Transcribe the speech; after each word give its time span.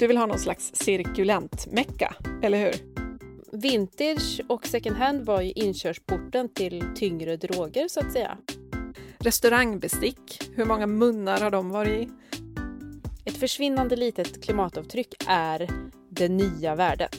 Du 0.00 0.06
vill 0.06 0.16
ha 0.16 0.26
någon 0.26 0.38
slags 0.38 0.70
cirkulent-mecka, 0.74 2.14
eller 2.42 2.58
hur? 2.58 2.74
Vintage 3.52 4.40
och 4.48 4.66
second 4.66 4.96
hand 4.96 5.26
var 5.26 5.40
ju 5.40 5.52
inkörsporten 5.52 6.48
till 6.48 6.84
tyngre 6.94 7.36
droger 7.36 7.88
så 7.88 8.00
att 8.00 8.12
säga. 8.12 8.38
Restaurangbestick, 9.18 10.50
hur 10.54 10.64
många 10.64 10.86
munnar 10.86 11.40
har 11.40 11.50
de 11.50 11.70
varit 11.70 12.08
i? 12.08 12.10
Ett 13.24 13.36
försvinnande 13.36 13.96
litet 13.96 14.44
klimatavtryck 14.44 15.14
är 15.26 15.68
det 16.10 16.28
nya 16.28 16.74
värdet. 16.74 17.18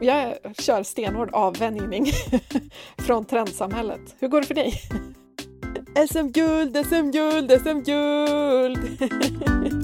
Jag 0.00 0.34
kör 0.58 0.82
stenhård 0.82 1.30
avvänjning 1.32 2.06
från 2.98 3.24
trendsamhället. 3.24 4.16
Hur 4.18 4.28
går 4.28 4.40
det 4.40 4.46
för 4.46 4.54
dig? 4.54 4.72
SM-guld, 6.08 6.86
SM-guld, 6.86 7.60
SM-guld! 7.62 9.02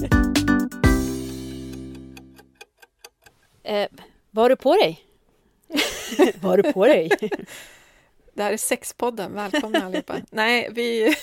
eh, 3.71 3.87
vad 4.31 4.43
har 4.43 4.49
du 4.49 4.55
på 4.55 4.75
dig? 4.75 5.05
vad 6.41 6.51
har 6.51 6.57
du 6.57 6.73
på 6.73 6.85
dig? 6.85 7.09
Det 8.33 8.43
här 8.43 8.53
är 8.53 8.57
Sexpodden, 8.57 9.33
välkomna 9.33 9.85
allihopa. 9.85 10.17
Nej, 10.29 10.69
vi... 10.71 11.15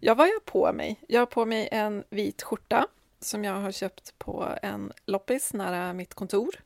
jag 0.00 0.14
var 0.14 0.26
jag 0.26 0.44
på 0.44 0.72
mig? 0.72 1.00
Jag 1.08 1.20
har 1.20 1.26
på 1.26 1.44
mig 1.44 1.68
en 1.72 2.04
vit 2.10 2.42
skjorta 2.42 2.86
som 3.20 3.44
jag 3.44 3.52
har 3.52 3.72
köpt 3.72 4.18
på 4.18 4.48
en 4.62 4.92
loppis 5.06 5.52
nära 5.52 5.92
mitt 5.92 6.14
kontor. 6.14 6.60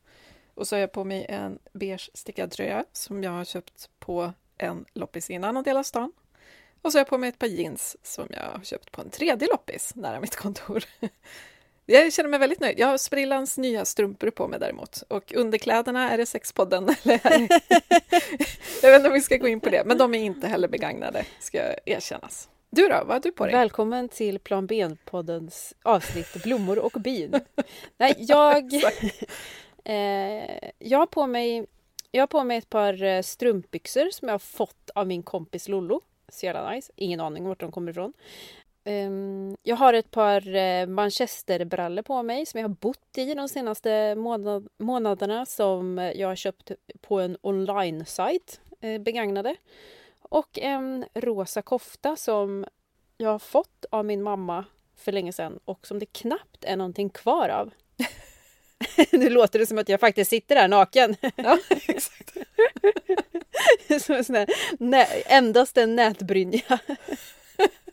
Och 0.53 0.67
så 0.67 0.75
har 0.75 0.79
jag 0.79 0.91
på 0.91 1.03
mig 1.03 1.25
en 1.29 1.59
beige 1.73 2.09
stickad 2.13 2.51
tröja 2.51 2.85
som 2.91 3.23
jag 3.23 3.31
har 3.31 3.45
köpt 3.45 3.89
på 3.99 4.33
en 4.57 4.85
loppis 4.93 5.29
i 5.29 5.33
en 5.33 5.43
annan 5.43 5.63
del 5.63 5.77
av 5.77 5.83
stan. 5.83 6.11
Och 6.81 6.91
så 6.91 6.97
har 6.97 6.99
jag 6.99 7.07
på 7.07 7.17
mig 7.17 7.29
ett 7.29 7.39
par 7.39 7.47
jeans 7.47 7.97
som 8.03 8.27
jag 8.29 8.43
har 8.43 8.63
köpt 8.63 8.91
på 8.91 9.01
en 9.01 9.09
tredje 9.09 9.47
loppis 9.47 9.95
nära 9.95 10.19
mitt 10.19 10.35
kontor. 10.35 10.83
Jag 11.91 12.13
känner 12.13 12.29
mig 12.29 12.39
väldigt 12.39 12.59
nöjd. 12.59 12.79
Jag 12.79 12.87
har 12.87 12.97
Sprillans 12.97 13.57
nya 13.57 13.85
strumpor 13.85 14.29
på 14.29 14.47
mig 14.47 14.59
däremot. 14.59 15.03
Och 15.07 15.33
underkläderna, 15.35 16.11
är 16.11 16.17
det 16.17 16.25
Sexpodden? 16.25 16.95
Eller 17.03 17.19
jag 18.81 18.91
vet 18.91 18.95
inte 18.95 19.07
om 19.07 19.13
vi 19.13 19.21
ska 19.21 19.37
gå 19.37 19.47
in 19.47 19.59
på 19.59 19.69
det, 19.69 19.83
men 19.85 19.97
de 19.97 20.13
är 20.13 20.19
inte 20.19 20.47
heller 20.47 20.67
begagnade, 20.67 21.25
ska 21.39 21.57
erkännas. 21.85 22.49
Du 22.69 22.87
då, 22.87 22.95
vad 23.05 23.07
har 23.07 23.19
du 23.19 23.31
på 23.31 23.45
dig? 23.45 23.55
Välkommen 23.55 24.09
till 24.09 24.39
Plan 24.39 24.67
B-poddens 24.67 25.73
avsnitt 25.83 26.43
Blommor 26.43 26.79
och 26.79 26.91
bin. 26.91 27.39
Nej, 27.97 28.15
jag, 28.17 28.73
eh, 29.83 30.69
jag, 30.79 30.99
har 30.99 31.07
på 31.07 31.27
mig, 31.27 31.65
jag 32.11 32.21
har 32.21 32.27
på 32.27 32.43
mig 32.43 32.57
ett 32.57 32.69
par 32.69 33.03
eh, 33.03 33.21
strumpbyxor 33.21 34.09
som 34.11 34.27
jag 34.27 34.33
har 34.33 34.39
fått 34.39 34.89
av 34.95 35.07
min 35.07 35.23
kompis 35.23 35.67
Lollo. 35.67 36.01
Så 36.31 36.45
jävla 36.45 36.71
nice. 36.71 36.91
Ingen 36.95 37.19
aning 37.19 37.43
om 37.43 37.49
vart 37.49 37.59
de 37.59 37.71
kommer 37.71 37.91
ifrån. 37.91 38.13
Um, 38.85 39.57
jag 39.63 39.75
har 39.75 39.93
ett 39.93 40.11
par 40.11 40.55
uh, 40.55 40.87
manchesterbrallor 40.87 42.01
på 42.01 42.23
mig 42.23 42.45
som 42.45 42.59
jag 42.59 42.67
har 42.67 42.75
bott 42.75 43.17
i 43.17 43.33
de 43.33 43.49
senaste 43.49 44.15
månad 44.15 44.67
månaderna 44.77 45.45
som 45.45 46.11
jag 46.15 46.27
har 46.27 46.35
köpt 46.35 46.71
på 47.01 47.19
en 47.19 47.37
online-sajt, 47.41 48.61
uh, 48.83 48.97
begagnade. 48.97 49.55
Och 50.21 50.59
en 50.59 51.05
rosa 51.13 51.61
kofta 51.61 52.15
som 52.15 52.65
jag 53.17 53.29
har 53.29 53.39
fått 53.39 53.85
av 53.89 54.05
min 54.05 54.23
mamma 54.23 54.65
för 54.95 55.11
länge 55.11 55.33
sedan 55.33 55.59
och 55.65 55.87
som 55.87 55.99
det 55.99 56.05
knappt 56.05 56.63
är 56.63 56.75
någonting 56.75 57.09
kvar 57.09 57.49
av. 57.49 57.71
nu 59.11 59.29
låter 59.29 59.59
det 59.59 59.65
som 59.65 59.77
att 59.77 59.89
jag 59.89 59.99
faktiskt 59.99 60.29
sitter 60.29 60.55
där 60.55 60.67
naken. 60.67 61.15
ja, 61.35 61.57
exakt. 61.87 62.33
som 64.05 64.15
en 64.15 64.23
sån 64.23 64.35
där, 64.35 64.47
endast 65.25 65.77
en 65.77 65.95
nätbrynja. 65.95 66.79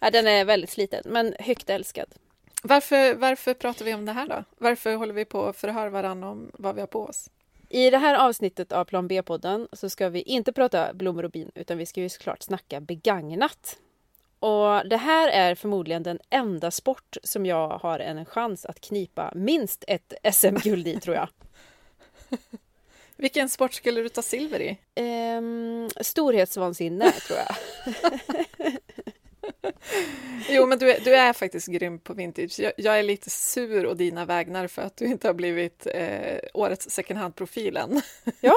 Ja, 0.01 0.11
den 0.11 0.27
är 0.27 0.45
väldigt 0.45 0.71
sliten, 0.71 1.03
men 1.07 1.35
högt 1.39 1.71
älskad. 1.71 2.15
Varför, 2.63 3.15
varför 3.15 3.55
pratar 3.55 3.85
vi 3.85 3.95
om 3.95 4.05
det 4.05 4.13
här 4.13 4.29
då? 4.29 4.45
Varför 4.59 4.95
håller 4.95 5.15
vi 5.15 5.25
på 5.25 5.47
att 5.47 5.57
förhöra 5.57 5.91
varandra 5.91 6.29
om 6.29 6.51
vad 6.55 6.75
vi 6.75 6.81
har 6.81 6.89
på 6.89 7.03
oss? 7.03 7.31
I 7.69 7.91
det 7.91 7.99
här 7.99 8.15
avsnittet 8.15 8.73
av 8.73 8.85
Plan 8.85 9.09
B-podden 9.09 9.69
så 9.73 9.91
ska 9.91 10.09
vi 10.09 10.23
inte 10.23 10.53
prata 10.53 10.95
blommor 10.95 11.25
och 11.25 11.31
bin 11.31 11.51
utan 11.55 11.79
vi 11.79 11.87
ska 11.87 12.01
ju 12.01 12.09
såklart 12.09 12.43
snacka 12.43 12.81
begagnat. 12.81 13.79
Och 14.39 14.89
det 14.89 14.97
här 14.97 15.29
är 15.29 15.55
förmodligen 15.55 16.03
den 16.03 16.19
enda 16.31 16.71
sport 16.71 17.17
som 17.23 17.47
jag 17.47 17.69
har 17.69 17.99
en 17.99 18.25
chans 18.25 18.67
att 18.67 18.81
knipa 18.81 19.33
minst 19.35 19.85
ett 19.89 20.15
SM-guld 20.33 20.89
i 20.89 21.01
tror 21.01 21.17
jag. 21.17 21.29
Vilken 23.17 23.49
sport 23.49 23.75
skulle 23.75 24.01
du 24.01 24.09
ta 24.09 24.23
silver 24.23 24.61
i? 24.61 24.79
Um, 25.37 25.91
storhetsvansinne 26.01 27.11
tror 27.11 27.39
jag. 27.39 27.57
jo, 30.49 30.67
men 30.67 30.79
du 30.79 30.91
är, 30.91 31.01
du 31.01 31.17
är 31.17 31.33
faktiskt 31.33 31.69
grym 31.69 31.99
på 31.99 32.15
vintage. 32.15 32.61
Jag, 32.61 32.73
jag, 32.77 32.99
är 32.99 33.03
lite 33.03 33.31
sur 33.31 33.87
och 33.87 33.97
dina 33.97 34.25
vägnar 34.25 34.67
för 34.67 34.83
att 34.83 34.97
du 34.97 35.05
inte 35.05 35.29
har 35.29 35.35
blivit 35.35 35.87
eh, 35.95 36.39
årets 36.55 36.91
second 36.91 37.19
hand-profil 37.19 37.77
än. 37.77 38.03
ja, 38.41 38.55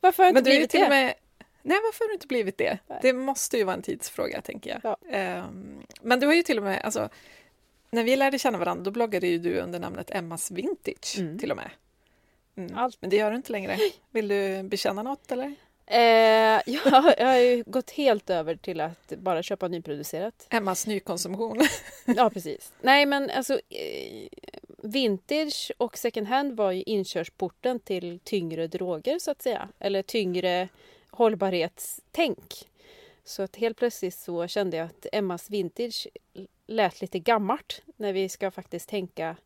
varför 0.00 0.22
har 0.22 0.30
jag 0.30 0.38
inte 0.38 0.42
blivit 0.42 0.70
det? 0.70 0.88
Med, 0.88 1.14
nej, 1.62 1.78
varför 1.82 2.04
har 2.04 2.08
du 2.08 2.14
inte 2.14 2.26
blivit 2.26 2.58
det? 2.58 2.78
Nej. 2.86 2.98
Det 3.02 3.12
måste 3.12 3.58
ju 3.58 3.64
vara 3.64 3.76
en 3.76 3.82
tidsfråga, 3.82 4.40
tänker 4.40 4.80
jag. 4.82 4.96
Ja. 5.12 5.44
Um, 5.46 5.86
men 6.02 6.20
du 6.20 6.26
har 6.26 6.34
ju 6.34 6.42
till 6.42 6.58
och 6.58 6.64
med, 6.64 6.82
alltså, 6.82 7.08
när 7.90 8.04
vi 8.04 8.16
lärde 8.16 8.38
känna 8.38 8.58
varandra, 8.58 8.84
då 8.84 8.90
bloggade 8.90 9.26
ju 9.26 9.38
du 9.38 9.58
under 9.58 9.78
namnet 9.78 10.10
Emmas 10.10 10.50
Vintage, 10.50 11.18
mm. 11.18 11.38
till 11.38 11.50
och 11.50 11.56
med. 11.56 11.70
Mm. 12.56 12.78
Allt. 12.78 12.96
Men 13.00 13.10
det 13.10 13.16
gör 13.16 13.30
du 13.30 13.36
inte 13.36 13.52
längre. 13.52 13.78
Vill 14.10 14.28
du 14.28 14.62
bekänna 14.62 15.02
något, 15.02 15.32
eller? 15.32 15.54
Eh, 15.86 15.98
ja, 16.66 17.14
jag 17.18 17.26
har 17.26 17.38
ju 17.38 17.64
gått 17.66 17.90
helt 17.90 18.30
över 18.30 18.56
till 18.56 18.80
att 18.80 19.08
bara 19.08 19.42
köpa 19.42 19.68
nyproducerat. 19.68 20.46
Emmas 20.50 20.86
nykonsumtion. 20.86 21.60
ja, 22.06 22.30
precis. 22.34 22.72
Nej, 22.80 23.06
men 23.06 23.30
alltså 23.30 23.54
eh, 23.54 24.28
vintage 24.82 25.72
och 25.78 25.98
second 25.98 26.26
hand 26.26 26.56
var 26.56 26.72
ju 26.72 26.82
inkörsporten 26.82 27.80
till 27.80 28.18
tyngre 28.24 28.66
droger 28.66 29.18
så 29.18 29.30
att 29.30 29.42
säga. 29.42 29.68
Eller 29.78 30.02
tyngre 30.02 30.68
hållbarhetstänk. 31.10 32.68
Så 33.24 33.42
att 33.42 33.56
helt 33.56 33.76
plötsligt 33.76 34.14
så 34.14 34.46
kände 34.46 34.76
jag 34.76 34.86
att 34.86 35.06
Emmas 35.12 35.50
vintage 35.50 36.06
lät 36.66 37.00
lite 37.00 37.18
gammalt 37.18 37.82
när 37.96 38.12
vi 38.12 38.28
ska 38.28 38.50
faktiskt 38.50 38.88
tänka 38.88 39.36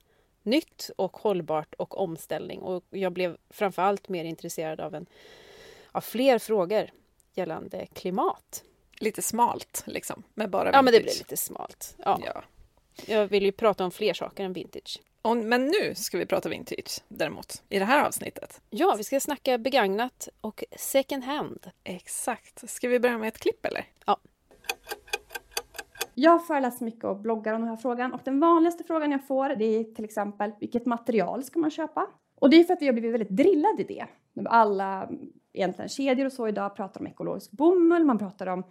nytt 0.42 0.90
och 0.96 1.16
hållbart 1.16 1.74
och 1.74 1.98
omställning. 1.98 2.60
Och 2.60 2.84
jag 2.90 3.12
blev 3.12 3.36
framförallt 3.50 4.08
mer 4.08 4.24
intresserad 4.24 4.80
av 4.80 4.94
en 4.94 5.06
av 5.96 6.00
fler 6.00 6.38
frågor 6.38 6.90
gällande 7.34 7.86
klimat. 7.86 8.64
Lite 8.98 9.22
smalt 9.22 9.82
liksom, 9.86 10.22
med 10.34 10.50
bara 10.50 10.64
vintage. 10.64 10.78
Ja, 10.78 10.82
men 10.82 10.92
det 10.92 11.00
blir 11.00 11.18
lite 11.18 11.36
smalt. 11.36 11.96
Ja. 11.98 12.20
ja. 12.26 12.42
Jag 13.06 13.26
vill 13.26 13.44
ju 13.44 13.52
prata 13.52 13.84
om 13.84 13.90
fler 13.90 14.14
saker 14.14 14.44
än 14.44 14.52
vintage. 14.52 15.00
Och, 15.22 15.36
men 15.36 15.66
nu 15.66 15.94
ska 15.94 16.18
vi 16.18 16.26
prata 16.26 16.48
vintage 16.48 17.00
däremot, 17.08 17.62
i 17.68 17.78
det 17.78 17.84
här 17.84 18.06
avsnittet. 18.06 18.60
Ja, 18.70 18.94
vi 18.98 19.04
ska 19.04 19.20
snacka 19.20 19.58
begagnat 19.58 20.28
och 20.40 20.64
second 20.76 21.24
hand. 21.24 21.70
Exakt. 21.84 22.70
Ska 22.70 22.88
vi 22.88 23.00
börja 23.00 23.18
med 23.18 23.28
ett 23.28 23.38
klipp 23.38 23.66
eller? 23.66 23.84
Ja. 24.06 24.16
Jag 26.14 26.46
föreläser 26.46 26.84
mycket 26.84 27.04
och 27.04 27.16
bloggar 27.16 27.52
om 27.52 27.60
den 27.60 27.70
här 27.70 27.76
frågan 27.76 28.12
och 28.12 28.20
den 28.24 28.40
vanligaste 28.40 28.84
frågan 28.84 29.10
jag 29.10 29.26
får 29.26 29.48
det 29.48 29.64
är 29.64 29.84
till 29.84 30.04
exempel 30.04 30.52
vilket 30.60 30.86
material 30.86 31.44
ska 31.44 31.58
man 31.58 31.70
köpa? 31.70 32.06
Och 32.38 32.50
det 32.50 32.56
är 32.56 32.64
för 32.64 32.74
att 32.74 32.82
vi 32.82 32.86
har 32.86 32.92
blivit 32.92 33.12
väldigt 33.12 33.28
drillade 33.28 33.82
i 33.82 33.84
det. 33.84 34.06
Alla 34.46 35.08
egentligen 35.56 35.88
kedjor 35.88 36.26
och 36.26 36.32
så 36.32 36.48
idag 36.48 36.76
pratar 36.76 37.00
om 37.00 37.06
ekologisk 37.06 37.50
bomull, 37.50 38.04
man 38.04 38.18
pratar 38.18 38.46
om 38.46 38.64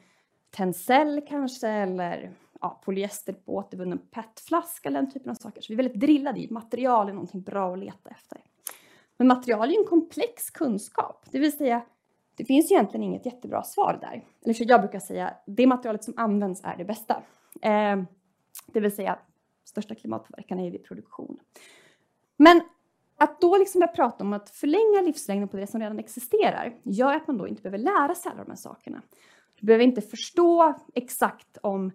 tencel 0.49 1.21
kanske 1.27 1.67
eller 1.67 2.31
ja, 2.61 2.81
polyester 2.85 3.33
på 3.33 3.55
återvunnen 3.55 3.97
petflaska 3.97 4.89
eller 4.89 5.01
den 5.01 5.11
typen 5.11 5.31
av 5.31 5.35
saker. 5.35 5.61
Så 5.61 5.67
vi 5.67 5.73
är 5.73 5.77
väldigt 5.77 5.99
drillade 5.99 6.39
i 6.39 6.49
material 6.51 7.09
är 7.09 7.13
någonting 7.13 7.41
bra 7.41 7.73
att 7.73 7.79
leta 7.79 8.09
efter. 8.09 8.37
Men 9.17 9.27
material 9.27 9.69
är 9.69 9.73
ju 9.73 9.79
en 9.79 9.87
komplex 9.87 10.49
kunskap, 10.49 11.25
det 11.31 11.39
vill 11.39 11.57
säga 11.57 11.81
det 12.37 12.45
finns 12.45 12.71
egentligen 12.71 13.03
inget 13.03 13.25
jättebra 13.25 13.63
svar 13.63 13.97
där. 14.01 14.23
Eller 14.43 14.53
så 14.53 14.63
jag 14.67 14.81
brukar 14.81 14.99
säga, 14.99 15.33
det 15.45 15.67
materialet 15.67 16.03
som 16.03 16.13
används 16.17 16.61
är 16.63 16.77
det 16.77 16.85
bästa. 16.85 17.23
Eh, 17.61 18.03
det 18.67 18.79
vill 18.79 18.95
säga, 18.95 19.19
största 19.65 19.95
klimatpåverkan 19.95 20.59
är 20.59 20.71
vid 20.71 20.83
produktion. 20.83 21.39
Men 22.37 22.61
att 23.17 23.41
då 23.41 23.57
liksom 23.57 23.79
börja 23.79 23.91
prata 23.91 24.23
om 24.23 24.33
att 24.33 24.49
förlänga 24.49 25.01
livslängden 25.01 25.47
på 25.47 25.57
det 25.57 25.67
som 25.67 25.81
redan 25.81 25.99
existerar 25.99 26.75
gör 26.83 27.13
att 27.13 27.27
man 27.27 27.37
då 27.37 27.47
inte 27.47 27.61
behöver 27.61 27.77
lära 27.77 28.15
sig 28.15 28.31
alla 28.31 28.43
de 28.43 28.49
här 28.51 28.57
sakerna. 28.57 29.01
Du 29.59 29.65
behöver 29.65 29.83
inte 29.83 30.01
förstå 30.01 30.73
exakt 30.93 31.57
om 31.61 31.91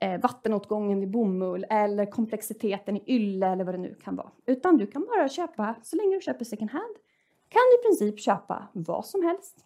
eh, 0.00 0.20
vattenåtgången 0.20 1.00
vid 1.00 1.10
bomull 1.10 1.66
eller 1.70 2.06
komplexiteten 2.06 2.96
i 2.96 3.02
ylle 3.06 3.46
eller 3.46 3.64
vad 3.64 3.74
det 3.74 3.78
nu 3.78 3.94
kan 3.94 4.16
vara. 4.16 4.30
Utan 4.46 4.76
du 4.76 4.86
kan 4.86 5.06
bara 5.06 5.28
köpa, 5.28 5.74
så 5.82 5.96
länge 5.96 6.14
du 6.14 6.20
köper 6.20 6.44
second 6.44 6.70
hand, 6.70 6.96
kan 7.48 7.60
du 7.70 7.80
i 7.80 7.82
princip 7.82 8.20
köpa 8.20 8.68
vad 8.72 9.06
som 9.06 9.22
helst. 9.22 9.56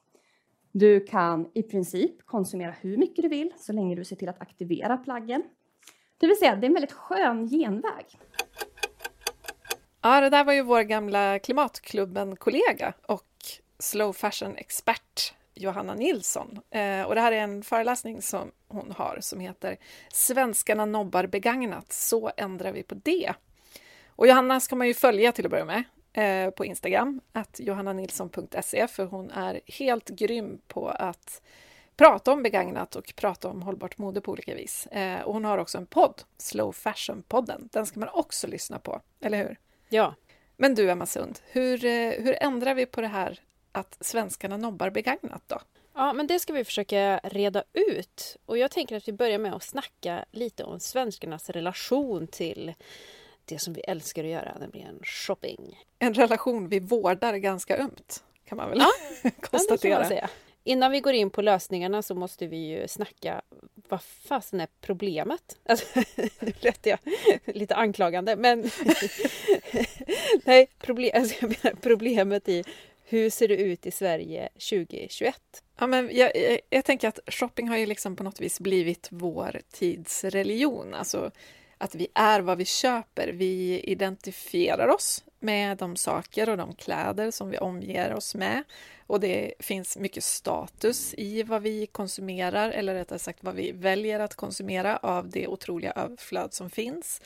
Du 0.73 1.01
kan 1.01 1.51
i 1.55 1.62
princip 1.62 2.27
konsumera 2.27 2.71
hur 2.71 2.97
mycket 2.97 3.23
du 3.23 3.29
vill 3.29 3.53
så 3.56 3.73
länge 3.73 3.95
du 3.97 4.05
ser 4.05 4.17
till 4.17 4.29
att 4.29 4.41
aktivera 4.41 4.97
plaggen. 4.97 5.43
Det 6.19 6.27
vill 6.27 6.39
säga, 6.39 6.56
det 6.56 6.67
är 6.67 6.69
en 6.69 6.75
väldigt 6.75 6.93
skön 6.93 7.49
genväg. 7.49 8.19
Ja, 10.06 10.21
det 10.21 10.31
där 10.31 10.45
var 10.45 10.53
ju 10.53 10.62
vår 10.62 10.83
gamla 10.83 11.39
Klimatklubben-kollega 11.39 12.93
och 13.06 13.27
slow 13.79 14.12
fashion-expert 14.12 15.35
Johanna 15.55 15.95
Nilsson. 15.95 16.61
Eh, 16.71 17.03
och 17.03 17.15
det 17.15 17.21
här 17.21 17.33
är 17.33 17.41
en 17.41 17.62
föreläsning 17.62 18.23
som 18.23 18.53
hon 18.69 18.93
har 18.97 19.19
som 19.21 19.41
heter 19.41 19.77
Svenskarna 20.12 20.85
nobbar 20.85 21.27
begagnat, 21.27 21.93
så 21.93 22.31
ändrar 22.37 22.73
vi 22.73 22.83
på 22.83 22.95
det. 22.95 23.35
Och 24.09 24.27
Johanna 24.27 24.61
ska 24.61 24.77
man 24.77 24.87
ju 24.87 24.95
följa 24.95 25.33
till 25.33 25.45
att 25.45 25.51
börja 25.51 25.65
med 25.65 25.85
eh, 26.12 26.51
på 26.51 26.65
Instagram, 26.65 27.21
att 27.33 27.61
johannanilsson.se, 27.61 28.89
för 28.89 29.05
hon 29.05 29.31
är 29.31 29.61
helt 29.67 30.09
grym 30.09 30.61
på 30.69 30.89
att 30.89 31.43
prata 31.97 32.33
om 32.33 32.43
begagnat 32.43 32.97
och 32.97 33.12
prata 33.17 33.49
om 33.49 33.62
hållbart 33.62 33.99
mode 33.99 34.21
på 34.21 34.33
olika 34.33 34.55
vis. 34.55 34.87
Eh, 34.87 35.21
och 35.21 35.35
hon 35.35 35.45
har 35.45 35.59
också 35.59 35.79
en 35.79 35.87
podd, 35.87 36.23
Slow 36.39 36.73
Fashion-podden. 36.73 37.69
Den 37.73 37.87
ska 37.87 38.01
man 38.01 38.09
också 38.12 38.47
lyssna 38.47 38.79
på, 38.79 39.01
eller 39.21 39.39
hur? 39.39 39.59
Ja. 39.94 40.14
Men 40.56 40.75
du, 40.75 40.91
Emma 40.91 41.06
Sund, 41.06 41.38
hur, 41.46 41.85
eh, 41.85 42.11
hur 42.11 42.43
ändrar 42.43 42.75
vi 42.75 42.87
på 42.87 43.00
det 43.00 43.06
här 43.06 43.41
att 43.73 43.96
svenskarna 44.00 44.56
nobbar 44.56 44.91
begagnat 44.91 45.43
då? 45.46 45.61
Ja, 45.94 46.12
men 46.12 46.26
det 46.26 46.38
ska 46.38 46.52
vi 46.52 46.64
försöka 46.64 47.20
reda 47.25 47.64
ut. 47.73 48.37
Och 48.46 48.58
jag 48.58 48.70
tänker 48.70 48.96
att 48.96 49.08
vi 49.08 49.12
börjar 49.12 49.38
med 49.38 49.55
att 49.55 49.62
snacka 49.62 50.25
lite 50.31 50.64
om 50.64 50.81
svenskarnas 50.81 51.50
relation 51.50 52.26
till 52.26 52.75
det 53.44 53.58
som 53.58 53.73
vi 53.75 53.81
älskar 53.81 54.25
att 54.25 54.31
göra, 54.31 54.56
nämligen 54.61 55.00
shopping. 55.02 55.81
En 55.99 56.14
relation 56.14 56.69
vi 56.69 56.81
vårdar 56.81 57.37
ganska 57.37 57.76
ömt, 57.76 58.25
kan 58.44 58.56
man 58.56 58.70
väl 58.70 58.79
ja, 58.79 59.31
konstatera. 59.41 60.29
Innan 60.65 60.91
vi 60.91 61.01
går 61.01 61.13
in 61.13 61.31
på 61.31 61.43
lösningarna 61.43 62.03
så 62.03 62.15
måste 62.15 62.47
vi 62.47 62.57
ju 62.57 62.89
snacka 62.89 63.43
vad 63.89 64.03
fasen 64.03 64.61
är 64.61 64.69
problemet? 64.81 65.59
Alltså, 65.67 66.01
nu 66.41 66.53
lät 66.61 66.87
jag 66.87 66.99
lite 67.45 67.75
anklagande, 67.75 68.37
men 68.37 68.61
nej, 70.45 70.67
problem, 70.79 71.11
alltså, 71.15 71.49
problemet 71.81 72.49
i 72.49 72.65
hur 73.07 73.31
ser 73.31 73.49
det 73.49 73.57
ut 73.57 73.87
i 73.87 73.91
Sverige 73.91 74.49
2021? 74.71 75.37
Ja, 75.79 75.87
men 75.87 76.11
jag, 76.13 76.37
jag, 76.37 76.61
jag, 76.71 76.85
tänker 76.85 77.09
att 77.09 77.19
shopping 77.27 77.69
har 77.69 77.77
ju 77.77 77.87
liksom 77.87 78.17
på 78.17 78.25
något 78.25 78.41
vis 78.41 78.61
blivit 78.61 79.09
vår 79.11 79.61
tids 79.73 80.25
religion. 80.25 80.95
Alltså 80.95 81.31
att 81.79 81.94
vi 81.94 82.06
är 82.15 82.41
vad 82.41 82.59
vi 82.59 82.65
köper. 82.65 83.29
Vi 83.29 83.81
identifierar 83.81 84.88
oss 84.88 85.25
med 85.41 85.76
de 85.79 85.97
saker 85.97 86.49
och 86.49 86.56
de 86.56 86.75
kläder 86.75 87.31
som 87.31 87.50
vi 87.50 87.59
omger 87.59 88.15
oss 88.15 88.35
med. 88.35 88.62
Och 89.06 89.21
det 89.21 89.55
finns 89.59 89.97
mycket 89.97 90.25
status 90.25 91.15
i 91.15 91.43
vad 91.43 91.62
vi 91.62 91.87
konsumerar, 91.87 92.71
eller 92.71 92.94
rättare 92.94 93.19
sagt 93.19 93.44
vad 93.44 93.55
vi 93.55 93.73
väljer 93.73 94.21
att 94.21 94.35
konsumera 94.35 94.97
av 94.97 95.29
det 95.31 95.47
otroliga 95.47 95.93
överflöd 95.93 96.55
som 96.55 96.71
finns. 96.71 97.21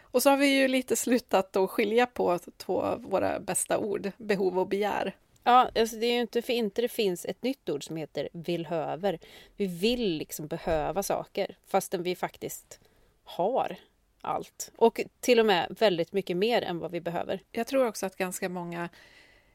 Och 0.00 0.22
så 0.22 0.30
har 0.30 0.36
vi 0.36 0.46
ju 0.46 0.68
lite 0.68 0.96
slutat 0.96 1.56
att 1.56 1.70
skilja 1.70 2.06
på 2.06 2.38
två 2.56 2.82
av 2.82 3.02
våra 3.02 3.40
bästa 3.40 3.78
ord, 3.78 4.10
behov 4.16 4.58
och 4.58 4.68
begär. 4.68 5.16
Ja, 5.44 5.70
alltså 5.74 5.96
det 5.96 6.06
är 6.06 6.12
ju 6.12 6.20
inte 6.20 6.42
för 6.42 6.52
inte 6.52 6.82
det 6.82 6.88
finns 6.88 7.24
ett 7.24 7.42
nytt 7.42 7.68
ord 7.68 7.84
som 7.84 7.96
heter 7.96 8.28
villhöver. 8.32 9.18
Vi 9.56 9.66
vill 9.66 10.16
liksom 10.16 10.46
behöva 10.46 11.02
saker 11.02 11.56
fastän 11.66 12.02
vi 12.02 12.16
faktiskt 12.16 12.80
har 13.24 13.76
allt. 14.24 14.70
Och 14.76 15.00
till 15.20 15.40
och 15.40 15.46
med 15.46 15.76
väldigt 15.80 16.12
mycket 16.12 16.36
mer 16.36 16.62
än 16.62 16.78
vad 16.78 16.90
vi 16.90 17.00
behöver. 17.00 17.42
Jag 17.52 17.66
tror 17.66 17.86
också 17.86 18.06
att 18.06 18.16
ganska 18.16 18.48
många 18.48 18.88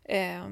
eh, 0.04 0.45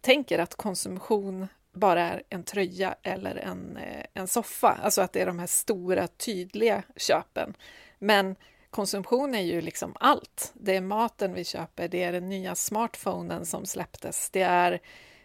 tänker 0.00 0.38
att 0.38 0.54
konsumtion 0.54 1.46
bara 1.72 2.02
är 2.02 2.22
en 2.28 2.44
tröja 2.44 2.94
eller 3.02 3.36
en, 3.36 3.76
eh, 3.76 4.06
en 4.14 4.28
soffa. 4.28 4.78
Alltså 4.82 5.02
att 5.02 5.12
det 5.12 5.20
är 5.20 5.26
de 5.26 5.38
här 5.38 5.46
stora, 5.46 6.06
tydliga 6.06 6.82
köpen. 6.96 7.54
Men 7.98 8.36
konsumtion 8.70 9.34
är 9.34 9.42
ju 9.42 9.60
liksom 9.60 9.92
allt. 10.00 10.52
Det 10.54 10.76
är 10.76 10.80
maten 10.80 11.34
vi 11.34 11.44
köper, 11.44 11.88
det 11.88 12.02
är 12.02 12.12
den 12.12 12.28
nya 12.28 12.54
smartphonen 12.54 13.46
som 13.46 13.66
släpptes, 13.66 14.30
det 14.30 14.42
är 14.42 14.80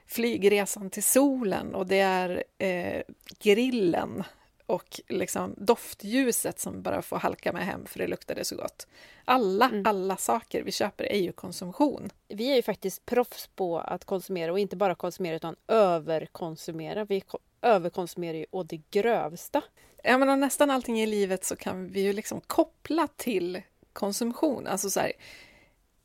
flygresan 0.06 0.90
till 0.90 1.04
solen 1.04 1.76
och 1.76 1.88
det 1.88 2.00
är 2.00 2.44
eh, 2.58 3.02
grillen 3.40 4.24
och 4.70 5.02
liksom 5.08 5.56
doftljuset 5.58 6.60
som 6.60 6.82
bara 6.82 7.02
får 7.02 7.18
halka 7.18 7.54
med 7.54 7.66
hem 7.66 7.86
för 7.86 8.00
det 8.00 8.08
luktade 8.08 8.46
så 8.46 8.56
gott. 8.56 8.88
Alla, 9.26 9.66
mm. 9.66 9.86
alla 9.86 10.18
saker 10.18 10.64
vi 10.64 10.72
köper 10.72 11.04
är 11.04 11.20
ju 11.20 11.32
konsumtion. 11.32 12.10
Vi 12.28 12.52
är 12.52 12.56
ju 12.56 12.62
faktiskt 12.62 13.06
proffs 13.06 13.48
på 13.48 13.80
att 13.80 14.06
konsumera 14.06 14.52
och 14.52 14.60
inte 14.60 14.76
bara 14.76 14.96
konsumera 14.96 15.36
utan 15.36 15.56
överkonsumera. 15.68 17.06
Vi 17.06 17.24
överkonsumerar 17.62 18.38
ju 18.38 18.46
å 18.52 18.64
det 18.64 18.82
grövsta. 18.92 19.62
Ja, 20.04 20.18
men 20.18 20.40
nästan 20.40 20.72
allting 20.72 21.02
i 21.02 21.06
livet 21.06 21.46
så 21.46 21.56
kan 21.56 21.88
vi 21.88 22.02
ju 22.02 22.14
liksom 22.14 22.42
koppla 22.42 23.08
till 23.08 23.62
konsumtion. 23.94 24.68
Alltså 24.68 24.90
så 24.90 25.00
här, 25.00 25.12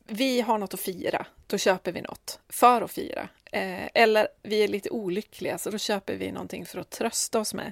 vi 0.07 0.41
har 0.41 0.57
något 0.57 0.73
att 0.73 0.79
fira, 0.79 1.25
då 1.47 1.57
köper 1.57 1.91
vi 1.91 2.01
något 2.01 2.39
för 2.49 2.81
att 2.81 2.91
fira. 2.91 3.29
Eh, 3.51 3.89
eller 3.93 4.27
vi 4.43 4.63
är 4.63 4.67
lite 4.67 4.89
olyckliga, 4.89 5.57
så 5.57 5.69
då 5.69 5.77
köper 5.77 6.15
vi 6.15 6.31
någonting 6.31 6.65
för 6.65 6.79
att 6.79 6.89
trösta 6.89 7.39
oss 7.39 7.53
med. 7.53 7.71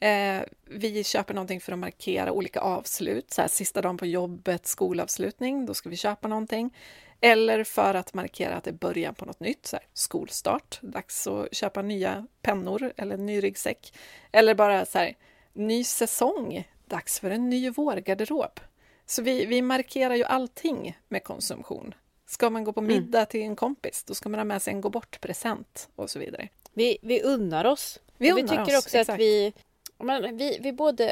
Eh, 0.00 0.42
vi 0.64 1.04
köper 1.04 1.34
någonting 1.34 1.60
för 1.60 1.72
att 1.72 1.78
markera 1.78 2.32
olika 2.32 2.60
avslut, 2.60 3.32
så 3.32 3.40
här, 3.40 3.48
sista 3.48 3.82
dagen 3.82 3.96
på 3.96 4.06
jobbet, 4.06 4.66
skolavslutning, 4.66 5.66
då 5.66 5.74
ska 5.74 5.88
vi 5.88 5.96
köpa 5.96 6.28
någonting. 6.28 6.76
Eller 7.20 7.64
för 7.64 7.94
att 7.94 8.14
markera 8.14 8.54
att 8.54 8.64
det 8.64 8.70
är 8.70 8.74
början 8.74 9.14
på 9.14 9.24
något 9.24 9.40
nytt, 9.40 9.66
så 9.66 9.76
här, 9.76 9.86
skolstart, 9.92 10.78
dags 10.82 11.26
att 11.26 11.54
köpa 11.54 11.82
nya 11.82 12.26
pennor 12.42 12.92
eller 12.96 13.14
en 13.14 13.26
ny 13.26 13.40
ryggsäck. 13.40 13.92
Eller 14.32 14.54
bara 14.54 14.86
så 14.86 14.98
här, 14.98 15.16
ny 15.52 15.84
säsong, 15.84 16.68
dags 16.86 17.20
för 17.20 17.30
en 17.30 17.50
ny 17.50 17.70
vårgarderob. 17.70 18.60
Så 19.06 19.22
vi, 19.22 19.46
vi 19.46 19.62
markerar 19.62 20.14
ju 20.14 20.24
allting 20.24 20.98
med 21.08 21.24
konsumtion. 21.24 21.94
Ska 22.26 22.50
man 22.50 22.64
gå 22.64 22.72
på 22.72 22.80
mm. 22.80 22.88
middag 22.88 23.18
mm. 23.18 23.26
till 23.26 23.40
en 23.40 23.56
kompis, 23.56 24.04
då 24.04 24.14
ska 24.14 24.28
man 24.28 24.40
ha 24.40 24.44
med 24.44 24.62
sig 24.62 24.74
en 24.74 24.80
gå 24.80 24.90
bort-present 24.90 25.88
och 25.96 26.10
så 26.10 26.18
vidare. 26.18 26.48
Vi, 26.72 26.98
vi 27.02 27.22
unnar 27.22 27.64
oss. 27.64 28.00
Vi, 28.16 28.32
unnar 28.32 28.42
vi 28.42 28.48
tycker 28.48 28.62
oss, 28.62 28.84
också 28.84 28.98
exakt. 28.98 29.10
att 29.10 29.20
vi, 29.20 29.52
men 30.02 30.36
vi, 30.36 30.58
vi 30.60 30.72
både 30.72 31.06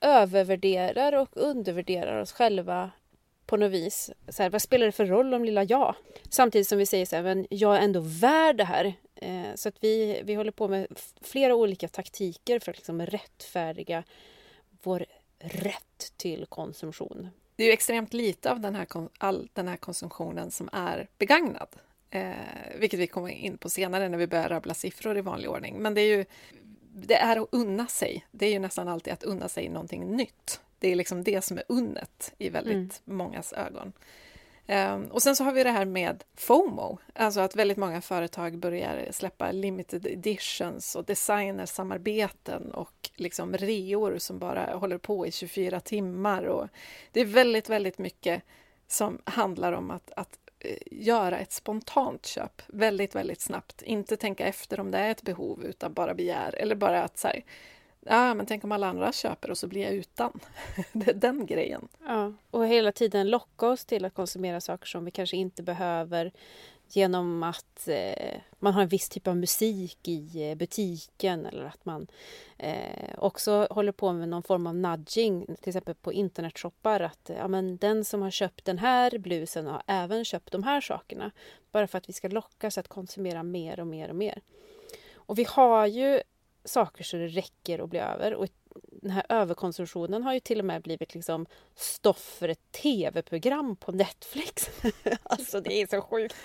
övervärderar 0.00 1.12
och 1.12 1.28
undervärderar 1.32 2.20
oss 2.20 2.32
själva 2.32 2.90
på 3.46 3.56
något 3.56 3.72
vis. 3.72 4.10
Så 4.28 4.42
här, 4.42 4.50
vad 4.50 4.62
spelar 4.62 4.86
det 4.86 4.92
för 4.92 5.06
roll 5.06 5.34
om 5.34 5.44
lilla 5.44 5.64
jag? 5.64 5.94
Samtidigt 6.30 6.68
som 6.68 6.78
vi 6.78 6.86
säger 6.86 7.06
så 7.06 7.16
här, 7.16 7.22
men 7.22 7.46
jag 7.50 7.76
är 7.76 7.80
ändå 7.80 8.00
värd 8.00 8.56
det 8.56 8.64
här. 8.64 8.94
Eh, 9.14 9.54
så 9.54 9.68
att 9.68 9.76
vi, 9.80 10.20
vi 10.24 10.34
håller 10.34 10.50
på 10.50 10.68
med 10.68 10.86
flera 11.20 11.54
olika 11.54 11.88
taktiker 11.88 12.58
för 12.58 12.70
att 12.72 12.78
liksom 12.78 13.06
rättfärdiga 13.06 14.04
vår 14.82 15.06
rätt 15.38 16.12
till 16.16 16.46
konsumtion. 16.46 17.28
Det 17.56 17.62
är 17.62 17.66
ju 17.66 17.72
extremt 17.72 18.14
lite 18.14 18.50
av 18.50 18.60
den 18.60 18.74
här, 18.74 18.86
all 19.18 19.48
den 19.52 19.68
här 19.68 19.76
konsumtionen 19.76 20.50
som 20.50 20.68
är 20.72 21.08
begagnad. 21.18 21.68
Eh, 22.10 22.32
vilket 22.78 23.00
vi 23.00 23.06
kommer 23.06 23.30
in 23.30 23.58
på 23.58 23.68
senare 23.68 24.08
när 24.08 24.18
vi 24.18 24.26
börjar 24.26 24.48
rabbla 24.48 24.74
siffror 24.74 25.18
i 25.18 25.20
vanlig 25.20 25.50
ordning. 25.50 25.78
Men 25.78 25.94
det 25.94 26.00
är 26.00 26.16
ju 26.16 26.24
det 26.92 27.14
är 27.14 27.36
att 27.36 27.48
unna 27.52 27.86
sig. 27.86 28.26
Det 28.30 28.46
är 28.46 28.50
ju 28.50 28.58
nästan 28.58 28.88
alltid 28.88 29.12
att 29.12 29.22
unna 29.22 29.48
sig 29.48 29.68
någonting 29.68 30.16
nytt. 30.16 30.60
Det 30.78 30.88
är 30.92 30.96
liksom 30.96 31.24
det 31.24 31.44
som 31.44 31.58
är 31.58 31.64
unnet 31.68 32.34
i 32.38 32.48
väldigt 32.48 33.02
mm. 33.06 33.18
mångas 33.18 33.52
ögon. 33.52 33.92
Um, 34.70 35.04
och 35.04 35.22
sen 35.22 35.36
så 35.36 35.44
har 35.44 35.52
vi 35.52 35.64
det 35.64 35.70
här 35.70 35.84
med 35.84 36.24
FOMO, 36.36 36.98
alltså 37.14 37.40
att 37.40 37.56
väldigt 37.56 37.76
många 37.78 38.00
företag 38.00 38.58
börjar 38.58 39.08
släppa 39.10 39.52
limited 39.52 40.06
editions 40.06 40.96
och 40.96 41.04
designersamarbeten 41.04 42.72
och 42.72 43.10
liksom 43.14 43.56
reor 43.56 44.18
som 44.18 44.38
bara 44.38 44.76
håller 44.76 44.98
på 44.98 45.26
i 45.26 45.32
24 45.32 45.80
timmar. 45.80 46.42
Och 46.44 46.68
det 47.12 47.20
är 47.20 47.24
väldigt, 47.24 47.68
väldigt 47.68 47.98
mycket 47.98 48.42
som 48.88 49.18
handlar 49.24 49.72
om 49.72 49.90
att, 49.90 50.12
att 50.16 50.38
Eh, 50.60 50.76
göra 50.90 51.38
ett 51.38 51.52
spontant 51.52 52.26
köp 52.26 52.62
väldigt, 52.66 53.14
väldigt 53.14 53.40
snabbt. 53.40 53.82
Inte 53.82 54.16
tänka 54.16 54.46
efter 54.46 54.80
om 54.80 54.90
det 54.90 54.98
är 54.98 55.10
ett 55.10 55.22
behov, 55.22 55.64
utan 55.64 55.92
bara 55.92 56.14
begär. 56.14 56.54
Eller 56.54 56.74
bara 56.74 57.02
att 57.02 57.18
så 57.18 57.28
ja, 58.00 58.34
men 58.34 58.46
tänk 58.46 58.64
om 58.64 58.72
alla 58.72 58.86
andra 58.86 59.12
köper 59.12 59.50
och 59.50 59.58
så 59.58 59.66
blir 59.66 59.82
jag 59.82 59.92
utan. 59.92 60.40
det 60.92 61.10
är 61.10 61.14
den 61.14 61.46
grejen. 61.46 61.88
Ja, 62.06 62.32
och 62.50 62.66
hela 62.66 62.92
tiden 62.92 63.30
locka 63.30 63.66
oss 63.66 63.84
till 63.84 64.04
att 64.04 64.14
konsumera 64.14 64.60
saker 64.60 64.86
som 64.86 65.04
vi 65.04 65.10
kanske 65.10 65.36
inte 65.36 65.62
behöver 65.62 66.32
genom 66.88 67.42
att 67.42 67.88
eh, 67.88 68.40
man 68.58 68.74
har 68.74 68.82
en 68.82 68.88
viss 68.88 69.08
typ 69.08 69.26
av 69.26 69.36
musik 69.36 70.08
i 70.08 70.50
eh, 70.50 70.54
butiken 70.54 71.46
eller 71.46 71.64
att 71.64 71.84
man 71.84 72.06
eh, 72.58 73.14
också 73.18 73.66
håller 73.70 73.92
på 73.92 74.12
med 74.12 74.28
någon 74.28 74.42
form 74.42 74.66
av 74.66 74.76
nudging, 74.76 75.46
till 75.46 75.68
exempel 75.68 75.94
på 75.94 76.12
internetshoppar 76.12 77.00
att 77.00 77.30
ja, 77.36 77.48
men 77.48 77.76
den 77.76 78.04
som 78.04 78.22
har 78.22 78.30
köpt 78.30 78.64
den 78.64 78.78
här 78.78 79.18
blusen 79.18 79.66
har 79.66 79.82
även 79.86 80.24
köpt 80.24 80.52
de 80.52 80.62
här 80.62 80.80
sakerna. 80.80 81.30
Bara 81.72 81.86
för 81.86 81.98
att 81.98 82.08
vi 82.08 82.12
ska 82.12 82.28
lockas 82.28 82.78
att 82.78 82.88
konsumera 82.88 83.42
mer 83.42 83.80
och 83.80 83.86
mer 83.86 84.08
och 84.08 84.16
mer. 84.16 84.42
Och 85.14 85.38
vi 85.38 85.46
har 85.48 85.86
ju 85.86 86.20
saker 86.64 87.04
så 87.04 87.16
det 87.16 87.28
räcker 87.28 87.80
och 87.80 87.88
blir 87.88 88.00
över 88.00 88.34
och 88.34 88.44
den 88.82 89.10
här 89.10 89.26
överkonsumtionen 89.28 90.22
har 90.22 90.34
ju 90.34 90.40
till 90.40 90.58
och 90.58 90.64
med 90.64 90.82
blivit 90.82 91.14
liksom 91.14 91.46
stoff 91.74 92.36
för 92.38 92.48
ett 92.48 92.72
tv-program 92.72 93.76
på 93.76 93.92
Netflix. 93.92 94.70
alltså 95.22 95.60
det 95.60 95.82
är 95.82 95.86
så 95.86 96.00
sjukt. 96.00 96.36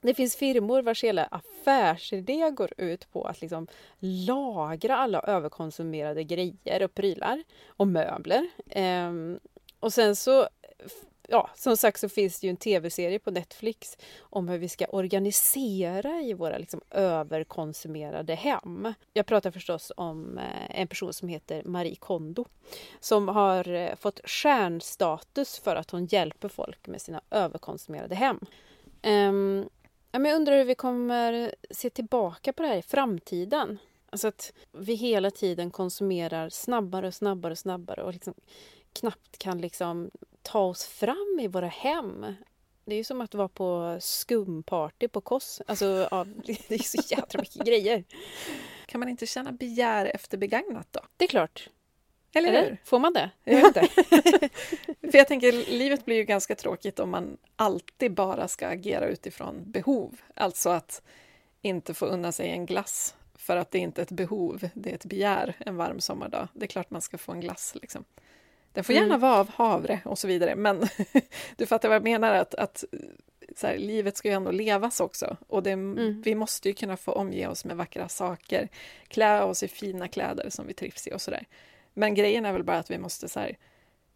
Det 0.00 0.14
finns 0.14 0.36
firmor 0.36 0.82
vars 0.82 1.04
hela 1.04 1.24
affärsidé 1.24 2.50
går 2.50 2.72
ut 2.76 3.12
på 3.12 3.24
att 3.24 3.40
liksom 3.40 3.66
lagra 3.98 4.96
alla 4.96 5.20
överkonsumerade 5.20 6.24
grejer 6.24 6.82
och 6.82 6.94
prylar 6.94 7.44
och 7.66 7.88
möbler. 7.88 8.50
Ehm, 8.70 9.38
och 9.80 9.92
sen 9.92 10.16
så 10.16 10.48
ja, 11.30 11.50
som 11.54 11.76
sagt 11.76 12.00
så 12.00 12.08
finns 12.08 12.40
det 12.40 12.46
ju 12.46 12.50
en 12.50 12.56
tv-serie 12.56 13.18
på 13.18 13.30
Netflix 13.30 13.98
om 14.20 14.48
hur 14.48 14.58
vi 14.58 14.68
ska 14.68 14.86
organisera 14.86 16.20
i 16.20 16.34
våra 16.34 16.58
liksom, 16.58 16.80
överkonsumerade 16.90 18.34
hem. 18.34 18.94
Jag 19.12 19.26
pratar 19.26 19.50
förstås 19.50 19.92
om 19.96 20.38
eh, 20.38 20.80
en 20.80 20.88
person 20.88 21.12
som 21.12 21.28
heter 21.28 21.62
Marie 21.64 21.96
Kondo 21.96 22.44
som 23.00 23.28
har 23.28 23.68
eh, 23.68 23.94
fått 23.94 24.20
stjärnstatus 24.24 25.58
för 25.58 25.76
att 25.76 25.90
hon 25.90 26.06
hjälper 26.06 26.48
folk 26.48 26.86
med 26.86 27.00
sina 27.00 27.20
överkonsumerade 27.30 28.14
hem. 28.14 28.40
Um, 29.02 29.68
jag 30.10 30.36
undrar 30.36 30.56
hur 30.56 30.64
vi 30.64 30.74
kommer 30.74 31.54
se 31.70 31.90
tillbaka 31.90 32.52
på 32.52 32.62
det 32.62 32.68
här 32.68 32.76
i 32.76 32.82
framtiden. 32.82 33.78
Alltså 34.10 34.28
att 34.28 34.52
vi 34.72 34.94
hela 34.94 35.30
tiden 35.30 35.70
konsumerar 35.70 36.48
snabbare 36.48 37.06
och 37.06 37.14
snabbare 37.14 37.52
och 37.52 37.58
snabbare 37.58 38.02
och 38.02 38.12
liksom 38.12 38.34
knappt 38.92 39.38
kan 39.38 39.60
liksom 39.60 40.10
ta 40.48 40.60
oss 40.60 40.86
fram 40.86 41.38
i 41.40 41.48
våra 41.48 41.66
hem. 41.66 42.34
Det 42.84 42.94
är 42.94 42.96
ju 42.96 43.04
som 43.04 43.20
att 43.20 43.34
vara 43.34 43.48
på 43.48 43.96
skumparty 44.00 45.08
på 45.08 45.20
Koss. 45.20 45.62
Alltså, 45.66 46.08
ja, 46.10 46.26
det 46.44 46.74
är 46.74 46.78
så 46.78 47.14
jädra 47.14 47.40
mycket 47.40 47.66
grejer. 47.66 48.04
Kan 48.86 49.00
man 49.00 49.08
inte 49.08 49.26
känna 49.26 49.52
begär 49.52 50.06
efter 50.14 50.38
begagnat 50.38 50.88
då? 50.90 51.00
Det 51.16 51.24
är 51.24 51.28
klart. 51.28 51.68
Eller, 52.34 52.48
Eller 52.48 52.64
hur? 52.64 52.80
Får 52.84 52.98
man 52.98 53.12
det? 53.12 53.30
Jag 53.44 53.66
inte. 53.66 53.80
För 55.10 55.18
jag 55.18 55.28
tänker, 55.28 55.52
livet 55.52 56.04
blir 56.04 56.16
ju 56.16 56.24
ganska 56.24 56.54
tråkigt 56.54 56.98
om 56.98 57.10
man 57.10 57.36
alltid 57.56 58.14
bara 58.14 58.48
ska 58.48 58.68
agera 58.68 59.06
utifrån 59.06 59.62
behov. 59.66 60.20
Alltså 60.34 60.70
att 60.70 61.02
inte 61.62 61.94
få 61.94 62.06
unna 62.06 62.32
sig 62.32 62.50
en 62.50 62.66
glass 62.66 63.14
för 63.34 63.56
att 63.56 63.70
det 63.70 63.78
inte 63.78 64.00
är 64.00 64.02
ett 64.02 64.10
behov, 64.10 64.68
det 64.74 64.90
är 64.90 64.94
ett 64.94 65.04
begär 65.04 65.54
en 65.58 65.76
varm 65.76 66.00
sommardag. 66.00 66.48
Det 66.54 66.64
är 66.64 66.68
klart 66.68 66.90
man 66.90 67.02
ska 67.02 67.18
få 67.18 67.32
en 67.32 67.40
glass. 67.40 67.74
Liksom. 67.74 68.04
Den 68.72 68.84
får 68.84 68.94
gärna 68.94 69.06
mm. 69.06 69.20
vara 69.20 69.36
av 69.36 69.50
havre 69.50 70.00
och 70.04 70.18
så 70.18 70.28
vidare, 70.28 70.56
men 70.56 70.88
du 71.56 71.66
fattar 71.66 71.88
vad 71.88 71.96
jag 71.96 72.04
menar, 72.04 72.34
att, 72.34 72.54
att 72.54 72.84
här, 73.62 73.78
livet 73.78 74.16
ska 74.16 74.28
ju 74.28 74.34
ändå 74.34 74.50
levas 74.50 75.00
också. 75.00 75.36
Och 75.46 75.62
det, 75.62 75.70
mm. 75.70 76.22
vi 76.22 76.34
måste 76.34 76.68
ju 76.68 76.74
kunna 76.74 76.96
få 76.96 77.12
omge 77.12 77.48
oss 77.48 77.64
med 77.64 77.76
vackra 77.76 78.08
saker, 78.08 78.68
klä 79.08 79.42
oss 79.42 79.62
i 79.62 79.68
fina 79.68 80.08
kläder 80.08 80.50
som 80.50 80.66
vi 80.66 80.74
trivs 80.74 81.06
i 81.06 81.12
och 81.14 81.20
sådär. 81.20 81.46
Men 81.94 82.14
grejen 82.14 82.44
är 82.44 82.52
väl 82.52 82.64
bara 82.64 82.78
att 82.78 82.90
vi 82.90 82.98
måste 82.98 83.28
så 83.28 83.40
här, 83.40 83.56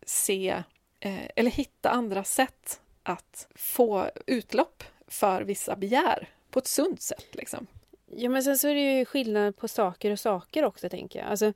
se, 0.06 0.62
eh, 1.00 1.26
eller 1.36 1.50
hitta 1.50 1.90
andra 1.90 2.24
sätt 2.24 2.80
att 3.02 3.48
få 3.54 4.10
utlopp 4.26 4.84
för 5.06 5.42
vissa 5.42 5.76
begär 5.76 6.28
på 6.50 6.58
ett 6.58 6.66
sunt 6.66 7.02
sätt. 7.02 7.26
Liksom. 7.32 7.66
Ja, 8.06 8.30
men 8.30 8.42
sen 8.42 8.58
så 8.58 8.68
är 8.68 8.74
det 8.74 8.98
ju 8.98 9.04
skillnad 9.04 9.56
på 9.56 9.68
saker 9.68 10.10
och 10.10 10.20
saker 10.20 10.64
också, 10.64 10.88
tänker 10.88 11.18
jag. 11.18 11.28
Alltså, 11.28 11.52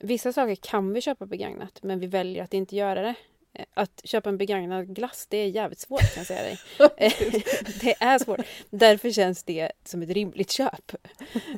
vissa 0.00 0.32
saker 0.32 0.54
kan 0.54 0.92
vi 0.92 1.00
köpa 1.00 1.26
begagnat, 1.26 1.78
men 1.82 2.00
vi 2.00 2.06
väljer 2.06 2.44
att 2.44 2.54
inte 2.54 2.76
göra 2.76 3.02
det. 3.02 3.14
Eh, 3.54 3.64
att 3.74 4.00
köpa 4.04 4.28
en 4.28 4.38
begagnad 4.38 4.94
glass, 4.94 5.26
det 5.28 5.36
är 5.36 5.48
jävligt 5.48 5.78
svårt 5.78 6.14
kan 6.14 6.20
jag 6.20 6.26
säga 6.26 6.42
dig. 6.42 6.58
Eh, 6.96 7.12
det 7.80 7.94
är 8.00 8.18
svårt. 8.18 8.40
Därför 8.70 9.10
känns 9.10 9.42
det 9.42 9.72
som 9.84 10.02
ett 10.02 10.10
rimligt 10.10 10.50
köp. 10.50 10.92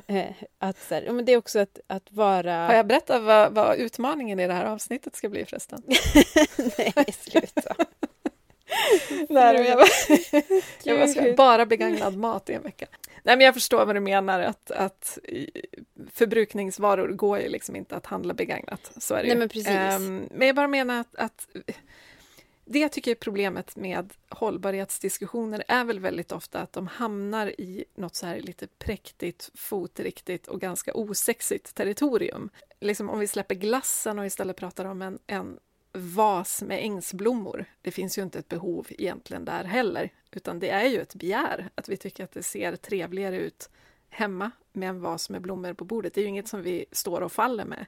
Eh, 0.07 0.25
att, 0.57 0.79
så 0.79 0.95
här, 0.95 1.11
men 1.11 1.25
det 1.25 1.31
är 1.31 1.37
också 1.37 1.59
att, 1.59 1.79
att 1.87 2.11
vara... 2.11 2.67
Har 2.67 2.73
jag 2.73 2.87
berättat 2.87 3.23
vad, 3.23 3.53
vad 3.53 3.77
utmaningen 3.77 4.39
i 4.39 4.47
det 4.47 4.53
här 4.53 4.65
avsnittet 4.65 5.15
ska 5.15 5.29
bli 5.29 5.45
förresten? 5.45 5.81
Nej, 6.77 7.05
sluta. 7.11 7.75
Nej, 9.29 9.65
jag, 9.67 9.77
bara, 9.77 10.41
jag 10.83 10.99
bara 10.99 11.07
ska 11.07 11.33
bara 11.37 11.65
begagnad 11.65 12.17
mat 12.17 12.49
i 12.49 12.53
en 12.53 12.63
vecka. 12.63 12.85
Nej, 13.23 13.37
men 13.37 13.45
jag 13.45 13.53
förstår 13.53 13.85
vad 13.85 13.95
du 13.95 13.99
menar, 13.99 14.39
att, 14.39 14.71
att 14.71 15.17
förbrukningsvaror 16.13 17.07
går 17.07 17.39
ju 17.39 17.49
liksom 17.49 17.75
inte 17.75 17.95
att 17.95 18.05
handla 18.05 18.33
begagnat. 18.33 18.91
Så 18.97 19.13
är 19.13 19.23
det 19.23 19.27
Nej, 19.27 19.37
men, 19.37 19.49
precis. 19.49 19.95
Um, 19.95 20.29
men 20.31 20.47
jag 20.47 20.55
bara 20.55 20.67
menar 20.67 20.99
att, 20.99 21.15
att 21.15 21.47
det 22.71 22.79
jag 22.79 22.91
tycker 22.91 23.11
är 23.11 23.15
problemet 23.15 23.75
med 23.75 24.13
hållbarhetsdiskussioner 24.29 25.63
är 25.67 25.83
väl 25.83 25.99
väldigt 25.99 26.31
ofta 26.31 26.59
att 26.59 26.73
de 26.73 26.87
hamnar 26.87 27.47
i 27.61 27.85
något 27.95 28.15
så 28.15 28.25
här 28.25 28.39
lite 28.39 28.67
präktigt, 28.67 29.51
fotriktigt 29.53 30.47
och 30.47 30.61
ganska 30.61 30.93
osexigt 30.93 31.75
territorium. 31.75 32.49
Liksom 32.79 33.09
om 33.09 33.19
vi 33.19 33.27
släpper 33.27 33.55
glassen 33.55 34.19
och 34.19 34.25
istället 34.25 34.57
pratar 34.57 34.85
om 34.85 35.01
en, 35.01 35.19
en 35.27 35.59
vas 35.91 36.61
med 36.61 36.83
ängsblommor. 36.83 37.65
Det 37.81 37.91
finns 37.91 38.17
ju 38.17 38.21
inte 38.21 38.39
ett 38.39 38.49
behov 38.49 38.87
egentligen 38.89 39.45
där 39.45 39.63
heller, 39.63 40.13
utan 40.31 40.59
det 40.59 40.69
är 40.69 40.85
ju 40.85 41.01
ett 41.01 41.15
begär 41.15 41.69
att 41.75 41.89
vi 41.89 41.97
tycker 41.97 42.23
att 42.23 42.31
det 42.31 42.43
ser 42.43 42.75
trevligare 42.75 43.37
ut 43.37 43.69
hemma 44.09 44.51
med 44.73 44.89
en 44.89 45.01
vas 45.01 45.29
med 45.29 45.41
blommor 45.41 45.73
på 45.73 45.85
bordet. 45.85 46.13
Det 46.13 46.21
är 46.21 46.23
ju 46.23 46.29
inget 46.29 46.47
som 46.47 46.61
vi 46.61 46.85
står 46.91 47.21
och 47.21 47.31
faller 47.31 47.65
med. 47.65 47.85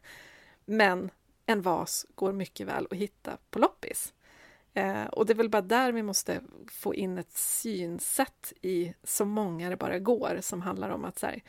Men 0.65 1.11
en 1.45 1.61
vas 1.61 2.05
går 2.15 2.33
mycket 2.33 2.67
väl 2.67 2.87
att 2.91 2.97
hitta 2.97 3.37
på 3.49 3.59
loppis. 3.59 4.13
Eh, 4.73 5.05
och 5.05 5.25
det 5.25 5.33
är 5.33 5.37
väl 5.37 5.49
bara 5.49 5.61
där 5.61 5.91
vi 5.91 6.03
måste 6.03 6.41
få 6.71 6.95
in 6.95 7.17
ett 7.17 7.31
synsätt 7.31 8.53
i 8.61 8.93
så 9.03 9.25
många 9.25 9.69
det 9.69 9.77
bara 9.77 9.99
går 9.99 10.37
som 10.41 10.61
handlar 10.61 10.89
om 10.89 11.05
att 11.05 11.19
så 11.19 11.25
här, 11.25 11.43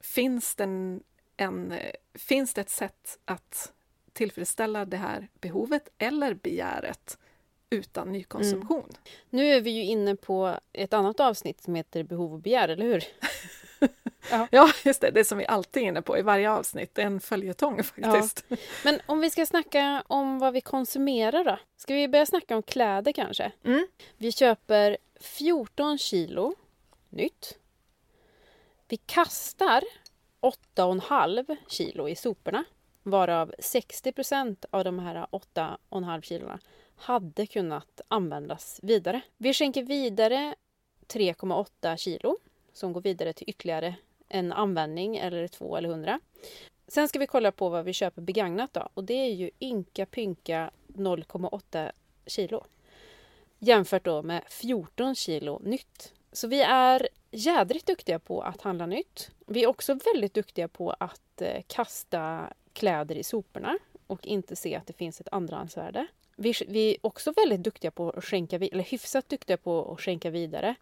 finns, 0.00 0.54
det 0.54 0.64
en, 0.64 1.02
en, 1.36 1.74
finns 2.14 2.54
det 2.54 2.60
ett 2.60 2.70
sätt 2.70 3.18
att 3.24 3.72
tillfredsställa 4.12 4.84
det 4.84 4.96
här 4.96 5.28
behovet 5.40 5.88
eller 5.98 6.34
begäret 6.34 7.18
utan 7.70 8.12
nykonsumtion. 8.12 8.78
Mm. 8.78 8.96
Nu 9.30 9.46
är 9.46 9.60
vi 9.60 9.70
ju 9.70 9.84
inne 9.84 10.16
på 10.16 10.58
ett 10.72 10.92
annat 10.92 11.20
avsnitt 11.20 11.60
som 11.60 11.74
heter 11.74 12.02
behov 12.02 12.32
och 12.32 12.40
begär, 12.40 12.68
eller 12.68 12.86
hur? 12.86 13.04
ja. 14.30 14.48
ja, 14.50 14.72
just 14.84 15.00
det. 15.00 15.10
Det 15.10 15.24
som 15.24 15.38
vi 15.38 15.46
alltid 15.46 15.82
är 15.82 15.86
inne 15.86 16.02
på 16.02 16.18
i 16.18 16.22
varje 16.22 16.50
avsnitt. 16.50 16.94
Det 16.94 17.02
är 17.02 17.06
en 17.06 17.20
följetong 17.20 17.82
faktiskt. 17.82 18.44
Ja. 18.48 18.56
Men 18.84 19.00
om 19.06 19.20
vi 19.20 19.30
ska 19.30 19.46
snacka 19.46 20.02
om 20.06 20.38
vad 20.38 20.52
vi 20.52 20.60
konsumerar 20.60 21.44
då? 21.44 21.58
Ska 21.76 21.94
vi 21.94 22.08
börja 22.08 22.26
snacka 22.26 22.56
om 22.56 22.62
kläder 22.62 23.12
kanske? 23.12 23.52
Mm. 23.64 23.86
Vi 24.16 24.32
köper 24.32 24.96
14 25.20 25.98
kilo 25.98 26.54
nytt. 27.08 27.58
Vi 28.88 28.96
kastar 28.96 29.84
8,5 30.76 31.56
kilo 31.68 32.08
i 32.08 32.16
soporna 32.16 32.64
varav 33.02 33.54
60 33.58 34.12
procent 34.12 34.64
av 34.70 34.84
de 34.84 34.98
här 34.98 35.26
8,5 35.30 36.20
kilona 36.20 36.58
hade 36.96 37.46
kunnat 37.46 38.00
användas 38.08 38.80
vidare. 38.82 39.20
Vi 39.36 39.54
skänker 39.54 39.82
vidare 39.82 40.54
3,8 41.08 41.96
kilo 41.96 42.36
som 42.72 42.92
går 42.92 43.00
vidare 43.00 43.32
till 43.32 43.50
ytterligare 43.50 43.94
en 44.28 44.52
användning 44.52 45.16
eller 45.16 45.48
två 45.48 45.76
eller 45.76 45.88
hundra. 45.88 46.20
Sen 46.88 47.08
ska 47.08 47.18
vi 47.18 47.26
kolla 47.26 47.52
på 47.52 47.68
vad 47.68 47.84
vi 47.84 47.92
köper 47.92 48.22
begagnat 48.22 48.72
då 48.72 48.88
och 48.94 49.04
det 49.04 49.14
är 49.14 49.32
ju 49.32 49.50
ynka 49.60 50.06
pynka 50.06 50.70
0,8 50.88 51.90
kilo 52.26 52.64
jämfört 53.58 54.04
då 54.04 54.22
med 54.22 54.42
14 54.48 55.14
kilo 55.14 55.58
nytt. 55.58 56.12
Så 56.32 56.48
vi 56.48 56.62
är 56.62 57.08
jädrigt 57.30 57.86
duktiga 57.86 58.18
på 58.18 58.40
att 58.42 58.60
handla 58.62 58.86
nytt. 58.86 59.30
Vi 59.46 59.62
är 59.62 59.66
också 59.66 59.98
väldigt 60.14 60.34
duktiga 60.34 60.68
på 60.68 60.94
att 61.00 61.42
eh, 61.42 61.62
kasta 61.66 62.52
kläder 62.72 63.14
i 63.14 63.22
soporna 63.22 63.78
och 64.06 64.26
inte 64.26 64.56
se 64.56 64.76
att 64.76 64.86
det 64.86 64.92
finns 64.92 65.20
ett 65.20 65.28
andrahandsvärde. 65.32 66.06
Vi, 66.36 66.54
vi 66.68 66.90
är 66.90 66.96
också 67.00 67.32
väldigt 67.32 67.62
duktiga 67.62 67.90
på 67.90 68.10
att 68.10 68.24
skänka, 68.24 68.56
eller 68.56 68.84
hyfsat 68.84 69.28
duktiga 69.28 69.56
på 69.56 69.92
att 69.92 70.00
skänka 70.00 70.30
vidare. 70.30 70.74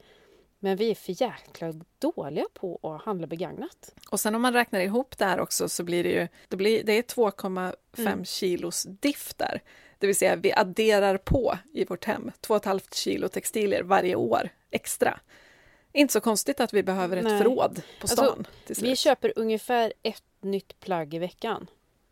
Men 0.59 0.77
vi 0.77 0.91
är 0.91 0.95
för 0.95 1.23
jäkla 1.23 1.73
dåliga 1.99 2.45
på 2.55 2.79
att 2.83 3.03
handla 3.03 3.27
begagnat. 3.27 3.95
Och 4.11 4.21
sen 4.21 4.35
om 4.35 4.43
man 4.43 4.53
räknar 4.53 4.81
ihop 4.81 5.19
det 5.19 5.25
här 5.25 5.41
också 5.41 5.69
så 5.69 5.85
blir 5.85 6.05
det 6.05 6.11
ju, 6.11 6.29
det, 6.49 6.57
blir, 6.57 6.85
det 6.85 6.93
är 6.93 7.03
2,5 7.03 7.75
mm. 7.99 8.25
kilos 8.25 8.87
diff 9.01 9.35
där. 9.37 9.63
Det 9.99 10.07
vill 10.07 10.17
säga 10.17 10.37
vi 10.37 10.53
adderar 10.53 11.17
på 11.17 11.59
i 11.73 11.85
vårt 11.85 12.05
hem 12.05 12.31
2,5 12.41 12.95
kilo 12.95 13.29
textilier 13.29 13.83
varje 13.83 14.15
år 14.15 14.49
extra. 14.71 15.21
Inte 15.93 16.13
så 16.13 16.21
konstigt 16.21 16.61
att 16.61 16.75
vi 16.75 16.83
behöver 16.83 17.17
ett 17.17 17.25
Nej. 17.25 17.39
förråd 17.39 17.75
på 17.75 17.83
alltså, 18.01 18.17
stan. 18.17 18.47
Alltså, 18.69 18.85
vi 18.85 18.97
köper 18.97 19.33
ungefär 19.37 19.93
ett 20.03 20.23
nytt 20.41 20.81
plagg 20.81 21.15
i 21.15 21.19
veckan. 21.19 21.67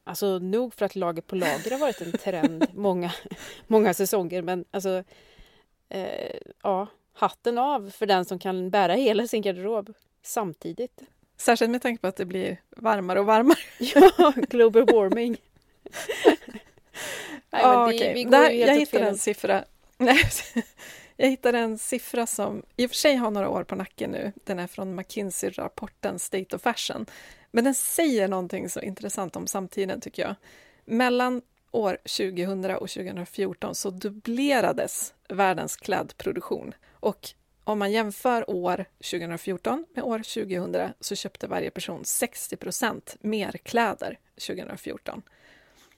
Alltså 0.08 0.38
nog 0.38 0.74
för 0.74 0.84
att 0.84 0.96
lager 0.96 1.22
på 1.22 1.36
lager 1.36 1.70
har 1.70 1.78
varit 1.78 2.00
en 2.00 2.12
trend 2.12 2.66
många, 2.74 3.12
många 3.66 3.94
säsonger 3.94 4.42
men 4.42 4.64
alltså 4.70 5.02
eh, 5.88 6.36
ja, 6.62 6.86
hatten 7.12 7.58
av 7.58 7.90
för 7.90 8.06
den 8.06 8.24
som 8.24 8.38
kan 8.38 8.70
bära 8.70 8.94
hela 8.94 9.26
sin 9.26 9.42
garderob 9.42 9.92
samtidigt. 10.22 11.02
Särskilt 11.36 11.70
med 11.70 11.82
tanke 11.82 12.00
på 12.00 12.06
att 12.06 12.16
det 12.16 12.24
blir 12.24 12.60
varmare 12.70 13.20
och 13.20 13.26
varmare. 13.26 13.58
ja, 13.78 14.32
global 14.36 14.84
warming. 14.84 15.36
Nej, 17.50 17.62
ah, 17.64 17.86
det, 17.86 17.94
okay. 17.94 18.24
Där, 18.24 18.50
jag 18.50 18.74
hittade 18.74 19.08
en 19.08 19.18
siffra. 19.18 19.64
jag 21.16 21.28
hittade 21.28 21.58
en 21.58 21.78
siffra 21.78 22.26
som 22.26 22.62
i 22.76 22.86
och 22.86 22.90
för 22.90 22.96
sig 22.96 23.16
har 23.16 23.30
några 23.30 23.48
år 23.48 23.64
på 23.64 23.74
nacken 23.74 24.10
nu. 24.10 24.32
Den 24.44 24.58
är 24.58 24.66
från 24.66 25.00
McKinsey-rapporten 25.00 26.18
State 26.18 26.56
of 26.56 26.62
Fashion. 26.62 27.06
Men 27.56 27.64
den 27.64 27.74
säger 27.74 28.28
någonting 28.28 28.68
så 28.68 28.80
intressant 28.80 29.36
om 29.36 29.46
samtiden, 29.46 30.00
tycker 30.00 30.22
jag. 30.22 30.34
Mellan 30.84 31.42
år 31.70 31.98
2000 32.16 32.64
och 32.64 32.88
2014 32.90 33.74
så 33.74 33.90
dubblerades 33.90 35.14
världens 35.28 35.76
klädproduktion. 35.76 36.74
Och 36.92 37.28
om 37.64 37.78
man 37.78 37.92
jämför 37.92 38.50
år 38.50 38.84
2014 39.10 39.84
med 39.94 40.04
år 40.04 40.18
2000 40.18 40.92
så 41.00 41.14
köpte 41.14 41.46
varje 41.46 41.70
person 41.70 42.02
60% 42.02 43.16
mer 43.20 43.52
kläder 43.62 44.18
2014. 44.46 45.22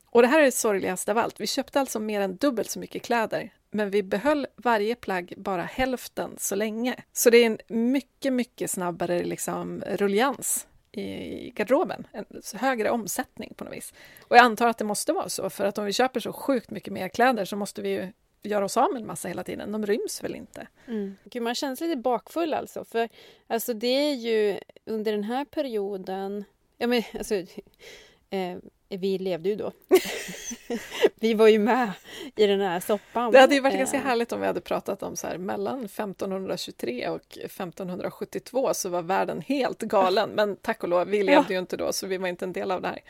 Och 0.05 0.23
det 0.23 0.29
här 0.29 0.41
är 0.41 0.45
det 0.45 0.53
sorgligaste 0.53 1.11
av 1.11 1.19
allt. 1.19 1.41
Vi 1.41 1.47
köpte 1.47 1.81
alltså 1.81 2.01
mer 2.01 2.21
än 2.21 2.37
dubbelt 2.37 2.71
så 2.71 2.79
mycket 2.79 3.03
kläder, 3.03 3.53
men 3.71 3.91
vi 3.91 4.03
behöll 4.03 4.47
varje 4.57 4.95
plagg 4.95 5.35
bara 5.37 5.63
hälften 5.63 6.35
så 6.39 6.55
länge. 6.55 6.95
Så 7.13 7.31
det 7.31 7.39
är 7.39 7.47
en 7.47 7.59
mycket, 7.69 8.33
mycket 8.33 8.71
snabbare 8.71 9.25
liksom, 9.25 9.83
rullians 9.87 10.67
i 10.99 11.53
garderoben, 11.55 12.07
en 12.13 12.25
högre 12.55 12.91
omsättning 12.91 13.55
på 13.57 13.65
något 13.65 13.75
vis. 13.75 13.95
Och 14.29 14.37
jag 14.37 14.45
antar 14.45 14.67
att 14.69 14.79
det 14.79 14.85
måste 14.85 15.13
vara 15.13 15.29
så, 15.29 15.51
för 15.51 15.65
att 15.65 15.79
om 15.79 15.85
vi 15.85 15.93
köper 15.93 16.21
så 16.21 16.33
sjukt 16.33 16.71
mycket 16.71 16.93
mer 16.93 17.09
kläder 17.09 17.45
så 17.45 17.57
måste 17.57 17.83
vi 17.83 17.89
ju 17.89 18.13
göra 18.43 18.65
oss 18.65 18.77
av 18.77 18.93
med 18.93 19.01
en 19.01 19.07
massa 19.07 19.29
hela 19.29 19.45
tiden. 19.45 19.73
De 19.73 19.87
ryms 19.87 20.25
väl 20.25 20.35
inte? 20.35 20.67
Mm. 20.87 21.17
Gud, 21.25 21.43
man 21.43 21.55
känns 21.55 21.81
lite 21.81 21.97
bakfull 21.97 22.55
alltså. 22.55 22.85
För 22.85 23.09
alltså, 23.47 23.75
det 23.75 23.87
är 23.87 24.15
ju 24.15 24.61
under 24.85 25.13
den 25.13 25.25
här 25.25 25.45
perioden... 25.45 26.45
Ja, 26.79 26.87
men, 26.87 27.03
alltså, 27.19 27.35
eh, 28.31 28.57
vi 28.89 29.19
levde 29.19 29.49
ju 29.49 29.57
då. 29.57 29.73
vi 31.15 31.35
var 31.35 31.49
ju 31.49 31.59
med 31.59 31.93
i 32.37 32.47
den 32.47 32.61
här 32.61 32.81
soppan. 32.81 33.33
Det 33.33 33.39
hade 33.39 33.55
ju 33.55 33.61
varit 33.61 33.75
eh. 33.75 33.79
ganska 33.79 33.99
härligt 33.99 34.33
om 34.33 34.41
vi 34.41 34.47
hade 34.47 34.61
pratat 34.61 35.03
om 35.03 35.17
så 35.17 35.27
här 35.27 35.39
mellan 35.39 35.85
1523 35.85 37.09
och 37.09 37.39
1572 37.39 38.75
så 38.75 38.89
var 38.89 39.03
världen 39.03 39.41
helt 39.41 39.83
galen. 39.83 40.31
Men 40.31 40.57
tack 40.57 40.83
och 40.83 40.89
lov, 40.89 41.07
vi 41.07 41.23
levde 41.23 41.33
ja. 41.49 41.53
ju 41.53 41.59
inte 41.59 41.77
då 41.77 41.93
så 41.93 42.07
vi 42.07 42.19
var 42.19 42.29
inte 42.29 42.45
en 42.45 42.53
del 42.53 42.71
av 42.71 42.83
det 42.83 42.89
här. 42.89 43.01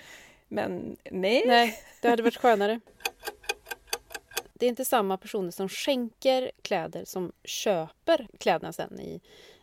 Men 0.49 0.97
nej. 1.11 1.45
Nej, 1.47 1.83
det 2.03 2.09
hade 2.09 2.23
varit 2.23 2.37
skönare. 2.37 2.81
Det 4.55 4.67
är 4.67 4.71
inte 4.71 4.85
samma 4.85 5.17
personer 5.17 5.51
som 5.51 5.69
skänker 5.69 6.51
kläder 6.63 7.05
som 7.05 7.33
köper 7.45 8.29
kläderna 8.39 8.73
sen 8.73 9.01
i 9.01 9.21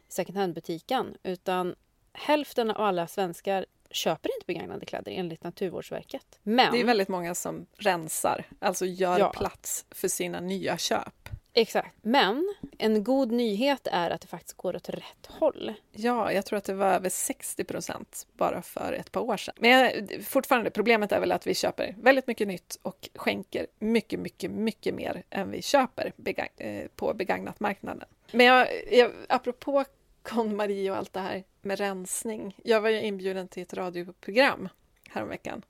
second 0.08 0.38
hand-butiken 0.38 1.18
utan 1.24 1.76
hälften 2.14 2.72
av 2.72 2.82
alla 2.82 3.08
svenskar 3.08 3.66
köper 3.96 4.30
inte 4.36 4.46
begagnade 4.46 4.86
kläder 4.86 5.12
enligt 5.12 5.44
Naturvårdsverket. 5.44 6.40
Men... 6.44 6.72
Det 6.72 6.80
är 6.80 6.86
väldigt 6.86 7.08
många 7.08 7.36
som 7.36 7.66
rensar, 7.78 8.44
alltså 8.60 8.86
gör 8.86 9.20
ja. 9.20 9.30
plats 9.30 9.86
för 9.92 10.08
sina 10.08 10.40
nya 10.40 10.78
köp. 10.78 11.30
Exakt. 11.58 11.96
Men 12.02 12.56
en 12.78 13.04
god 13.04 13.32
nyhet 13.32 13.88
är 13.92 14.10
att 14.10 14.22
det 14.22 14.28
faktiskt 14.28 14.58
går 14.58 14.76
åt 14.76 14.90
rätt 14.90 15.26
håll. 15.28 15.74
Ja, 15.92 16.32
jag 16.32 16.46
tror 16.46 16.58
att 16.58 16.64
det 16.64 16.74
var 16.74 16.94
över 16.94 17.10
60 17.10 17.64
procent 17.64 18.28
bara 18.34 18.62
för 18.62 18.94
ett 18.94 19.12
par 19.12 19.22
år 19.22 19.38
sedan. 19.38 19.56
Men 19.60 20.08
fortfarande, 20.24 20.70
problemet 20.72 21.12
är 21.12 21.20
väl 21.20 21.32
att 21.32 21.48
vi 21.48 21.56
köper 21.56 21.96
väldigt 21.98 22.28
mycket 22.28 22.48
nytt 22.48 22.80
och 22.82 23.10
skänker 23.16 23.68
mycket, 23.80 24.20
mycket, 24.20 24.52
mycket 24.52 24.96
mer 24.96 25.24
än 25.30 25.52
vi 25.52 25.62
köper 25.62 26.14
begagn 26.16 26.52
eh, 26.58 26.88
på 26.96 27.14
begagnat 27.14 27.60
marknaden. 27.60 28.08
Men 28.32 28.46
jag, 28.46 28.68
jag, 28.92 29.12
apropå 29.30 29.86
KonMari 30.26 30.90
och 30.90 30.96
allt 30.96 31.14
det 31.14 31.20
här 31.20 31.44
med 31.62 31.80
rensning. 31.80 32.56
Jag 32.64 32.82
var 32.82 32.90
ju 32.90 33.02
inbjuden 33.02 33.48
till 33.48 33.64
ett 33.64 33.74
radioprogram 33.74 34.70
häromveckan 35.10 35.62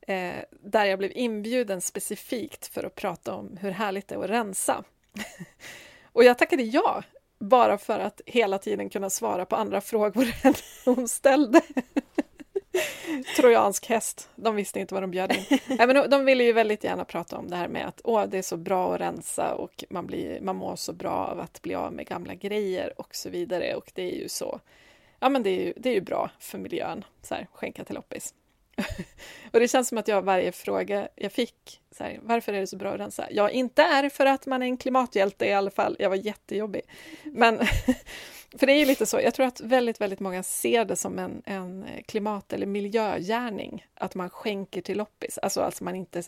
eh, 0.00 0.34
där 0.50 0.84
jag 0.84 0.98
blev 0.98 1.12
inbjuden 1.14 1.80
specifikt 1.80 2.66
för 2.66 2.84
att 2.84 2.94
prata 2.94 3.34
om 3.34 3.56
hur 3.60 3.70
härligt 3.70 4.08
det 4.08 4.14
är 4.14 4.24
att 4.24 4.30
rensa. 4.30 4.84
och 6.12 6.24
jag 6.24 6.38
tackade 6.38 6.62
ja, 6.62 7.02
bara 7.38 7.78
för 7.78 7.98
att 7.98 8.20
hela 8.26 8.58
tiden 8.58 8.90
kunna 8.90 9.10
svara 9.10 9.44
på 9.44 9.56
andra 9.56 9.80
frågor 9.80 10.26
än 10.42 10.54
hon 10.84 11.08
ställde. 11.08 11.60
Trojansk 13.36 13.86
häst, 13.86 14.30
de 14.36 14.56
visste 14.56 14.80
inte 14.80 14.94
vad 14.94 15.02
de 15.02 15.10
bjöd 15.10 15.32
in. 15.32 15.44
Nej, 15.66 15.86
men 15.86 16.10
de 16.10 16.24
ville 16.24 16.44
ju 16.44 16.52
väldigt 16.52 16.84
gärna 16.84 17.04
prata 17.04 17.38
om 17.38 17.50
det 17.50 17.56
här 17.56 17.68
med 17.68 17.86
att 17.86 18.00
åh, 18.04 18.24
det 18.26 18.38
är 18.38 18.42
så 18.42 18.56
bra 18.56 18.94
att 18.94 19.00
rensa 19.00 19.54
och 19.54 19.84
man, 19.90 20.06
blir, 20.06 20.40
man 20.40 20.56
mår 20.56 20.76
så 20.76 20.92
bra 20.92 21.10
av 21.10 21.40
att 21.40 21.62
bli 21.62 21.74
av 21.74 21.92
med 21.92 22.06
gamla 22.06 22.34
grejer 22.34 23.00
och 23.00 23.14
så 23.14 23.30
vidare. 23.30 23.74
Och 23.74 23.92
det 23.94 24.02
är 24.02 24.22
ju 24.22 24.28
så, 24.28 24.60
ja 25.20 25.28
men 25.28 25.42
det 25.42 25.50
är 25.50 25.64
ju, 25.64 25.72
det 25.76 25.90
är 25.90 25.94
ju 25.94 26.00
bra 26.00 26.30
för 26.38 26.58
miljön, 26.58 27.04
så 27.22 27.34
här, 27.34 27.46
skänka 27.52 27.84
till 27.84 27.94
loppis. 27.94 28.34
och 29.52 29.60
det 29.60 29.68
känns 29.68 29.88
som 29.88 29.98
att 29.98 30.08
jag 30.08 30.22
varje 30.22 30.52
fråga 30.52 31.08
jag 31.14 31.32
fick, 31.32 31.80
så 31.90 32.04
här, 32.04 32.18
varför 32.22 32.52
är 32.52 32.60
det 32.60 32.66
så 32.66 32.76
bra 32.76 32.92
att 32.92 33.00
rensa? 33.00 33.26
Ja, 33.30 33.50
inte 33.50 33.82
är 33.82 34.02
det 34.02 34.10
för 34.10 34.26
att 34.26 34.46
man 34.46 34.62
är 34.62 34.66
en 34.66 34.76
klimathjälte 34.76 35.46
i 35.46 35.52
alla 35.52 35.70
fall. 35.70 35.96
Jag 35.98 36.08
var 36.08 36.16
jättejobbig. 36.16 36.82
Men 37.24 37.58
för 38.58 38.66
det 38.66 38.72
är 38.72 38.78
ju 38.78 38.84
lite 38.84 39.06
så, 39.06 39.20
jag 39.20 39.34
tror 39.34 39.46
att 39.46 39.60
väldigt, 39.60 40.00
väldigt 40.00 40.20
många 40.20 40.42
ser 40.42 40.84
det 40.84 40.96
som 40.96 41.18
en, 41.18 41.42
en 41.44 41.86
klimat 42.06 42.52
eller 42.52 42.66
miljögärning, 42.66 43.86
att 43.94 44.14
man 44.14 44.30
skänker 44.30 44.80
till 44.80 44.98
loppis. 44.98 45.38
Alltså, 45.38 45.60
alltså 45.60 45.84
man 45.84 45.94
inte 45.94 46.22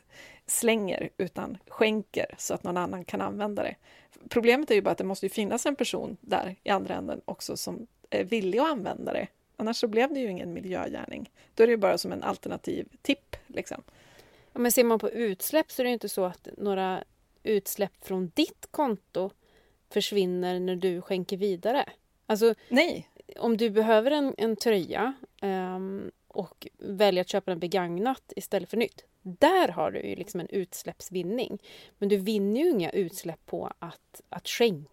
slänger, 0.47 1.09
utan 1.17 1.59
skänker 1.69 2.35
så 2.39 2.55
att 2.55 2.63
någon 2.63 2.77
annan 2.77 3.05
kan 3.05 3.21
använda 3.21 3.63
det. 3.63 3.75
Problemet 4.29 4.71
är 4.71 4.75
ju 4.75 4.83
bara 4.83 4.91
att 4.91 4.99
det 4.99 5.05
måste 5.05 5.29
finnas 5.29 5.67
en 5.67 5.77
person 5.77 6.17
där 6.21 6.57
i 6.63 6.71
andra 6.71 6.95
änden 6.95 7.21
också 7.25 7.57
som 7.57 7.87
är 8.11 8.25
villig 8.25 8.59
att 8.59 8.71
använda 8.71 9.13
det 9.13 9.27
Annars 9.61 9.77
så 9.77 9.89
blev 9.89 10.15
det 10.15 10.21
ju 10.21 10.31
ingen 10.31 10.53
miljögärning. 10.53 11.31
Då 11.55 11.63
är 11.63 11.67
det 11.67 11.71
ju 11.71 11.77
bara 11.77 11.99
som 11.99 12.13
en 12.13 12.23
alternativ 12.23 12.89
tipp. 13.03 13.37
Liksom. 13.47 13.83
Ja, 14.53 14.61
men 14.61 14.73
ser 14.73 14.85
man 14.85 14.99
på 14.99 15.11
utsläpp 15.11 15.71
så 15.71 15.83
är 15.83 15.85
det 15.85 15.91
inte 15.91 16.09
så 16.09 16.25
att 16.25 16.49
några 16.57 17.05
utsläpp 17.43 18.05
från 18.05 18.31
ditt 18.35 18.67
konto 18.71 19.31
försvinner 19.91 20.61
när 20.61 20.77
du 20.77 21.03
skänker 21.03 21.37
vidare. 21.37 21.85
Alltså, 22.27 22.55
Nej. 22.69 23.09
Om 23.39 23.57
du 23.57 23.71
behöver 23.71 24.11
en, 24.11 24.35
en 24.39 24.57
tröja 24.57 25.13
um, 25.43 26.11
och 26.29 26.69
väljer 26.79 27.21
att 27.21 27.29
köpa 27.29 27.51
den 27.51 27.61
begagnat 27.61 28.33
istället 28.37 28.71
för 28.71 28.77
nytt. 28.77 29.05
Där 29.23 29.69
har 29.69 29.91
du 29.91 30.01
ju 30.01 30.17
liksom 30.17 30.41
en 30.41 30.49
utsläppsvinning. 30.49 31.59
Men 31.99 32.09
du 32.09 32.17
vinner 32.17 32.61
ju 32.61 32.71
inga 32.71 32.91
utsläpp 32.91 33.47
på 33.47 33.73
att, 33.79 34.21
att 34.29 34.49
skänka. 34.49 34.91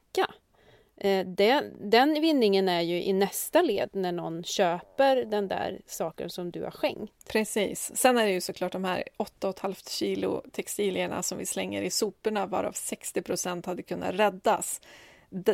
Eh, 1.05 1.25
den, 1.25 1.89
den 1.89 2.13
vinningen 2.13 2.69
är 2.69 2.81
ju 2.81 3.03
i 3.03 3.13
nästa 3.13 3.61
led 3.61 3.89
när 3.93 4.11
någon 4.11 4.43
köper 4.43 5.15
den 5.15 5.47
där 5.47 5.81
saken 5.85 6.29
som 6.29 6.51
du 6.51 6.63
har 6.63 6.71
skänkt. 6.71 7.13
Precis. 7.27 7.91
Sen 7.95 8.17
är 8.17 8.25
det 8.25 8.31
ju 8.31 8.41
såklart 8.41 8.71
de 8.71 8.83
här 8.83 9.03
8,5 9.41 9.89
kilo 9.89 10.41
textilierna 10.51 11.23
som 11.23 11.37
vi 11.37 11.45
slänger 11.45 11.81
i 11.81 11.89
soporna 11.89 12.45
varav 12.45 12.71
60 12.71 13.21
procent 13.21 13.65
hade 13.65 13.83
kunnat 13.83 14.15
räddas. 14.15 14.81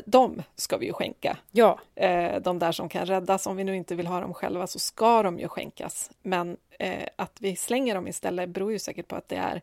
De 0.05 0.43
ska 0.55 0.77
vi 0.77 0.85
ju 0.85 0.93
skänka. 0.93 1.37
Ja. 1.51 1.79
Eh, 1.95 2.41
de 2.41 2.59
där 2.59 2.71
som 2.71 2.89
kan 2.89 3.05
räddas, 3.05 3.47
om 3.47 3.55
vi 3.55 3.63
nu 3.63 3.75
inte 3.75 3.95
vill 3.95 4.07
ha 4.07 4.19
dem 4.19 4.33
själva 4.33 4.67
så 4.67 4.79
ska 4.79 5.23
de 5.23 5.39
ju 5.39 5.47
skänkas. 5.47 6.11
Men 6.21 6.57
eh, 6.79 7.07
att 7.15 7.37
vi 7.39 7.55
slänger 7.55 7.95
dem 7.95 8.07
istället 8.07 8.49
beror 8.49 8.71
ju 8.71 8.79
säkert 8.79 9.07
på 9.07 9.15
att 9.15 9.29
det 9.29 9.35
är 9.35 9.61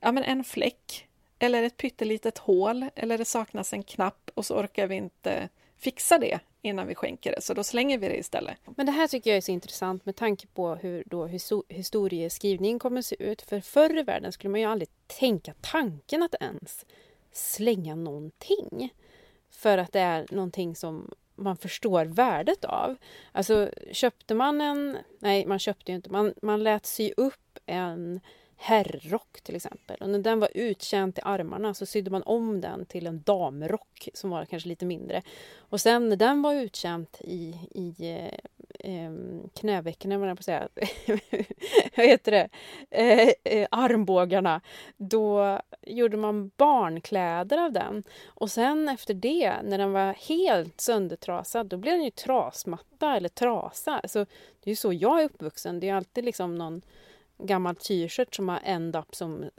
ja, 0.00 0.12
men 0.12 0.22
en 0.22 0.44
fläck 0.44 1.05
eller 1.38 1.62
ett 1.62 1.76
pyttelitet 1.76 2.38
hål 2.38 2.86
eller 2.94 3.18
det 3.18 3.24
saknas 3.24 3.72
en 3.72 3.82
knapp 3.82 4.30
och 4.34 4.46
så 4.46 4.56
orkar 4.60 4.86
vi 4.86 4.94
inte 4.94 5.48
fixa 5.78 6.18
det 6.18 6.40
innan 6.62 6.86
vi 6.86 6.94
skänker 6.94 7.32
det, 7.32 7.40
så 7.40 7.54
då 7.54 7.64
slänger 7.64 7.98
vi 7.98 8.08
det 8.08 8.16
istället. 8.16 8.56
Men 8.76 8.86
det 8.86 8.92
här 8.92 9.08
tycker 9.08 9.30
jag 9.30 9.36
är 9.36 9.40
så 9.40 9.52
intressant 9.52 10.06
med 10.06 10.16
tanke 10.16 10.46
på 10.46 10.74
hur 10.74 11.04
då 11.06 11.26
historieskrivningen 11.68 12.78
kommer 12.78 12.98
att 12.98 13.06
se 13.06 13.22
ut. 13.22 13.42
För 13.42 13.60
förr 13.60 13.98
i 13.98 14.02
världen 14.02 14.32
skulle 14.32 14.50
man 14.50 14.60
ju 14.60 14.66
aldrig 14.66 14.88
tänka 15.06 15.54
tanken 15.60 16.22
att 16.22 16.34
ens 16.40 16.86
slänga 17.32 17.94
någonting. 17.94 18.94
För 19.50 19.78
att 19.78 19.92
det 19.92 20.00
är 20.00 20.26
någonting 20.30 20.76
som 20.76 21.14
man 21.34 21.56
förstår 21.56 22.04
värdet 22.04 22.64
av. 22.64 22.96
Alltså 23.32 23.70
köpte 23.92 24.34
man 24.34 24.60
en... 24.60 24.96
Nej, 25.18 25.46
man 25.46 25.58
köpte 25.58 25.92
ju 25.92 25.96
inte. 25.96 26.10
Man, 26.10 26.34
man 26.42 26.62
lät 26.62 26.86
sy 26.86 27.12
upp 27.16 27.58
en 27.66 28.20
herrrock 28.56 29.40
till 29.42 29.56
exempel. 29.56 29.96
Och 30.00 30.10
när 30.10 30.18
den 30.18 30.40
var 30.40 30.48
uttjänt 30.54 31.18
i 31.18 31.20
armarna 31.24 31.74
så 31.74 31.86
sydde 31.86 32.10
man 32.10 32.22
om 32.22 32.60
den 32.60 32.86
till 32.86 33.06
en 33.06 33.22
damrock 33.22 34.08
som 34.14 34.30
var 34.30 34.44
kanske 34.44 34.68
lite 34.68 34.86
mindre. 34.86 35.22
Och 35.56 35.80
sen 35.80 36.08
när 36.08 36.16
den 36.16 36.42
var 36.42 36.54
uttjänt 36.54 37.20
i, 37.20 37.54
i 37.70 37.94
eh, 38.10 38.92
eh 38.92 39.12
knävecken, 39.54 40.20
vad 40.20 40.30
jag 40.30 40.36
på 40.36 40.42
säga, 40.42 40.68
vad 41.96 42.06
heter 42.06 42.32
det, 42.32 42.48
eh, 42.90 43.32
eh, 43.44 43.68
armbågarna, 43.70 44.60
då 44.96 45.58
gjorde 45.82 46.16
man 46.16 46.50
barnkläder 46.56 47.58
av 47.58 47.72
den. 47.72 48.04
Och 48.26 48.50
sen 48.50 48.88
efter 48.88 49.14
det, 49.14 49.54
när 49.62 49.78
den 49.78 49.92
var 49.92 50.12
helt 50.12 50.80
söndertrasad, 50.80 51.66
då 51.66 51.76
blev 51.76 51.94
den 51.94 52.04
ju 52.04 52.10
trasmatta 52.10 53.16
eller 53.16 53.28
trasa. 53.28 54.00
Så 54.04 54.18
det 54.18 54.64
är 54.64 54.72
ju 54.72 54.76
så 54.76 54.92
jag 54.92 55.20
är 55.20 55.24
uppvuxen. 55.24 55.80
Det 55.80 55.88
är 55.88 55.94
alltid 55.94 56.24
liksom 56.24 56.54
någon 56.54 56.82
gammal 57.38 57.76
t-shirt 57.76 58.34
som 58.34 58.48
har 58.48 58.60
end 58.64 58.96
up 58.96 59.14
som, 59.14 59.50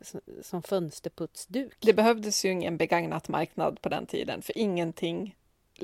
som 0.42 0.64
fönsterputsduk. 0.64 1.78
Det 1.80 1.94
behövdes 1.94 2.46
ju 2.46 2.52
ingen 2.52 2.78
begagnat 2.78 3.28
marknad 3.28 3.82
på 3.82 3.90
den 3.90 4.06
tiden, 4.06 4.42
för 4.42 4.58
ingenting 4.58 5.36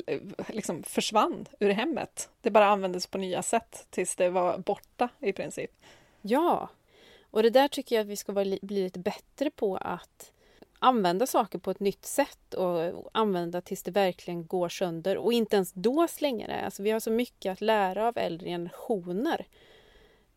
eh, 0.08 0.22
liksom 0.48 0.84
försvann 0.84 1.46
ur 1.60 1.70
hemmet. 1.70 2.30
Det 2.42 2.52
bara 2.52 2.66
användes 2.66 3.08
på 3.08 3.18
nya 3.18 3.44
sätt 3.44 3.88
tills 3.90 4.16
det 4.16 4.30
var 4.30 4.58
borta 4.58 5.10
i 5.20 5.34
princip. 5.34 5.72
Ja, 6.22 6.70
och 7.32 7.44
det 7.44 7.50
där 7.50 7.68
tycker 7.68 7.96
jag 7.96 8.04
att 8.04 8.10
vi 8.10 8.16
ska 8.16 8.34
bli 8.34 8.60
lite 8.62 9.00
bättre 9.00 9.52
på 9.52 9.78
att 9.78 10.32
använda 10.80 11.28
saker 11.28 11.60
på 11.60 11.72
ett 11.72 11.80
nytt 11.80 12.06
sätt 12.06 12.54
och 12.54 13.10
använda 13.12 13.62
tills 13.62 13.84
det 13.84 13.92
verkligen 13.92 14.48
går 14.48 14.70
sönder 14.70 15.18
och 15.18 15.34
inte 15.34 15.56
ens 15.56 15.72
då 15.74 16.08
slänga 16.08 16.48
det. 16.48 16.62
Alltså 16.62 16.84
vi 16.84 16.92
har 16.92 17.00
så 17.00 17.12
mycket 17.12 17.52
att 17.52 17.62
lära 17.62 18.08
av 18.08 18.18
äldre 18.18 18.50
generationer. 18.50 19.46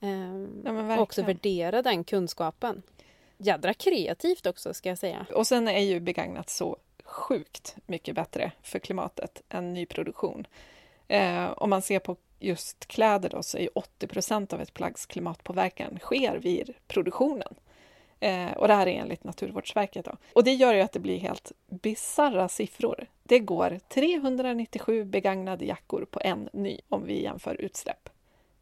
Ehm, 0.06 0.62
ja, 0.64 0.94
och 0.96 1.02
också 1.02 1.22
värdera 1.22 1.82
den 1.82 2.04
kunskapen. 2.04 2.82
Jädra 3.38 3.74
kreativt 3.74 4.46
också 4.46 4.74
ska 4.74 4.88
jag 4.88 4.98
säga. 4.98 5.26
Och 5.34 5.46
sen 5.46 5.68
är 5.68 5.80
ju 5.80 6.00
begagnat 6.00 6.50
så 6.50 6.76
sjukt 7.04 7.76
mycket 7.86 8.14
bättre 8.14 8.52
för 8.62 8.78
klimatet 8.78 9.42
än 9.48 9.74
nyproduktion. 9.74 10.46
Eh, 11.08 11.52
om 11.56 11.70
man 11.70 11.82
ser 11.82 11.98
på 11.98 12.16
just 12.38 12.86
kläder 12.86 13.28
då, 13.28 13.42
så 13.42 13.58
är 13.58 13.78
80 13.78 14.06
procent 14.06 14.52
av 14.52 14.60
ett 14.60 14.74
plaggs 14.74 15.06
klimatpåverkan 15.06 15.98
sker 15.98 16.36
vid 16.36 16.74
produktionen. 16.86 17.54
Eh, 18.20 18.52
och 18.52 18.68
det 18.68 18.74
här 18.74 18.86
är 18.86 19.00
enligt 19.00 19.24
Naturvårdsverket. 19.24 20.04
Då. 20.04 20.16
Och 20.32 20.44
det 20.44 20.54
gör 20.54 20.74
ju 20.74 20.80
att 20.80 20.92
det 20.92 21.00
blir 21.00 21.18
helt 21.18 21.52
bizarra 21.68 22.48
siffror. 22.48 23.06
Det 23.22 23.38
går 23.38 23.80
397 23.88 25.04
begagnade 25.04 25.64
jackor 25.64 26.06
på 26.10 26.20
en 26.24 26.48
ny 26.52 26.80
om 26.88 27.04
vi 27.04 27.22
jämför 27.22 27.54
utsläpp. 27.54 28.08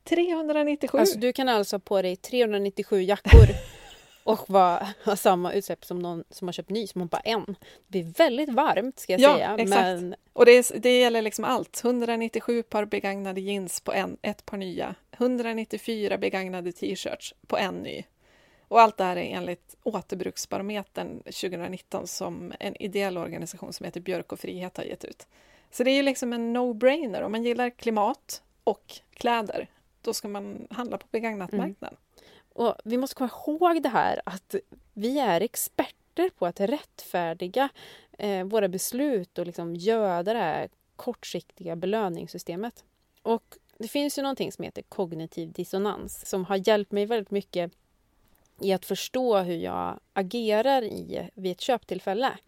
397! 0.04 0.98
Alltså 0.98 1.18
du 1.18 1.32
kan 1.32 1.48
alltså 1.48 1.76
ha 1.76 1.80
på 1.80 2.02
dig 2.02 2.16
397 2.16 3.02
jackor 3.02 3.48
och 4.24 4.50
vara, 4.50 4.88
ha 5.04 5.16
samma 5.16 5.52
utsläpp 5.52 5.84
som 5.84 5.98
någon 5.98 6.24
som 6.30 6.48
har 6.48 6.52
köpt 6.52 6.70
ny 6.70 6.86
som 6.86 7.00
har 7.00 7.08
bara 7.08 7.20
en. 7.20 7.44
Det 7.46 7.56
blir 7.88 8.12
väldigt 8.18 8.48
varmt 8.48 8.98
ska 8.98 9.12
jag 9.12 9.20
ja, 9.20 9.34
säga. 9.34 9.56
Exakt. 9.58 9.80
Men... 9.80 10.14
Och 10.32 10.46
det, 10.46 10.72
det 10.82 10.98
gäller 10.98 11.22
liksom 11.22 11.44
allt. 11.44 11.80
197 11.84 12.62
par 12.62 12.84
begagnade 12.84 13.40
jeans 13.40 13.80
på 13.80 13.92
en, 13.92 14.16
ett 14.22 14.46
par 14.46 14.56
nya. 14.56 14.94
194 15.12 16.18
begagnade 16.18 16.72
t-shirts 16.72 17.34
på 17.46 17.56
en 17.58 17.74
ny. 17.74 18.04
Och 18.68 18.80
allt 18.80 18.96
det 18.96 19.04
här 19.04 19.16
är 19.16 19.36
enligt 19.36 19.76
Återbruksbarometern 19.82 21.18
2019 21.18 22.06
som 22.06 22.52
en 22.60 22.82
ideell 22.82 23.18
organisation 23.18 23.72
som 23.72 23.84
heter 23.84 24.00
Björk 24.00 24.32
och 24.32 24.40
Frihet 24.40 24.76
har 24.76 24.84
gett 24.84 25.04
ut. 25.04 25.26
Så 25.70 25.84
det 25.84 25.90
är 25.90 25.94
ju 25.96 26.02
liksom 26.02 26.32
en 26.32 26.56
no-brainer. 26.56 27.22
Om 27.22 27.32
man 27.32 27.44
gillar 27.44 27.70
klimat 27.70 28.42
och 28.64 28.94
kläder, 29.14 29.68
då 30.04 30.14
ska 30.14 30.28
man 30.28 30.66
handla 30.70 30.98
på 30.98 31.06
begagnatmarknaden. 31.10 31.96
Mm. 31.96 32.28
Och 32.48 32.74
vi 32.84 32.96
måste 32.96 33.14
komma 33.14 33.30
ihåg 33.46 33.82
det 33.82 33.88
här 33.88 34.22
att 34.26 34.54
vi 34.92 35.18
är 35.18 35.40
experter 35.40 36.30
på 36.38 36.46
att 36.46 36.60
rättfärdiga 36.60 37.68
eh, 38.18 38.44
våra 38.44 38.68
beslut 38.68 39.38
och 39.38 39.46
liksom 39.46 39.76
göda 39.76 40.32
det 40.32 40.38
här 40.38 40.68
kortsiktiga 40.96 41.76
belöningssystemet. 41.76 42.84
Och 43.22 43.58
det 43.78 43.88
finns 43.88 44.18
ju 44.18 44.22
någonting 44.22 44.52
som 44.52 44.64
heter 44.64 44.82
kognitiv 44.82 45.52
dissonans 45.52 46.26
som 46.26 46.44
har 46.44 46.68
hjälpt 46.68 46.92
mig 46.92 47.06
väldigt 47.06 47.30
mycket 47.30 47.72
i 48.60 48.72
att 48.72 48.84
förstå 48.84 49.38
hur 49.38 49.56
jag 49.56 50.00
agerar 50.12 50.82
i, 50.82 51.30
vid 51.34 51.52
ett 51.52 51.60
köptillfälle. 51.60 52.38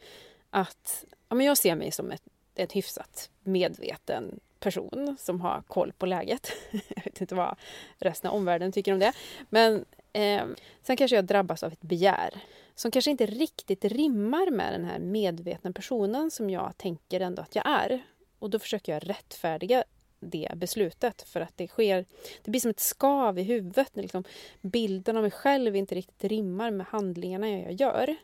Att 0.51 1.05
ja, 1.29 1.35
men 1.35 1.47
jag 1.47 1.59
ser 1.59 1.77
mig 1.77 1.91
som 1.91 2.11
ett, 2.11 2.23
ett 2.55 2.73
hyfsat 2.73 3.31
medveten 3.41 4.41
person 4.61 5.17
som 5.21 5.41
har 5.41 5.63
koll 5.63 5.93
på 5.93 6.07
läget. 6.07 6.53
jag 6.71 7.05
vet 7.05 7.21
inte 7.21 7.35
vad 7.35 7.57
resten 7.99 8.31
av 8.31 8.37
omvärlden 8.37 8.73
tycker 8.73 8.93
om 8.93 8.99
det. 8.99 9.13
Men 9.49 9.85
eh, 10.13 10.45
sen 10.83 10.97
kanske 10.97 11.17
jag 11.17 11.25
drabbas 11.25 11.63
av 11.63 11.73
ett 11.73 11.83
begär 11.83 12.43
som 12.75 12.91
kanske 12.91 13.11
inte 13.11 13.27
riktigt 13.27 13.85
rimmar 13.85 14.51
med 14.51 14.73
den 14.73 14.85
här 14.85 14.99
medvetna 14.99 15.73
personen 15.73 16.31
som 16.31 16.51
jag 16.51 16.75
tänker 16.77 17.21
ändå 17.21 17.43
att 17.43 17.55
jag 17.55 17.67
är. 17.67 18.03
Och 18.39 18.51
då 18.51 18.59
försöker 18.59 18.93
jag 18.93 19.09
rättfärdiga 19.09 19.85
det 20.21 20.53
beslutet 20.57 21.23
för 21.23 21.41
att 21.41 21.57
det 21.57 21.69
sker, 21.69 22.05
det 22.43 22.51
blir 22.51 22.61
som 22.61 22.71
ett 22.71 22.81
skav 22.81 23.39
i 23.39 23.43
huvudet 23.43 23.97
när 23.97 24.03
liksom 24.03 24.25
bilden 24.61 25.17
av 25.17 25.23
mig 25.23 25.31
själv 25.31 25.77
inte 25.77 25.95
riktigt 25.95 26.31
rimmar 26.31 26.71
med 26.71 26.87
handlingarna 26.87 27.51
jag 27.51 27.73
gör. 27.73 28.17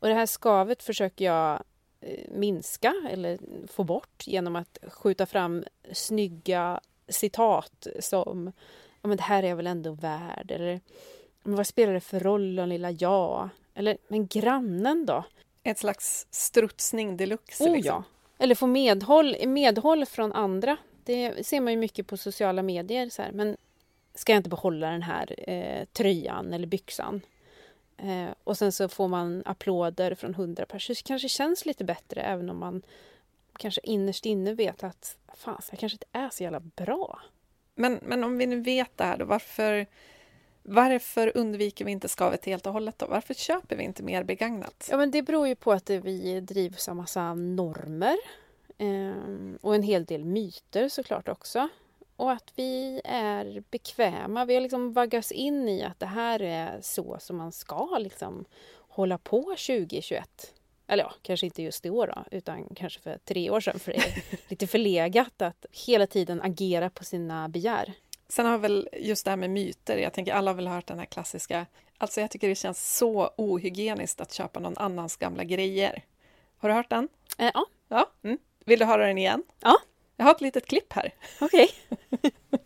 Och 0.00 0.08
det 0.08 0.14
här 0.14 0.26
skavet 0.26 0.82
försöker 0.82 1.24
jag 1.24 1.62
minska 2.28 2.94
eller 3.10 3.38
få 3.66 3.84
bort 3.84 4.26
genom 4.26 4.56
att 4.56 4.78
skjuta 4.88 5.26
fram 5.26 5.64
snygga 5.92 6.80
citat 7.08 7.86
som 8.00 8.52
ja, 9.02 9.08
men 9.08 9.16
det 9.16 9.22
här 9.22 9.42
är 9.42 9.48
jag 9.48 9.56
väl 9.56 9.66
ändå 9.66 9.92
värd 9.92 10.50
eller 10.50 10.80
men 11.42 11.56
vad 11.56 11.66
spelar 11.66 11.92
det 11.92 12.00
för 12.00 12.20
roll 12.20 12.58
om 12.58 12.68
lilla 12.68 12.90
jag? 12.90 13.48
Eller 13.74 13.96
men 14.08 14.26
grannen 14.26 15.06
då? 15.06 15.24
Ett 15.62 15.78
slags 15.78 16.26
strutsning 16.30 17.16
deluxe. 17.16 17.64
Oh, 17.64 17.72
liksom. 17.72 17.88
ja. 17.88 18.04
Eller 18.44 18.54
få 18.54 18.66
medhåll, 18.66 19.36
medhåll 19.46 20.06
från 20.06 20.32
andra 20.32 20.76
det 21.04 21.46
ser 21.46 21.60
man 21.60 21.72
ju 21.72 21.78
mycket 21.78 22.06
på 22.06 22.16
sociala 22.16 22.62
medier. 22.62 23.08
Så 23.08 23.22
här, 23.22 23.32
men 23.32 23.56
ska 24.14 24.32
jag 24.32 24.38
inte 24.38 24.48
behålla 24.48 24.90
den 24.90 25.02
här 25.02 25.50
eh, 25.50 25.84
tröjan 25.84 26.52
eller 26.52 26.66
byxan? 26.66 27.20
Eh, 28.02 28.34
och 28.44 28.58
sen 28.58 28.72
så 28.72 28.88
får 28.88 29.08
man 29.08 29.42
applåder 29.46 30.14
från 30.14 30.34
hundra 30.34 30.66
personer. 30.66 30.96
Det 30.96 31.08
kanske 31.08 31.28
känns 31.28 31.66
lite 31.66 31.84
bättre 31.84 32.20
även 32.20 32.50
om 32.50 32.58
man 32.58 32.82
kanske 33.58 33.80
innerst 33.84 34.26
inne 34.26 34.54
vet 34.54 34.84
att 34.84 35.16
fan, 35.34 35.62
jag 35.70 35.78
kanske 35.78 35.94
inte 35.94 36.18
är 36.18 36.30
så 36.30 36.42
jävla 36.42 36.60
bra. 36.60 37.20
Men, 37.74 38.00
men 38.02 38.24
om 38.24 38.38
vi 38.38 38.46
nu 38.46 38.60
vet 38.60 38.96
det 38.96 39.04
här 39.04 39.18
då, 39.18 39.24
varför, 39.24 39.86
varför 40.62 41.36
undviker 41.36 41.84
vi 41.84 41.92
inte 41.92 42.08
skavet 42.08 42.44
helt 42.44 42.66
och 42.66 42.72
hållet 42.72 42.98
då? 42.98 43.06
Varför 43.06 43.34
köper 43.34 43.76
vi 43.76 43.84
inte 43.84 44.02
mer 44.02 44.24
begagnat? 44.24 44.88
Ja, 44.90 44.96
men 44.96 45.10
det 45.10 45.22
beror 45.22 45.48
ju 45.48 45.54
på 45.54 45.72
att 45.72 45.90
vi 45.90 46.40
drivs 46.40 46.88
av 46.88 46.96
massa 46.96 47.34
normer 47.34 48.16
Ehm, 48.80 49.58
och 49.60 49.74
en 49.74 49.82
hel 49.82 50.04
del 50.04 50.24
myter 50.24 50.88
såklart 50.88 51.28
också. 51.28 51.68
Och 52.20 52.32
att 52.32 52.52
vi 52.56 53.00
är 53.04 53.62
bekväma. 53.70 54.44
Vi 54.44 54.54
har 54.54 54.60
liksom 54.60 54.92
vaggats 54.92 55.32
in 55.32 55.68
i 55.68 55.82
att 55.82 56.00
det 56.00 56.06
här 56.06 56.42
är 56.42 56.80
så 56.80 57.16
som 57.20 57.36
man 57.36 57.52
ska 57.52 57.98
liksom 57.98 58.44
hålla 58.76 59.18
på 59.18 59.42
2021. 59.42 60.54
Eller 60.86 61.04
ja, 61.04 61.12
kanske 61.22 61.46
inte 61.46 61.62
just 61.62 61.86
i 61.86 61.90
år 61.90 62.06
då, 62.06 62.36
utan 62.36 62.68
kanske 62.74 63.00
för 63.00 63.18
tre 63.24 63.50
år 63.50 63.60
sedan. 63.60 63.78
För 63.78 63.92
det 63.92 63.98
är 63.98 64.22
lite 64.48 64.66
förlegat 64.66 65.42
att 65.42 65.66
hela 65.86 66.06
tiden 66.06 66.42
agera 66.42 66.90
på 66.90 67.04
sina 67.04 67.48
begär. 67.48 67.92
Sen 68.28 68.46
har 68.46 68.58
väl 68.58 68.88
just 68.92 69.24
det 69.24 69.30
här 69.30 69.36
med 69.36 69.50
myter, 69.50 69.98
jag 69.98 70.12
tänker 70.12 70.32
alla 70.32 70.50
har 70.50 70.56
väl 70.56 70.68
hört 70.68 70.86
den 70.86 70.98
här 70.98 71.06
klassiska, 71.06 71.66
alltså 71.98 72.20
jag 72.20 72.30
tycker 72.30 72.48
det 72.48 72.54
känns 72.54 72.96
så 72.96 73.30
ohygieniskt 73.36 74.20
att 74.20 74.32
köpa 74.32 74.60
någon 74.60 74.78
annans 74.78 75.16
gamla 75.16 75.44
grejer. 75.44 76.04
Har 76.58 76.68
du 76.68 76.74
hört 76.74 76.90
den? 76.90 77.08
Eh, 77.38 77.50
ja. 77.54 77.66
Ja. 77.88 78.10
Mm. 78.22 78.38
Vill 78.64 78.78
du 78.78 78.84
höra 78.84 79.06
den 79.06 79.18
igen? 79.18 79.42
Ja. 79.60 79.76
Jag 80.20 80.24
har 80.24 80.34
ett 80.34 80.40
litet 80.40 80.66
klipp 80.66 80.92
här. 80.92 81.14
Okej. 81.40 81.68
Okay. 82.10 82.30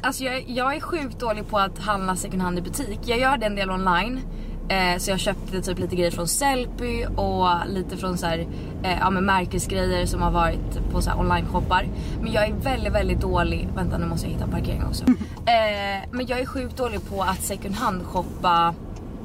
alltså 0.00 0.24
jag, 0.24 0.44
jag, 0.48 0.76
är 0.76 0.80
sjukt 0.80 1.20
dålig 1.20 1.48
på 1.48 1.58
att 1.58 1.78
handla 1.78 2.16
second 2.16 2.42
hand 2.42 2.58
i 2.58 2.62
butik. 2.62 2.98
Jag 3.02 3.18
gör 3.18 3.36
det 3.36 3.46
en 3.46 3.54
del 3.54 3.70
online. 3.70 4.20
Eh, 4.68 4.98
så 4.98 5.10
jag 5.10 5.20
köpte 5.20 5.62
typ 5.62 5.78
lite 5.78 5.96
grejer 5.96 6.10
från 6.10 6.28
Sellpy 6.28 7.04
och 7.04 7.48
lite 7.66 7.96
från 7.96 8.18
så 8.18 8.26
här, 8.26 8.38
eh, 8.82 8.98
ja, 9.00 9.10
men 9.10 9.24
märkesgrejer 9.24 10.06
som 10.06 10.22
har 10.22 10.30
varit 10.30 10.90
på 10.92 11.02
så 11.02 11.10
online-shoppar. 11.10 11.88
Men 12.20 12.32
jag 12.32 12.48
är 12.48 12.52
väldigt, 12.52 12.92
väldigt 12.92 13.20
dålig. 13.20 13.68
Vänta 13.74 13.98
nu 13.98 14.06
måste 14.06 14.26
jag 14.26 14.34
hitta 14.34 14.46
parkering 14.46 14.84
också. 14.84 15.04
Eh, 15.38 16.08
men 16.10 16.26
jag 16.26 16.40
är 16.40 16.46
sjukt 16.46 16.76
dålig 16.76 17.08
på 17.08 17.22
att 17.22 17.42
second 17.42 17.74
hand 17.74 18.06
shoppa 18.06 18.74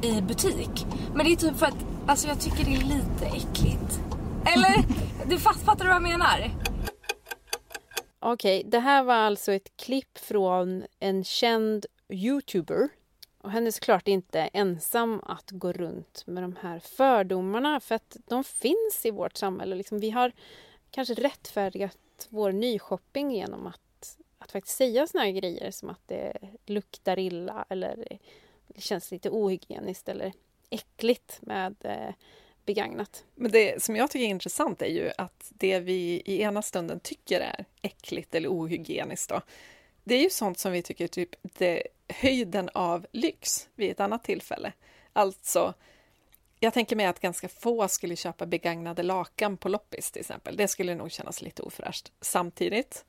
i 0.01 0.21
butik. 0.21 0.85
Men 1.13 1.25
det 1.25 1.31
är 1.31 1.35
typ 1.35 1.57
för 1.57 1.65
att 1.65 1.85
alltså 2.07 2.27
jag 2.27 2.39
tycker 2.39 2.65
det 2.65 2.75
är 2.75 2.83
lite 2.83 3.25
äckligt. 3.25 4.01
Eller? 4.45 4.83
Du 5.25 5.39
fattar 5.39 5.75
du 5.75 5.85
vad 5.85 5.95
jag 5.95 6.01
menar? 6.01 6.51
Okej, 8.19 8.59
okay, 8.59 8.69
det 8.69 8.79
här 8.79 9.03
var 9.03 9.13
alltså 9.13 9.51
ett 9.51 9.77
klipp 9.77 10.17
från 10.17 10.83
en 10.99 11.23
känd 11.23 11.85
youtuber. 12.09 12.89
Och 13.37 13.51
hon 13.51 13.67
är 13.67 13.71
såklart 13.71 14.07
inte 14.07 14.39
ensam 14.39 15.21
att 15.25 15.51
gå 15.51 15.71
runt 15.71 16.23
med 16.27 16.43
de 16.43 16.55
här 16.61 16.79
fördomarna 16.79 17.79
för 17.79 17.95
att 17.95 18.17
de 18.27 18.43
finns 18.43 19.01
i 19.05 19.11
vårt 19.11 19.37
samhälle. 19.37 19.75
Liksom, 19.75 19.99
vi 19.99 20.09
har 20.09 20.31
kanske 20.91 21.13
rättfärdigat 21.13 22.27
vår 22.29 22.51
nyshopping 22.51 23.31
genom 23.31 23.67
att, 23.67 24.17
att 24.39 24.51
faktiskt 24.51 24.77
säga 24.77 25.07
såna 25.07 25.23
här 25.23 25.31
grejer 25.31 25.71
som 25.71 25.89
att 25.89 26.07
det 26.07 26.37
luktar 26.65 27.19
illa 27.19 27.65
eller 27.69 28.17
det 28.67 28.81
känns 28.81 29.11
lite 29.11 29.29
ohygieniskt 29.29 30.09
eller 30.09 30.33
äckligt 30.69 31.39
med 31.41 31.75
eh, 31.79 32.13
begagnat. 32.65 33.23
Men 33.35 33.51
det 33.51 33.83
som 33.83 33.95
jag 33.95 34.11
tycker 34.11 34.25
är 34.25 34.29
intressant 34.29 34.81
är 34.81 34.87
ju 34.87 35.11
att 35.17 35.47
det 35.49 35.79
vi 35.79 36.21
i 36.25 36.41
ena 36.41 36.61
stunden 36.61 36.99
tycker 36.99 37.41
är 37.41 37.65
äckligt 37.81 38.35
eller 38.35 38.49
ohygieniskt 38.49 39.29
då, 39.29 39.41
det 40.03 40.15
är 40.15 40.21
ju 40.21 40.29
sånt 40.29 40.59
som 40.59 40.71
vi 40.71 40.81
tycker 40.81 41.07
typ 41.07 41.29
det 41.41 41.87
höjden 42.07 42.69
av 42.73 43.07
lyx 43.11 43.69
vid 43.75 43.91
ett 43.91 43.99
annat 43.99 44.23
tillfälle. 44.23 44.73
Alltså, 45.13 45.73
jag 46.59 46.73
tänker 46.73 46.95
mig 46.95 47.05
att 47.05 47.19
ganska 47.19 47.47
få 47.47 47.87
skulle 47.87 48.15
köpa 48.15 48.45
begagnade 48.45 49.03
lakan 49.03 49.57
på 49.57 49.69
loppis 49.69 50.11
till 50.11 50.19
exempel. 50.19 50.57
Det 50.57 50.67
skulle 50.67 50.95
nog 50.95 51.11
kännas 51.11 51.41
lite 51.41 51.61
ofräscht. 51.61 52.11
Samtidigt, 52.21 53.05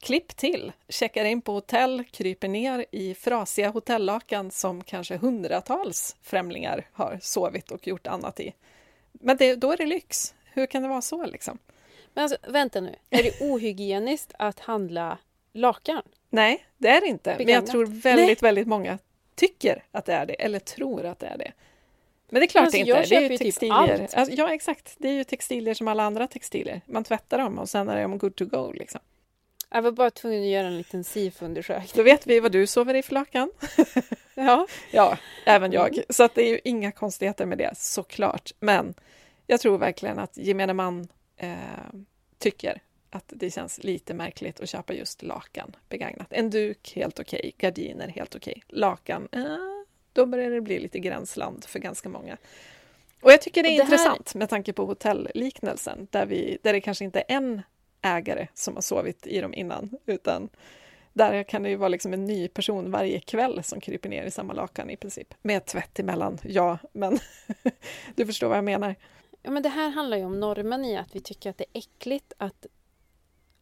klipp 0.00 0.36
till, 0.36 0.72
checkar 0.88 1.24
in 1.24 1.42
på 1.42 1.52
hotell, 1.52 2.04
kryper 2.10 2.48
ner 2.48 2.86
i 2.90 3.14
frasiga 3.14 3.68
hotellakan 3.68 4.50
som 4.50 4.84
kanske 4.84 5.16
hundratals 5.16 6.16
främlingar 6.22 6.88
har 6.92 7.18
sovit 7.22 7.70
och 7.70 7.86
gjort 7.86 8.06
annat 8.06 8.40
i. 8.40 8.54
Men 9.20 9.36
det, 9.36 9.54
då 9.54 9.72
är 9.72 9.76
det 9.76 9.86
lyx. 9.86 10.34
Hur 10.44 10.66
kan 10.66 10.82
det 10.82 10.88
vara 10.88 11.02
så 11.02 11.26
liksom? 11.26 11.58
Men 12.14 12.22
alltså, 12.22 12.38
vänta 12.48 12.80
nu. 12.80 12.94
Är 13.10 13.22
det 13.22 13.40
ohygieniskt 13.40 14.32
att 14.38 14.60
handla 14.60 15.18
lakan? 15.52 16.02
Nej, 16.30 16.66
det 16.78 16.88
är 16.88 17.00
det 17.00 17.06
inte. 17.06 17.34
Begagnat. 17.38 17.46
Men 17.46 17.54
jag 17.54 17.66
tror 17.66 17.86
väldigt, 17.86 18.26
Nej. 18.26 18.48
väldigt 18.48 18.66
många 18.66 18.98
tycker 19.34 19.84
att 19.92 20.04
det 20.04 20.12
är 20.12 20.26
det, 20.26 20.34
eller 20.34 20.58
tror 20.58 21.04
att 21.04 21.18
det 21.18 21.26
är 21.26 21.38
det. 21.38 21.52
Men 22.28 22.40
det 22.40 22.46
är 22.46 22.48
klart 22.48 22.64
alltså, 22.64 22.84
det 22.84 22.90
inte. 22.90 23.02
Det 23.08 23.16
är 23.16 23.20
ju 23.20 23.28
typ 23.28 23.38
textilier. 23.38 23.98
Typ 23.98 24.18
alltså, 24.18 24.34
ja, 24.34 24.54
exakt. 24.54 24.94
Det 24.98 25.08
är 25.08 25.12
ju 25.12 25.24
textilier 25.24 25.74
som 25.74 25.88
alla 25.88 26.02
andra 26.02 26.26
textilier. 26.26 26.80
Man 26.86 27.04
tvättar 27.04 27.38
dem 27.38 27.58
och 27.58 27.68
sen 27.68 27.88
är 27.88 28.02
de 28.02 28.18
good 28.18 28.36
to 28.36 28.44
go. 28.44 28.72
Liksom. 28.72 29.00
Jag 29.70 29.82
var 29.82 29.92
bara 29.92 30.10
tvungen 30.10 30.42
att 30.42 30.48
göra 30.48 30.66
en 30.66 30.76
liten 30.76 31.04
SIF-undersökning. 31.04 31.92
Då 31.94 32.02
vet 32.02 32.26
vi 32.26 32.40
vad 32.40 32.52
du 32.52 32.66
sover 32.66 32.94
i 32.94 33.02
för 33.02 33.14
lakan. 33.14 33.50
ja. 34.34 34.66
ja, 34.90 35.18
även 35.46 35.72
jag. 35.72 36.00
Så 36.08 36.22
att 36.22 36.34
det 36.34 36.42
är 36.42 36.48
ju 36.48 36.60
inga 36.64 36.92
konstigheter 36.92 37.46
med 37.46 37.58
det, 37.58 37.70
såklart. 37.76 38.52
Men 38.60 38.94
jag 39.46 39.60
tror 39.60 39.78
verkligen 39.78 40.18
att 40.18 40.36
gemene 40.36 40.72
man 40.72 41.08
eh, 41.36 41.56
tycker 42.38 42.82
att 43.10 43.32
det 43.36 43.50
känns 43.50 43.84
lite 43.84 44.14
märkligt 44.14 44.60
att 44.60 44.68
köpa 44.68 44.92
just 44.92 45.22
lakan 45.22 45.76
begagnat. 45.88 46.26
En 46.30 46.50
duk, 46.50 46.92
helt 46.96 47.20
okej. 47.20 47.38
Okay. 47.38 47.52
Gardiner, 47.58 48.08
helt 48.08 48.34
okej. 48.34 48.62
Okay. 48.66 48.78
Lakan, 48.78 49.28
eh, 49.32 49.56
Då 50.12 50.26
börjar 50.26 50.50
det 50.50 50.60
bli 50.60 50.78
lite 50.78 50.98
gränsland 50.98 51.64
för 51.64 51.78
ganska 51.78 52.08
många. 52.08 52.36
Och 53.20 53.32
jag 53.32 53.42
tycker 53.42 53.62
det 53.62 53.68
är 53.68 53.70
det 53.70 53.84
här- 53.84 53.92
intressant 53.92 54.34
med 54.34 54.48
tanke 54.48 54.72
på 54.72 54.84
hotellliknelsen 54.84 56.08
där, 56.10 56.26
vi, 56.26 56.58
där 56.62 56.72
det 56.72 56.80
kanske 56.80 57.04
inte 57.04 57.20
är 57.20 57.24
en 57.28 57.62
ägare 58.06 58.48
som 58.54 58.74
har 58.74 58.82
sovit 58.82 59.26
i 59.26 59.40
dem 59.40 59.54
innan, 59.54 59.90
utan 60.06 60.48
där 61.12 61.42
kan 61.42 61.62
det 61.62 61.68
ju 61.68 61.76
vara 61.76 61.88
liksom 61.88 62.12
en 62.12 62.24
ny 62.24 62.48
person 62.48 62.90
varje 62.90 63.20
kväll 63.20 63.62
som 63.64 63.80
kryper 63.80 64.08
ner 64.08 64.24
i 64.24 64.30
samma 64.30 64.52
lakan 64.52 64.90
i 64.90 64.96
princip. 64.96 65.34
Med 65.42 65.66
tvätt 65.66 65.98
emellan, 65.98 66.38
ja, 66.42 66.78
men 66.92 67.18
du 68.14 68.26
förstår 68.26 68.48
vad 68.48 68.56
jag 68.56 68.64
menar. 68.64 68.94
Ja, 69.42 69.50
men 69.50 69.62
det 69.62 69.68
här 69.68 69.90
handlar 69.90 70.16
ju 70.16 70.24
om 70.24 70.40
normen 70.40 70.84
i 70.84 70.96
att 70.96 71.16
vi 71.16 71.20
tycker 71.20 71.50
att 71.50 71.58
det 71.58 71.64
är 71.72 71.78
äckligt 71.78 72.32
att 72.38 72.66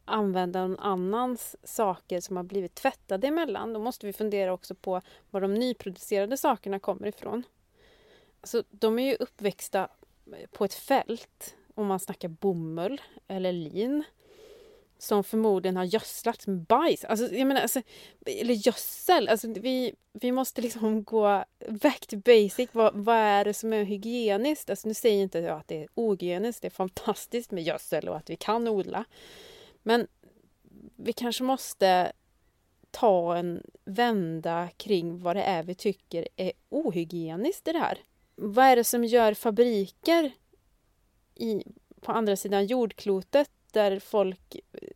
använda 0.05 0.67
någon 0.67 0.79
annans 0.79 1.55
saker 1.63 2.19
som 2.19 2.37
har 2.37 2.43
blivit 2.43 2.75
tvättade 2.75 3.27
emellan. 3.27 3.73
Då 3.73 3.79
måste 3.79 4.05
vi 4.05 4.13
fundera 4.13 4.53
också 4.53 4.75
på 4.75 5.01
var 5.29 5.41
de 5.41 5.53
nyproducerade 5.53 6.37
sakerna 6.37 6.79
kommer 6.79 7.07
ifrån. 7.07 7.43
Alltså, 8.41 8.63
de 8.69 8.99
är 8.99 9.05
ju 9.05 9.15
uppväxta 9.15 9.87
på 10.51 10.65
ett 10.65 10.73
fält, 10.73 11.55
om 11.75 11.87
man 11.87 11.99
snackar 11.99 12.27
bomull 12.27 13.01
eller 13.27 13.51
lin 13.51 14.03
som 14.97 15.23
förmodligen 15.23 15.77
har 15.77 15.83
gödslats 15.83 16.47
med 16.47 16.57
bajs. 16.57 17.05
Alltså, 17.05 17.35
jag 17.35 17.47
menar, 17.47 17.61
alltså, 17.61 17.81
eller 18.25 18.53
gödsel. 18.53 19.27
Alltså, 19.27 19.47
vi, 19.47 19.95
vi 20.13 20.31
måste 20.31 20.61
liksom 20.61 21.03
gå 21.03 21.43
back 21.69 22.07
to 22.07 22.17
basic. 22.17 22.69
Vad, 22.71 22.95
vad 22.95 23.15
är 23.15 23.45
det 23.45 23.53
som 23.53 23.73
är 23.73 23.83
hygieniskt? 23.83 24.69
Alltså, 24.69 24.87
nu 24.87 24.93
säger 24.93 25.23
inte 25.23 25.39
jag 25.39 25.57
att 25.57 25.67
det 25.67 25.83
är 25.83 25.87
ohygieniskt. 25.95 26.61
Det 26.61 26.67
är 26.67 26.69
fantastiskt 26.69 27.51
med 27.51 27.63
gödsel 27.63 28.09
och 28.09 28.17
att 28.17 28.29
vi 28.29 28.35
kan 28.35 28.67
odla. 28.67 29.05
Men 29.83 30.07
vi 30.95 31.13
kanske 31.13 31.43
måste 31.43 32.11
ta 32.91 33.37
en 33.37 33.63
vända 33.85 34.69
kring 34.77 35.19
vad 35.19 35.35
det 35.35 35.43
är 35.43 35.63
vi 35.63 35.75
tycker 35.75 36.27
är 36.35 36.51
ohygieniskt 36.69 37.67
i 37.67 37.71
det 37.71 37.79
här. 37.79 37.99
Vad 38.35 38.65
är 38.65 38.75
det 38.75 38.83
som 38.83 39.03
gör 39.05 39.33
fabriker 39.33 40.31
i, 41.35 41.63
på 42.01 42.11
andra 42.11 42.35
sidan 42.35 42.65
jordklotet 42.65 43.51
där 43.75 43.99
folk 43.99 44.55
eh, 44.73 44.89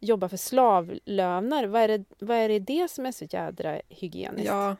jobbar 0.00 0.28
för 0.28 0.36
slavlöner? 0.36 1.66
Vad 1.66 1.82
är 1.82 1.88
det, 1.88 2.04
vad 2.18 2.36
är 2.36 2.48
det, 2.48 2.58
det 2.58 2.90
som 2.90 3.06
är 3.06 3.12
så 3.12 3.24
jädra 3.24 3.80
hygieniskt? 3.88 4.46
Ja, 4.46 4.76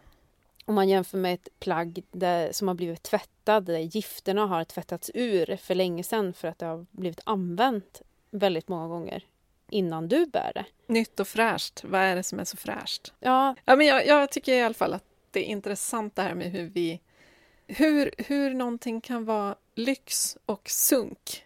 Om 0.64 0.74
man 0.74 0.88
jämför 0.88 1.18
med 1.18 1.34
ett 1.34 1.48
plagg 1.60 2.02
där, 2.10 2.52
som 2.52 2.68
har 2.68 2.74
blivit 2.74 3.02
tvättad, 3.02 3.64
där 3.64 3.78
gifterna 3.78 4.46
har 4.46 4.64
tvättats 4.64 5.10
ur 5.14 5.56
för 5.56 5.74
länge 5.74 6.02
sedan 6.02 6.32
för 6.32 6.48
att 6.48 6.58
det 6.58 6.66
har 6.66 6.86
blivit 6.90 7.20
använt 7.24 8.02
väldigt 8.30 8.68
många 8.68 8.88
gånger 8.88 9.24
innan 9.70 10.08
du 10.08 10.26
bär 10.26 10.52
det. 10.54 10.64
nytt 10.86 11.20
och 11.20 11.28
fräscht. 11.28 11.84
Vad 11.84 12.00
är 12.00 12.16
det 12.16 12.22
som 12.22 12.40
är 12.40 12.44
så 12.44 12.56
fräscht? 12.56 13.12
Ja, 13.20 13.54
Ja, 13.64 13.76
men 13.76 13.86
jag, 13.86 14.06
jag 14.06 14.30
tycker 14.30 14.54
i 14.54 14.62
alla 14.62 14.74
fall 14.74 14.94
att 14.94 15.04
det 15.30 15.40
är 15.40 15.44
intressant 15.44 16.16
det 16.16 16.22
här 16.22 16.34
med 16.34 16.50
hur 16.50 16.66
vi... 16.68 17.00
Hur, 17.66 18.10
hur 18.18 18.54
någonting 18.54 19.00
kan 19.00 19.24
vara 19.24 19.56
lyx 19.74 20.36
och 20.46 20.68
sunk 20.70 21.44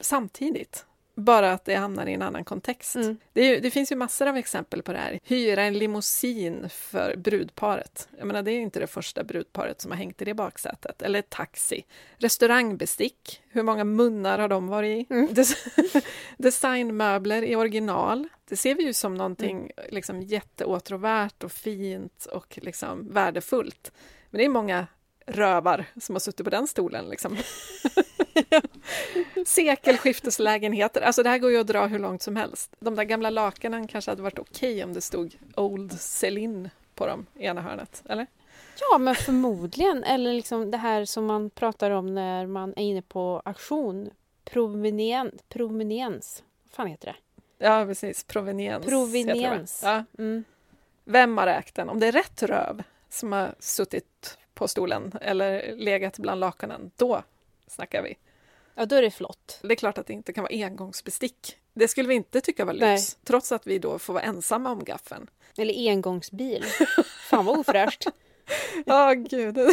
samtidigt. 0.00 0.86
Bara 1.18 1.52
att 1.52 1.64
det 1.64 1.74
hamnar 1.74 2.06
i 2.06 2.12
en 2.14 2.22
annan 2.22 2.44
kontext. 2.44 2.96
Mm. 2.96 3.16
Det, 3.32 3.44
ju, 3.46 3.60
det 3.60 3.70
finns 3.70 3.92
ju 3.92 3.96
massor 3.96 4.26
av 4.26 4.36
exempel 4.36 4.82
på 4.82 4.92
det 4.92 4.98
här. 4.98 5.20
Hyra 5.24 5.62
en 5.62 5.78
limousin 5.78 6.68
för 6.70 7.16
brudparet. 7.16 8.08
Jag 8.18 8.26
menar, 8.26 8.42
det 8.42 8.50
är 8.52 8.60
inte 8.60 8.80
det 8.80 8.86
första 8.86 9.24
brudparet 9.24 9.80
som 9.80 9.90
har 9.90 9.98
hängt 9.98 10.22
i 10.22 10.24
det 10.24 10.34
baksätet. 10.34 11.02
Eller 11.02 11.22
taxi. 11.22 11.84
Restaurangbestick. 12.16 13.42
Hur 13.48 13.62
många 13.62 13.84
munnar 13.84 14.38
har 14.38 14.48
de 14.48 14.68
varit 14.68 15.10
i? 15.10 15.14
Mm. 15.14 15.28
Des- 15.28 16.02
Designmöbler 16.38 17.42
i 17.42 17.56
original. 17.56 18.28
Det 18.48 18.56
ser 18.56 18.74
vi 18.74 18.82
ju 18.82 18.92
som 18.92 19.14
någonting 19.14 19.70
liksom, 19.90 20.22
jätteåtråvärt 20.22 21.44
och 21.44 21.52
fint 21.52 22.26
och 22.32 22.58
liksom, 22.62 23.12
värdefullt. 23.12 23.92
Men 24.30 24.38
det 24.38 24.44
är 24.44 24.48
många 24.48 24.86
rövar 25.26 25.84
som 26.00 26.14
har 26.14 26.20
suttit 26.20 26.44
på 26.44 26.50
den 26.50 26.66
stolen. 26.66 27.08
Liksom. 27.08 27.36
Sekelskifteslägenheter. 29.46 31.00
Alltså 31.00 31.22
det 31.22 31.30
här 31.30 31.38
går 31.38 31.50
ju 31.50 31.60
att 31.60 31.66
dra 31.66 31.86
hur 31.86 31.98
långt 31.98 32.22
som 32.22 32.36
helst. 32.36 32.76
De 32.78 32.94
där 32.94 33.04
gamla 33.04 33.30
lakanen 33.30 33.88
kanske 33.88 34.10
hade 34.10 34.22
varit 34.22 34.38
okej 34.38 34.84
om 34.84 34.92
det 34.92 35.00
stod 35.00 35.38
Old 35.56 36.00
Celine 36.00 36.70
på 36.94 37.06
dem 37.06 37.26
i 37.34 37.44
ena 37.44 37.60
hörnet, 37.60 38.02
eller? 38.08 38.26
ja 38.80 38.98
men 38.98 39.14
förmodligen. 39.14 40.04
Eller 40.04 40.34
liksom 40.34 40.70
det 40.70 40.78
här 40.78 41.04
som 41.04 41.26
man 41.26 41.50
pratar 41.50 41.90
om 41.90 42.14
när 42.14 42.46
man 42.46 42.74
är 42.76 42.82
inne 42.82 43.02
på 43.02 43.42
auktion. 43.44 44.10
Provenien, 44.44 45.38
proveniens. 45.48 46.42
Vad 46.64 46.72
fan 46.72 46.86
heter 46.86 47.06
det? 47.06 47.16
Ja, 47.66 47.84
precis. 47.86 48.24
Proveniens. 48.24 48.86
Proveniens. 48.86 49.80
Ja. 49.84 50.04
Mm. 50.18 50.44
Vem 51.04 51.38
har 51.38 51.46
ägt 51.46 51.74
den? 51.74 51.88
Om 51.88 52.00
det 52.00 52.06
är 52.06 52.12
rätt 52.12 52.42
röv 52.42 52.82
som 53.08 53.32
har 53.32 53.54
suttit 53.58 54.38
på 54.54 54.68
stolen 54.68 55.12
eller 55.20 55.76
legat 55.76 56.18
bland 56.18 56.40
lakanen, 56.40 56.90
då 56.96 57.22
snackar 57.66 58.02
vi. 58.02 58.16
Ja, 58.74 58.86
då 58.86 58.96
är 58.96 59.02
det 59.02 59.10
flott. 59.10 59.58
Det 59.62 59.72
är 59.72 59.76
klart 59.76 59.98
att 59.98 60.06
det 60.06 60.12
inte 60.12 60.32
kan 60.32 60.42
vara 60.44 60.52
engångsbestick. 60.66 61.56
Det 61.74 61.88
skulle 61.88 62.08
vi 62.08 62.14
inte 62.14 62.40
tycka 62.40 62.64
var 62.64 62.72
lyx, 62.72 62.82
Nej. 62.82 63.00
trots 63.24 63.52
att 63.52 63.66
vi 63.66 63.78
då 63.78 63.98
får 63.98 64.12
vara 64.14 64.22
ensamma 64.24 64.70
om 64.70 64.84
gaffeln. 64.84 65.30
Eller 65.58 65.90
engångsbil. 65.90 66.64
Fan 67.30 67.44
vad 67.44 67.58
ofräscht. 67.58 68.06
Ja, 68.86 69.12
gud. 69.14 69.58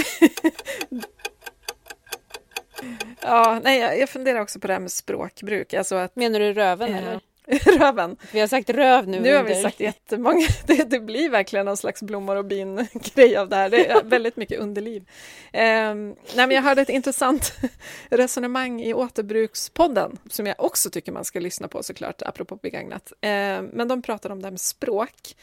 ja, 3.22 3.60
nej, 3.64 4.00
jag, 4.00 4.10
funderar 4.10 4.40
också 4.40 4.60
på 4.60 4.68
det 4.68 4.74
här 4.74 4.80
med 4.80 4.92
språkbruk. 4.92 5.74
Alltså 5.74 5.96
att 5.96 6.16
Menar 6.16 6.40
du 6.40 6.54
röven 6.54 6.92
Ja. 6.92 6.98
eller? 6.98 7.20
röven. 7.80 8.18
Vi 8.32 8.40
har 8.40 8.48
sagt 8.48 8.70
röv 8.70 9.08
nu. 9.08 9.20
Nu 9.20 9.36
har 9.36 9.44
vi 9.44 9.62
sagt 9.62 9.80
jättemånga. 9.80 10.48
Det, 10.68 10.90
det 10.90 11.00
blir 11.00 11.30
verkligen 11.30 11.66
någon 11.66 11.78
slags 11.78 12.04
blommor 12.04 12.36
och 12.36 12.46
bin-grej 12.46 13.38
av 13.38 13.50
det 13.50 13.56
här. 13.56 13.70
Det 13.70 13.88
är 13.88 14.04
väldigt 14.04 14.36
mycket 14.36 14.60
underliv. 14.60 15.10
Ehm, 15.52 16.16
nej, 16.36 16.48
men 16.48 16.52
jag 16.52 16.62
hörde 16.62 16.82
ett 16.82 16.90
intressant 16.90 17.54
resonemang 18.10 18.82
i 18.82 18.94
Återbrukspodden 18.94 20.18
som 20.30 20.46
jag 20.46 20.56
också 20.58 20.90
tycker 20.90 21.12
man 21.12 21.26
ska 21.26 21.40
lyssna 21.40 21.68
på 21.68 21.84
såklart, 21.84 22.22
apropå 22.22 22.56
begagnat. 22.56 23.14
Ehm, 23.22 23.66
men 23.66 23.88
de 23.88 24.02
pratar 24.02 24.30
om 24.30 24.42
det 24.42 24.46
här 24.46 24.52
med 24.52 24.62
språk. 24.62 25.36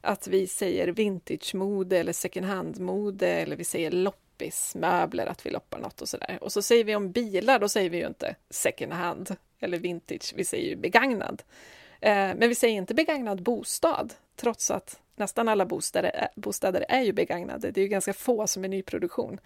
Att 0.00 0.26
vi 0.26 0.46
säger 0.46 0.88
vintage-mode 0.88 1.98
eller 1.98 2.12
second 2.12 2.46
hand-mode 2.46 3.28
eller 3.28 3.56
vi 3.56 3.64
säger 3.64 3.90
loppismöbler, 3.90 5.26
att 5.26 5.46
vi 5.46 5.50
loppar 5.50 5.78
något 5.78 6.00
och 6.00 6.08
sådär. 6.08 6.38
Och 6.40 6.52
så 6.52 6.62
säger 6.62 6.84
vi 6.84 6.96
om 6.96 7.12
bilar, 7.12 7.58
då 7.58 7.68
säger 7.68 7.90
vi 7.90 7.98
ju 7.98 8.06
inte 8.06 8.34
second 8.50 8.92
hand 8.92 9.36
eller 9.60 9.78
vintage, 9.78 10.32
vi 10.36 10.44
säger 10.44 10.68
ju 10.68 10.76
begagnad. 10.76 11.42
Eh, 12.00 12.12
Men 12.12 12.48
vi 12.48 12.54
säger 12.54 12.74
inte 12.74 12.94
begagnad 12.94 13.42
bostad, 13.42 14.14
trots 14.36 14.70
att 14.70 15.00
nästan 15.16 15.48
alla 15.48 15.66
bostäder 15.66 16.10
är, 16.14 16.28
bostäder 16.36 16.84
är 16.88 17.00
ju 17.00 17.12
begagnade. 17.12 17.70
Det 17.70 17.80
är 17.80 17.82
ju 17.82 17.88
ganska 17.88 18.12
få 18.12 18.46
som 18.46 18.64
är 18.64 18.68
nyproduktion. 18.68 19.40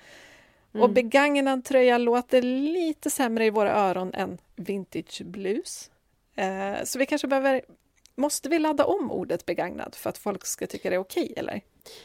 Och 0.72 0.79
Mm. 0.79 0.94
begagnad 0.94 1.64
tröja 1.64 1.98
låter 1.98 2.42
lite 2.42 3.11
sämre 3.11 3.46
i 3.46 3.51
våra 3.51 3.72
öron 3.72 4.14
än 4.14 4.38
vintage 4.57 5.22
blus. 5.25 5.90
Eh, 6.35 6.85
Så 6.85 6.98
vi 6.98 7.07
kanske 7.07 7.29
behöver... 7.29 7.62
Måste 8.14 8.48
vi 8.48 8.59
ladda 8.59 8.85
om 8.85 9.11
ordet 9.11 9.46
begagnad 9.46 9.94
för 9.94 10.11
att 10.11 10.18
folk 10.18 10.46
ska 10.46 10.66
tycka 10.66 10.90
det 10.90 10.96
är 10.96 11.01
okej, 11.01 11.33
eller? 11.37 11.61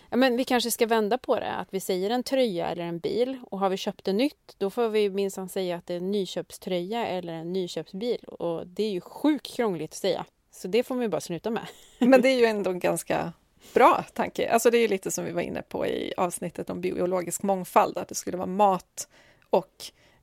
Ja, 0.10 0.18
men 0.18 0.38
vi 0.38 0.44
kanske 0.44 0.72
ska 0.72 0.86
vända 0.86 1.18
på 1.18 1.36
det. 1.40 1.52
Att 1.52 1.68
vi 1.72 1.80
säger 1.80 2.10
en 2.10 2.24
tröja 2.24 2.68
eller 2.70 2.84
en 2.84 3.00
bil. 3.00 3.40
Och 3.52 3.60
har 3.60 3.70
vi 3.70 3.78
köpt 3.78 4.06
det 4.06 4.14
nytt, 4.14 4.56
då 4.58 4.70
får 4.70 4.90
vi 4.90 5.10
minsann 5.10 5.50
säga 5.50 5.76
att 5.78 5.88
det 5.88 5.94
är 5.94 5.98
en 5.98 6.12
nyköpströja 6.12 7.08
eller 7.08 7.34
en 7.34 7.54
nyköpsbil. 7.54 8.24
Och 8.28 8.68
det 8.68 8.84
är 8.84 8.90
ju 8.92 9.02
sjukt 9.02 9.46
krångligt 9.56 9.92
att 9.92 9.98
säga. 9.98 10.26
Så 10.52 10.68
det 10.68 10.84
får 10.84 10.96
man 10.96 11.02
ju 11.02 11.08
bara 11.10 11.22
sluta 11.22 11.50
med. 11.50 11.68
Men 12.00 12.22
det 12.22 12.30
är 12.30 12.38
ju 12.40 12.46
ändå 12.46 12.70
en 12.72 12.80
ganska 12.80 13.34
bra 13.74 14.04
tanke. 14.14 14.50
Alltså 14.52 14.70
det 14.70 14.78
är 14.78 14.88
lite 14.88 15.12
som 15.12 15.26
vi 15.26 15.32
var 15.32 15.42
inne 15.42 15.62
på 15.62 15.86
i 15.88 16.14
avsnittet 16.18 16.70
om 16.70 16.82
biologisk 16.82 17.44
mångfald, 17.44 17.98
att 17.98 18.08
det 18.08 18.16
skulle 18.16 18.38
vara 18.38 18.48
mat 18.48 19.08
och 19.50 19.72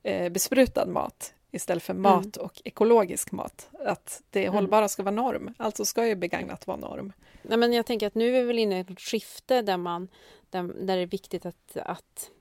eh, 0.03 0.29
besprutad 0.29 0.85
mat 0.85 1.33
istället 1.51 1.83
för 1.83 1.93
mat 1.93 2.37
och 2.37 2.61
ekologisk 2.65 3.31
mat. 3.31 3.69
Att 3.85 4.21
det 4.29 4.41
Mm. 4.41 4.53
hållbara 4.53 4.87
ska 4.87 5.03
vara 5.03 5.15
norm, 5.15 5.53
alltså 5.57 5.85
ska 5.85 6.07
ju 6.07 6.15
begagnat 6.15 6.67
vara 6.67 6.77
norm. 6.77 7.13
Nej, 7.49 7.57
men 7.57 7.73
jag 7.73 7.85
tänker 7.85 8.07
att 8.07 8.15
nu 8.15 8.27
är 8.27 8.41
vi 8.41 8.47
väl 8.47 8.59
inne 8.59 8.77
i 8.77 8.79
ett 8.79 8.99
skifte 8.99 9.61
där, 9.61 9.77
man, 9.77 10.07
där, 10.49 10.63
där 10.63 10.95
det 10.95 11.01
är 11.01 11.07
viktigt 11.07 11.45
att, 11.45 11.77
att 11.77 12.31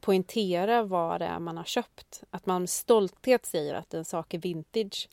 poängtera 0.00 0.82
vad 0.82 1.20
det 1.20 1.26
är 1.26 1.38
man 1.38 1.56
har 1.56 1.64
köpt. 1.64 2.22
Att 2.30 2.46
man 2.46 2.62
med 2.62 2.70
stolthet 2.70 3.46
säger 3.46 3.74
att 3.74 3.94
en 3.94 4.04
sak 4.04 4.34
är 4.34 4.38
vintage. 4.38 5.08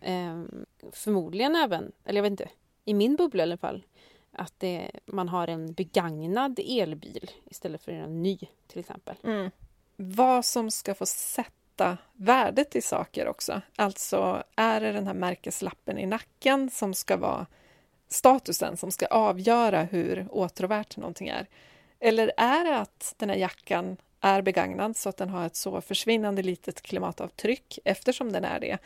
Ehm, 0.00 0.66
förmodligen 0.92 1.56
även, 1.56 1.92
eller 2.04 2.18
jag 2.18 2.22
vet 2.22 2.30
inte, 2.30 2.48
i 2.84 2.94
min 2.94 3.16
bubbla 3.16 3.42
i 3.42 3.42
alla 3.42 3.56
fall, 3.56 3.84
att 4.32 4.54
det, 4.58 4.90
man 5.06 5.28
har 5.28 5.48
en 5.48 5.72
begagnad 5.72 6.60
elbil 6.66 7.30
istället 7.44 7.82
för 7.82 7.92
en 7.92 8.22
ny 8.22 8.38
till 8.66 8.80
exempel. 8.80 9.16
Mm. 9.22 9.50
Vad 9.96 10.44
som 10.44 10.70
ska 10.70 10.94
få 10.94 11.06
sätta 11.06 11.98
värdet 12.12 12.76
i 12.76 12.82
saker 12.82 13.28
också. 13.28 13.60
Alltså, 13.76 14.42
är 14.56 14.80
det 14.80 14.92
den 14.92 15.06
här 15.06 15.14
märkeslappen 15.14 15.98
i 15.98 16.06
nacken 16.06 16.70
som 16.70 16.94
ska 16.94 17.16
vara 17.16 17.46
statusen, 18.08 18.76
som 18.76 18.90
ska 18.90 19.06
avgöra 19.06 19.82
hur 19.82 20.26
åtråvärt 20.30 20.96
någonting 20.96 21.28
är? 21.28 21.46
Eller 22.00 22.32
är 22.36 22.64
det 22.64 22.78
att 22.78 23.14
den 23.16 23.30
här 23.30 23.36
jackan 23.36 23.96
är 24.20 24.42
begagnad 24.42 24.96
så 24.96 25.08
att 25.08 25.16
den 25.16 25.28
har 25.28 25.46
ett 25.46 25.56
så 25.56 25.80
försvinnande 25.80 26.42
litet 26.42 26.82
klimatavtryck 26.82 27.78
eftersom 27.84 28.32
den 28.32 28.44
är 28.44 28.60
det 28.60 28.78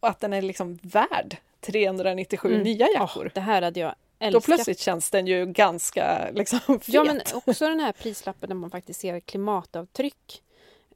och 0.00 0.08
att 0.08 0.20
den 0.20 0.32
är 0.32 0.42
liksom 0.42 0.78
värd 0.82 1.36
397 1.60 2.48
Mm. 2.48 2.62
nya 2.62 2.86
jackor? 2.94 3.30
det 3.34 3.40
här 3.40 3.62
hade 3.62 3.80
jag 3.80 3.94
älska. 4.18 4.38
Då 4.38 4.40
plötsligt 4.40 4.78
känns 4.78 5.10
den 5.10 5.26
ju 5.26 5.46
ganska 5.46 6.30
liksom 6.32 6.60
fet. 6.80 6.88
Ja, 6.88 7.04
men 7.04 7.20
också 7.34 7.68
den 7.68 7.80
här 7.80 7.92
prislappen 7.92 8.48
där 8.48 8.56
man 8.56 8.70
faktiskt 8.70 9.00
ser 9.00 9.20
klimatavtryck 9.20 10.42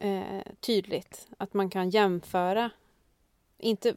eh, 0.00 0.22
tydligt. 0.60 1.26
Att 1.38 1.54
man 1.54 1.70
kan 1.70 1.90
jämföra. 1.90 2.70
Inte, 3.58 3.94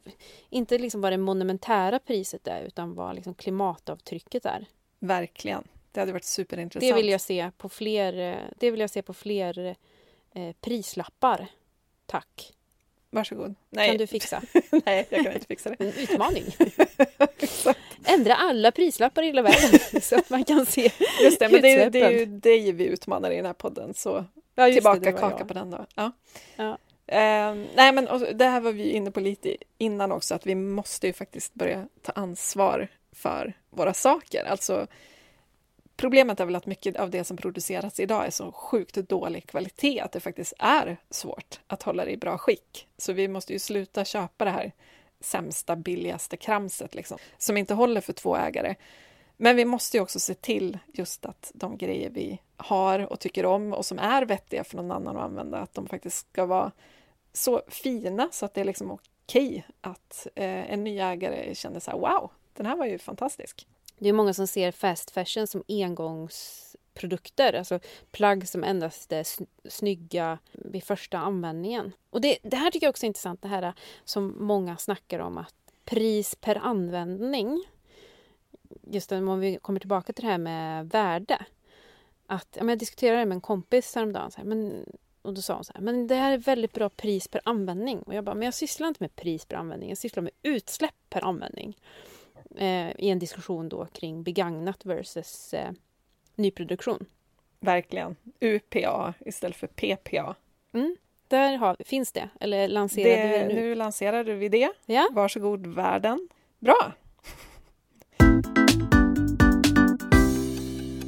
inte 0.50 0.78
liksom 0.78 1.00
vad 1.00 1.12
det 1.12 1.18
monumentära 1.18 1.98
priset 1.98 2.46
är 2.46 2.62
utan 2.62 2.94
vad 2.94 3.14
liksom 3.14 3.34
klimatavtrycket 3.34 4.44
är. 4.46 4.66
Verkligen. 4.98 5.64
Det 5.92 6.00
hade 6.00 6.12
varit 6.12 6.24
superintressant. 6.24 6.90
Det 6.90 7.02
vill 7.02 7.08
jag 7.08 7.20
se 7.20 7.50
på 7.56 7.68
fler, 7.68 8.12
det 8.58 8.70
vill 8.70 8.80
jag 8.80 8.90
se 8.90 9.02
på 9.02 9.14
fler 9.14 9.76
eh, 10.34 10.52
prislappar. 10.60 11.46
Tack. 12.06 12.52
Varsågod. 13.10 13.54
Nej. 13.70 13.88
Kan 13.88 13.98
du 13.98 14.06
fixa? 14.06 14.42
Nej, 14.86 15.06
jag 15.10 15.24
kan 15.24 15.32
inte 15.32 15.46
fixa 15.46 15.70
det. 15.70 15.76
En 15.84 15.92
utmaning. 15.92 16.44
Ändra 18.04 18.34
alla 18.34 18.70
prislappar 18.72 19.22
i 19.22 19.26
hela 19.26 19.42
världen 19.42 20.00
så 20.02 20.18
att 20.18 20.30
man 20.30 20.44
kan 20.44 20.66
se 20.66 20.90
Just 21.22 21.38
det, 21.38 21.48
men 21.48 21.62
det 21.62 21.72
är, 21.72 21.90
det 21.90 22.00
är 22.00 22.10
ju 22.10 22.26
dig 22.26 22.72
vi 22.72 22.84
utmanar 22.84 23.30
i 23.30 23.36
den 23.36 23.46
här 23.46 23.52
podden. 23.52 23.94
Så 23.94 24.24
Ja, 24.54 24.72
tillbaka 24.72 25.00
det, 25.00 25.10
det 25.10 25.18
kaka 25.18 25.38
jag. 25.38 25.48
på 25.48 25.54
den 25.54 25.70
då. 25.70 25.86
Ja. 25.94 26.12
Ja. 26.56 26.78
Eh, 27.10 27.54
nej 27.74 27.92
men 27.92 28.08
och 28.08 28.20
det 28.20 28.44
här 28.44 28.60
var 28.60 28.72
vi 28.72 28.90
inne 28.90 29.10
på 29.10 29.20
lite 29.20 29.56
innan 29.78 30.12
också, 30.12 30.34
att 30.34 30.46
vi 30.46 30.54
måste 30.54 31.06
ju 31.06 31.12
faktiskt 31.12 31.54
börja 31.54 31.88
ta 32.02 32.12
ansvar 32.12 32.88
för 33.12 33.52
våra 33.70 33.94
saker. 33.94 34.44
Alltså, 34.44 34.86
problemet 35.96 36.40
är 36.40 36.44
väl 36.44 36.56
att 36.56 36.66
mycket 36.66 36.96
av 36.96 37.10
det 37.10 37.24
som 37.24 37.36
produceras 37.36 38.00
idag 38.00 38.26
är 38.26 38.30
så 38.30 38.52
sjukt 38.52 38.94
dålig 38.94 39.46
kvalitet 39.46 40.00
att 40.00 40.12
det 40.12 40.20
faktiskt 40.20 40.52
är 40.58 40.96
svårt 41.10 41.60
att 41.66 41.82
hålla 41.82 42.04
det 42.04 42.10
i 42.10 42.16
bra 42.16 42.38
skick. 42.38 42.88
Så 42.98 43.12
vi 43.12 43.28
måste 43.28 43.52
ju 43.52 43.58
sluta 43.58 44.04
köpa 44.04 44.44
det 44.44 44.50
här 44.50 44.72
sämsta, 45.20 45.76
billigaste 45.76 46.36
kramset 46.36 46.94
liksom, 46.94 47.18
som 47.38 47.56
inte 47.56 47.74
håller 47.74 48.00
för 48.00 48.12
två 48.12 48.36
ägare. 48.36 48.74
Men 49.36 49.56
vi 49.56 49.64
måste 49.64 49.96
ju 49.96 50.02
också 50.02 50.20
se 50.20 50.34
till 50.34 50.78
just 50.86 51.26
att 51.26 51.50
de 51.54 51.76
grejer 51.76 52.10
vi 52.10 52.38
har 52.56 53.12
och 53.12 53.20
tycker 53.20 53.46
om 53.46 53.72
och 53.72 53.86
som 53.86 53.98
är 53.98 54.24
vettiga 54.24 54.64
för 54.64 54.76
någon 54.76 54.90
annan 54.90 55.16
att 55.16 55.22
använda, 55.22 55.58
att 55.58 55.74
de 55.74 55.86
faktiskt 55.86 56.30
ska 56.32 56.46
vara 56.46 56.72
så 57.32 57.62
fina 57.68 58.28
så 58.32 58.46
att 58.46 58.54
det 58.54 58.60
är 58.60 58.64
liksom 58.64 58.90
okej 58.90 59.66
att 59.80 60.26
eh, 60.34 60.72
en 60.72 60.84
ny 60.84 60.98
ägare 60.98 61.54
känner 61.54 61.80
så 61.80 61.90
här 61.90 61.98
wow, 61.98 62.30
den 62.52 62.66
här 62.66 62.76
var 62.76 62.86
ju 62.86 62.98
fantastisk. 62.98 63.66
Det 63.98 64.08
är 64.08 64.12
många 64.12 64.34
som 64.34 64.46
ser 64.46 64.72
fast 64.72 65.10
fashion 65.10 65.46
som 65.46 65.64
engångsprodukter, 65.68 67.52
alltså 67.52 67.80
plagg 68.10 68.48
som 68.48 68.64
endast 68.64 69.12
är 69.12 69.26
snygga 69.68 70.38
vid 70.52 70.84
första 70.84 71.18
användningen. 71.18 71.92
Och 72.10 72.20
det, 72.20 72.38
det 72.42 72.56
här 72.56 72.70
tycker 72.70 72.86
jag 72.86 72.90
också 72.90 73.06
är 73.06 73.08
intressant, 73.08 73.42
det 73.42 73.48
här 73.48 73.74
som 74.04 74.34
många 74.38 74.76
snackar 74.76 75.18
om 75.18 75.38
att 75.38 75.54
pris 75.84 76.34
per 76.34 76.56
användning, 76.56 77.64
just 78.82 79.12
om 79.12 79.40
vi 79.40 79.56
kommer 79.56 79.80
tillbaka 79.80 80.12
till 80.12 80.24
det 80.24 80.30
här 80.30 80.38
med 80.38 80.88
värde, 80.88 81.46
att 82.26 82.56
ja, 82.60 82.68
jag 82.68 82.78
diskuterade 82.78 83.18
det 83.18 83.26
med 83.26 83.34
en 83.34 83.40
kompis 83.40 83.94
häromdagen, 83.94 84.30
så 84.30 84.38
här, 84.38 84.44
men, 84.44 84.86
och 85.22 85.34
då 85.34 85.42
sa 85.42 85.54
hon 85.54 85.64
så 85.64 85.72
här, 85.74 85.80
men 85.80 86.06
det 86.06 86.14
här 86.14 86.32
är 86.32 86.38
väldigt 86.38 86.72
bra 86.72 86.88
pris 86.88 87.28
per 87.28 87.40
användning. 87.44 87.98
Och 87.98 88.14
jag 88.14 88.24
bara, 88.24 88.34
men 88.34 88.44
jag 88.44 88.54
sysslar 88.54 88.88
inte 88.88 89.02
med 89.02 89.16
pris 89.16 89.44
per 89.44 89.56
användning, 89.56 89.88
jag 89.88 89.98
sysslar 89.98 90.22
med 90.22 90.32
utsläpp 90.42 90.94
per 91.08 91.24
användning 91.24 91.76
eh, 92.56 92.90
i 92.90 93.08
en 93.10 93.18
diskussion 93.18 93.68
då 93.68 93.86
kring 93.86 94.22
begagnat 94.22 94.86
versus 94.86 95.54
eh, 95.54 95.70
nyproduktion. 96.34 97.06
Verkligen. 97.60 98.16
UPA 98.40 99.14
istället 99.20 99.56
för 99.56 99.66
PPA. 99.66 100.34
Mm. 100.72 100.96
Där 101.28 101.56
har, 101.56 101.76
finns 101.84 102.12
det, 102.12 102.28
eller 102.40 102.68
lanserade 102.68 103.22
vi 103.22 103.32
Det, 103.32 103.38
det 103.38 103.46
nu? 103.48 103.54
nu 103.54 103.74
lanserade 103.74 104.34
vi 104.34 104.48
det. 104.48 104.72
Ja, 104.86 105.08
Varsågod 105.12 105.66
världen. 105.66 106.28
Bra! 106.58 106.92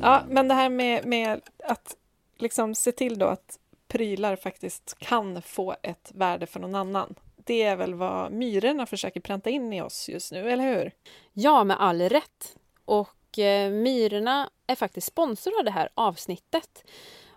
Ja, 0.01 0.22
men 0.29 0.48
det 0.48 0.55
här 0.55 0.68
med, 0.68 1.07
med 1.07 1.40
att 1.64 1.96
liksom 2.37 2.75
se 2.75 2.92
till 2.92 3.18
då 3.18 3.27
att 3.27 3.59
prylar 3.92 4.37
faktiskt 4.37 4.98
kan 4.98 5.42
få 5.42 5.76
ett 5.83 6.12
värde 6.14 6.46
för 6.46 6.61
någon 6.61 6.74
annan. 6.74 7.14
Det 7.37 7.62
är 7.62 7.76
väl 7.76 7.94
vad 7.94 8.33
myrorna 8.33 8.87
försöker 8.87 9.20
pränta 9.20 9.50
in 9.50 9.72
i 9.72 9.83
oss 9.83 10.09
just 10.09 10.33
nu, 10.33 10.50
eller 10.50 10.64
hur? 10.64 10.92
ja, 11.33 11.64
med 11.64 11.81
all 11.81 12.02
rätt. 12.02 12.57
Och 12.85 13.38
eh, 13.38 13.70
Myrorna 13.70 14.50
är 14.66 14.74
faktiskt 14.74 15.07
sponsor 15.07 15.59
av 15.59 15.64
det 15.64 15.70
här 15.70 15.88
avsnittet. 15.94 16.85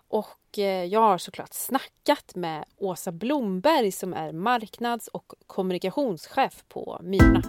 Och 0.08 0.58
eh, 0.58 0.84
jag 0.84 1.00
har 1.00 1.18
såklart 1.18 1.54
snackat 1.54 2.34
med 2.34 2.64
Åsa 2.76 3.12
Blomberg 3.12 3.92
som 3.92 4.14
är 4.14 4.32
marknads 4.32 5.08
och 5.08 5.32
kommunikationschef 5.46 6.64
på 6.68 7.00
Myrorna. 7.02 7.42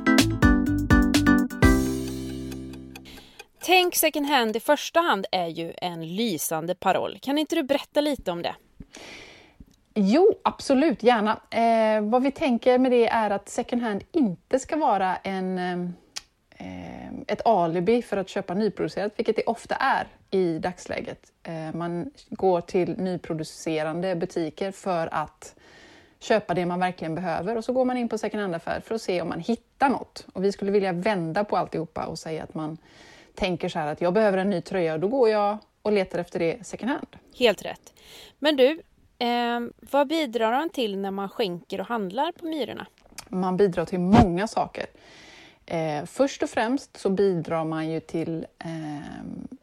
Tänk 3.60 3.96
second 3.96 4.26
hand 4.26 4.56
i 4.56 4.60
första 4.60 5.00
hand 5.00 5.26
är 5.32 5.48
ju 5.48 5.74
en 5.78 6.16
lysande 6.16 6.76
paroll. 6.76 7.18
Kan 7.22 7.38
inte 7.38 7.56
du 7.56 7.64
berätta 7.64 8.02
lite 8.02 8.32
om 8.32 8.42
det? 8.42 8.56
Jo, 9.94 10.34
absolut, 10.44 11.04
gärna. 11.04 11.40
Eh, 11.50 12.02
vad 12.02 12.24
vi 12.24 12.32
tänker 12.32 12.80
med 12.80 12.92
det 12.92 13.08
är 13.08 13.30
att 13.30 13.50
second 13.50 13.82
hand 13.82 14.04
inte 14.12 14.60
ska 14.60 14.76
vara 14.76 15.16
en, 15.16 15.58
eh, 15.58 15.80
eh, 16.58 17.12
ett 17.28 17.48
alibi 17.48 18.02
för 18.02 18.18
att 18.18 18.30
köpa 18.30 18.54
nyproducerat, 18.54 19.14
vilket 19.16 19.36
det 19.36 19.44
ofta 19.44 19.76
är 19.76 20.08
i 20.32 20.60
dagsläget. 20.60 21.20
Eh, 21.44 21.74
man 21.74 22.12
går 22.30 22.62
till 22.62 22.98
nyproducerande 22.98 24.16
butiker 24.16 24.72
för 24.72 25.10
att 25.12 25.56
köpa 26.20 26.54
det 26.54 26.66
man 26.66 26.80
verkligen 26.80 27.16
behöver 27.16 27.58
och 27.58 27.64
så 27.64 27.74
går 27.74 27.86
man 27.86 27.98
in 27.98 28.10
på 28.10 28.18
second 28.18 28.42
hand-affär 28.42 28.80
för 28.80 28.96
att 28.96 29.02
se 29.02 29.22
om 29.22 29.30
man 29.30 29.40
hittar 29.40 29.90
något. 29.90 30.26
Och 30.34 30.44
vi 30.44 30.52
skulle 30.52 30.72
vilja 30.72 30.94
vända 30.94 31.44
på 31.44 31.58
alltihopa 31.58 32.06
och 32.06 32.20
säga 32.20 32.44
att 32.44 32.54
man 32.54 32.78
tänker 33.36 33.70
så 33.70 33.80
här 33.80 33.88
att 33.88 34.02
jag 34.02 34.14
behöver 34.14 34.38
en 34.38 34.50
ny 34.50 34.62
tröja 34.62 34.94
och 34.94 35.00
då 35.00 35.08
går 35.08 35.30
jag 35.30 35.58
och 35.88 35.94
letar 35.94 36.20
efter 36.20 36.40
det 36.40 36.68
second 36.68 36.92
hand. 36.92 37.08
Helt 37.36 37.66
rätt. 37.66 37.94
Men 38.40 38.56
du, 38.56 38.82
eh, 39.20 39.60
vad 39.92 40.08
bidrar 40.08 40.52
man 40.52 40.70
till 40.70 40.98
när 40.98 41.12
man 41.12 41.30
skänker 41.30 41.80
och 41.80 41.88
handlar 41.88 42.32
på 42.32 42.46
Myrorna? 42.46 42.88
Man 43.30 43.58
bidrar 43.58 43.86
till 43.86 44.00
många 44.00 44.48
saker. 44.48 44.86
Eh, 45.66 46.06
först 46.06 46.44
och 46.44 46.50
främst 46.50 46.98
så 46.98 47.10
bidrar 47.10 47.66
man 47.66 47.90
ju 47.90 48.00
till 48.00 48.46
eh, 48.60 48.70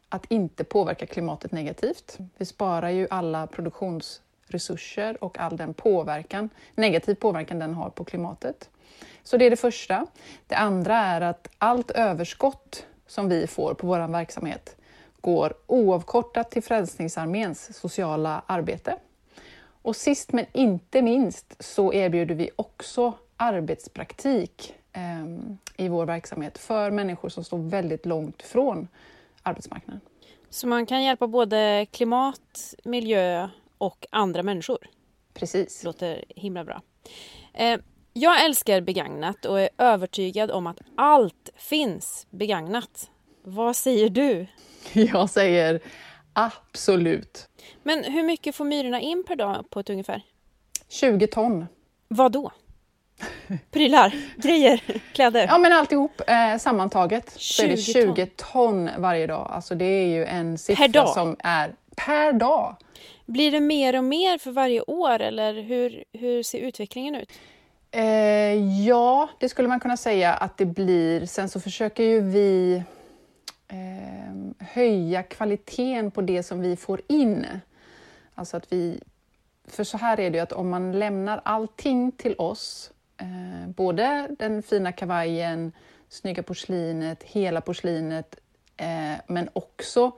att 0.09 0.31
inte 0.31 0.63
påverka 0.63 1.05
klimatet 1.05 1.51
negativt. 1.51 2.17
Vi 2.37 2.45
sparar 2.45 2.89
ju 2.89 3.07
alla 3.09 3.47
produktionsresurser 3.47 5.23
och 5.23 5.39
all 5.39 5.57
den 5.57 5.73
påverkan, 5.73 6.49
negativ 6.75 7.15
påverkan 7.15 7.59
den 7.59 7.73
har 7.73 7.89
på 7.89 8.03
klimatet. 8.03 8.69
Så 9.23 9.37
det 9.37 9.45
är 9.45 9.49
det 9.49 9.55
första. 9.55 10.07
Det 10.47 10.55
andra 10.55 10.97
är 10.97 11.21
att 11.21 11.49
allt 11.57 11.91
överskott 11.91 12.85
som 13.07 13.29
vi 13.29 13.47
får 13.47 13.73
på 13.73 13.87
vår 13.87 14.07
verksamhet 14.07 14.75
går 15.25 15.53
oavkortat 15.67 16.51
till 16.51 16.63
Frälsningsarméns 16.63 17.77
sociala 17.77 18.43
arbete. 18.45 18.97
Och 19.81 19.95
sist 19.95 20.33
men 20.33 20.45
inte 20.53 21.01
minst 21.01 21.55
så 21.59 21.93
erbjuder 21.93 22.35
vi 22.35 22.49
också 22.55 23.13
arbetspraktik 23.37 24.73
eh, 24.93 25.25
i 25.85 25.87
vår 25.87 26.05
verksamhet 26.05 26.57
för 26.57 26.91
människor 26.91 27.29
som 27.29 27.43
står 27.43 27.57
väldigt 27.57 28.05
långt 28.05 28.41
från 28.41 28.87
arbetsmarknaden. 29.43 30.01
Så 30.49 30.67
man 30.67 30.85
kan 30.85 31.03
hjälpa 31.03 31.27
både 31.27 31.85
klimat, 31.91 32.75
miljö 32.83 33.49
och 33.77 34.05
andra 34.09 34.43
människor. 34.43 34.87
Precis. 35.33 35.83
Låter 35.83 36.25
himla 36.27 36.63
bra. 36.63 36.81
Eh, 37.53 37.79
jag 38.13 38.45
älskar 38.45 38.81
begagnat 38.81 39.45
och 39.45 39.59
är 39.59 39.69
övertygad 39.77 40.51
om 40.51 40.67
att 40.67 40.79
allt 40.95 41.49
finns 41.55 42.27
begagnat. 42.29 43.09
Vad 43.43 43.75
säger 43.75 44.09
du? 44.09 44.47
Jag 44.93 45.29
säger 45.29 45.79
absolut. 46.33 47.49
Men 47.83 48.03
hur 48.03 48.23
mycket 48.23 48.55
får 48.55 48.65
Myrorna 48.65 48.99
in 49.01 49.23
per 49.27 49.35
dag 49.35 49.69
på 49.69 49.79
ett 49.79 49.89
ungefär? 49.89 50.21
20 50.89 51.27
ton. 51.27 51.65
Vad 52.07 52.31
då? 52.31 52.51
Prylar, 53.71 54.15
grejer, 54.37 54.81
kläder? 55.13 55.47
Ja 55.47 55.57
men 55.57 55.71
alltihop 55.71 56.21
eh, 56.27 56.57
sammantaget 56.57 57.33
så 57.37 57.63
är 57.63 57.67
det 57.67 57.77
20 57.77 57.93
20 57.93 58.25
ton 58.25 58.89
varje 58.97 59.27
dag. 59.27 59.47
Alltså 59.51 59.75
det 59.75 59.85
är 59.85 60.07
ju 60.07 60.25
en 60.25 60.57
siffra 60.57 60.85
Per 60.85 60.93
dag? 60.93 61.09
som 61.09 61.35
är 61.39 61.75
per 61.95 62.33
dag. 62.33 62.75
Blir 63.25 63.51
det 63.51 63.59
mer 63.59 63.97
och 63.97 64.03
mer 64.03 64.37
för 64.37 64.51
varje 64.51 64.81
år 64.81 65.21
eller 65.21 65.53
hur, 65.53 66.03
hur 66.13 66.43
ser 66.43 66.59
utvecklingen 66.59 67.15
ut? 67.15 67.31
Eh, 67.91 68.83
ja, 68.87 69.29
det 69.39 69.49
skulle 69.49 69.67
man 69.67 69.79
kunna 69.79 69.97
säga 69.97 70.33
att 70.33 70.57
det 70.57 70.65
blir. 70.65 71.25
Sen 71.25 71.49
så 71.49 71.59
försöker 71.59 72.03
ju 72.03 72.21
vi 72.21 72.83
eh, 73.75 74.65
höja 74.67 75.23
kvaliteten 75.23 76.11
på 76.11 76.21
det 76.21 76.43
som 76.43 76.61
vi 76.61 76.75
får 76.75 77.01
in. 77.07 77.45
Alltså 78.35 78.57
att 78.57 78.73
vi... 78.73 78.99
För 79.67 79.83
så 79.83 79.97
här 79.97 80.19
är 80.19 80.29
det 80.29 80.37
ju 80.37 80.43
att 80.43 80.51
om 80.51 80.69
man 80.69 80.99
lämnar 80.99 81.41
allting 81.45 82.11
till 82.11 82.35
oss, 82.37 82.91
eh, 83.17 83.69
både 83.69 84.27
den 84.39 84.63
fina 84.63 84.91
kavajen, 84.91 85.71
snygga 86.09 86.43
porslinet, 86.43 87.23
hela 87.23 87.61
porslinet, 87.61 88.35
eh, 88.77 89.21
men 89.27 89.49
också 89.53 90.11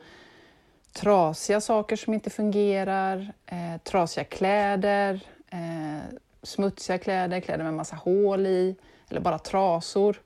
trasiga 0.93 1.61
saker 1.61 1.95
som 1.95 2.13
inte 2.13 2.29
fungerar, 2.29 3.33
eh, 3.45 3.81
trasiga 3.83 4.23
kläder, 4.23 5.21
eh, 5.49 6.17
smutsiga 6.43 6.97
kläder, 6.97 7.39
kläder 7.39 7.63
med 7.63 7.73
massa 7.73 7.95
hål 7.95 8.45
i 8.45 8.75
eller 9.09 9.21
bara 9.21 9.39
trasor 9.39 10.21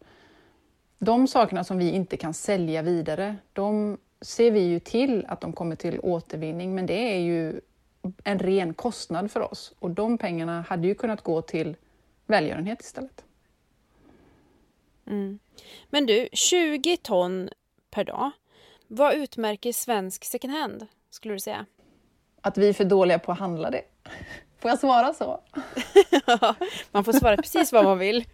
de 1.04 1.28
sakerna 1.28 1.64
som 1.64 1.78
vi 1.78 1.92
inte 1.92 2.18
kan 2.18 2.34
sälja 2.34 2.82
vidare, 2.82 3.36
de 3.54 3.98
ser 4.22 4.52
vi 4.52 4.60
ju 4.60 4.80
till 4.80 5.26
att 5.28 5.42
de 5.42 5.54
kommer 5.54 5.76
till 5.76 6.00
återvinning, 6.00 6.76
men 6.76 6.86
det 6.86 7.16
är 7.16 7.20
ju 7.20 7.62
en 8.24 8.40
ren 8.40 8.74
kostnad 8.74 9.32
för 9.32 9.52
oss 9.52 9.74
och 9.80 9.92
de 9.92 10.18
pengarna 10.18 10.62
hade 10.62 10.88
ju 10.88 10.96
kunnat 10.96 11.22
gå 11.22 11.42
till 11.42 11.76
välgörenhet 12.26 12.82
istället. 12.82 13.24
Mm. 15.08 15.40
Men 15.90 16.06
du, 16.06 16.28
20 16.34 16.98
ton 16.98 17.50
per 17.92 18.04
dag. 18.04 18.32
Vad 18.88 19.14
utmärker 19.14 19.74
svensk 19.74 20.26
second 20.26 20.54
hand, 20.54 20.88
skulle 21.10 21.34
du 21.34 21.40
säga? 21.40 21.66
Att 22.42 22.58
vi 22.58 22.70
är 22.70 22.74
för 22.74 22.86
dåliga 22.86 23.20
på 23.20 23.32
att 23.32 23.40
handla 23.40 23.72
det. 23.72 23.84
Får 24.60 24.70
jag 24.70 24.80
svara 24.80 25.14
så? 25.14 25.40
man 26.92 27.04
får 27.04 27.14
svara 27.14 27.38
precis 27.38 27.72
vad 27.74 27.84
man 27.84 28.00
vill. 28.00 28.26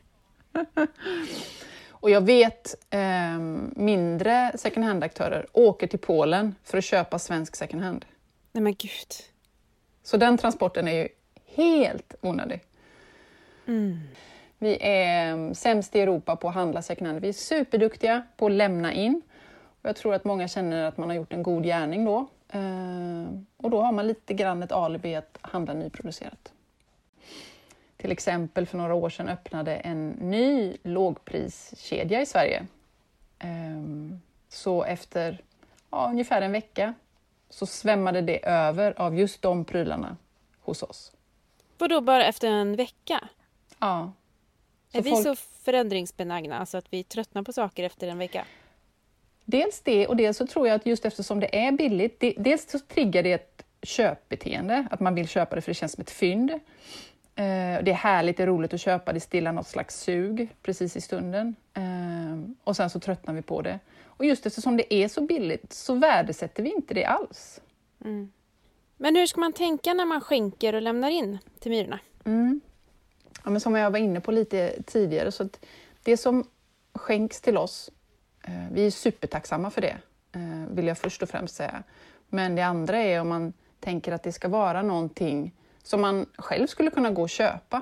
Och 1.99 2.09
jag 2.09 2.21
vet 2.21 2.75
eh, 2.89 3.39
mindre 3.75 4.51
second 4.55 4.85
hand-aktörer 4.85 5.45
åker 5.53 5.87
till 5.87 5.99
Polen 5.99 6.55
för 6.63 6.77
att 6.77 6.83
köpa 6.83 7.19
svensk 7.19 7.55
second 7.55 7.83
hand. 7.83 8.05
Nej 8.51 8.61
men 8.63 8.73
gud. 8.73 9.13
Så 10.03 10.17
den 10.17 10.37
transporten 10.37 10.87
är 10.87 10.93
ju 10.93 11.07
helt 11.55 12.15
onödig. 12.21 12.61
Mm. 13.67 13.99
Vi 14.57 14.77
är 14.81 15.31
ehm, 15.31 15.55
sämst 15.55 15.95
i 15.95 15.99
Europa 15.99 16.35
på 16.35 16.47
att 16.47 16.53
handla 16.53 16.81
second 16.81 17.07
hand. 17.07 17.21
Vi 17.21 17.29
är 17.29 17.33
superduktiga 17.33 18.23
på 18.37 18.45
att 18.45 18.51
lämna 18.51 18.93
in. 18.93 19.21
Och 19.81 19.89
jag 19.89 19.95
tror 19.95 20.13
att 20.13 20.23
många 20.23 20.47
känner 20.47 20.83
att 20.83 20.97
man 20.97 21.09
har 21.09 21.15
gjort 21.15 21.33
en 21.33 21.43
god 21.43 21.63
gärning 21.63 22.05
då. 22.05 22.27
Eh, 22.49 23.25
och 23.57 23.69
då 23.69 23.81
har 23.81 23.91
man 23.91 24.07
lite 24.07 24.33
grann 24.33 24.63
ett 24.63 24.71
alibi 24.71 25.15
att 25.15 25.37
handla 25.41 25.73
nyproducerat. 25.73 26.53
Till 27.97 28.11
exempel 28.11 28.65
för 28.65 28.77
några 28.77 28.93
år 28.93 29.09
sedan 29.09 29.29
öppnade 29.29 29.75
en 29.75 30.09
ny 30.09 30.77
lågpriskedja 30.83 32.21
i 32.21 32.25
Sverige. 32.25 32.65
Ehm, 33.39 34.21
så 34.49 34.83
efter 34.83 35.41
ja, 35.89 36.09
ungefär 36.09 36.41
en 36.41 36.51
vecka 36.51 36.93
så 37.49 37.65
svämmade 37.65 38.21
det 38.21 38.45
över 38.45 39.01
av 39.01 39.15
just 39.15 39.41
de 39.41 39.65
prylarna 39.65 40.17
hos 40.59 40.83
oss. 40.83 41.11
Vadå, 41.77 42.01
bara 42.01 42.25
efter 42.25 42.47
en 42.47 42.75
vecka? 42.75 43.27
Ja. 43.79 44.11
Så 44.91 44.97
är 44.97 45.01
vi 45.01 45.09
folk... 45.09 45.23
så 45.23 45.35
förändringsbenägna, 45.35 46.59
alltså 46.59 46.77
att 46.77 46.93
vi 46.93 47.03
tröttnar 47.03 47.43
på 47.43 47.53
saker 47.53 47.83
efter 47.83 48.07
en 48.07 48.17
vecka? 48.17 48.45
Dels 49.45 49.81
det, 49.81 50.07
och 50.07 50.15
dels 50.15 50.37
så 50.37 50.47
tror 50.47 50.67
jag 50.67 50.75
att 50.75 50.85
just 50.85 51.05
eftersom 51.05 51.39
det 51.39 51.65
är 51.65 51.71
billigt, 51.71 52.23
dels 52.37 52.69
så 52.69 52.79
triggar 52.79 53.23
det 53.23 53.33
ett 53.33 53.65
köpbeteende, 53.81 54.87
att 54.91 54.99
man 54.99 55.15
vill 55.15 55.27
köpa 55.27 55.55
det 55.55 55.61
för 55.61 55.69
det 55.69 55.75
känns 55.75 55.91
som 55.91 56.01
ett 56.01 56.11
fynd. 56.11 56.59
Eh, 57.37 57.83
det 57.83 57.91
är 57.91 57.93
härligt, 57.93 58.37
det 58.37 58.43
är 58.43 58.47
roligt 58.47 58.73
att 58.73 58.81
köpa, 58.81 59.13
det 59.13 59.19
stillar 59.19 59.51
något 59.51 59.67
slags 59.67 59.99
sug 59.99 60.49
precis 60.61 60.95
i 60.95 61.01
stunden. 61.01 61.55
Eh, 61.73 62.51
och 62.63 62.75
sen 62.75 62.89
så 62.89 62.99
tröttnar 62.99 63.33
vi 63.33 63.41
på 63.41 63.61
det. 63.61 63.79
Och 64.05 64.25
just 64.25 64.45
eftersom 64.45 64.77
det 64.77 64.93
är 64.93 65.07
så 65.07 65.21
billigt 65.21 65.73
så 65.73 65.95
värdesätter 65.95 66.63
vi 66.63 66.73
inte 66.73 66.93
det 66.93 67.05
alls. 67.05 67.61
Mm. 68.05 68.31
Men 68.97 69.15
hur 69.15 69.25
ska 69.25 69.39
man 69.39 69.53
tänka 69.53 69.93
när 69.93 70.05
man 70.05 70.21
skänker 70.21 70.75
och 70.75 70.81
lämnar 70.81 71.09
in 71.09 71.37
till 71.59 71.71
Myrorna? 71.71 71.99
Mm. 72.25 72.61
Ja, 73.43 73.49
men 73.49 73.61
som 73.61 73.75
jag 73.75 73.91
var 73.91 73.99
inne 73.99 74.19
på 74.19 74.31
lite 74.31 74.81
tidigare, 74.85 75.31
så 75.31 75.49
det 76.03 76.17
som 76.17 76.47
skänks 76.93 77.41
till 77.41 77.57
oss, 77.57 77.91
eh, 78.43 78.71
vi 78.71 78.85
är 78.85 78.91
supertacksamma 78.91 79.69
för 79.69 79.81
det, 79.81 79.97
eh, 80.31 80.71
vill 80.71 80.87
jag 80.87 80.97
först 80.97 81.23
och 81.23 81.29
främst 81.29 81.55
säga. 81.55 81.83
Men 82.29 82.55
det 82.55 82.61
andra 82.61 82.97
är 82.97 83.21
om 83.21 83.29
man 83.29 83.53
tänker 83.79 84.11
att 84.11 84.23
det 84.23 84.31
ska 84.31 84.47
vara 84.47 84.81
någonting 84.81 85.53
som 85.87 86.01
man 86.01 86.25
själv 86.37 86.67
skulle 86.67 86.91
kunna 86.91 87.11
gå 87.11 87.21
och 87.21 87.29
köpa. 87.29 87.81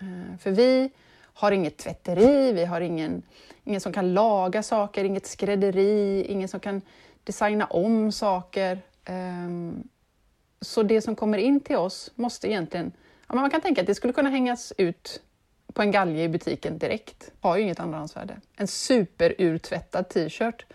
Eh, 0.00 0.38
för 0.38 0.50
vi 0.50 0.90
har 1.34 1.52
inget 1.52 1.76
tvätteri, 1.76 2.52
vi 2.52 2.64
har 2.64 2.80
ingen, 2.80 3.22
ingen 3.64 3.80
som 3.80 3.92
kan 3.92 4.14
laga 4.14 4.62
saker, 4.62 5.04
inget 5.04 5.26
skrädderi, 5.26 6.24
ingen 6.28 6.48
som 6.48 6.60
kan 6.60 6.82
designa 7.24 7.64
om 7.66 8.12
saker. 8.12 8.78
Ehm, 9.04 9.88
så 10.60 10.82
det 10.82 11.00
som 11.00 11.16
kommer 11.16 11.38
in 11.38 11.60
till 11.60 11.76
oss 11.76 12.10
måste 12.14 12.48
egentligen 12.48 12.92
Ja, 13.28 13.34
man 13.34 13.50
kan 13.50 13.60
tänka 13.60 13.80
att 13.80 13.86
det 13.86 13.94
skulle 13.94 14.12
kunna 14.12 14.30
hängas 14.30 14.72
ut 14.78 15.20
på 15.72 15.82
en 15.82 15.90
galge 15.90 16.22
i 16.22 16.28
butiken 16.28 16.78
direkt. 16.78 17.30
Har 17.40 17.56
ju 17.56 17.62
inget 17.62 17.80
andrahandsvärde. 17.80 18.36
En 18.56 18.66
superurtvättad 18.66 20.08
t-shirt 20.08 20.66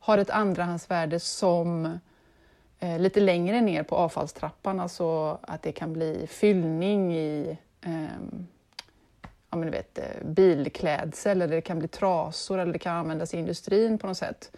har 0.00 0.18
ett 0.18 0.30
andrahandsvärde 0.30 1.20
som 1.20 1.86
eh, 1.86 1.92
lite 2.98 3.20
längre 3.20 3.60
ner 3.60 3.82
på 3.82 3.96
avfallstrappan, 3.96 4.80
alltså 4.80 5.38
att 5.42 5.62
det 5.62 5.72
kan 5.72 5.92
bli 5.92 6.26
fyllning 6.26 7.14
i 7.14 7.58
eh, 7.80 7.92
ja, 9.50 9.56
men 9.56 9.60
du 9.60 9.70
vet, 9.70 9.98
eh, 9.98 10.04
bilklädsel 10.24 11.42
eller 11.42 11.54
det 11.54 11.60
kan 11.60 11.78
bli 11.78 11.88
trasor 11.88 12.58
eller 12.58 12.72
det 12.72 12.78
kan 12.78 12.96
användas 12.96 13.34
i 13.34 13.38
industrin 13.38 13.98
på 13.98 14.06
något 14.06 14.16
sätt. 14.16 14.56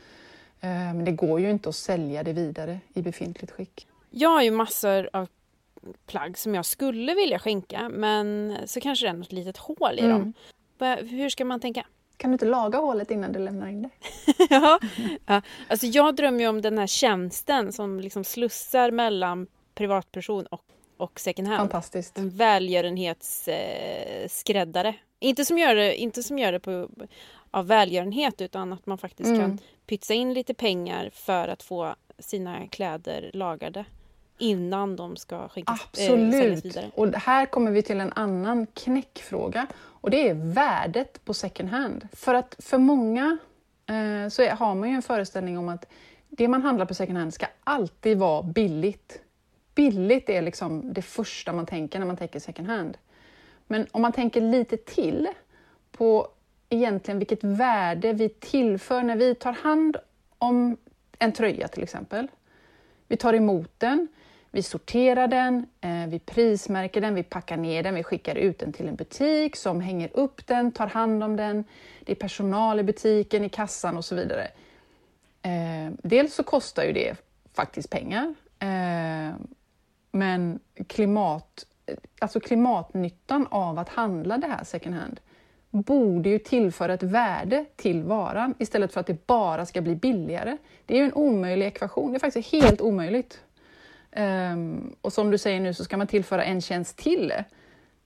Eh, 0.60 0.70
men 0.70 1.04
det 1.04 1.12
går 1.12 1.40
ju 1.40 1.50
inte 1.50 1.68
att 1.68 1.76
sälja 1.76 2.22
det 2.22 2.32
vidare 2.32 2.80
i 2.94 3.02
befintligt 3.02 3.52
skick. 3.52 3.86
Jag 4.10 4.30
har 4.30 4.42
ju 4.42 4.50
massor 4.50 5.10
av 5.12 5.28
plagg 6.06 6.38
som 6.38 6.54
jag 6.54 6.64
skulle 6.64 7.14
vilja 7.14 7.38
skänka 7.38 7.88
men 7.88 8.56
så 8.66 8.80
kanske 8.80 9.06
det 9.06 9.10
är 9.10 9.14
något 9.14 9.32
litet 9.32 9.56
hål 9.56 9.98
i 9.98 10.00
mm. 10.00 10.10
dem. 10.18 10.32
Hur 11.08 11.28
ska 11.28 11.44
man 11.44 11.60
tänka? 11.60 11.86
Kan 12.20 12.30
du 12.30 12.34
inte 12.34 12.46
laga 12.46 12.78
hålet 12.78 13.10
innan 13.10 13.32
du 13.32 13.38
lämnar 13.38 13.68
in 13.68 13.82
det? 13.82 13.90
ja, 14.50 14.78
ja, 15.26 15.42
alltså 15.68 15.86
jag 15.86 16.16
drömmer 16.16 16.48
om 16.48 16.62
den 16.62 16.78
här 16.78 16.86
tjänsten 16.86 17.72
som 17.72 18.00
liksom 18.00 18.24
slussar 18.24 18.90
mellan 18.90 19.46
privatperson 19.74 20.46
och, 20.46 20.64
och 20.96 21.20
second 21.20 21.48
hand. 21.48 21.60
Fantastiskt. 21.60 22.18
En 22.18 22.30
välgörenhetsskräddare. 22.30 24.88
Eh, 24.88 24.94
inte, 25.18 25.44
som 25.44 25.58
gör 25.58 25.74
det, 25.74 25.96
inte 25.96 26.22
som 26.22 26.38
gör 26.38 26.52
det 26.52 26.60
på, 26.60 26.88
av 27.50 27.66
välgörenhet 27.66 28.40
utan 28.40 28.72
att 28.72 28.86
man 28.86 28.98
faktiskt 28.98 29.28
mm. 29.28 29.40
kan 29.40 29.58
pytsa 29.86 30.14
in 30.14 30.34
lite 30.34 30.54
pengar 30.54 31.10
för 31.12 31.48
att 31.48 31.62
få 31.62 31.94
sina 32.18 32.66
kläder 32.66 33.30
lagade 33.34 33.84
innan 34.40 34.96
de 34.96 35.16
ska 35.16 35.48
skickas, 35.48 35.80
Absolut. 35.84 36.34
Eh, 36.34 36.62
vidare. 36.62 36.90
Och 36.94 37.14
här 37.14 37.46
kommer 37.46 37.70
vi 37.70 37.82
till 37.82 38.00
en 38.00 38.12
annan 38.12 38.66
knäckfråga 38.66 39.66
och 39.76 40.10
det 40.10 40.28
är 40.28 40.34
värdet 40.34 41.24
på 41.24 41.34
second 41.34 41.68
hand. 41.68 42.08
För 42.12 42.34
att 42.34 42.56
för 42.58 42.78
många 42.78 43.38
eh, 43.86 44.28
så 44.28 44.42
är, 44.42 44.50
har 44.50 44.74
man 44.74 44.88
ju 44.88 44.94
en 44.94 45.02
föreställning 45.02 45.58
om 45.58 45.68
att 45.68 45.86
det 46.28 46.48
man 46.48 46.62
handlar 46.62 46.86
på 46.86 46.94
second 46.94 47.18
hand 47.18 47.34
ska 47.34 47.46
alltid 47.64 48.18
vara 48.18 48.42
billigt. 48.42 49.20
Billigt 49.74 50.30
är 50.30 50.42
liksom 50.42 50.92
det 50.92 51.02
första 51.02 51.52
man 51.52 51.66
tänker 51.66 51.98
när 51.98 52.06
man 52.06 52.16
tänker 52.16 52.40
second 52.40 52.68
hand. 52.68 52.98
Men 53.66 53.86
om 53.92 54.02
man 54.02 54.12
tänker 54.12 54.40
lite 54.40 54.76
till 54.76 55.28
på 55.92 56.28
egentligen 56.68 57.18
vilket 57.18 57.44
värde 57.44 58.12
vi 58.12 58.28
tillför 58.28 59.02
när 59.02 59.16
vi 59.16 59.34
tar 59.34 59.52
hand 59.52 59.96
om 60.38 60.76
en 61.18 61.32
tröja 61.32 61.68
till 61.68 61.82
exempel. 61.82 62.28
Vi 63.08 63.16
tar 63.16 63.34
emot 63.34 63.70
den, 63.78 64.08
vi 64.50 64.62
sorterar 64.62 65.28
den, 65.28 65.66
eh, 65.80 66.06
vi 66.08 66.18
prismärker 66.18 67.00
den, 67.00 67.14
vi 67.14 67.22
packar 67.22 67.56
ner 67.56 67.82
den, 67.82 67.94
vi 67.94 68.02
skickar 68.02 68.34
ut 68.34 68.58
den 68.58 68.72
till 68.72 68.88
en 68.88 68.96
butik 68.96 69.56
som 69.56 69.80
hänger 69.80 70.10
upp 70.14 70.46
den, 70.46 70.72
tar 70.72 70.86
hand 70.86 71.24
om 71.24 71.36
den. 71.36 71.64
Det 72.04 72.12
är 72.12 72.16
personal 72.16 72.80
i 72.80 72.82
butiken, 72.82 73.44
i 73.44 73.48
kassan 73.48 73.96
och 73.96 74.04
så 74.04 74.14
vidare. 74.14 74.48
Eh, 75.42 75.92
dels 76.02 76.34
så 76.34 76.42
kostar 76.42 76.84
ju 76.84 76.92
det 76.92 77.16
faktiskt 77.54 77.90
pengar, 77.90 78.34
eh, 78.58 79.34
men 80.12 80.60
klimat, 80.88 81.66
alltså 82.18 82.40
klimatnyttan 82.40 83.46
av 83.50 83.78
att 83.78 83.88
handla 83.88 84.38
det 84.38 84.46
här 84.46 84.64
second 84.64 84.94
hand 84.94 85.20
borde 85.70 86.28
ju 86.28 86.38
tillföra 86.38 86.94
ett 86.94 87.02
värde 87.02 87.64
till 87.76 88.02
varan 88.02 88.54
istället 88.58 88.92
för 88.92 89.00
att 89.00 89.06
det 89.06 89.26
bara 89.26 89.66
ska 89.66 89.80
bli 89.80 89.96
billigare. 89.96 90.56
Det 90.86 90.94
är 90.94 90.98
ju 90.98 91.04
en 91.04 91.14
omöjlig 91.14 91.66
ekvation, 91.66 92.12
det 92.12 92.16
är 92.16 92.20
faktiskt 92.20 92.52
helt 92.52 92.80
omöjligt. 92.80 93.40
Um, 94.16 94.96
och 95.00 95.12
som 95.12 95.30
du 95.30 95.38
säger 95.38 95.60
nu 95.60 95.74
så 95.74 95.84
ska 95.84 95.96
man 95.96 96.06
tillföra 96.06 96.44
en 96.44 96.60
tjänst 96.60 96.96
till. 96.96 97.32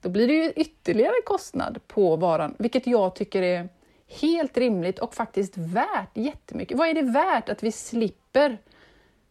Då 0.01 0.09
blir 0.09 0.27
det 0.27 0.33
ju 0.33 0.51
ytterligare 0.55 1.15
kostnad 1.25 1.79
på 1.87 2.15
varan, 2.15 2.55
vilket 2.59 2.87
jag 2.87 3.15
tycker 3.15 3.41
är 3.41 3.69
helt 4.07 4.57
rimligt 4.57 4.99
och 4.99 5.15
faktiskt 5.15 5.57
värt 5.57 6.17
jättemycket. 6.17 6.77
Vad 6.77 6.87
är 6.87 6.93
det 6.93 7.01
värt 7.01 7.49
att 7.49 7.63
vi 7.63 7.71
slipper 7.71 8.57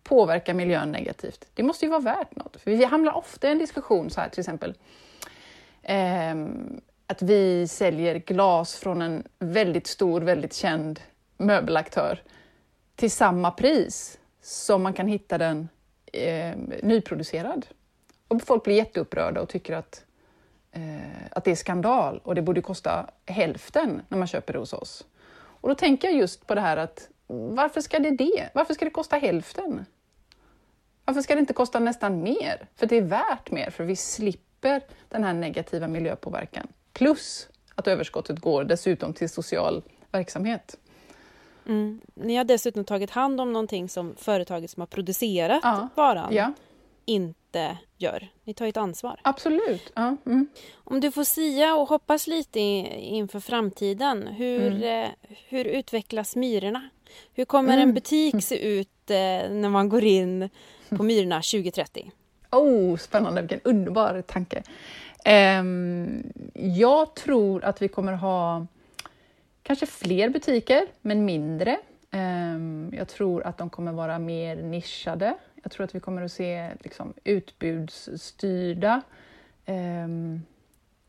påverka 0.03 0.55
miljön 0.55 0.93
negativt? 0.93 1.47
Det 1.55 1.63
måste 1.63 1.85
ju 1.85 1.91
vara 1.91 2.01
värt 2.01 2.37
något. 2.37 2.61
För 2.61 2.71
vi 2.71 2.85
hamnar 2.85 3.13
ofta 3.13 3.49
i 3.49 3.51
en 3.51 3.59
diskussion 3.59 4.11
så 4.11 4.21
här 4.21 4.29
till 4.29 4.41
exempel 4.41 4.75
um, 6.33 6.81
att 7.07 7.23
vi 7.23 7.69
säljer 7.69 8.19
glas 8.19 8.77
från 8.77 9.03
en 9.03 9.25
väldigt 9.39 9.87
stor, 9.87 10.21
väldigt 10.21 10.55
känd 10.55 11.01
möbelaktör 11.37 12.23
till 12.97 13.11
samma 13.11 13.51
pris 13.51 14.19
som 14.43 14.83
man 14.83 14.93
kan 14.93 15.07
hitta 15.07 15.39
den 15.39 15.69
eh, 16.15 16.57
nyproducerad. 16.83 17.67
Och 18.29 18.43
folk 18.43 18.65
blir 18.65 18.75
jätteupprörda 18.75 19.41
och 19.41 19.49
tycker 19.49 19.77
att, 19.77 20.05
eh, 20.73 21.27
att 21.31 21.45
det 21.45 21.51
är 21.51 21.57
skandal 21.57 22.21
och 22.25 22.35
det 22.35 22.43
borde 22.43 22.61
kosta 22.61 23.11
hälften 23.27 24.03
när 24.09 24.19
man 24.19 24.27
köper 24.27 24.53
det 24.53 24.59
hos 24.59 24.73
oss. 24.73 25.05
Och 25.37 25.69
då 25.69 25.75
tänker 25.75 26.09
jag 26.09 26.17
just 26.17 26.47
på 26.47 26.55
det 26.55 26.61
här 26.61 26.77
att 26.77 27.09
varför 27.27 27.81
ska 27.81 27.99
det 27.99 28.11
det? 28.11 28.51
Varför 28.55 28.75
ska 28.75 28.85
det 28.85 28.91
kosta 28.91 29.17
hälften? 29.17 29.87
Varför 31.05 31.23
ska 31.23 31.35
det 31.35 31.41
inte 31.41 31.53
kosta 31.53 31.79
nästan 31.79 32.23
mer? 32.23 32.69
För 32.77 32.87
det 32.87 32.97
är 32.97 33.03
värt 33.03 33.51
mer, 33.51 33.71
för 33.71 33.85
vi 33.85 33.97
slipper 33.97 34.83
den 35.09 35.25
här 35.25 35.33
negativa 35.33 35.89
miljöpåverkan. 35.89 36.69
Plus 36.93 37.49
att 37.75 37.89
överskottet 37.89 38.39
går 38.39 38.65
dessutom 38.65 39.13
till 39.13 39.29
social 39.29 39.83
verksamhet. 40.11 40.77
Mm. 41.67 42.01
Ni 42.15 42.37
har 42.37 42.45
dessutom 42.45 42.85
tagit 42.85 43.11
hand 43.11 43.41
om 43.41 43.53
någonting 43.53 43.89
som 43.89 44.15
företaget 44.17 44.71
som 44.71 44.81
har 44.81 44.87
producerat 44.87 45.61
Ja. 45.63 45.89
varan 45.95 46.35
Ja, 46.35 46.53
inte 47.05 47.79
gör. 47.99 48.29
Ni 48.45 48.55
tar 48.55 48.67
ett 48.67 48.77
ansvar. 48.77 49.21
absolut. 49.23 49.93
Ja, 49.95 50.17
mm. 50.27 50.47
Om 50.75 51.01
du 51.01 51.11
får 51.13 51.25
sia 51.25 51.75
och 51.75 51.89
hoppas 51.89 52.27
lite 52.27 52.61
inför 52.61 53.41
framtiden. 53.41 54.27
Hur, 54.27 54.67
Mm. 54.73 55.05
eh, 55.05 55.11
hur 55.49 55.65
utvecklas 55.65 56.37
Myrorna? 56.37 56.89
Hur 57.35 57.45
kommer 57.45 57.73
en 57.73 57.83
Mm. 57.83 57.95
butik 57.95 58.45
se 58.45 58.59
ut 58.79 59.11
eh, 59.11 59.17
när 59.51 59.69
man 59.69 59.89
går 59.89 60.05
in 60.05 60.49
på 60.97 61.03
Myrorna 61.03 61.43
2030? 61.43 62.11
Oh, 62.53 62.97
spännande, 62.97 63.41
vilken 63.41 63.61
underbar 63.65 64.23
tanke. 64.27 64.63
Ehm, 65.25 66.33
jag 66.55 67.15
tror 67.15 67.65
att 67.65 67.83
vi 67.83 67.89
kommer 67.89 68.13
ha 68.13 68.67
kanske 69.65 69.87
fler 69.87 70.29
butiker, 70.29 70.87
men 71.03 71.25
mindre. 71.25 71.79
Ehm, 72.11 72.93
jag 72.97 73.09
tror 73.09 73.43
att 73.47 73.59
de 73.59 73.71
kommer 73.71 73.93
vara 73.93 74.19
mer 74.19 74.57
nischade. 74.57 75.35
Jag 75.63 75.73
tror 75.73 75.85
att 75.85 75.95
vi 75.95 76.01
kommer 76.01 76.23
att 76.23 76.33
se 76.33 76.71
liksom, 76.81 77.15
utbudsstyrda 77.25 79.03
ehm, 79.65 80.43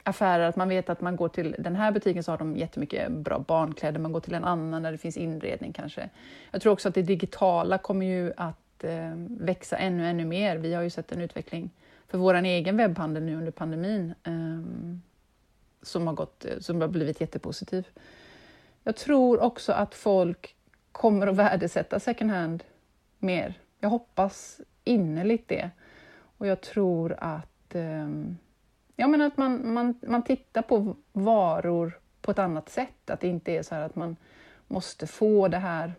affärer. 0.03 0.47
Att 0.49 0.55
man 0.55 0.69
vet 0.69 0.89
att 0.89 1.01
man 1.01 1.15
går 1.15 1.29
till 1.29 1.55
den 1.59 1.75
här 1.75 1.91
butiken 1.91 2.23
så 2.23 2.31
har 2.31 2.37
de 2.37 2.57
jättemycket 2.57 3.11
bra 3.11 3.39
barnkläder. 3.39 3.99
Man 3.99 4.11
går 4.11 4.19
till 4.19 4.33
en 4.33 4.43
annan 4.43 4.83
där 4.83 4.91
det 4.91 4.97
finns 4.97 5.17
inredning 5.17 5.73
kanske. 5.73 6.09
Jag 6.51 6.61
tror 6.61 6.73
också 6.73 6.89
att 6.89 6.95
det 6.95 7.01
digitala 7.01 7.77
kommer 7.77 8.05
ju 8.05 8.33
att 8.37 8.83
eh, 8.83 9.11
växa 9.27 9.77
ännu, 9.77 10.07
ännu 10.07 10.25
mer. 10.25 10.57
Vi 10.57 10.73
har 10.73 10.83
ju 10.83 10.89
sett 10.89 11.11
en 11.11 11.21
utveckling 11.21 11.69
för 12.07 12.17
vår 12.17 12.33
egen 12.33 12.77
webbhandel 12.77 13.23
nu 13.23 13.35
under 13.35 13.51
pandemin 13.51 14.13
ehm, 14.23 15.01
som, 15.81 16.07
har 16.07 16.13
gått, 16.13 16.45
som 16.59 16.81
har 16.81 16.87
blivit 16.87 17.21
jättepositiv. 17.21 17.87
Jag 18.87 18.95
tror 18.95 19.39
också 19.39 19.71
att 19.73 19.95
folk 19.95 20.55
kommer 20.91 21.27
att 21.27 21.35
värdesätta 21.35 21.99
second 21.99 22.31
hand 22.31 22.63
mer. 23.19 23.53
Jag 23.79 23.89
hoppas 23.89 24.61
innerligt 24.83 25.47
det. 25.47 25.69
Och 26.37 26.47
jag 26.47 26.61
tror 26.61 27.15
att, 27.19 27.75
eh, 27.75 28.09
jag 28.95 29.09
menar 29.09 29.25
att 29.25 29.37
man, 29.37 29.73
man, 29.73 29.99
man 30.07 30.23
tittar 30.23 30.61
på 30.61 30.95
varor 31.13 31.99
på 32.21 32.31
ett 32.31 32.39
annat 32.39 32.69
sätt. 32.69 33.09
Att 33.09 33.19
det 33.19 33.27
inte 33.27 33.51
är 33.51 33.63
så 33.63 33.75
här 33.75 33.81
att 33.81 33.95
man 33.95 34.15
måste 34.67 35.07
få 35.07 35.47
det 35.47 35.57
här 35.57 35.93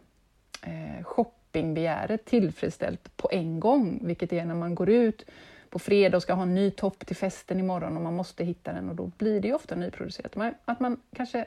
eh, 0.62 1.04
shoppingbegäret 1.04 2.24
tillfredsställt 2.24 3.16
på 3.16 3.28
en 3.32 3.60
gång, 3.60 4.00
vilket 4.02 4.32
är 4.32 4.44
när 4.44 4.54
man 4.54 4.74
går 4.74 4.88
ut 4.88 5.24
på 5.70 5.78
fredag 5.78 6.16
och 6.16 6.22
ska 6.22 6.34
ha 6.34 6.42
en 6.42 6.54
ny 6.54 6.70
topp 6.70 7.06
till 7.06 7.16
festen 7.16 7.60
imorgon 7.60 7.96
och 7.96 8.02
man 8.02 8.14
måste 8.14 8.44
hitta 8.44 8.72
den 8.72 8.88
och 8.88 8.96
då 8.96 9.10
blir 9.18 9.40
det 9.40 9.48
ju 9.48 9.54
ofta 9.54 9.74
nyproducerat. 9.74 10.36
Att 10.64 10.80
man 10.80 11.00
kanske 11.16 11.46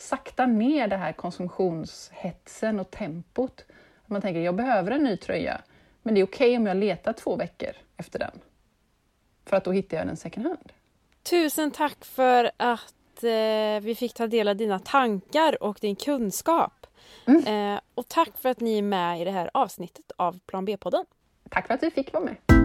saktar 0.00 0.46
ner 0.46 0.88
det 0.88 0.96
här 0.96 1.12
konsumtionshetsen 1.12 2.80
och 2.80 2.90
tempot. 2.90 3.64
Man 4.06 4.20
tänker, 4.20 4.40
jag 4.40 4.54
behöver 4.54 4.90
en 4.90 5.04
ny 5.04 5.16
tröja, 5.16 5.60
men 6.02 6.14
det 6.14 6.20
är 6.20 6.24
okej 6.24 6.56
om 6.56 6.66
jag 6.66 6.76
letar 6.76 7.12
två 7.12 7.36
veckor 7.36 7.70
efter 7.96 8.18
den. 8.18 8.40
För 9.46 9.56
att 9.56 9.64
då 9.64 9.72
hittar 9.72 9.96
jag 9.96 10.06
den 10.06 10.16
second 10.16 10.46
hand. 10.46 10.72
Tusen 11.22 11.70
tack 11.70 12.04
för 12.04 12.50
att 12.56 13.24
eh, 13.24 13.82
vi 13.82 13.94
fick 13.98 14.14
ta 14.14 14.26
del 14.26 14.48
av 14.48 14.56
dina 14.56 14.78
tankar 14.78 15.62
och 15.62 15.78
din 15.80 15.96
kunskap. 15.96 16.86
Mm. 17.26 17.74
Eh, 17.74 17.80
och 17.94 18.08
tack 18.08 18.38
för 18.38 18.48
att 18.48 18.60
ni 18.60 18.78
är 18.78 18.82
med 18.82 19.20
i 19.20 19.24
det 19.24 19.30
här 19.30 19.50
avsnittet 19.54 20.12
av 20.16 20.38
Plan 20.46 20.64
B-podden. 20.64 21.04
Tack 21.50 21.66
för 21.66 21.74
att 21.74 21.82
vi 21.82 21.90
fick 21.90 22.12
vara 22.12 22.24
med. 22.24 22.59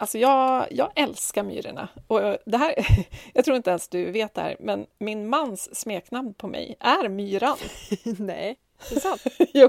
Alltså 0.00 0.18
jag, 0.18 0.66
jag 0.70 0.92
älskar 0.96 1.42
myrorna. 1.42 1.88
Och 2.06 2.20
det 2.46 2.56
här, 2.56 2.74
jag 3.34 3.44
tror 3.44 3.56
inte 3.56 3.70
ens 3.70 3.88
du 3.88 4.10
vet 4.10 4.34
det 4.34 4.40
här, 4.40 4.56
men 4.60 4.86
min 4.98 5.28
mans 5.28 5.76
smeknamn 5.80 6.34
på 6.34 6.48
mig 6.48 6.76
är 6.80 7.08
Myran. 7.08 7.56
Nej, 8.18 8.58
det 8.88 8.96
är 8.96 9.00
sant. 9.00 9.22
jo, 9.54 9.68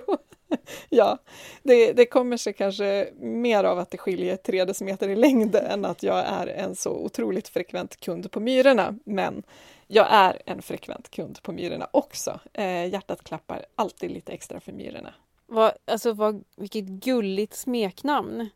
ja. 0.90 1.18
Det, 1.64 1.94
det 1.94 2.06
kommer 2.06 2.38
sig 2.38 2.54
kanske 2.54 3.10
mer 3.20 3.64
av 3.64 3.80
att 3.80 3.92
det 3.92 3.98
skiljer 3.98 4.36
tre 4.36 4.66
decimeter 4.66 5.10
i 5.10 5.16
längd 5.16 5.56
än 5.56 5.86
att 5.86 6.04
jag 6.04 6.20
är 6.20 6.48
en 6.48 6.76
så 6.76 6.92
otroligt 6.92 7.48
frekvent 7.48 8.00
kund 8.00 8.32
på 8.32 8.40
Myrorna. 8.40 8.98
Men 9.06 9.44
jag 9.88 10.08
är 10.10 10.42
en 10.46 10.62
frekvent 10.62 11.12
kund 11.12 11.42
på 11.42 11.52
Myrorna 11.52 11.88
också. 11.92 12.40
Eh, 12.54 12.86
hjärtat 12.86 13.24
klappar 13.24 13.66
alltid 13.76 14.12
lite 14.12 14.32
extra 14.32 14.60
för 14.60 14.72
Myrorna. 14.72 15.14
Vad, 15.46 15.72
alltså 15.86 16.14
vad, 16.14 16.44
vilket 16.58 16.86
gulligt 16.86 17.56
smeknamn. 17.56 18.50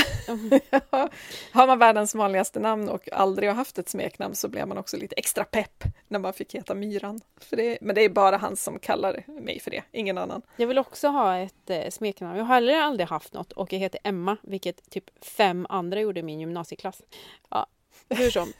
Har 1.52 1.66
man 1.66 1.78
världens 1.78 2.14
vanligaste 2.14 2.60
namn 2.60 2.88
och 2.88 3.12
aldrig 3.12 3.48
har 3.48 3.56
haft 3.56 3.78
ett 3.78 3.88
smeknamn 3.88 4.34
så 4.34 4.48
blev 4.48 4.68
man 4.68 4.78
också 4.78 4.96
lite 4.96 5.14
extra 5.14 5.44
pepp 5.44 5.84
när 6.08 6.18
man 6.18 6.32
fick 6.32 6.54
heta 6.54 6.74
Myran. 6.74 7.20
För 7.40 7.56
det, 7.56 7.78
men 7.80 7.94
det 7.94 8.04
är 8.04 8.08
bara 8.08 8.36
han 8.36 8.56
som 8.56 8.78
kallar 8.78 9.24
mig 9.26 9.60
för 9.60 9.70
det, 9.70 9.82
ingen 9.92 10.18
annan. 10.18 10.42
Jag 10.56 10.66
vill 10.66 10.78
också 10.78 11.08
ha 11.08 11.36
ett 11.36 11.70
eh, 11.70 11.90
smeknamn. 11.90 12.36
Jag 12.36 12.44
har 12.44 12.54
heller 12.54 12.74
aldrig 12.74 13.08
haft 13.08 13.32
något 13.32 13.52
och 13.52 13.72
jag 13.72 13.78
heter 13.78 14.00
Emma, 14.04 14.36
vilket 14.42 14.90
typ 14.90 15.24
fem 15.24 15.66
andra 15.68 16.00
gjorde 16.00 16.20
i 16.20 16.22
min 16.22 16.40
gymnasieklass. 16.40 17.02
Ja, 17.50 17.66
hur 18.08 18.30
som. 18.30 18.52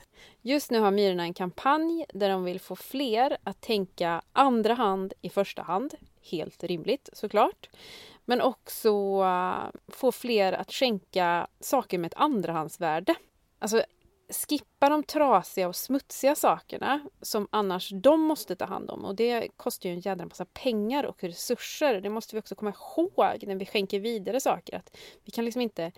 Just 0.42 0.70
nu 0.70 0.80
har 0.80 0.90
Myrorna 0.90 1.22
en 1.22 1.34
kampanj 1.34 2.06
där 2.14 2.28
de 2.28 2.44
vill 2.44 2.60
få 2.60 2.76
fler 2.76 3.36
att 3.42 3.60
tänka 3.60 4.22
andra 4.32 4.74
hand 4.74 5.12
i 5.22 5.28
första 5.28 5.62
hand. 5.62 5.94
Helt 6.30 6.64
rimligt 6.64 7.08
såklart. 7.12 7.68
Men 8.28 8.40
också 8.40 8.88
äh, 9.22 9.80
få 9.88 10.12
fler 10.12 10.52
att 10.52 10.72
skänka 10.72 11.46
saker 11.60 11.98
med 11.98 12.06
ett 12.06 12.18
andrahandsvärde. 12.18 13.14
Alltså 13.58 13.82
skippa 14.48 14.88
de 14.88 15.02
trasiga 15.02 15.68
och 15.68 15.76
smutsiga 15.76 16.34
sakerna 16.34 17.00
som 17.22 17.48
annars 17.50 17.90
de 17.90 18.20
måste 18.20 18.56
ta 18.56 18.64
hand 18.64 18.90
om. 18.90 19.04
Och 19.04 19.16
det 19.16 19.48
kostar 19.56 19.88
ju 19.88 19.94
en 19.94 20.00
jädra 20.00 20.26
massa 20.26 20.44
pengar 20.44 21.04
och 21.04 21.24
resurser. 21.24 22.00
Det 22.00 22.10
måste 22.10 22.36
vi 22.36 22.40
också 22.40 22.54
komma 22.54 22.72
ihåg 22.72 23.44
när 23.46 23.56
vi 23.56 23.66
skänker 23.66 24.00
vidare 24.00 24.40
saker. 24.40 24.76
Att 24.76 24.96
vi 25.24 25.30
kan 25.30 25.44
liksom 25.44 25.62
inte 25.62 25.92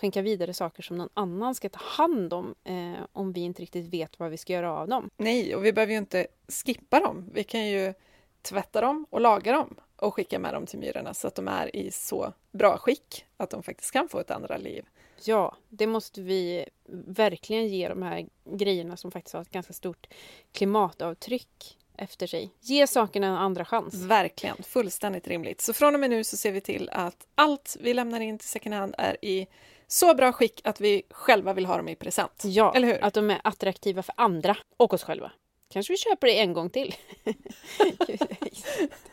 skänka 0.00 0.22
vidare 0.22 0.54
saker 0.54 0.82
som 0.82 0.96
någon 0.96 1.08
annan 1.14 1.54
ska 1.54 1.68
ta 1.68 1.80
hand 1.82 2.32
om 2.32 2.54
eh, 2.64 3.04
om 3.12 3.32
vi 3.32 3.40
inte 3.40 3.62
riktigt 3.62 3.94
vet 3.94 4.18
vad 4.18 4.30
vi 4.30 4.36
ska 4.36 4.52
göra 4.52 4.72
av 4.72 4.88
dem. 4.88 5.10
Nej, 5.16 5.54
och 5.54 5.64
vi 5.64 5.72
behöver 5.72 5.92
ju 5.92 5.98
inte 5.98 6.26
skippa 6.66 7.00
dem. 7.00 7.30
Vi 7.32 7.44
kan 7.44 7.66
ju 7.66 7.94
tvätta 8.42 8.80
dem 8.80 9.06
och 9.10 9.20
laga 9.20 9.52
dem 9.52 9.76
och 9.98 10.14
skicka 10.14 10.38
med 10.38 10.54
dem 10.54 10.66
till 10.66 10.78
myrorna 10.78 11.14
så 11.14 11.28
att 11.28 11.34
de 11.34 11.48
är 11.48 11.76
i 11.76 11.90
så 11.90 12.32
bra 12.52 12.78
skick 12.78 13.24
att 13.36 13.50
de 13.50 13.62
faktiskt 13.62 13.90
kan 13.92 14.08
få 14.08 14.18
ett 14.20 14.30
andra 14.30 14.56
liv. 14.56 14.84
Ja, 15.24 15.56
det 15.68 15.86
måste 15.86 16.22
vi 16.22 16.64
verkligen 17.06 17.68
ge 17.68 17.88
de 17.88 18.02
här 18.02 18.26
grejerna 18.44 18.96
som 18.96 19.10
faktiskt 19.10 19.34
har 19.34 19.42
ett 19.42 19.50
ganska 19.50 19.72
stort 19.72 20.06
klimatavtryck 20.52 21.76
efter 21.96 22.26
sig. 22.26 22.50
Ge 22.60 22.86
sakerna 22.86 23.26
en 23.26 23.34
andra 23.34 23.64
chans. 23.64 23.94
Verkligen, 23.94 24.56
fullständigt 24.62 25.28
rimligt. 25.28 25.60
Så 25.60 25.72
från 25.72 25.94
och 25.94 26.00
med 26.00 26.10
nu 26.10 26.24
så 26.24 26.36
ser 26.36 26.52
vi 26.52 26.60
till 26.60 26.88
att 26.92 27.26
allt 27.34 27.76
vi 27.80 27.94
lämnar 27.94 28.20
in 28.20 28.38
till 28.38 28.48
second 28.48 28.74
hand 28.74 28.94
är 28.98 29.16
i 29.24 29.46
så 29.86 30.14
bra 30.14 30.32
skick 30.32 30.60
att 30.64 30.80
vi 30.80 31.02
själva 31.10 31.52
vill 31.52 31.66
ha 31.66 31.76
dem 31.76 31.88
i 31.88 31.96
present. 31.96 32.42
Ja, 32.44 32.72
Eller 32.74 32.88
hur? 32.88 33.04
att 33.04 33.14
de 33.14 33.30
är 33.30 33.40
attraktiva 33.44 34.02
för 34.02 34.14
andra 34.16 34.56
och 34.76 34.94
oss 34.94 35.02
själva. 35.02 35.32
Kanske 35.68 35.92
vi 35.92 35.96
köper 35.96 36.26
det 36.26 36.40
en 36.40 36.52
gång 36.52 36.70
till. 36.70 36.94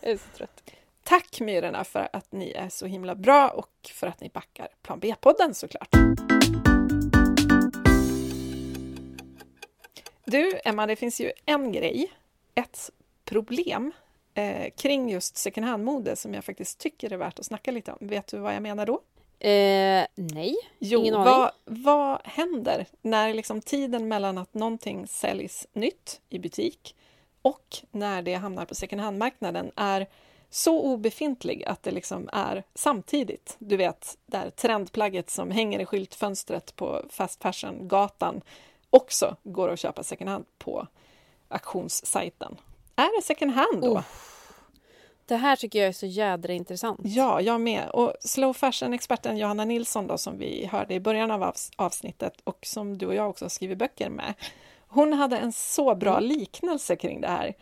Jag 0.01 0.11
är 0.11 0.17
så 0.17 0.37
trött. 0.37 0.61
Tack 1.07 1.39
Myrorna 1.39 1.83
för 1.83 2.09
att 2.13 2.31
ni 2.31 2.51
är 2.51 2.69
så 2.69 2.85
himla 2.85 3.15
bra 3.15 3.49
och 3.49 3.71
för 3.93 4.07
att 4.07 4.21
ni 4.21 4.29
backar 4.29 4.67
Plan 4.81 4.99
B-podden 4.99 5.53
såklart. 5.53 5.89
Du, 10.25 10.59
Emma, 10.63 10.87
det 10.87 10.95
finns 10.95 11.21
ju 11.21 11.31
en 11.45 11.71
grej, 11.71 12.11
ett 12.55 12.91
problem 13.25 13.91
eh, 14.33 14.71
kring 14.77 15.09
just 15.09 15.37
second 15.37 15.67
hand-mode 15.67 16.15
som 16.15 16.33
jag 16.33 16.43
faktiskt 16.45 16.79
tycker 16.79 17.13
är 17.13 17.17
värt 17.17 17.39
att 17.39 17.45
snacka 17.45 17.71
lite 17.71 17.91
om. 17.91 18.07
Vet 18.07 18.27
du 18.27 18.37
vad 18.37 18.55
jag 18.55 18.63
menar 18.63 18.85
då? 18.85 19.01
Eh, 19.39 20.05
nej, 20.15 20.55
Jo, 20.79 20.99
ingen 21.01 21.13
aning. 21.13 21.25
vad, 21.25 21.51
vad 21.65 22.21
händer 22.23 22.85
när 23.01 23.33
liksom 23.33 23.61
tiden 23.61 24.07
mellan 24.07 24.37
att 24.37 24.53
någonting 24.53 25.07
säljs 25.07 25.67
nytt 25.73 26.21
i 26.29 26.39
butik 26.39 26.95
och 27.41 27.77
när 27.91 28.21
det 28.21 28.33
hamnar 28.33 28.65
på 28.65 28.75
second 28.75 29.01
hand-marknaden 29.01 29.71
är 29.75 30.07
så 30.49 30.81
obefintlig 30.81 31.63
att 31.65 31.83
det 31.83 31.91
liksom 31.91 32.29
är 32.33 32.63
samtidigt. 32.73 33.55
Du 33.59 33.77
vet, 33.77 34.17
där 34.25 34.49
trendplagget 34.49 35.29
som 35.29 35.51
hänger 35.51 35.79
i 35.79 35.85
skyltfönstret 35.85 36.75
på 36.75 37.01
fast 37.09 37.41
fashion-gatan 37.41 38.41
också 38.89 39.35
går 39.43 39.69
att 39.69 39.79
köpa 39.79 40.03
second 40.03 40.29
hand 40.29 40.45
på 40.57 40.87
auktionssajten. 41.47 42.57
Är 42.95 43.17
det 43.17 43.25
second 43.25 43.51
hand 43.51 43.81
då? 43.81 43.93
Oh. 43.93 44.03
Det 45.27 45.35
här 45.35 45.55
tycker 45.55 45.79
jag 45.79 45.87
är 45.87 45.93
så 45.93 46.05
jädra 46.05 46.53
intressant. 46.53 46.99
Ja, 47.03 47.41
jag 47.41 47.61
med. 47.61 47.89
Och 47.89 48.13
slow 48.19 48.53
fashion-experten 48.53 49.37
Johanna 49.37 49.65
Nilsson 49.65 50.07
då, 50.07 50.17
som 50.17 50.37
vi 50.37 50.65
hörde 50.65 50.93
i 50.93 50.99
början 50.99 51.31
av 51.31 51.43
avs- 51.43 51.73
avsnittet 51.75 52.33
och 52.43 52.65
som 52.65 52.97
du 52.97 53.05
och 53.07 53.15
jag 53.15 53.29
också 53.29 53.45
har 53.45 53.49
skrivit 53.49 53.77
böcker 53.77 54.09
med. 54.09 54.33
Hon 54.87 55.13
hade 55.13 55.37
en 55.37 55.51
så 55.51 55.95
bra 55.95 56.19
liknelse 56.19 56.95
kring 56.95 57.21
det 57.21 57.27
här. 57.27 57.53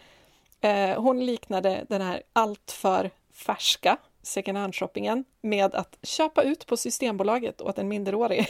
Eh, 0.63 1.01
hon 1.01 1.25
liknade 1.25 1.85
den 1.89 2.01
här 2.01 2.21
alltför 2.33 3.11
färska 3.33 3.97
second 4.21 4.57
hand-shoppingen 4.57 5.25
med 5.41 5.75
att 5.75 5.97
köpa 6.03 6.43
ut 6.43 6.65
på 6.65 6.77
Systembolaget 6.77 7.61
åt 7.61 7.77
en 7.77 7.87
minderårig. 7.87 8.47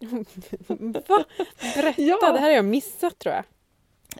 Va? 1.08 1.24
Berätta, 1.74 2.02
Ja. 2.02 2.18
det 2.20 2.38
här 2.38 2.40
har 2.40 2.56
jag 2.56 2.64
missat 2.64 3.18
tror 3.18 3.34
jag. 3.34 3.44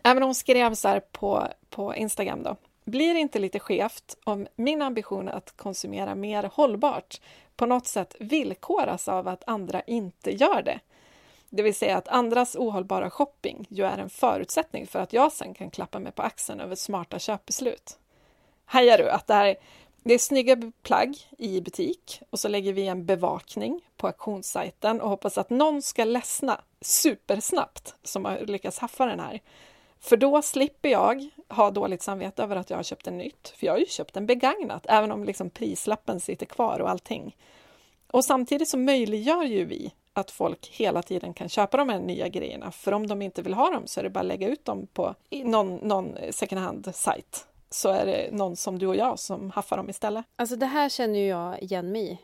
Även 0.03 0.23
hon 0.23 0.35
skrev 0.35 0.75
så 0.75 0.89
här 0.89 1.01
på, 1.01 1.49
på 1.71 1.95
Instagram 1.95 2.43
då. 2.43 2.57
Blir 2.85 3.15
det 3.15 3.21
inte 3.21 3.39
lite 3.39 3.59
skevt 3.59 4.17
om 4.25 4.47
min 4.57 4.83
ambition 4.83 5.29
att 5.29 5.57
konsumera 5.57 6.15
mer 6.15 6.51
hållbart 6.55 7.21
på 7.57 7.67
något 7.67 7.87
sätt 7.87 8.17
villkoras 8.21 9.09
av 9.09 9.29
att 9.29 9.43
andra 9.47 9.81
inte 9.83 10.31
gör 10.31 10.63
det? 10.63 10.81
Det 11.51 11.63
vill 11.63 11.75
säga 11.75 11.97
att 11.97 12.09
andras 12.09 12.57
ohållbara 12.57 13.11
shopping 13.11 13.67
ju 13.69 13.85
är 13.85 13.99
en 13.99 14.11
förutsättning 14.11 14.87
för 14.87 14.99
att 14.99 15.13
jag 15.13 15.33
sen 15.33 15.55
kan 15.55 15.71
klappa 15.71 15.99
mig 15.99 16.13
på 16.13 16.23
axeln 16.23 16.61
över 16.61 16.75
smarta 16.75 17.19
köpbeslut. 17.19 17.99
Hajar 18.65 18.99
du 18.99 19.11
att 19.11 19.27
det 19.27 19.35
här 19.35 19.57
det 20.03 20.15
är 20.15 20.19
snygga 20.19 20.73
plagg 20.83 21.17
i 21.39 21.61
butik 21.61 22.21
och 22.31 22.39
så 22.39 22.49
lägger 22.49 22.73
vi 22.73 22.87
en 22.87 23.07
bevakning 23.07 23.81
på 23.97 24.07
auktionssajten 24.07 25.01
och 25.01 25.09
hoppas 25.09 25.39
att 25.39 25.51
någon 25.51 25.83
ska 25.83 26.05
ledsna 26.05 26.61
supersnabbt 26.81 27.95
som 28.03 28.25
har 28.25 28.39
lyckats 28.39 28.79
haffa 28.79 29.07
den 29.07 29.21
här. 29.21 29.41
För 30.01 30.17
då 30.17 30.43
slipper 30.43 30.89
jag 30.89 31.29
ha 31.49 31.71
dåligt 31.71 32.03
samvete 32.03 32.43
över 32.43 32.57
att 32.57 32.71
jag 32.71 32.77
har 32.77 32.83
köpt 32.83 33.07
en 33.07 33.19
nytt, 33.19 33.55
för 33.57 33.67
jag 33.67 33.73
har 33.73 33.79
ju 33.79 33.87
köpt 33.87 34.17
en 34.17 34.27
begagnat, 34.27 34.87
även 34.89 35.13
om 35.13 35.25
liksom 35.25 35.51
prislappen 35.51 36.21
sitter 36.21 36.47
kvar 36.47 36.81
och 36.81 36.91
allting. 36.91 37.37
Och 38.11 38.25
samtidigt 38.25 38.69
så 38.69 38.79
möjliggör 38.79 39.45
ju 39.45 39.65
vi 39.65 39.93
att 40.19 40.31
folk 40.31 40.69
hela 40.73 41.03
tiden 41.03 41.35
kan 41.35 41.49
köpa 41.49 41.77
de 41.77 41.89
här 41.89 42.01
nya 42.01 42.29
grejerna, 42.29 42.71
för 42.71 42.93
om 42.93 43.07
de 43.07 43.23
inte 43.23 43.43
vill 43.43 43.55
ha 43.55 43.71
dem 43.71 43.87
så 43.87 44.01
är 44.01 44.05
det 44.05 44.11
bara 44.11 44.21
att 44.21 44.27
lägga 44.27 44.49
ut 44.49 44.65
dem 44.65 44.87
på 44.93 45.15
någon, 45.31 45.75
någon 45.77 46.17
second 46.31 46.61
hand-sajt 46.61 47.47
så 47.71 47.89
är 47.89 48.07
det 48.07 48.29
någon 48.33 48.57
som 48.57 48.79
du 48.79 48.87
och 48.87 48.97
jag 48.97 49.19
som 49.19 49.51
haffar 49.51 49.77
dem 49.77 49.91
istället. 49.91 50.25
Alltså 50.37 50.57
det 50.57 50.67
här 50.67 50.89
känner 50.89 51.19
ju 51.19 51.27
jag 51.27 51.63
igen 51.63 51.93
mig 51.93 52.13
i. 52.13 52.19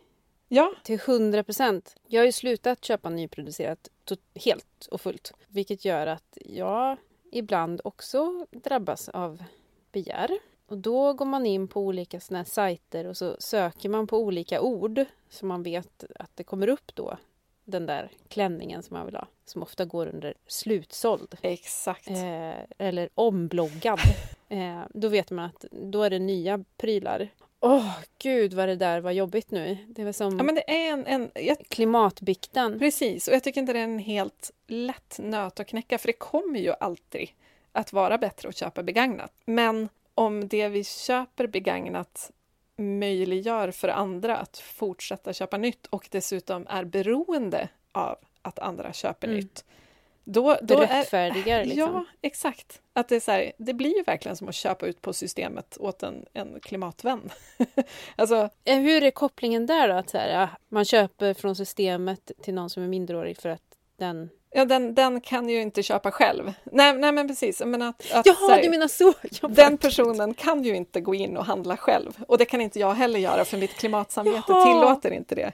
Ja. 0.48 0.72
Till 0.84 1.00
hundra 1.00 1.44
procent. 1.44 1.96
Jag 2.06 2.20
har 2.20 2.26
ju 2.26 2.32
slutat 2.32 2.84
köpa 2.84 3.10
nyproducerat 3.10 3.88
helt 4.34 4.86
och 4.90 5.00
fullt. 5.00 5.32
Vilket 5.48 5.84
gör 5.84 6.06
att 6.06 6.38
jag 6.40 6.96
ibland 7.32 7.80
också 7.84 8.46
drabbas 8.50 9.08
av 9.08 9.44
begär. 9.92 10.38
Och 10.66 10.78
då 10.78 11.12
går 11.12 11.26
man 11.26 11.46
in 11.46 11.68
på 11.68 11.80
olika 11.80 12.20
såna 12.20 12.38
här 12.38 12.44
sajter 12.44 13.06
och 13.06 13.16
så 13.16 13.36
söker 13.38 13.88
man 13.88 14.06
på 14.06 14.18
olika 14.18 14.60
ord 14.60 15.04
så 15.30 15.46
man 15.46 15.62
vet 15.62 16.04
att 16.18 16.30
det 16.34 16.44
kommer 16.44 16.68
upp 16.68 16.94
då 16.94 17.16
den 17.64 17.86
där 17.86 18.10
klänningen 18.28 18.82
som 18.82 18.96
man 18.96 19.06
vill 19.06 19.14
ha. 19.14 19.26
Som 19.44 19.62
ofta 19.62 19.84
går 19.84 20.06
under 20.06 20.34
slutsåld. 20.46 21.34
Exakt. 21.42 22.10
Eh, 22.10 22.52
eller 22.78 23.08
ombloggad. 23.14 24.00
Eh, 24.48 24.82
då 24.90 25.08
vet 25.08 25.30
man 25.30 25.44
att 25.44 25.64
då 25.70 26.02
är 26.02 26.10
det 26.10 26.18
nya 26.18 26.64
prylar. 26.76 27.28
Åh, 27.60 27.76
oh, 27.76 27.98
gud 28.18 28.54
vad 28.54 28.68
det 28.68 28.76
där 28.76 29.00
var 29.00 29.10
jobbigt 29.10 29.50
nu. 29.50 29.78
Det 29.88 30.04
var 30.04 30.12
som 30.12 30.38
ja, 30.38 30.44
men 30.44 30.54
det 30.54 30.70
är 30.70 30.92
en, 30.92 31.06
en, 31.06 31.30
jag... 31.34 31.58
klimatbikten. 31.68 32.78
Precis, 32.78 33.28
och 33.28 33.34
jag 33.34 33.42
tycker 33.42 33.60
inte 33.60 33.72
det 33.72 33.78
är 33.78 33.84
en 33.84 33.98
helt 33.98 34.50
lätt 34.66 35.18
nöt 35.22 35.60
att 35.60 35.66
knäcka, 35.66 35.98
för 35.98 36.06
det 36.06 36.12
kommer 36.12 36.58
ju 36.58 36.72
alltid 36.80 37.28
att 37.72 37.92
vara 37.92 38.18
bättre 38.18 38.48
att 38.48 38.56
köpa 38.56 38.82
begagnat. 38.82 39.32
Men 39.44 39.88
om 40.14 40.48
det 40.48 40.68
vi 40.68 40.84
köper 40.84 41.46
begagnat 41.46 42.30
möjliggör 42.76 43.70
för 43.70 43.88
andra 43.88 44.36
att 44.36 44.58
fortsätta 44.58 45.32
köpa 45.32 45.56
nytt 45.56 45.86
och 45.86 46.08
dessutom 46.10 46.66
är 46.68 46.84
beroende 46.84 47.68
av 47.92 48.16
att 48.42 48.58
andra 48.58 48.92
köper 48.92 49.28
mm. 49.28 49.40
nytt. 49.40 49.64
Då, 50.24 50.56
då 50.62 50.80
det 50.80 50.86
rättfärdigar 50.86 51.58
är, 51.60 51.64
liksom. 51.64 51.94
Ja, 51.94 52.04
exakt. 52.20 52.80
Att 52.92 53.08
det, 53.08 53.16
är 53.16 53.20
så 53.20 53.30
här, 53.30 53.52
det 53.58 53.74
blir 53.74 53.96
ju 53.96 54.02
verkligen 54.02 54.36
som 54.36 54.48
att 54.48 54.54
köpa 54.54 54.86
ut 54.86 55.02
på 55.02 55.12
systemet 55.12 55.76
åt 55.80 56.02
en, 56.02 56.26
en 56.32 56.60
klimatvän. 56.60 57.30
alltså, 58.16 58.50
eh, 58.64 58.78
Hur 58.78 59.02
är 59.02 59.10
kopplingen 59.10 59.66
där 59.66 59.88
då? 59.88 59.94
Att 59.94 60.10
så 60.10 60.18
här, 60.18 60.48
man 60.68 60.84
köper 60.84 61.34
från 61.34 61.56
systemet 61.56 62.30
till 62.42 62.54
någon 62.54 62.70
som 62.70 62.82
är 62.82 62.88
minderårig 62.88 63.36
för 63.36 63.48
att 63.48 63.78
den 63.96 64.30
Ja, 64.56 64.64
den, 64.64 64.94
den 64.94 65.20
kan 65.20 65.48
ju 65.48 65.60
inte 65.62 65.82
köpa 65.82 66.10
själv. 66.10 66.52
Nej, 66.64 66.98
nej 66.98 67.12
men 67.12 67.28
precis. 67.28 67.62
Men 67.66 67.82
att, 67.82 68.12
att, 68.12 68.26
Jaha, 68.26 68.50
här, 68.50 68.62
du 68.62 68.70
menar 68.70 68.88
så! 68.88 69.12
den 69.48 69.78
personen 69.78 70.34
kan 70.34 70.62
ju 70.62 70.76
inte 70.76 71.00
gå 71.00 71.14
in 71.14 71.36
och 71.36 71.44
handla 71.44 71.76
själv. 71.76 72.12
Och 72.28 72.38
det 72.38 72.44
kan 72.44 72.60
inte 72.60 72.78
jag 72.80 72.94
heller 72.94 73.18
göra, 73.20 73.44
för 73.44 73.58
mitt 73.58 73.74
klimatsamvete 73.74 74.42
Jaha. 74.48 74.64
tillåter 74.64 75.10
inte 75.10 75.34
det. 75.34 75.52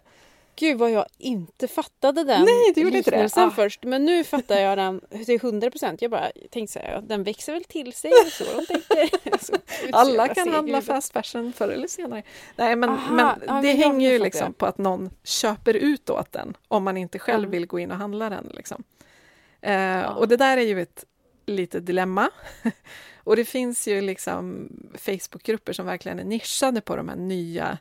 Gud 0.61 0.79
vad 0.79 0.91
jag 0.91 1.07
inte 1.19 1.69
fattade 1.69 2.25
den 2.25 2.45
Nej, 2.45 2.73
du 2.75 2.81
gjorde 2.81 2.99
inte 2.99 3.11
det. 3.11 3.31
Ah. 3.37 3.51
först. 3.51 3.85
Men 3.85 4.05
nu 4.05 4.25
fattar 4.25 4.61
jag 4.61 4.79
den 4.79 5.01
till 5.27 5.35
100 5.35 5.71
procent. 5.71 6.03
Jag 6.03 6.11
bara 6.11 6.31
tänkte 6.51 6.73
så 6.73 6.79
här, 6.79 7.01
den 7.01 7.23
växer 7.23 7.53
väl 7.53 7.65
till 7.65 7.93
sig. 7.93 8.13
Så 8.31 8.45
de 8.45 9.39
så, 9.41 9.53
Alla 9.93 10.29
kan 10.29 10.49
handla 10.49 10.83
fast 10.83 11.13
fashion 11.13 11.53
förr 11.53 11.69
eller 11.69 11.89
senare. 11.89 12.23
Nej, 12.57 12.77
men, 12.77 12.91
Aha, 12.91 13.15
men 13.15 13.43
ja, 13.47 13.61
det 13.63 13.73
hänger 13.73 14.13
ju 14.13 14.19
liksom 14.19 14.47
det. 14.47 14.53
på 14.53 14.67
att 14.67 14.79
någon 14.79 15.11
köper 15.25 15.75
ut 15.75 16.11
åt 16.11 16.33
den 16.33 16.57
om 16.69 16.85
man 16.85 16.97
inte 16.97 17.19
själv 17.19 17.39
mm. 17.39 17.51
vill 17.51 17.67
gå 17.67 17.79
in 17.79 17.91
och 17.91 17.97
handla 17.97 18.31
den. 18.31 18.51
Liksom. 18.55 18.85
Eh, 19.61 19.75
ja. 19.75 20.15
Och 20.15 20.29
det 20.29 20.37
där 20.37 20.57
är 20.57 20.63
ju 20.63 20.83
ett 20.83 21.05
litet 21.47 21.87
dilemma. 21.87 22.31
och 23.25 23.37
det 23.37 23.45
finns 23.45 23.89
ju 23.89 24.01
liksom 24.01 24.69
Facebookgrupper 24.95 25.73
som 25.73 25.87
verkligen 25.87 26.19
är 26.19 26.25
nischade 26.25 26.81
på 26.81 26.97
de 26.97 27.09
här 27.09 27.17
nya 27.17 27.79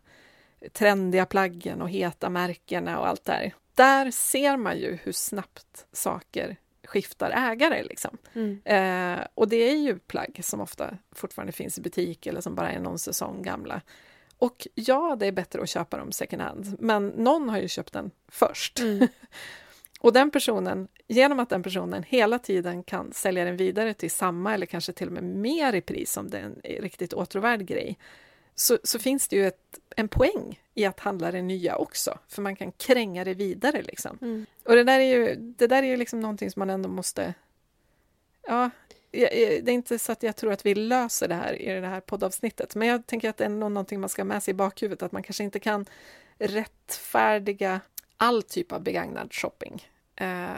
trendiga 0.74 1.26
plaggen 1.26 1.82
och 1.82 1.90
heta 1.90 2.30
märkena 2.30 3.00
och 3.00 3.08
allt 3.08 3.26
där. 3.26 3.54
Där 3.76 4.12
ser 4.12 4.58
man 4.58 4.78
ju 4.78 4.98
hur 5.04 5.12
snabbt 5.12 5.86
saker 5.92 6.58
skiftar 6.84 7.32
ägare. 7.32 7.84
Liksom. 7.84 8.18
Mm. 8.34 8.62
Eh, 8.66 9.26
och 9.34 9.48
det 9.48 9.56
är 9.56 9.78
ju 9.78 10.00
plagg 10.00 10.40
som 10.44 10.62
ofta 10.62 10.98
fortfarande 11.12 11.52
finns 11.52 11.78
i 11.78 11.82
butik 11.82 12.28
eller 12.28 12.42
som 12.42 12.56
bara 12.56 12.72
är 12.72 12.80
någon 12.80 13.00
säsong 13.00 13.42
gamla. 13.42 13.82
Och 14.38 14.68
ja, 14.76 15.16
det 15.20 15.26
är 15.26 15.32
bättre 15.32 15.62
att 15.62 15.70
köpa 15.70 15.98
dem 15.98 16.12
second 16.12 16.42
hand, 16.42 16.76
men 16.80 17.08
någon 17.08 17.50
har 17.50 17.58
ju 17.58 17.68
köpt 17.68 17.94
den 17.94 18.12
först. 18.28 18.80
Mm. 18.80 19.08
och 20.00 20.14
den 20.14 20.32
personen, 20.32 20.88
genom 21.08 21.40
att 21.40 21.50
den 21.50 21.64
personen 21.64 22.04
hela 22.04 22.40
tiden 22.40 22.84
kan 22.84 23.12
sälja 23.14 23.46
den 23.46 23.58
vidare 23.58 23.94
till 23.94 24.12
samma 24.12 24.54
eller 24.54 24.66
kanske 24.66 24.94
till 24.94 25.08
och 25.08 25.14
med 25.14 25.24
mer 25.24 25.74
i 25.74 25.82
pris 25.82 26.18
om 26.18 26.30
det 26.30 26.38
är 26.38 26.44
en 26.44 26.62
riktigt 26.64 27.14
åtråvärd 27.14 27.66
grej, 27.66 27.98
så, 28.60 28.78
så 28.84 29.00
finns 29.00 29.28
det 29.28 29.36
ju 29.36 29.48
ett, 29.48 29.80
en 29.96 30.08
poäng 30.08 30.62
i 30.74 30.86
att 30.86 31.00
handla 31.00 31.32
det 31.32 31.42
nya 31.42 31.76
också, 31.76 32.20
för 32.28 32.42
man 32.42 32.56
kan 32.56 32.72
kränga 32.72 33.24
det 33.24 33.34
vidare. 33.34 33.82
Liksom. 33.82 34.18
Mm. 34.22 34.46
Och 34.66 34.76
det 34.76 34.84
där 34.84 35.00
är 35.00 35.18
ju, 35.18 35.36
det 35.36 35.68
där 35.68 35.84
är 35.84 35.88
ju 35.88 35.98
liksom 35.98 36.20
någonting 36.20 36.52
som 36.52 36.60
man 36.60 36.70
ändå 36.70 36.90
måste... 36.90 37.34
Ja, 38.48 38.70
det 39.12 39.68
är 39.68 39.70
inte 39.70 40.00
så 40.00 40.12
att 40.12 40.24
jag 40.24 40.36
tror 40.36 40.52
att 40.52 40.66
vi 40.66 40.76
löser 40.76 41.28
det 41.28 41.36
här 41.36 41.62
i 41.62 41.82
det 41.82 41.88
här 41.88 42.00
poddavsnittet, 42.00 42.76
men 42.76 42.88
jag 42.88 43.08
tänker 43.08 43.30
att 43.30 43.38
det 43.38 43.46
är 43.46 43.50
någonting 43.50 44.00
man 44.00 44.10
ska 44.10 44.22
ha 44.22 44.28
med 44.28 44.44
sig 44.44 44.52
i 44.52 44.56
bakhuvudet, 44.56 45.04
att 45.04 45.12
man 45.12 45.24
kanske 45.24 45.44
inte 45.44 45.60
kan 45.60 45.86
rättfärdiga 46.38 47.82
all 48.18 48.44
typ 48.44 48.72
av 48.72 48.84
begagnad 48.84 49.34
shopping 49.34 49.88
eh, 50.16 50.50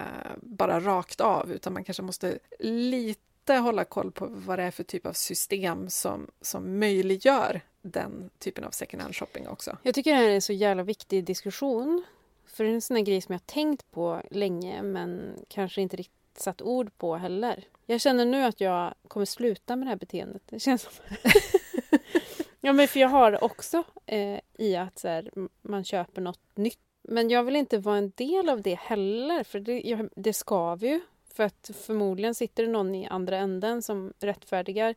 bara 0.41 0.80
rakt 0.80 1.22
av, 1.22 1.52
utan 1.52 1.74
man 1.74 1.84
kanske 1.84 2.04
måste 2.04 2.39
lite 2.60 3.54
hålla 3.54 3.84
koll 3.84 4.12
på 4.12 4.28
vad 4.30 4.60
det 4.60 4.64
är 4.64 4.72
för 4.72 4.84
typ 4.84 5.06
av 5.06 5.14
system 5.14 5.89
som, 5.89 6.28
som 6.41 6.80
möjliggör 6.80 7.62
den 7.82 8.29
typen 8.39 8.63
av 8.63 8.71
second 8.71 9.01
hand 9.01 9.15
shopping 9.15 9.47
också. 9.47 9.77
Jag 9.84 9.95
tycker 9.95 10.11
det 10.11 10.17
här 10.17 10.29
är 10.29 10.36
en 10.36 10.41
så 10.41 10.53
jävla 10.53 10.84
viktig 10.84 11.23
diskussion. 11.23 12.03
För 12.45 12.63
det 12.63 12.69
är 12.69 12.73
en 12.73 12.82
sån 12.82 12.95
här 12.97 13.03
grej 13.03 13.21
som 13.21 13.34
jag 13.34 13.45
tänkt 13.45 13.91
på 13.91 14.21
länge 14.32 14.84
men 14.84 15.39
kanske 15.47 15.82
inte 15.82 15.97
riktigt 15.97 16.39
satt 16.39 16.61
ord 16.61 16.97
på 16.97 17.15
heller. 17.15 17.63
Jag 17.86 18.01
känner 18.01 18.25
nu 18.25 18.43
att 18.43 18.61
jag 18.61 18.93
kommer 19.07 19.25
sluta 19.25 19.75
med 19.75 19.88
det 19.88 19.89
här 19.89 19.97
beteendet. 19.97 20.41
Det 20.45 20.59
känns 20.59 20.82
som... 20.82 20.91
ja 22.61 22.73
men 22.73 22.88
för 22.88 22.99
jag 22.99 23.07
har 23.07 23.32
det 23.32 23.38
också 23.38 23.84
eh, 24.05 24.39
i 24.53 24.75
att 24.75 24.99
så 24.99 25.07
här, 25.07 25.32
man 25.61 25.84
köper 25.84 26.21
något 26.21 26.57
nytt. 26.57 26.79
Men 27.01 27.29
jag 27.29 27.43
vill 27.43 27.55
inte 27.55 27.77
vara 27.77 27.97
en 27.97 28.11
del 28.15 28.49
av 28.49 28.61
det 28.61 28.75
heller 28.75 29.43
för 29.43 29.59
det, 29.59 29.82
jag, 29.82 30.09
det 30.15 30.34
ska 30.34 30.75
vi 30.75 30.88
ju. 30.88 31.01
För 31.34 31.43
att 31.43 31.71
förmodligen 31.86 32.36
sitter 32.36 32.63
det 32.63 32.69
någon 32.69 32.95
i 32.95 33.07
andra 33.07 33.38
änden 33.38 33.82
som 33.82 34.13
rättfärdigar 34.19 34.95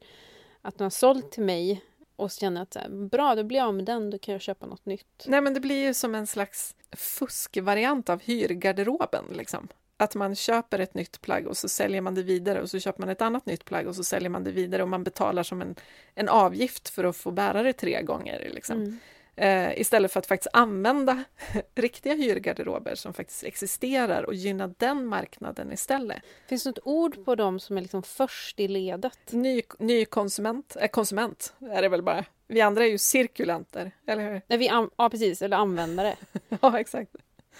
att 0.62 0.78
de 0.78 0.84
har 0.84 0.90
sålt 0.90 1.32
till 1.32 1.42
mig 1.42 1.84
och 2.16 2.30
känner 2.30 2.62
att 2.62 2.76
bra, 2.90 3.34
då 3.34 3.44
blir 3.44 3.58
jag 3.58 3.66
av 3.66 3.74
med 3.74 3.84
den, 3.84 4.10
då 4.10 4.18
kan 4.18 4.32
jag 4.32 4.40
köpa 4.40 4.66
något 4.66 4.86
nytt. 4.86 5.24
Nej, 5.26 5.40
men 5.40 5.54
det 5.54 5.60
blir 5.60 5.82
ju 5.86 5.94
som 5.94 6.14
en 6.14 6.26
slags 6.26 6.74
fuskvariant 6.92 8.08
av 8.08 8.22
hyrgarderoben. 8.22 9.24
Liksom. 9.32 9.68
Att 9.96 10.14
man 10.14 10.34
köper 10.34 10.78
ett 10.78 10.94
nytt 10.94 11.20
plagg 11.20 11.46
och 11.46 11.56
så 11.56 11.68
säljer 11.68 12.00
man 12.00 12.14
det 12.14 12.22
vidare 12.22 12.62
och 12.62 12.70
så 12.70 12.78
köper 12.78 13.00
man 13.00 13.08
ett 13.08 13.22
annat 13.22 13.46
nytt 13.46 13.64
plagg 13.64 13.86
och 13.86 13.96
så 13.96 14.04
säljer 14.04 14.30
man 14.30 14.44
det 14.44 14.50
vidare 14.50 14.82
och 14.82 14.88
man 14.88 15.04
betalar 15.04 15.42
som 15.42 15.62
en, 15.62 15.74
en 16.14 16.28
avgift 16.28 16.88
för 16.88 17.04
att 17.04 17.16
få 17.16 17.30
bära 17.30 17.62
det 17.62 17.72
tre 17.72 18.02
gånger. 18.02 18.50
Liksom. 18.54 18.76
Mm. 18.76 18.98
Eh, 19.36 19.80
istället 19.80 20.12
för 20.12 20.20
att 20.20 20.26
faktiskt 20.26 20.50
använda 20.52 21.24
riktiga 21.74 22.14
hyrgarderober 22.14 22.94
som 22.94 23.12
faktiskt 23.14 23.44
existerar 23.44 24.22
och 24.22 24.34
gynna 24.34 24.68
den 24.68 25.06
marknaden 25.06 25.72
istället. 25.72 26.22
Finns 26.48 26.64
det 26.64 26.70
något 26.70 26.78
ord 26.84 27.24
på 27.24 27.34
dem 27.34 27.60
som 27.60 27.76
är 27.76 27.80
liksom 27.80 28.02
först 28.02 28.60
i 28.60 28.68
ledet? 28.68 29.18
Ny, 29.30 29.62
ny 29.78 30.04
konsument, 30.04 30.76
äh, 30.80 30.88
konsument 30.88 31.54
är 31.60 31.82
det 31.82 31.88
väl 31.88 32.02
bara. 32.02 32.24
Vi 32.46 32.60
andra 32.60 32.84
är 32.84 32.88
ju 32.88 32.98
cirkulanter, 32.98 33.90
eller 34.06 34.32
hur? 34.32 34.42
Nej, 34.46 34.58
vi 34.58 34.66
ja, 34.96 35.10
precis, 35.10 35.42
eller 35.42 35.56
användare. 35.56 36.16
ja, 36.60 36.80
exakt. 36.80 37.16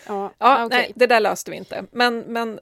Ja, 0.06 0.30
ja 0.38 0.66
okay. 0.66 0.78
nej, 0.78 0.92
det 0.94 1.06
där 1.06 1.20
löste 1.20 1.50
vi 1.50 1.56
inte. 1.56 1.86
Men, 1.90 2.18
men 2.18 2.60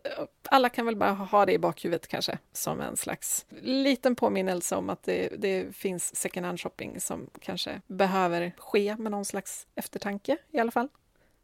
alla 0.49 0.69
kan 0.69 0.87
väl 0.87 0.97
bara 0.97 1.11
ha 1.11 1.47
det 1.47 1.53
i 1.53 1.59
bakhuvudet 1.59 2.09
kanske, 2.09 2.39
som 2.53 2.81
en 2.81 2.97
slags 2.97 3.47
liten 3.61 4.17
påminnelse 4.17 4.77
om 4.77 4.91
att 4.91 5.03
det, 5.03 5.29
det 5.39 5.77
finns 5.77 6.17
second 6.17 6.47
hand 6.47 6.61
shopping 6.61 7.01
som 7.01 7.31
kanske 7.41 7.81
behöver 7.87 8.53
ske 8.59 8.97
med 8.99 9.13
någon 9.13 9.25
slags 9.25 9.67
eftertanke 9.75 10.37
i 10.51 10.59
alla 10.59 10.71
fall. 10.71 10.89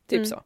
Typ 0.07 0.17
mm. 0.17 0.27
så. 0.29 0.43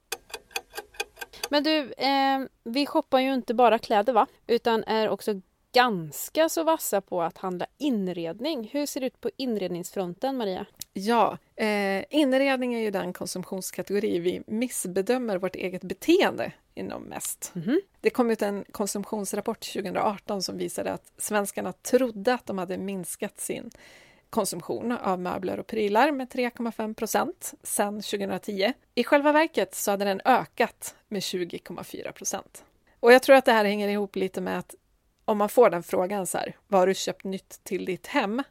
Men 1.48 1.62
du, 1.62 1.92
eh, 1.92 2.40
vi 2.64 2.86
shoppar 2.86 3.18
ju 3.18 3.34
inte 3.34 3.54
bara 3.54 3.78
kläder 3.78 4.12
va? 4.12 4.26
Utan 4.46 4.84
är 4.84 5.08
också 5.08 5.40
ganska 5.72 6.48
så 6.48 6.64
vassa 6.64 7.00
på 7.00 7.22
att 7.22 7.38
handla 7.38 7.66
inredning. 7.78 8.70
Hur 8.72 8.86
ser 8.86 9.00
det 9.00 9.06
ut 9.06 9.20
på 9.20 9.30
inredningsfronten, 9.36 10.36
Maria? 10.36 10.66
Ja, 10.92 11.38
eh, 11.56 12.04
inredning 12.10 12.74
är 12.74 12.80
ju 12.80 12.90
den 12.90 13.12
konsumtionskategori 13.12 14.18
vi 14.18 14.42
missbedömer 14.46 15.38
vårt 15.38 15.56
eget 15.56 15.82
beteende 15.82 16.52
inom 16.74 17.02
mest. 17.02 17.52
Mhm. 17.54 17.80
Det 18.00 18.10
kom 18.10 18.30
ut 18.30 18.42
en 18.42 18.64
konsumtionsrapport 18.72 19.60
2018 19.60 20.42
som 20.42 20.58
visade 20.58 20.92
att 20.92 21.12
svenskarna 21.18 21.72
trodde 21.72 22.34
att 22.34 22.46
de 22.46 22.58
hade 22.58 22.78
minskat 22.78 23.40
sin 23.40 23.70
konsumtion 24.30 24.92
av 24.92 25.20
möbler 25.20 25.60
och 25.60 25.66
prylar 25.66 26.12
med 26.12 26.28
3,5 26.28 26.94
procent 26.94 27.54
sedan 27.62 28.02
2010. 28.02 28.72
I 28.94 29.04
själva 29.04 29.32
verket 29.32 29.74
så 29.74 29.90
hade 29.90 30.04
den 30.04 30.20
ökat 30.24 30.94
med 31.08 31.20
20,4 31.22 32.12
procent. 32.12 32.64
Och 33.00 33.12
jag 33.12 33.22
tror 33.22 33.36
att 33.36 33.44
det 33.44 33.52
här 33.52 33.64
hänger 33.64 33.88
ihop 33.88 34.16
lite 34.16 34.40
med 34.40 34.58
att 34.58 34.74
om 35.32 35.38
man 35.38 35.48
får 35.48 35.70
den 35.70 35.82
frågan 35.82 36.26
så 36.26 36.38
här, 36.38 36.56
vad 36.68 36.80
har 36.80 36.86
du 36.86 36.94
köpt 36.94 37.24
nytt 37.24 37.60
till 37.62 37.84
ditt 37.84 38.06
hem? 38.06 38.42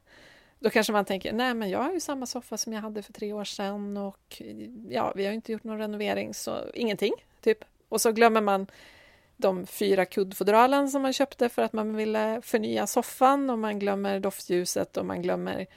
Då 0.60 0.70
kanske 0.70 0.94
man 0.94 1.06
tänker, 1.06 1.34
nej 1.34 1.54
men 1.54 1.70
jag 1.70 1.80
har 1.80 1.92
ju 1.92 2.00
samma 2.00 2.26
soffa 2.26 2.58
som 2.58 2.74
jag 2.74 2.82
hade 2.82 3.04
för 3.04 3.14
tre 3.14 3.34
år 3.34 3.44
sedan 3.44 3.98
och 3.98 4.42
ja, 4.90 5.14
vi 5.16 5.26
har 5.26 5.34
inte 5.34 5.52
gjort 5.52 5.64
någon 5.64 5.78
renovering 5.78 6.34
så 6.34 6.58
ingenting, 6.74 7.14
typ. 7.42 7.58
Och 7.90 8.02
så 8.02 8.12
glömmer 8.12 8.42
man 8.42 8.68
de 9.38 9.66
fyra 9.66 10.06
kuddfodralen 10.06 10.90
som 10.90 11.02
man 11.02 11.14
köpte 11.14 11.50
för 11.50 11.62
att 11.62 11.74
man 11.74 11.96
ville 11.96 12.42
förnya 12.42 12.88
soffan 12.88 13.50
och 13.50 13.60
man 13.60 13.80
glömmer 13.80 14.20
doftljuset 14.20 14.98
och 14.98 15.06
man 15.06 15.22
glömmer 15.22 15.68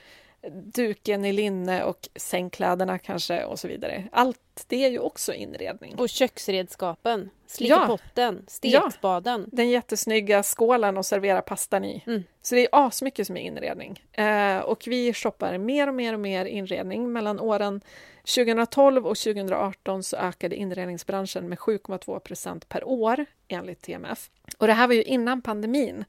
duken 0.50 1.24
i 1.24 1.32
linne 1.32 1.84
och 1.84 2.08
sängkläderna 2.16 2.98
kanske 2.98 3.44
och 3.44 3.58
så 3.58 3.68
vidare. 3.68 4.04
Allt 4.12 4.64
det 4.66 4.84
är 4.84 4.90
ju 4.90 4.98
också 4.98 5.32
inredning. 5.34 5.94
Och 5.98 6.08
köksredskapen, 6.08 7.30
slickepotten, 7.46 8.34
Ja. 8.36 8.50
stekspaden. 8.50 9.48
Den 9.52 9.70
jättesnygga 9.70 10.42
skålen 10.42 10.98
att 10.98 11.06
servera 11.06 11.42
pastan 11.42 11.84
i. 11.84 12.02
Mm. 12.06 12.24
Så 12.42 12.54
det 12.54 12.60
är 12.60 12.68
asmycket 12.72 13.26
som 13.26 13.36
är 13.36 13.40
inredning. 13.40 14.02
Eh, 14.12 14.58
och 14.58 14.84
vi 14.86 15.12
shoppar 15.14 15.58
mer 15.58 15.88
och 15.88 15.94
mer 15.94 16.12
och 16.14 16.20
mer 16.20 16.44
inredning. 16.44 17.12
Mellan 17.12 17.40
åren 17.40 17.80
2012 18.24 19.06
och 19.06 19.16
2018 19.16 20.02
så 20.02 20.16
ökade 20.16 20.56
inredningsbranschen 20.56 21.48
med 21.48 21.58
7,2 21.58 22.18
procent 22.18 22.68
per 22.68 22.88
år 22.88 23.26
enligt 23.48 23.82
TMF. 23.82 24.30
Och 24.58 24.66
det 24.66 24.72
här 24.72 24.86
var 24.86 24.94
ju 24.94 25.02
innan 25.02 25.42
pandemin. 25.42 26.04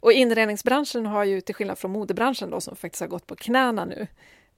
Och 0.00 0.12
inredningsbranschen 0.12 1.06
har 1.06 1.24
ju 1.24 1.40
till 1.40 1.54
skillnad 1.54 1.78
från 1.78 1.90
modebranschen 1.90 2.50
då 2.50 2.60
som 2.60 2.76
faktiskt 2.76 3.00
har 3.00 3.08
gått 3.08 3.26
på 3.26 3.36
knäna 3.36 3.84
nu 3.84 4.06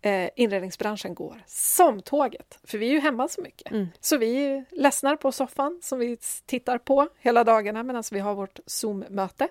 eh, 0.02 0.30
inredningsbranschen 0.36 1.14
går 1.14 1.42
som 1.46 2.02
tåget, 2.02 2.58
för 2.64 2.78
vi 2.78 2.86
är 2.86 2.90
ju 2.90 3.00
hemma 3.00 3.28
så 3.28 3.40
mycket. 3.40 3.70
Mm. 3.70 3.88
Så 4.00 4.16
vi 4.16 4.64
ledsnar 4.70 5.16
på 5.16 5.32
soffan 5.32 5.80
som 5.82 5.98
vi 5.98 6.18
tittar 6.46 6.78
på 6.78 7.08
hela 7.18 7.44
dagarna 7.44 7.82
medan 7.82 8.02
vi 8.12 8.20
har 8.20 8.34
vårt 8.34 8.60
Zoom-möte 8.66 9.48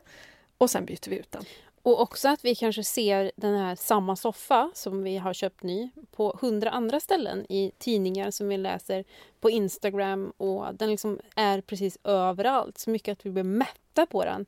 och 0.58 0.70
sen 0.70 0.86
byter 0.86 1.10
vi 1.10 1.16
ut 1.16 1.32
den. 1.32 1.44
Och 1.84 2.02
också 2.02 2.30
att 2.30 2.46
vi 2.46 2.56
kanske 2.56 2.84
ser 2.84 3.32
den 3.36 3.58
här 3.58 3.76
samma 3.76 4.16
soffa 4.16 4.72
som 4.74 5.04
vi 5.04 5.18
har 5.18 5.34
köpt 5.34 5.64
ny 5.64 5.90
på 6.12 6.38
hundra 6.42 6.70
andra 6.70 7.00
ställen 7.00 7.46
i 7.52 7.72
tidningar 7.78 8.32
som 8.32 8.48
vi 8.48 8.58
läser 8.58 9.04
på 9.40 9.50
Instagram 9.50 10.34
och 10.38 10.76
den 10.76 10.90
liksom 10.90 11.20
är 11.36 11.62
precis 11.62 11.98
överallt. 12.04 12.78
Så 12.78 12.90
mycket 12.90 13.12
att 13.12 13.26
vi 13.26 13.30
blir 13.30 13.44
mätta 13.44 14.06
på 14.06 14.26
den. 14.26 14.46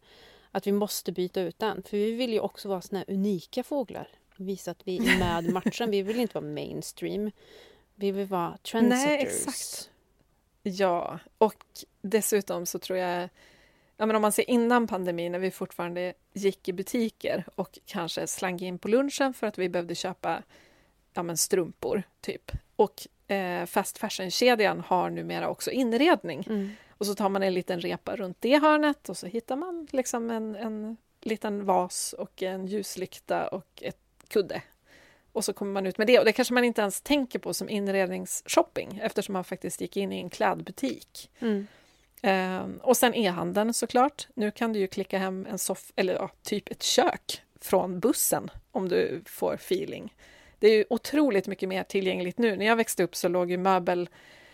Att 0.55 0.67
vi 0.67 0.71
måste 0.71 1.11
byta 1.11 1.41
ut 1.41 1.59
den. 1.59 1.83
För 1.83 1.97
vi 1.97 2.11
vill 2.11 2.33
ju 2.33 2.39
också 2.39 2.69
vara 2.69 2.81
såna 2.81 2.99
här 2.99 3.13
unika 3.13 3.63
fåglar. 3.63 4.07
Visa 4.37 4.71
att 4.71 4.87
vi 4.87 4.97
är 4.97 5.19
med 5.19 5.45
i 5.45 5.51
matchen. 5.53 5.91
Vi 5.91 6.01
vill 6.01 6.19
inte 6.19 6.33
vara 6.33 6.45
mainstream. 6.45 7.31
Vi 7.95 8.11
vill 8.11 8.27
vara 8.27 8.57
trendsetters. 8.57 9.05
Nej, 9.05 9.21
exakt. 9.21 9.89
Ja, 10.63 11.19
och 11.37 11.65
dessutom 12.01 12.65
så 12.65 12.79
tror 12.79 12.99
jag 12.99 13.29
Ja, 13.97 14.05
men 14.05 14.15
om 14.15 14.21
man 14.21 14.31
ser 14.31 14.49
innan 14.49 14.87
pandemin 14.87 15.31
när 15.31 15.39
vi 15.39 15.51
fortfarande 15.51 16.13
gick 16.33 16.69
i 16.69 16.73
butiker 16.73 17.45
och 17.55 17.79
kanske 17.85 18.27
slank 18.27 18.61
in 18.61 18.79
på 18.79 18.87
lunchen 18.87 19.33
för 19.33 19.47
att 19.47 19.57
vi 19.57 19.69
behövde 19.69 19.95
köpa 19.95 20.43
ja, 21.13 21.23
men 21.23 21.37
strumpor, 21.37 22.03
typ. 22.21 22.51
Och 22.75 23.07
eh, 23.33 23.65
fast 23.65 23.97
fashion-kedjan 23.97 24.83
har 24.87 25.09
numera 25.09 25.49
också 25.49 25.71
inredning. 25.71 26.43
Mm. 26.49 26.69
Och 26.89 27.05
så 27.05 27.15
tar 27.15 27.29
man 27.29 27.43
en 27.43 27.53
liten 27.53 27.81
repa 27.81 28.15
runt 28.15 28.37
det 28.39 28.57
hörnet 28.57 29.09
och 29.09 29.17
så 29.17 29.27
hittar 29.27 29.55
man 29.55 29.87
liksom 29.91 30.31
en, 30.31 30.55
en 30.55 30.97
liten 31.21 31.65
vas 31.65 32.13
och 32.13 32.43
en 32.43 32.65
ljuslykta 32.65 33.47
och 33.47 33.67
ett 33.81 33.97
kudde. 34.27 34.61
Och 35.31 35.45
så 35.45 35.53
kommer 35.53 35.71
man 35.71 35.85
ut 35.85 35.97
med 35.97 36.07
det. 36.07 36.19
Och 36.19 36.25
det 36.25 36.31
kanske 36.31 36.53
man 36.53 36.63
inte 36.63 36.81
ens 36.81 37.01
tänker 37.01 37.39
på 37.39 37.53
som 37.53 37.69
inredningsshopping 37.69 38.99
eftersom 39.03 39.33
man 39.33 39.43
faktiskt 39.43 39.81
gick 39.81 39.97
in 39.97 40.11
i 40.11 40.17
en 40.17 40.29
klädbutik. 40.29 41.31
Mm. 41.39 41.67
Ehm, 42.21 42.77
och 42.83 42.97
sen 42.97 43.13
e-handeln 43.13 43.73
såklart. 43.73 44.27
Nu 44.33 44.51
kan 44.51 44.73
du 44.73 44.79
ju 44.79 44.87
klicka 44.87 45.17
hem 45.17 45.47
en 45.49 45.59
soff 45.59 45.91
eller 45.95 46.13
ja, 46.13 46.29
typ 46.43 46.71
ett 46.71 46.83
kök 46.83 47.41
från 47.61 47.99
bussen 47.99 48.49
om 48.71 48.89
du 48.89 49.21
får 49.25 49.53
feeling. 49.53 50.13
Det 50.63 50.69
är 50.69 50.77
ju 50.77 50.85
otroligt 50.89 51.47
mycket 51.47 51.69
mer 51.69 51.83
tillgängligt 51.83 52.37
nu. 52.37 52.55
När 52.55 52.65
jag 52.65 52.75
växte 52.75 53.03
upp 53.03 53.15
så 53.15 53.27
låg 53.27 53.51
ju 53.51 53.57
möbel... 53.57 54.09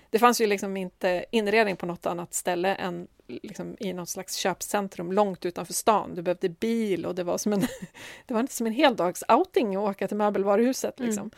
Det 0.09 0.19
fanns 0.19 0.41
ju 0.41 0.47
liksom 0.47 0.77
inte 0.77 1.25
inredning 1.31 1.75
på 1.75 1.85
något 1.85 2.05
annat 2.05 2.33
ställe 2.33 2.75
än 2.75 3.07
liksom 3.27 3.77
i 3.79 3.93
något 3.93 4.09
slags 4.09 4.35
köpcentrum 4.35 5.11
långt 5.11 5.45
utanför 5.45 5.73
stan. 5.73 6.15
Du 6.15 6.21
behövde 6.21 6.49
bil 6.49 7.05
och 7.05 7.15
det 7.15 7.23
var 7.23 7.37
som 7.37 7.53
en, 7.53 7.59
det 8.25 8.33
var 8.33 8.41
inte 8.41 8.53
som 8.53 8.67
en 8.67 8.73
heldags-outing 8.73 9.75
att 9.77 9.89
åka 9.89 10.07
till 10.07 10.17
möbelvaruhuset. 10.17 10.99
Liksom. 10.99 11.31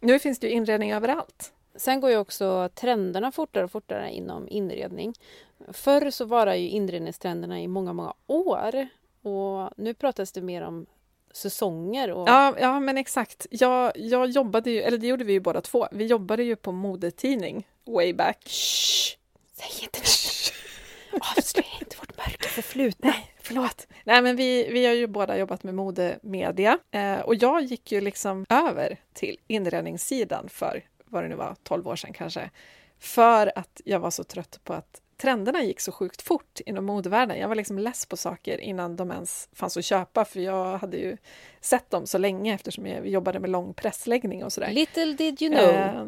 Nu 0.00 0.18
finns 0.18 0.38
det 0.38 0.46
ju 0.46 0.52
inredning 0.52 0.92
överallt. 0.92 1.52
Sen 1.74 2.00
går 2.00 2.10
ju 2.10 2.16
också 2.16 2.70
trenderna 2.74 3.32
fortare 3.32 3.64
och 3.64 3.70
fortare 3.70 4.12
inom 4.12 4.48
inredning. 4.48 5.14
Förr 5.72 6.10
så 6.10 6.24
var 6.24 6.46
det 6.46 6.56
ju 6.56 6.68
inredningstrenderna 6.68 7.60
i 7.60 7.68
många, 7.68 7.92
många 7.92 8.14
år. 8.26 8.88
Och 9.22 9.70
nu 9.76 9.94
pratas 9.94 10.32
det 10.32 10.42
mer 10.42 10.62
om 10.62 10.86
säsonger. 11.38 12.10
Och... 12.10 12.28
Ja, 12.28 12.54
ja 12.60 12.80
men 12.80 12.98
exakt. 12.98 13.46
Jag, 13.50 13.92
jag 13.94 14.30
jobbade 14.30 14.70
ju, 14.70 14.82
eller 14.82 14.98
det 14.98 15.06
gjorde 15.06 15.24
vi 15.24 15.32
ju 15.32 15.40
båda 15.40 15.60
två. 15.60 15.88
Vi 15.92 16.06
jobbade 16.06 16.42
ju 16.42 16.56
på 16.56 16.72
modetidning 16.72 17.66
way 17.86 18.12
back. 18.12 18.42
Shh! 18.46 19.16
Säg 19.52 19.84
inte 19.84 20.00
det! 20.00 20.08
Avslöja 21.36 21.68
inte 21.80 21.96
vårt 21.96 22.16
mörka 22.16 22.48
förflutna. 22.48 23.14
Förlåt. 23.42 23.86
Nej, 24.04 24.22
men 24.22 24.36
vi, 24.36 24.68
vi 24.72 24.86
har 24.86 24.94
ju 24.94 25.06
båda 25.06 25.38
jobbat 25.38 25.62
med 25.62 25.74
modemedia 25.74 26.78
eh, 26.90 27.18
och 27.18 27.34
jag 27.34 27.62
gick 27.62 27.92
ju 27.92 28.00
liksom 28.00 28.46
över 28.48 28.96
till 29.12 29.36
inredningssidan 29.46 30.48
för 30.48 30.84
vad 31.04 31.24
det 31.24 31.28
nu 31.28 31.34
var, 31.34 31.56
12 31.62 31.88
år 31.88 31.96
sedan 31.96 32.12
kanske. 32.12 32.50
För 32.98 33.52
att 33.58 33.80
jag 33.84 34.00
var 34.00 34.10
så 34.10 34.24
trött 34.24 34.60
på 34.64 34.72
att 34.72 35.00
trenderna 35.18 35.62
gick 35.62 35.80
så 35.80 35.92
sjukt 35.92 36.22
fort 36.22 36.60
inom 36.66 36.84
modevärlden. 36.84 37.38
Jag 37.38 37.48
var 37.48 37.54
liksom 37.54 37.78
less 37.78 38.06
på 38.06 38.16
saker 38.16 38.60
innan 38.60 38.96
de 38.96 39.10
ens 39.10 39.48
fanns 39.52 39.76
att 39.76 39.84
köpa 39.84 40.24
för 40.24 40.40
jag 40.40 40.78
hade 40.78 40.96
ju 40.96 41.16
sett 41.60 41.90
dem 41.90 42.06
så 42.06 42.18
länge 42.18 42.54
eftersom 42.54 42.86
jag 42.86 43.08
jobbade 43.08 43.40
med 43.40 43.50
lång 43.50 43.74
pressläggning 43.74 44.44
och 44.44 44.52
sådär. 44.52 44.70
Little 44.70 45.12
did 45.12 45.42
you 45.42 45.54
know. 45.54 45.70
Eh, 45.70 46.04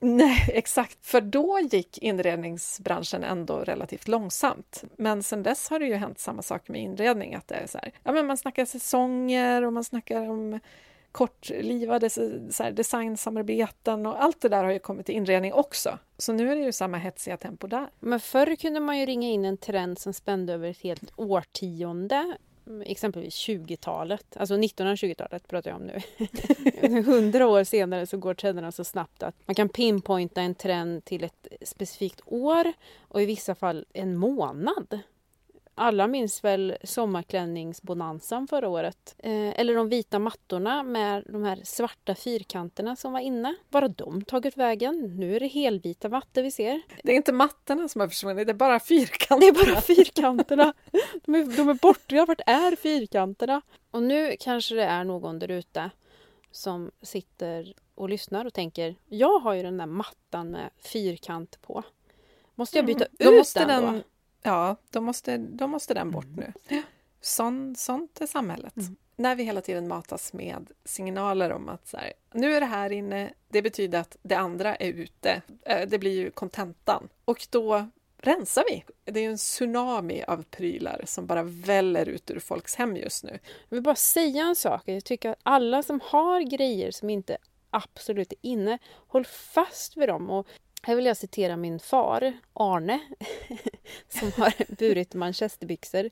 nej, 0.00 0.44
exakt. 0.54 1.06
För 1.06 1.20
då 1.20 1.58
gick 1.70 1.98
inredningsbranschen 1.98 3.24
ändå 3.24 3.56
relativt 3.56 4.08
långsamt. 4.08 4.84
Men 4.96 5.22
sen 5.22 5.42
dess 5.42 5.70
har 5.70 5.78
det 5.78 5.86
ju 5.86 5.94
hänt 5.94 6.18
samma 6.18 6.42
sak 6.42 6.68
med 6.68 6.80
inredning. 6.80 7.34
Att 7.34 7.48
det 7.48 7.54
är 7.54 7.66
så 7.66 7.78
här, 7.78 7.92
ja, 8.02 8.12
men 8.12 8.26
man 8.26 8.36
snackar 8.36 8.64
säsonger 8.64 9.62
och 9.62 9.72
man 9.72 9.84
snackar 9.84 10.28
om 10.30 10.60
kortlivade 11.12 12.10
så 12.10 12.62
här, 12.62 12.72
designsamarbeten 12.72 14.06
och 14.06 14.22
allt 14.22 14.40
det 14.40 14.48
där 14.48 14.64
har 14.64 14.72
ju 14.72 14.78
kommit 14.78 15.06
till 15.06 15.14
inredning 15.14 15.52
också. 15.52 15.98
Så 16.18 16.32
nu 16.32 16.52
är 16.52 16.56
det 16.56 16.62
ju 16.62 16.72
samma 16.72 16.96
hetsiga 16.96 17.36
tempo 17.36 17.66
där. 17.66 17.90
Men 18.00 18.20
förr 18.20 18.56
kunde 18.56 18.80
man 18.80 18.98
ju 18.98 19.06
ringa 19.06 19.28
in 19.28 19.44
en 19.44 19.56
trend 19.56 19.98
som 19.98 20.12
spände 20.12 20.52
över 20.52 20.70
ett 20.70 20.82
helt 20.82 21.12
årtionde. 21.16 22.36
Exempelvis 22.84 23.34
20-talet, 23.34 24.36
alltså 24.36 24.54
1920-talet 24.54 25.48
pratar 25.48 25.70
jag 25.70 25.80
om 25.80 25.86
nu. 25.86 27.02
Hundra 27.02 27.46
år 27.46 27.64
senare 27.64 28.06
så 28.06 28.16
går 28.16 28.34
trenderna 28.34 28.72
så 28.72 28.84
snabbt 28.84 29.22
att 29.22 29.34
man 29.46 29.54
kan 29.54 29.68
pinpointa 29.68 30.40
en 30.40 30.54
trend 30.54 31.04
till 31.04 31.24
ett 31.24 31.46
specifikt 31.62 32.20
år 32.24 32.72
och 33.00 33.22
i 33.22 33.26
vissa 33.26 33.54
fall 33.54 33.86
en 33.92 34.16
månad. 34.16 35.00
Alla 35.82 36.06
minns 36.06 36.44
väl 36.44 36.76
sommarklänningsbonanzan 36.84 38.48
förra 38.48 38.68
året? 38.68 39.14
Eh, 39.18 39.60
eller 39.60 39.74
de 39.74 39.88
vita 39.88 40.18
mattorna 40.18 40.82
med 40.82 41.24
de 41.28 41.44
här 41.44 41.60
svarta 41.64 42.14
fyrkanterna 42.14 42.96
som 42.96 43.12
var 43.12 43.20
inne. 43.20 43.54
Var 43.68 43.82
har 43.82 43.88
de 43.88 44.24
tagit 44.24 44.56
vägen? 44.56 45.16
Nu 45.16 45.36
är 45.36 45.40
det 45.40 45.46
helvita 45.46 46.08
mattor 46.08 46.42
vi 46.42 46.50
ser. 46.50 46.82
Det 47.02 47.12
är 47.12 47.16
inte 47.16 47.32
mattorna 47.32 47.88
som 47.88 48.00
har 48.00 48.08
försvunnit, 48.08 48.46
det 48.46 48.52
är 48.52 48.54
bara 48.54 48.74
Det 48.74 48.80
fyrkanterna. 48.80 49.46
är 49.46 49.72
bara 49.72 49.80
fyrkanterna. 49.80 50.74
De 51.24 51.34
är, 51.34 51.56
de 51.56 51.68
är 51.68 51.74
borta. 51.74 52.24
Vart 52.28 52.40
är 52.46 52.76
fyrkanterna? 52.76 53.62
Och 53.90 54.02
nu 54.02 54.36
kanske 54.40 54.74
det 54.74 54.84
är 54.84 55.04
någon 55.04 55.38
där 55.38 55.50
ute 55.50 55.90
som 56.50 56.90
sitter 57.02 57.74
och 57.94 58.08
lyssnar 58.08 58.44
och 58.44 58.54
tänker 58.54 58.94
Jag 59.08 59.38
har 59.38 59.54
ju 59.54 59.62
den 59.62 59.78
där 59.78 59.86
mattan 59.86 60.50
med 60.50 60.70
fyrkant 60.82 61.58
på. 61.62 61.82
Måste 62.54 62.78
jag 62.78 62.86
byta 62.86 63.06
Mm. 63.20 63.34
Ut 63.34 63.38
måste 63.40 63.64
den, 63.64 63.84
den, 63.84 63.94
då? 63.94 64.02
Ja, 64.42 64.76
då 64.90 65.00
måste, 65.00 65.36
då 65.36 65.66
måste 65.66 65.94
den 65.94 66.10
bort 66.10 66.36
nu. 66.36 66.52
Sån, 67.20 67.76
sånt 67.76 68.20
är 68.20 68.26
samhället. 68.26 68.76
Mm. 68.76 68.96
När 69.16 69.34
vi 69.34 69.44
hela 69.44 69.60
tiden 69.60 69.88
matas 69.88 70.32
med 70.32 70.70
signaler 70.84 71.52
om 71.52 71.68
att 71.68 71.88
så 71.88 71.96
här, 71.96 72.12
nu 72.32 72.54
är 72.54 72.60
det 72.60 72.66
här 72.66 72.92
inne, 72.92 73.32
det 73.48 73.62
betyder 73.62 74.00
att 74.00 74.16
det 74.22 74.34
andra 74.34 74.76
är 74.76 74.88
ute. 74.92 75.42
Eh, 75.62 75.88
Det 75.88 75.98
blir 75.98 76.12
ju 76.18 76.30
kontentan. 76.30 77.08
Och 77.24 77.46
då 77.50 77.88
rensar 78.18 78.64
vi. 78.70 78.84
Det 79.04 79.20
är 79.20 79.24
ju 79.24 79.30
en 79.30 79.36
tsunami 79.36 80.24
av 80.26 80.42
prylar 80.42 81.02
som 81.06 81.26
bara 81.26 81.42
väller 81.42 82.08
ut 82.08 82.30
ur 82.30 82.38
folks 82.40 82.74
hem 82.74 82.96
just 82.96 83.24
nu. 83.24 83.38
Jag 83.68 83.76
vill 83.76 83.82
bara 83.82 83.94
säga 83.94 84.44
en 84.44 84.56
sak. 84.56 84.82
Jag 84.84 85.04
tycker 85.04 85.30
att 85.30 85.38
alla 85.42 85.82
som 85.82 86.00
har 86.04 86.40
grejer 86.40 86.90
som 86.90 87.10
inte 87.10 87.36
absolut 87.70 88.32
är 88.32 88.38
inne, 88.42 88.78
håll 89.08 89.24
fast 89.24 89.96
vid 89.96 90.08
dem. 90.08 90.30
Och 90.30 90.46
här 90.82 90.94
vill 90.94 91.06
jag 91.06 91.16
citera 91.16 91.56
min 91.56 91.78
far, 91.78 92.32
Arne, 92.52 93.00
som 94.08 94.32
har 94.32 94.74
burit 94.76 95.14
manchesterbyxor 95.14 96.10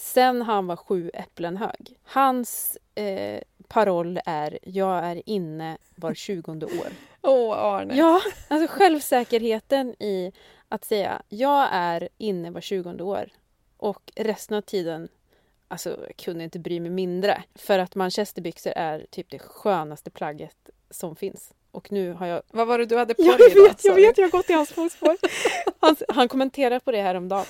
sen 0.00 0.42
han 0.42 0.66
var 0.66 0.76
sju 0.76 1.10
äpplen 1.14 1.56
hög. 1.56 1.98
Hans 2.02 2.78
eh, 2.94 3.40
paroll 3.68 4.20
är 4.24 4.58
Jag 4.62 5.04
är 5.04 5.22
inne 5.28 5.78
var 5.94 6.14
tjugonde 6.14 6.66
år. 6.66 6.88
Åh, 7.22 7.52
oh, 7.52 7.58
Arne! 7.58 7.96
Ja, 7.96 8.20
alltså 8.48 8.76
självsäkerheten 8.76 10.02
i 10.02 10.32
att 10.68 10.84
säga 10.84 11.22
jag 11.28 11.68
är 11.72 12.08
inne 12.18 12.50
var 12.50 12.60
tjugonde 12.60 13.04
år 13.04 13.28
och 13.76 14.12
resten 14.16 14.56
av 14.56 14.60
tiden 14.60 15.08
Alltså, 15.72 15.90
jag 16.06 16.16
kunde 16.16 16.44
inte 16.44 16.58
bry 16.58 16.80
mig 16.80 16.90
mindre. 16.90 17.42
För 17.54 17.78
att 17.78 17.94
manchesterbyxor 17.94 18.72
är 18.76 19.06
typ 19.10 19.30
det 19.30 19.38
skönaste 19.38 20.10
plagget 20.10 20.70
som 20.90 21.16
finns. 21.16 21.54
Och 21.72 21.92
nu 21.92 22.12
har 22.12 22.26
jag... 22.26 22.42
Vad 22.50 22.66
var 22.66 22.78
det 22.78 22.86
du 22.86 22.96
hade 22.96 23.14
på 23.14 23.22
jag 23.22 23.38
dig 23.38 23.48
vet, 23.48 23.84
Jag 23.84 23.94
vet, 23.94 24.18
jag 24.18 24.24
har 24.24 24.30
gått 24.30 24.50
i 24.50 24.52
hans 24.52 24.72
fotspår. 24.72 25.16
Han, 25.80 25.96
han 26.08 26.28
kommenterar 26.28 26.80
på 26.80 26.92
det 26.92 27.02
här 27.02 27.14
om 27.14 27.28
dagen. 27.28 27.46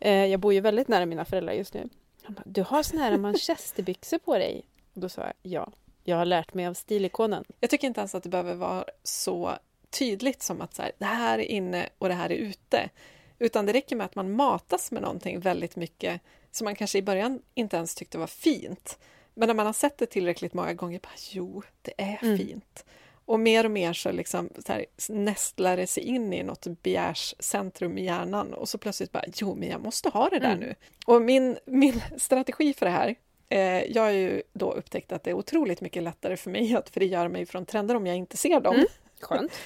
Eh, 0.00 0.26
jag 0.26 0.40
bor 0.40 0.52
ju 0.52 0.60
väldigt 0.60 0.88
nära 0.88 1.06
mina 1.06 1.24
föräldrar 1.24 1.52
just 1.52 1.74
nu. 1.74 1.88
Han 2.22 2.34
bara, 2.34 2.42
du 2.46 2.62
har 2.62 2.82
såna 2.82 3.02
här 3.02 3.18
manchesterbyxor 3.18 4.18
på 4.18 4.38
dig. 4.38 4.64
Och 4.94 5.00
då 5.00 5.08
sa 5.08 5.22
jag, 5.22 5.32
ja. 5.42 5.72
Jag 6.04 6.16
har 6.16 6.24
lärt 6.24 6.54
mig 6.54 6.66
av 6.66 6.74
stilikonen. 6.74 7.44
Jag 7.60 7.70
tycker 7.70 7.86
inte 7.86 8.00
ens 8.00 8.14
att 8.14 8.22
det 8.22 8.28
behöver 8.28 8.54
vara 8.54 8.84
så 9.02 9.52
tydligt 9.90 10.42
som 10.42 10.60
att 10.60 10.74
så 10.74 10.82
här, 10.82 10.92
det 10.98 11.04
här 11.04 11.38
är 11.38 11.42
inne 11.42 11.88
och 11.98 12.08
det 12.08 12.14
här 12.14 12.32
är 12.32 12.36
ute. 12.36 12.90
Utan 13.38 13.66
det 13.66 13.72
räcker 13.72 13.96
med 13.96 14.04
att 14.04 14.14
man 14.14 14.32
matas 14.32 14.92
med 14.92 15.02
någonting 15.02 15.40
väldigt 15.40 15.76
mycket 15.76 16.20
som 16.50 16.64
man 16.64 16.74
kanske 16.74 16.98
i 16.98 17.02
början 17.02 17.42
inte 17.54 17.76
ens 17.76 17.94
tyckte 17.94 18.18
var 18.18 18.26
fint. 18.26 18.98
Men 19.34 19.46
när 19.46 19.54
man 19.54 19.66
har 19.66 19.72
sett 19.72 19.98
det 19.98 20.06
tillräckligt 20.06 20.54
många 20.54 20.74
gånger, 20.74 21.00
bara 21.00 21.16
jo, 21.30 21.62
det 21.82 21.92
är 21.96 22.18
mm. 22.22 22.38
fint. 22.38 22.84
Och 23.30 23.40
mer 23.40 23.64
och 23.64 23.70
mer 23.70 23.92
så, 23.92 24.12
liksom, 24.12 24.48
så 24.66 24.72
här, 24.72 24.86
nästlar 25.08 25.76
det 25.76 25.86
sig 25.86 26.02
in 26.02 26.32
i 26.32 26.42
något 26.42 26.66
begärscentrum 26.82 27.98
i 27.98 28.04
hjärnan 28.04 28.54
och 28.54 28.68
så 28.68 28.78
plötsligt 28.78 29.12
bara, 29.12 29.24
jo, 29.34 29.54
men 29.54 29.68
jag 29.68 29.80
måste 29.80 30.08
ha 30.08 30.28
det 30.28 30.38
där 30.38 30.52
mm. 30.52 30.60
nu. 30.60 30.74
Och 31.06 31.22
min, 31.22 31.58
min 31.64 32.02
strategi 32.16 32.74
för 32.74 32.86
det 32.86 32.92
här, 32.92 33.14
eh, 33.48 33.92
jag 33.92 34.02
har 34.02 34.10
ju 34.10 34.42
då 34.52 34.72
upptäckt 34.72 35.12
att 35.12 35.24
det 35.24 35.30
är 35.30 35.34
otroligt 35.34 35.80
mycket 35.80 36.02
lättare 36.02 36.36
för 36.36 36.50
mig 36.50 36.76
att 36.76 36.90
frigöra 36.90 37.28
mig 37.28 37.46
från 37.46 37.66
trender 37.66 37.94
om 37.94 38.06
jag 38.06 38.16
inte 38.16 38.36
ser 38.36 38.60
dem. 38.60 38.74
Mm. 38.74 38.86
Skönt. 39.20 39.52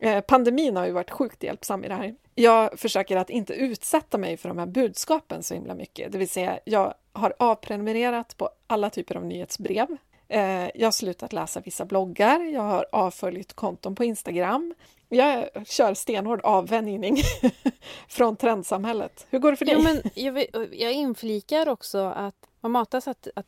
Eh, 0.00 0.20
pandemin 0.20 0.76
har 0.76 0.86
ju 0.86 0.92
varit 0.92 1.10
sjukt 1.10 1.42
hjälpsam 1.42 1.84
i 1.84 1.88
det 1.88 1.94
här. 1.94 2.14
Jag 2.34 2.78
försöker 2.78 3.16
att 3.16 3.30
inte 3.30 3.54
utsätta 3.54 4.18
mig 4.18 4.36
för 4.36 4.48
de 4.48 4.58
här 4.58 4.66
budskapen 4.66 5.42
så 5.42 5.54
himla 5.54 5.74
mycket. 5.74 6.12
Det 6.12 6.18
vill 6.18 6.28
säga, 6.28 6.58
jag 6.64 6.94
har 7.12 7.34
avprenumererat 7.38 8.36
på 8.36 8.50
alla 8.66 8.90
typer 8.90 9.16
av 9.16 9.24
nyhetsbrev. 9.24 9.86
Eh, 10.32 10.70
jag 10.74 10.86
har 10.86 10.92
slutat 10.92 11.32
läsa 11.32 11.60
vissa 11.60 11.84
bloggar. 11.84 12.40
Jag 12.40 12.62
har 12.62 12.86
avföljt 12.92 13.52
konton 13.52 13.94
på 13.94 14.04
Instagram. 14.04 14.74
Jag 15.08 15.48
kör 15.66 15.94
stenhård 15.94 16.40
avvänjning 16.40 17.16
från 18.08 18.36
trendsamhället. 18.36 19.26
Hur 19.30 19.38
går 19.38 19.50
det 19.50 19.56
för 19.56 19.64
dig? 19.64 19.74
Jo, 19.74 19.82
men 19.82 20.02
jag, 20.14 20.46
jag 20.74 20.92
inflikar 20.92 21.68
också 21.68 21.98
att 21.98 22.34
man 22.60 22.72
matas 22.72 23.08
att, 23.08 23.28
att 23.36 23.46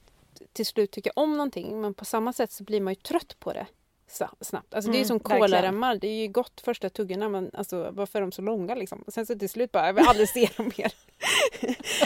till 0.53 0.67
slut 0.67 0.91
tycka 0.91 1.11
om 1.17 1.33
någonting 1.33 1.81
men 1.81 1.95
på 1.95 2.05
samma 2.05 2.33
sätt 2.33 2.53
så 2.53 2.65
blir 2.65 2.81
man 2.81 2.93
ju 2.93 3.01
trött 3.01 3.37
på 3.39 3.53
det 3.53 3.67
snabbt. 4.41 4.75
Alltså 4.75 4.91
det 4.91 4.97
är 4.97 4.99
mm, 4.99 5.09
som 5.09 5.21
kolaremmar, 5.21 5.97
det 5.97 6.09
är 6.09 6.23
ju 6.23 6.29
gott 6.29 6.61
första 6.61 6.91
tuggorna 6.91 7.29
men 7.29 7.51
alltså 7.55 7.91
varför 7.91 8.19
är 8.19 8.21
de 8.21 8.33
så 8.33 8.43
långa 8.43 8.75
liksom? 8.75 9.05
sen 9.09 9.27
så 9.27 9.39
till 9.39 9.49
slut 9.49 9.73
bara, 9.73 9.87
jag 9.87 9.95
vill 9.95 10.09
aldrig 10.09 10.29
se 10.29 10.49
dem 10.57 10.71
mer. 10.79 10.93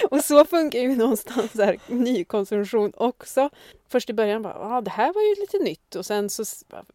och 0.11 0.25
så 0.25 0.45
funkar 0.45 0.79
ju 0.79 0.97
någonstans 0.97 1.55
här 1.55 1.79
nykonsumtion 1.87 2.93
också. 2.97 3.51
Först 3.89 4.11
i 4.11 4.13
början 4.13 4.43
bara, 4.43 4.55
ja 4.55 4.81
det 4.81 4.91
här 4.91 5.13
var 5.13 5.23
ju 5.23 5.41
lite 5.41 5.59
nytt 5.59 5.95
och 5.95 6.07
sen 6.07 6.31
så, 6.31 6.45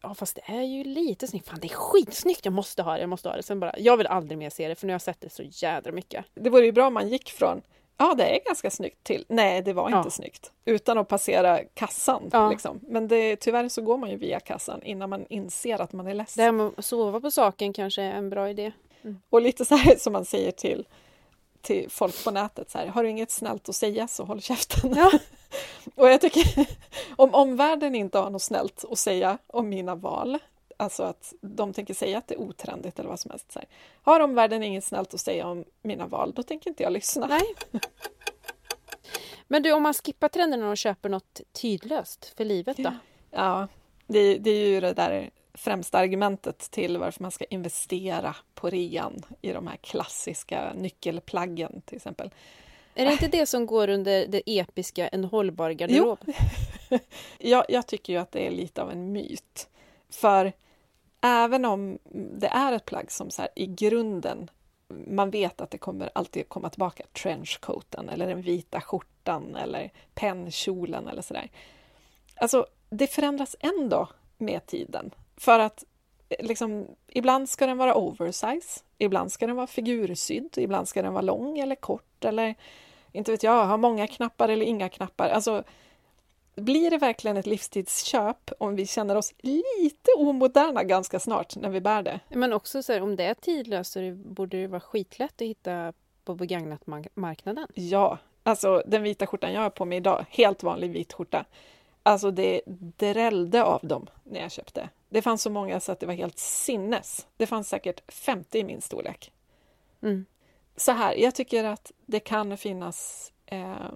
ja 0.02 0.14
fast 0.14 0.36
det 0.36 0.54
är 0.54 0.64
ju 0.64 0.84
lite 0.84 1.28
snyggt, 1.28 1.50
fan 1.50 1.60
det 1.62 1.68
är 1.68 1.76
skitsnyggt, 1.76 2.46
jag 2.46 2.54
måste 2.54 2.84
ha 2.84 2.94
det, 2.94 3.00
jag 3.00 3.10
måste 3.10 3.30
ha 3.30 3.36
det. 3.36 3.44
Sen 3.44 3.60
bara, 3.60 3.80
jag 3.80 3.98
vill 3.98 4.08
aldrig 4.08 4.38
mer 4.38 4.50
se 4.50 4.68
det 4.68 4.76
för 4.76 4.88
nu 4.88 4.94
har 4.94 4.96
jag 4.96 5.02
sett 5.02 5.22
det 5.22 5.30
så 5.30 5.44
jädra 5.46 5.92
mycket. 5.92 6.26
Det 6.34 6.50
vore 6.50 6.66
ju 6.66 6.72
bra 6.72 6.88
om 6.88 6.94
man 6.94 7.10
gick 7.10 7.30
från 7.30 7.62
Ja, 7.98 8.14
det 8.14 8.24
är 8.24 8.46
ganska 8.46 8.70
snyggt 8.70 9.04
till. 9.04 9.26
Nej, 9.28 9.62
det 9.62 9.74
var 9.74 9.86
inte 9.86 9.98
ja. 9.98 10.10
snyggt. 10.10 10.52
Utan 10.66 10.98
att 10.98 11.08
passera 11.08 11.60
kassan. 11.74 12.30
Ja. 12.32 12.50
Liksom. 12.50 12.80
Men 12.88 13.08
det, 13.08 13.36
tyvärr 13.36 13.70
så 13.70 13.82
går 13.82 13.98
man 13.98 14.10
ju 14.10 14.18
via 14.18 14.40
kassan 14.40 14.84
innan 14.84 15.10
man 15.10 15.26
inser 15.30 15.82
att 15.82 15.94
man 15.94 16.08
är 16.08 16.14
ledsen. 16.14 16.42
Det 16.42 16.46
här 16.46 16.52
med 16.52 16.72
att 16.78 16.86
sova 16.86 17.20
på 17.22 17.32
saken 17.32 17.74
kanske 17.74 18.02
är 18.02 18.12
en 18.12 18.30
bra 18.30 18.50
idé. 18.50 18.72
Mm. 19.04 19.22
Och 19.30 19.42
lite 19.42 19.66
så 19.66 19.76
här 19.76 19.96
som 20.00 20.14
man 20.14 20.26
säger 20.26 20.52
till, 20.52 20.88
till 21.62 21.90
folk 21.90 22.24
på 22.24 22.32
nätet. 22.32 22.72
Så 22.72 22.78
här, 22.78 22.88
Har 22.88 23.04
du 23.04 23.10
inget 23.10 23.32
snällt 23.32 23.70
att 23.70 23.76
säga 23.76 24.08
så 24.08 24.24
håll 24.24 24.42
käften. 24.42 24.94
Ja. 24.96 25.12
och 25.96 26.10
jag 26.10 26.22
tycker 26.22 26.68
om 27.16 27.34
omvärlden 27.34 27.96
inte 27.96 28.18
har 28.18 28.30
något 28.30 28.42
snällt 28.42 28.86
att 28.92 29.00
säga 29.00 29.38
om 29.48 29.70
mina 29.70 29.96
val 29.96 30.40
Alltså 30.84 31.04
att 31.04 31.34
de 31.42 31.74
tänker 31.74 31.94
säga 31.94 32.18
att 32.18 32.28
det 32.28 32.36
är 32.36 32.42
otrendigt 32.42 33.00
eller 33.00 33.10
vad 33.10 33.20
som 33.20 33.32
helst. 33.32 33.52
Så 33.52 33.60
här. 33.60 33.68
Har 34.02 34.20
omvärlden 34.20 34.64
inget 34.64 34.84
snällt 34.84 35.14
att 35.14 35.20
säga 35.20 35.48
om 35.48 35.66
mina 35.82 36.08
val, 36.08 36.34
då 36.36 36.44
tänker 36.44 36.70
inte 36.70 36.84
jag 36.84 36.94
lyssna. 36.94 37.28
Nej. 37.28 37.56
Men 39.48 39.64
du, 39.64 39.72
om 39.72 39.84
man 39.84 39.94
skippar 39.94 40.28
trenderna 40.28 40.70
och 40.70 40.78
köper 40.78 41.10
något 41.10 41.42
tydlöst 41.52 42.34
för 42.38 42.46
livet 42.46 42.78
då? 42.78 42.92
Ja, 43.32 43.68
det, 44.08 44.38
det 44.38 44.50
är 44.50 44.68
ju 44.68 44.82
det 44.82 44.94
där 44.94 45.30
främsta 45.54 45.98
argumentet 45.98 46.60
till 46.72 46.98
varför 46.98 47.22
man 47.22 47.32
ska 47.32 47.46
investera 47.46 48.36
på 48.54 48.70
rean 48.70 49.24
i 49.42 49.52
de 49.52 49.68
här 49.68 49.78
klassiska 49.78 50.74
nyckelplaggen 50.76 51.82
till 51.86 51.96
exempel. 51.96 52.30
Är 52.96 53.06
det 53.06 53.12
inte 53.12 53.28
det 53.28 53.46
som 53.46 53.66
går 53.66 53.90
under 53.90 54.28
det 54.28 54.44
episka 54.46 55.08
en 55.08 55.24
hållbar 55.24 55.72
garderob? 55.72 56.20
Jo. 56.90 57.00
jag, 57.38 57.66
jag 57.70 57.88
tycker 57.88 58.14
ju 58.14 58.20
att 58.20 58.32
det 58.32 58.48
är 58.48 58.52
lite 58.52 58.82
av 58.82 58.92
en 58.92 59.12
myt. 59.12 59.70
För 60.10 60.54
även 61.24 61.66
om 61.66 62.00
det 62.12 62.48
är 62.48 62.72
ett 62.72 62.86
plagg 62.86 63.12
som 63.12 63.30
så 63.30 63.42
här, 63.42 63.52
i 63.56 63.66
grunden 63.66 64.50
man 65.08 65.30
vet 65.30 65.62
att 65.62 65.72
det 65.72 65.78
kommer 65.78 66.10
alltid 66.16 66.50
komma 66.50 66.70
tillbaka, 66.70 67.04
trenchcoaten 67.14 68.10
eller 68.10 68.28
den 68.28 68.42
vita 68.42 68.82
skjortan 68.82 69.56
eller 69.56 69.92
pennkjolen 70.14 71.08
eller 71.08 71.22
sådär. 71.22 71.50
Alltså, 72.36 72.66
det 72.90 73.08
förändras 73.08 73.56
ändå 73.60 74.08
med 74.38 74.66
tiden. 74.66 75.12
För 75.38 75.60
att 75.60 75.84
eh, 76.30 76.46
liksom, 76.46 76.88
ibland 77.08 77.50
ska 77.50 77.68
den 77.68 77.78
vara 77.78 77.96
oversize, 77.96 78.84
ibland 78.98 79.32
ska 79.32 79.48
den 79.48 79.56
vara 79.56 79.68
figursydd, 79.68 80.58
ibland 80.58 80.88
ska 80.88 81.02
den 81.02 81.14
vara 81.14 81.22
lång 81.22 81.60
eller 81.60 81.76
kort 81.76 82.26
eller 82.26 82.56
inte 83.12 83.32
vet 83.32 83.44
jag, 83.44 83.66
ha 83.68 83.78
många 83.78 84.08
knappar 84.08 84.50
eller 84.50 84.66
inga 84.66 84.90
knappar. 84.90 85.30
Alltså, 85.30 85.64
blir 86.56 86.92
det 86.92 86.98
verkligen 86.98 87.38
ett 87.38 87.46
livstidsköp 87.46 88.52
om 88.58 88.76
vi 88.76 88.88
känner 88.88 89.16
oss 89.16 89.34
lite 89.38 90.12
omoderna 90.18 90.84
ganska 90.84 91.20
snart 91.20 91.56
när 91.56 91.70
vi 91.70 91.82
bär 91.82 92.04
det? 92.04 92.20
Men 92.30 92.54
också 92.54 92.84
så 92.84 92.94
här, 92.94 93.02
om 93.02 93.16
det 93.16 93.24
är 93.24 93.34
tidlöst 93.34 93.92
så 93.92 94.12
borde 94.16 94.62
det 94.62 94.68
vara 94.68 94.80
skitlätt 94.80 95.34
att 95.36 95.48
hitta 95.48 95.94
på 96.26 96.36
begagnat-marknaden. 96.36 97.68
Ja, 97.74 98.18
alltså 98.44 98.84
den 98.86 99.04
vita 99.04 99.28
skjortan 99.28 99.54
jag 99.54 99.62
har 99.62 99.70
på 99.70 99.86
mig 99.86 99.98
idag, 99.98 100.26
helt 100.30 100.64
vanlig 100.64 100.92
vit 100.92 101.14
skjorta. 101.14 101.46
Alltså 102.04 102.32
det 102.32 102.62
drällde 102.98 103.64
av 103.64 103.80
dem 103.84 104.08
när 104.24 104.42
jag 104.42 104.52
köpte. 104.52 104.90
Det 105.10 105.22
fanns 105.22 105.42
så 105.42 105.50
många 105.50 105.80
så 105.80 105.92
att 105.92 106.00
det 106.00 106.06
var 106.06 106.14
helt 106.14 106.40
sinnes. 106.40 107.28
Det 107.38 107.48
fanns 107.48 107.70
säkert 107.70 108.12
50 108.12 108.58
i 108.60 108.64
min 108.64 108.82
storlek. 108.82 109.32
Mm. 110.02 110.26
Så 110.76 110.92
här, 110.92 111.16
jag 111.16 111.36
tycker 111.36 111.64
att 111.64 111.92
det 112.06 112.20
kan 112.20 112.58
finnas 112.58 113.32
eh, 113.46 113.92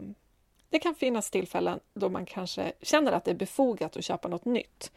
det 0.69 0.79
kan 0.79 0.95
finnas 0.95 1.29
tillfällen 1.29 1.79
då 1.93 2.09
man 2.09 2.25
kanske 2.25 2.71
känner 2.81 3.11
att 3.11 3.25
det 3.25 3.31
är 3.31 3.35
befogat 3.35 3.97
att 3.97 4.03
köpa 4.03 4.27
något 4.27 4.45
nytt. 4.45 4.91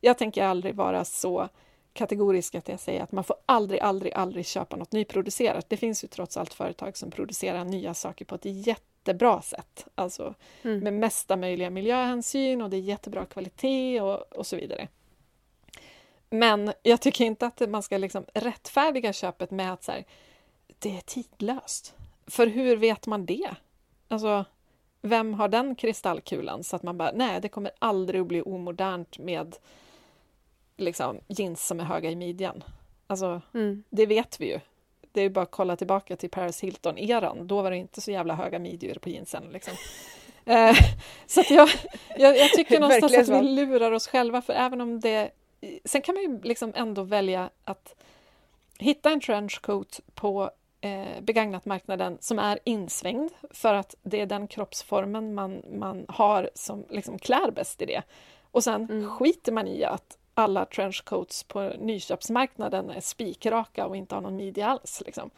Jag 0.00 0.18
tänker 0.18 0.44
aldrig 0.44 0.74
vara 0.74 1.04
så 1.04 1.48
kategorisk 1.92 2.54
att 2.54 2.68
jag 2.68 2.80
säger 2.80 3.02
att 3.02 3.12
man 3.12 3.24
får 3.24 3.36
aldrig, 3.46 3.80
aldrig, 3.80 4.12
aldrig 4.12 4.46
köpa 4.46 4.76
något 4.76 4.92
nyproducerat. 4.92 5.68
Det 5.68 5.76
finns 5.76 6.04
ju 6.04 6.08
trots 6.08 6.36
allt 6.36 6.54
företag 6.54 6.96
som 6.96 7.10
producerar 7.10 7.64
nya 7.64 7.94
saker 7.94 8.24
på 8.24 8.34
ett 8.34 8.44
jättebra 8.44 9.42
sätt, 9.42 9.86
alltså 9.94 10.34
mm. 10.62 10.78
med 10.78 10.92
mesta 10.92 11.36
möjliga 11.36 11.70
miljöhänsyn 11.70 12.62
och 12.62 12.70
det 12.70 12.76
är 12.76 12.80
jättebra 12.80 13.26
kvalitet 13.26 14.00
och, 14.00 14.32
och 14.32 14.46
så 14.46 14.56
vidare. 14.56 14.88
Men 16.30 16.72
jag 16.82 17.00
tycker 17.00 17.24
inte 17.24 17.46
att 17.46 17.70
man 17.70 17.82
ska 17.82 17.98
liksom 17.98 18.24
rättfärdiga 18.34 19.12
köpet 19.12 19.50
med 19.50 19.72
att 19.72 19.84
så 19.84 19.92
här, 19.92 20.04
det 20.78 20.96
är 20.96 21.00
tidlöst. 21.00 21.94
För 22.26 22.46
hur 22.46 22.76
vet 22.76 23.06
man 23.06 23.26
det? 23.26 23.50
Alltså, 24.08 24.44
vem 25.06 25.34
har 25.34 25.48
den 25.48 25.74
kristallkulan? 25.74 26.64
Så 26.64 26.76
att 26.76 26.82
man 26.82 26.98
bara, 26.98 27.12
nej, 27.14 27.40
det 27.40 27.48
kommer 27.48 27.70
aldrig 27.78 28.20
att 28.20 28.26
bli 28.26 28.42
omodernt 28.42 29.18
med 29.18 29.56
liksom, 30.76 31.20
jeans 31.26 31.66
som 31.66 31.80
är 31.80 31.84
höga 31.84 32.10
i 32.10 32.16
midjan. 32.16 32.64
Alltså, 33.06 33.40
mm. 33.54 33.84
det 33.90 34.06
vet 34.06 34.40
vi 34.40 34.46
ju. 34.46 34.60
Det 35.12 35.20
är 35.20 35.30
bara 35.30 35.42
att 35.42 35.50
kolla 35.50 35.76
tillbaka 35.76 36.16
till 36.16 36.30
Paris 36.30 36.60
Hilton-eran. 36.60 37.46
Då 37.46 37.62
var 37.62 37.70
det 37.70 37.76
inte 37.76 38.00
så 38.00 38.10
jävla 38.10 38.34
höga 38.34 38.58
midjor 38.58 38.94
på 38.94 39.08
jeansen. 39.08 39.44
Liksom. 39.52 39.74
eh, 40.44 40.76
så 41.26 41.42
jag, 41.50 41.68
jag, 42.16 42.36
jag 42.38 42.50
tycker 42.50 42.80
någonstans 42.80 43.28
att 43.30 43.42
vi 43.42 43.48
lurar 43.48 43.92
oss 43.92 44.08
själva, 44.08 44.42
för 44.42 44.52
även 44.52 44.80
om 44.80 45.00
det... 45.00 45.30
Sen 45.84 46.02
kan 46.02 46.14
man 46.14 46.22
ju 46.22 46.40
liksom 46.42 46.72
ändå 46.76 47.02
välja 47.02 47.50
att 47.64 47.94
hitta 48.78 49.10
en 49.10 49.20
trenchcoat 49.20 50.00
på 50.14 50.50
eh, 50.94 51.20
begagnatmarknaden 51.22 52.18
som 52.20 52.38
är 52.38 52.58
insvängd 52.64 53.30
för 53.50 53.74
att 53.74 53.94
det 54.02 54.20
är 54.20 54.26
den 54.26 54.46
kroppsformen 54.48 55.34
man, 55.34 55.62
man 55.72 56.04
har 56.08 56.50
som 56.54 56.84
liksom 56.90 57.18
klär 57.18 57.50
bäst 57.50 57.82
i 57.82 57.86
det. 57.86 58.02
Och 58.50 58.64
sen 58.64 58.84
Mm. 58.90 59.10
skiter 59.10 59.52
man 59.52 59.68
i 59.68 59.84
att 59.84 60.18
alla 60.34 60.64
trenchcoats 60.64 61.42
på 61.44 61.72
nyköpsmarknaden 61.78 62.90
är 62.90 63.00
spikraka 63.00 63.86
och 63.86 63.96
inte 63.96 64.14
har 64.14 64.22
någon 64.22 64.36
midja 64.36 64.66
alls. 64.66 65.02
Liksom. 65.06 65.30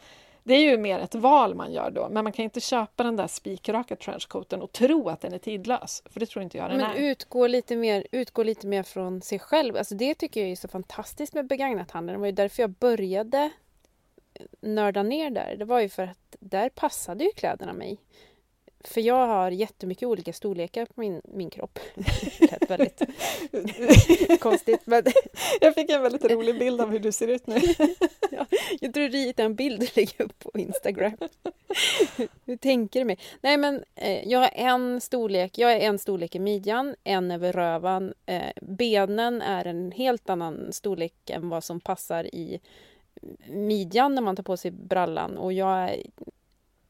Det 0.43 0.53
är 0.53 0.59
ju 0.71 0.77
mer 0.77 0.99
ett 0.99 1.15
val 1.15 1.55
man 1.55 1.73
gör 1.73 1.91
då, 1.91 2.09
men 2.11 2.23
man 2.23 2.33
kan 2.33 2.43
inte 2.43 2.59
köpa 2.59 3.03
den 3.03 3.15
där 3.15 3.27
spikraka 3.27 3.95
trenchcoaten 3.95 4.61
och 4.61 4.71
tro 4.71 5.09
att 5.09 5.21
den 5.21 5.33
är 5.33 5.37
tidlös, 5.37 6.03
för 6.05 6.19
det 6.19 6.25
tror 6.25 6.43
inte 6.43 6.57
jag 6.57 6.69
den 6.69 6.77
Men 6.77 6.91
är. 6.91 6.95
utgå 6.95 7.47
lite, 7.47 7.75
mer, 7.75 8.07
utgå 8.11 8.43
lite 8.43 8.67
mer 8.67 8.83
från 8.83 9.21
sig 9.21 9.39
själv. 9.39 9.77
Alltså 9.77 9.95
det 9.95 10.15
tycker 10.15 10.41
jag 10.41 10.49
är 10.51 10.55
så 10.55 10.67
fantastiskt 10.67 11.33
med 11.33 11.47
begagnathandeln. 11.47 12.13
Det 12.13 12.19
var 12.19 12.25
ju 12.25 12.31
därför 12.31 12.63
jag 12.63 12.69
började 12.69 13.49
nörda 14.61 15.03
ner 15.03 15.29
där. 15.29 15.55
Det 15.55 15.65
var 15.65 15.79
ju 15.79 15.89
för 15.89 16.03
att 16.03 16.35
där 16.39 16.69
passade 16.69 17.23
ju 17.23 17.31
kläderna 17.31 17.73
mig. 17.73 17.97
För 18.83 19.01
jag 19.01 19.27
har 19.27 19.51
jättemycket 19.51 20.07
olika 20.07 20.33
storlekar 20.33 20.85
på 20.85 21.01
min, 21.01 21.21
min 21.23 21.49
kropp. 21.49 21.79
Det 22.39 22.51
lät 22.51 22.69
väldigt 22.69 23.01
konstigt. 24.39 24.81
Men 24.85 25.03
Jag 25.61 25.75
fick 25.75 25.89
en 25.89 26.01
väldigt 26.01 26.25
rolig 26.25 26.59
bild 26.59 26.81
av 26.81 26.91
hur 26.91 26.99
du 26.99 27.11
ser 27.11 27.27
ut 27.27 27.47
nu. 27.47 27.59
jag 28.79 28.93
tror 28.93 29.09
rita 29.09 29.43
en 29.43 29.55
bild 29.55 29.83
och 29.83 29.97
lägga 29.97 30.23
upp 30.25 30.39
på 30.39 30.51
Instagram. 30.59 31.17
Hur 32.45 32.57
tänker 32.57 32.99
du 32.99 33.05
mig? 33.05 33.17
Nej 33.41 33.57
men 33.57 33.83
eh, 33.95 34.27
jag 34.27 34.39
har 34.39 34.51
en 34.53 35.01
storlek. 35.01 35.57
Jag 35.57 35.71
är 35.71 35.79
en 35.79 35.99
storlek 35.99 36.35
i 36.35 36.39
midjan, 36.39 36.95
en 37.03 37.31
över 37.31 37.53
rövan. 37.53 38.13
Eh, 38.25 38.51
benen 38.61 39.41
är 39.41 39.67
en 39.67 39.91
helt 39.91 40.29
annan 40.29 40.73
storlek 40.73 41.29
än 41.29 41.49
vad 41.49 41.63
som 41.63 41.79
passar 41.79 42.35
i 42.35 42.59
midjan 43.47 44.15
när 44.15 44.21
man 44.21 44.35
tar 44.35 44.43
på 44.43 44.57
sig 44.57 44.71
brallan. 44.71 45.37
Och 45.37 45.53
jag 45.53 45.89
är 45.89 46.03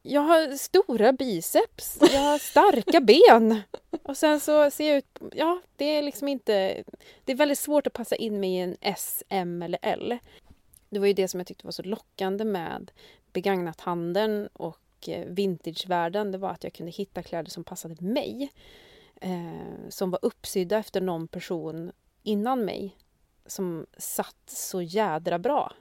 jag 0.02 0.22
har 0.22 0.58
stora 0.58 1.14
biceps, 1.14 1.98
jag 2.02 2.22
har 2.22 2.38
starka 2.38 3.02
ben. 3.02 3.62
Och 4.04 4.18
sen 4.18 4.40
så 4.40 4.72
ser 4.72 4.90
jag 4.90 4.98
ut... 4.98 5.20
Ja, 5.34 5.62
det 5.76 5.86
är 5.86 6.02
liksom 6.02 6.28
inte... 6.28 6.84
Det 7.26 7.32
är 7.32 7.36
väldigt 7.36 7.60
svårt 7.60 7.88
att 7.88 7.94
passa 7.94 8.16
in 8.16 8.40
mig 8.40 8.50
i 8.50 8.58
en 8.58 8.78
S, 8.82 9.24
M 9.30 9.62
eller 9.62 9.80
L. 9.82 10.18
Det 10.90 11.00
var 11.00 11.08
ju 11.08 11.14
det 11.14 11.28
som 11.28 11.40
jag 11.40 11.48
tyckte 11.48 11.68
var 11.68 11.72
så 11.72 11.84
lockande 11.84 12.46
med 12.46 12.92
begagnathandeln 13.34 14.48
och 14.54 15.10
eh, 15.10 15.26
vintagevärlden. 15.26 16.32
Det 16.32 16.38
var 16.38 16.50
att 16.50 16.64
jag 16.64 16.74
kunde 16.74 16.92
hitta 16.92 17.24
kläder 17.24 17.50
som 17.50 17.64
passade 17.64 17.96
mig. 18.00 18.52
Eh, 19.22 19.90
som 19.90 20.12
var 20.12 20.20
uppsydda 20.22 20.78
efter 20.78 21.02
någon 21.02 21.28
person 21.28 21.92
innan 22.24 22.66
mig. 22.66 22.98
Som 23.46 23.86
satt 23.98 24.42
så 24.46 24.82
jädra 24.82 25.40
bra. 25.40 25.74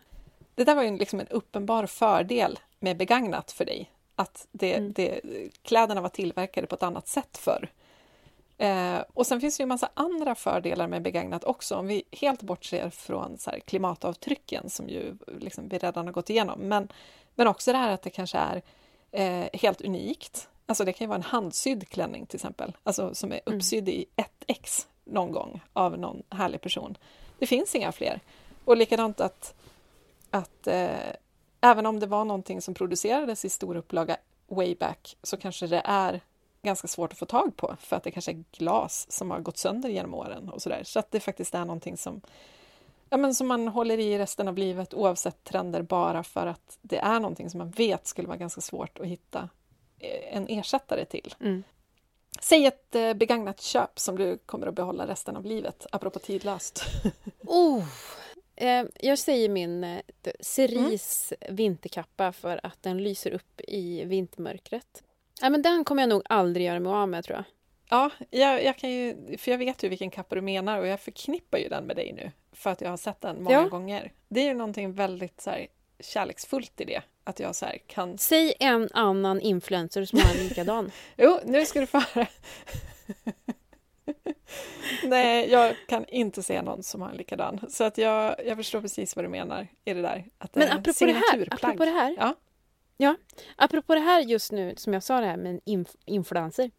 Det 0.59 0.65
där 0.65 0.75
var 0.75 0.83
ju 0.83 0.97
liksom 0.99 1.21
en 1.21 1.29
uppenbar 1.29 1.87
fördel 1.87 2.59
med 2.81 2.97
begagnat 2.97 3.53
för 3.53 3.65
dig. 3.65 3.91
Att 4.15 4.47
det, 4.53 4.75
Mm. 4.75 4.93
det, 4.93 5.21
kläderna 5.63 6.01
var 6.01 6.09
tillverkade 6.09 6.67
på 6.67 6.75
ett 6.75 6.83
annat 6.83 7.09
sätt 7.09 7.39
förr. 7.39 7.69
Eh, 8.59 8.99
och 9.15 9.27
sen 9.27 9.41
finns 9.41 9.57
det 9.57 9.61
ju 9.61 9.63
en 9.63 9.69
massa 9.69 9.91
andra 9.95 10.35
fördelar 10.35 10.87
med 10.89 11.03
begagnat 11.03 11.45
också. 11.45 11.75
Om 11.77 11.87
vi 11.87 12.03
helt 12.13 12.43
bortser 12.43 12.91
från 12.91 13.39
så 13.39 13.51
här, 13.51 13.59
klimatavtrycken 13.61 14.71
som 14.71 14.89
ju 14.89 15.17
liksom 15.41 15.69
vi 15.69 15.79
redan 15.79 16.07
har 16.07 16.13
gått 16.13 16.31
igenom. 16.31 16.61
Men, 16.61 16.89
men 17.35 17.47
också 17.47 17.73
det 17.73 17.79
här 17.79 17.91
att 17.93 18.03
det 18.03 18.11
kanske 18.11 18.39
är 18.39 18.63
eh, 19.11 19.49
helt 19.61 19.81
unikt. 19.81 20.49
Alltså 20.67 20.85
det 20.85 20.93
kan 20.93 21.05
ju 21.05 21.09
vara 21.09 21.17
en 21.17 21.23
handsydd 21.23 21.89
klänning 21.89 22.27
till 22.27 22.37
exempel. 22.37 22.77
Alltså 22.83 23.15
som 23.15 23.33
är 23.33 23.41
Mm. 23.47 23.59
uppsydd 23.59 23.89
i 23.89 24.07
1x 24.17 24.87
någon 25.05 25.33
gång 25.33 25.61
av 25.73 25.99
någon 25.99 26.23
härlig 26.31 26.61
person. 26.61 26.97
Det 27.39 27.47
finns 27.47 27.75
inga 27.75 27.93
fler. 27.93 28.21
Och 28.65 28.77
likadant 28.77 29.21
att, 29.21 29.55
att 30.31 30.67
eh, 30.67 31.13
även 31.61 31.87
om 31.87 32.01
det 32.01 32.07
var 32.07 32.25
någonting 32.25 32.61
som 32.63 32.75
producerades 32.75 33.45
i 33.45 33.49
stor 33.49 33.77
upplaga 33.77 34.17
way 34.49 34.75
back 34.75 35.17
så 35.23 35.37
kanske 35.37 35.67
det 35.67 35.83
är 35.85 36.21
ganska 36.63 36.89
svårt 36.89 37.13
att 37.13 37.19
få 37.19 37.27
tag 37.27 37.57
på 37.57 37.77
för 37.81 37.97
att 37.97 38.03
det 38.03 38.11
kanske 38.11 38.33
är 38.33 38.45
glas 38.53 39.13
som 39.13 39.31
har 39.31 39.41
gått 39.41 39.59
sönder 39.59 39.89
genom 39.89 40.15
åren 40.15 40.49
och 40.49 40.63
sådär. 40.63 40.83
Så 40.85 40.99
att 40.99 41.11
det 41.11 41.21
faktiskt 41.21 41.55
är 41.55 41.65
någonting 41.65 41.97
som, 41.97 42.21
ja, 43.11 43.17
men 43.17 43.35
som 43.35 43.47
man 43.47 43.69
håller 43.69 43.99
i 43.99 44.19
resten 44.19 44.49
av 44.49 44.59
livet 44.59 44.95
oavsett 44.95 45.45
trender 45.45 45.83
bara 45.83 46.23
för 46.23 46.47
att 46.47 46.79
det 46.83 46.99
är 46.99 47.21
någonting 47.21 47.51
som 47.51 47.59
man 47.59 47.71
vet 47.71 48.07
skulle 48.07 48.29
vara 48.29 48.39
ganska 48.39 48.61
svårt 48.61 48.99
att 48.99 49.07
hitta 49.07 49.49
eh, 49.99 50.37
en 50.37 50.49
ersättare 50.49 51.05
till. 51.05 51.35
Mm. 51.41 51.63
Säg 52.41 52.67
ett 52.67 52.95
eh, 52.95 53.15
begagnat 53.15 53.61
köp 53.61 53.99
som 53.99 54.19
du 54.19 54.39
kommer 54.39 54.67
att 54.67 54.75
behålla 54.75 55.07
resten 55.07 55.37
av 55.37 55.45
livet, 55.45 55.87
apropå 55.93 56.19
tidlöst. 56.19 56.85
Oh. 57.51 57.85
Eh, 58.61 58.85
jag 59.01 59.19
säger 59.19 59.49
min 59.49 59.85
eh, 59.85 60.01
Cerise 60.41 61.37
vinterkappa 61.49 62.33
för 62.33 62.61
att 62.63 62.83
den 62.83 63.03
lyser 63.03 63.31
upp 63.31 63.61
i 63.61 64.05
vintermörkret. 64.05 65.03
Ja, 65.41 65.51
men 65.51 65.63
den 65.63 65.85
kommer 65.85 66.03
jag 66.03 66.09
nog 66.09 66.23
aldrig 66.25 66.67
göra 66.67 66.81
mig 66.81 66.93
av 66.93 67.09
med 67.09 67.25
tror 67.25 67.37
jag. 67.37 67.45
Ja, 67.91 68.11
jag, 68.31 68.65
jag 68.65 68.79
kan 68.79 68.91
ju, 68.91 69.17
för 69.39 69.51
jag 69.51 69.59
vet 69.59 69.83
ju 69.83 69.89
vilken 69.89 70.11
kappa 70.11 70.35
du 70.35 70.41
menar 70.41 70.79
och 70.79 70.87
jag 70.87 71.01
förknippar 71.01 71.59
ju 71.59 71.69
den 71.69 71.85
med 71.85 71.97
dig 71.97 72.13
nu 72.13 72.31
för 72.53 72.71
att 72.71 72.81
jag 72.81 72.91
har 72.91 72.97
sett 72.97 73.21
den 73.21 73.43
många 73.43 73.57
Ja. 73.57 73.69
gånger. 73.69 74.13
Det 74.29 74.41
är 74.41 74.45
ju 74.45 74.55
någonting 74.55 74.93
väldigt 74.93 75.41
så 75.41 75.51
här, 75.51 75.67
kärleksfullt 76.01 76.81
i 76.81 76.85
det, 76.85 77.03
att 77.25 77.41
jag 77.41 77.57
så 77.57 77.67
här 77.67 77.79
kan... 77.87 78.19
Säg 78.19 78.55
en 78.61 78.89
annan 78.93 79.41
influencer 79.41 80.05
som 80.05 80.19
har 80.19 80.31
en 80.41 80.49
likadan. 80.49 80.91
Jo, 81.17 81.41
nu 81.45 81.67
ska 81.67 81.81
du 81.81 81.87
få 81.87 81.99
höra. 81.99 82.27
Nej, 85.05 85.51
jag 85.51 85.75
kan 85.87 86.05
inte 86.09 86.43
se 86.43 86.63
någon 86.63 86.83
som 86.83 87.03
har 87.03 87.11
en 87.11 87.17
likadan. 87.17 87.61
Så 87.69 87.85
att 87.85 87.99
jag, 87.99 88.47
jag 88.47 88.57
förstår 88.57 88.81
precis 88.81 89.17
vad 89.17 89.25
du 89.25 89.29
menar 89.29 89.69
i 89.85 89.95
det 89.95 90.03
där. 90.03 90.25
Att 90.39 90.53
det 90.53 90.61
Men 90.61 90.69
apropå 90.79 91.07
det 91.07 91.13
här, 91.13 91.49
apropå 91.51 91.85
det 91.85 91.91
här. 91.91 92.17
Ja. 92.19 92.35
Ja, 92.97 93.15
apropå 93.57 93.95
det 93.95 94.01
här 94.01 94.21
just 94.21 94.53
nu 94.53 94.75
som 94.77 94.93
jag 94.93 95.03
sa 95.03 95.21
det 95.21 95.27
här 95.27 95.37
med 95.37 95.61
inf- 95.67 95.97
influencer. 96.05 96.71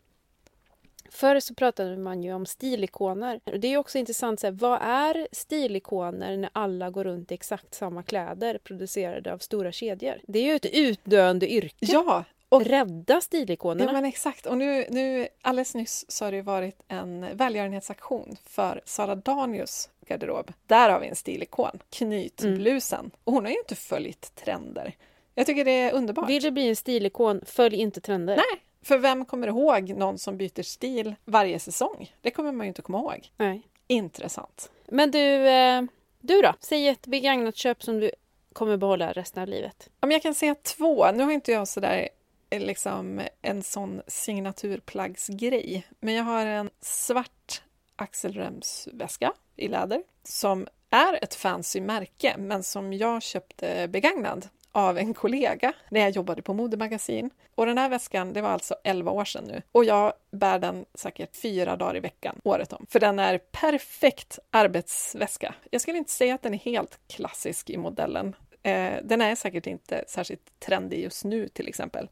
Förr 1.11 1.39
så 1.39 1.55
pratade 1.55 1.97
man 1.97 2.23
ju 2.23 2.33
om 2.33 2.45
stilikoner. 2.45 3.39
Och 3.45 3.59
det 3.59 3.67
är 3.73 3.77
också 3.77 3.97
intressant, 3.97 4.39
så 4.39 4.47
här, 4.47 4.51
vad 4.51 4.79
är 4.81 5.27
stilikoner 5.31 6.37
när 6.37 6.49
alla 6.53 6.89
går 6.89 7.03
runt 7.03 7.31
i 7.31 7.33
exakt 7.33 7.73
samma 7.73 8.03
kläder 8.03 8.57
producerade 8.57 9.33
av 9.33 9.37
stora 9.37 9.71
kedjor? 9.71 10.21
Det 10.27 10.39
är 10.39 10.43
ju 10.43 10.55
ett 10.55 10.65
utdöende 10.65 11.51
yrke. 11.53 11.75
Ja, 11.79 12.25
och 12.49 12.65
Rädda 12.65 13.21
stilikonerna. 13.21 13.91
Ja, 13.91 13.93
men 13.93 14.05
exakt. 14.05 14.45
Och 14.45 14.57
nu, 14.57 14.85
nu, 14.89 15.27
alldeles 15.41 15.75
nyss 15.75 16.05
så 16.11 16.25
har 16.25 16.31
det 16.31 16.41
varit 16.41 16.81
en 16.87 17.37
välgörenhetsaktion 17.37 18.37
för 18.45 18.81
Sara 18.85 19.15
Danius 19.15 19.89
garderob. 20.07 20.51
Där 20.67 20.89
har 20.89 20.99
vi 20.99 21.07
en 21.07 21.15
stilikon, 21.15 21.79
knytblusen. 21.89 23.11
Och 23.23 23.33
hon 23.33 23.45
har 23.45 23.51
ju 23.51 23.57
inte 23.57 23.75
följt 23.75 24.35
trender. 24.35 24.95
Jag 25.35 25.45
tycker 25.45 25.65
det 25.65 25.71
är 25.71 25.93
underbart. 25.93 26.29
Vill 26.29 26.43
du 26.43 26.51
bli 26.51 26.69
en 26.69 26.75
stilikon, 26.75 27.41
följ 27.45 27.75
inte 27.75 28.01
trender. 28.01 28.35
Nej, 28.35 28.63
för 28.81 28.97
vem 28.97 29.25
kommer 29.25 29.47
ihåg 29.47 29.89
någon 29.89 30.17
som 30.17 30.37
byter 30.37 30.63
stil 30.63 31.15
varje 31.25 31.59
säsong? 31.59 32.15
Det 32.21 32.31
kommer 32.31 32.51
man 32.51 32.65
ju 32.65 32.67
inte 32.67 32.81
komma 32.81 32.99
ihåg. 32.99 33.31
Nej. 33.37 33.61
Intressant. 33.87 34.71
Men 34.87 35.11
du, 35.11 35.49
eh, 35.49 35.81
du 36.19 36.41
då? 36.41 36.53
Säg 36.59 36.87
ett 36.87 37.07
begagnat 37.07 37.55
köp 37.55 37.83
som 37.83 37.99
du 37.99 38.11
kommer 38.53 38.77
behålla 38.77 39.11
resten 39.11 39.43
av 39.43 39.49
livet. 39.49 39.89
Om 39.99 40.11
jag 40.11 40.21
kan 40.21 40.33
säga 40.33 40.55
två, 40.55 41.11
nu 41.11 41.23
har 41.23 41.31
inte 41.31 41.51
jag 41.51 41.67
sådär 41.67 42.09
Eh, 42.49 42.59
liksom 42.61 43.21
en 43.41 43.63
sån 43.63 44.01
signaturplaggsgrej, 44.07 45.87
men 45.99 46.13
jag 46.13 46.23
har 46.23 46.45
en 46.45 46.69
svart 46.81 47.61
axelremsväska 47.95 49.33
i 49.55 49.67
läder 49.67 50.03
som 50.23 50.67
är 50.89 51.23
ett 51.23 51.35
fancy 51.35 51.81
märke, 51.81 52.35
men 52.37 52.63
som 52.63 52.93
jag 52.93 53.23
köpte 53.23 53.87
begagnad 53.87 54.47
av 54.71 54.97
en 54.97 55.13
kollega 55.13 55.73
när 55.89 55.99
jag 55.99 56.09
jobbade 56.09 56.41
på 56.41 56.53
modemagasin. 56.53 57.29
Och 57.55 57.65
den 57.65 57.77
här 57.77 57.89
väskan, 57.89 58.33
det 58.33 58.41
var 58.41 58.49
alltså 58.49 58.75
11 58.83 59.11
år 59.11 59.25
sedan 59.25 59.43
nu. 59.43 59.61
Och 59.71 59.85
jag 59.85 60.13
bär 60.31 60.59
den 60.59 60.85
säkert 60.93 61.35
fyra 61.35 61.75
dagar 61.75 61.97
i 61.97 61.99
veckan, 61.99 62.39
året 62.43 62.73
om. 62.73 62.85
För 62.89 62.99
den 62.99 63.19
är 63.19 63.37
perfekt 63.37 64.39
arbetsväska. 64.51 65.55
Jag 65.71 65.81
skulle 65.81 65.97
inte 65.97 66.11
säga 66.11 66.35
att 66.35 66.41
den 66.41 66.53
är 66.53 66.57
helt 66.57 66.99
klassisk 67.07 67.69
i 67.69 67.77
modellen. 67.77 68.35
Eh, 68.63 68.93
den 69.03 69.21
är 69.21 69.35
säkert 69.35 69.67
inte 69.67 70.03
särskilt 70.07 70.59
trendig 70.59 71.03
just 71.03 71.25
nu 71.25 71.47
till 71.47 71.67
exempel. 71.67 72.09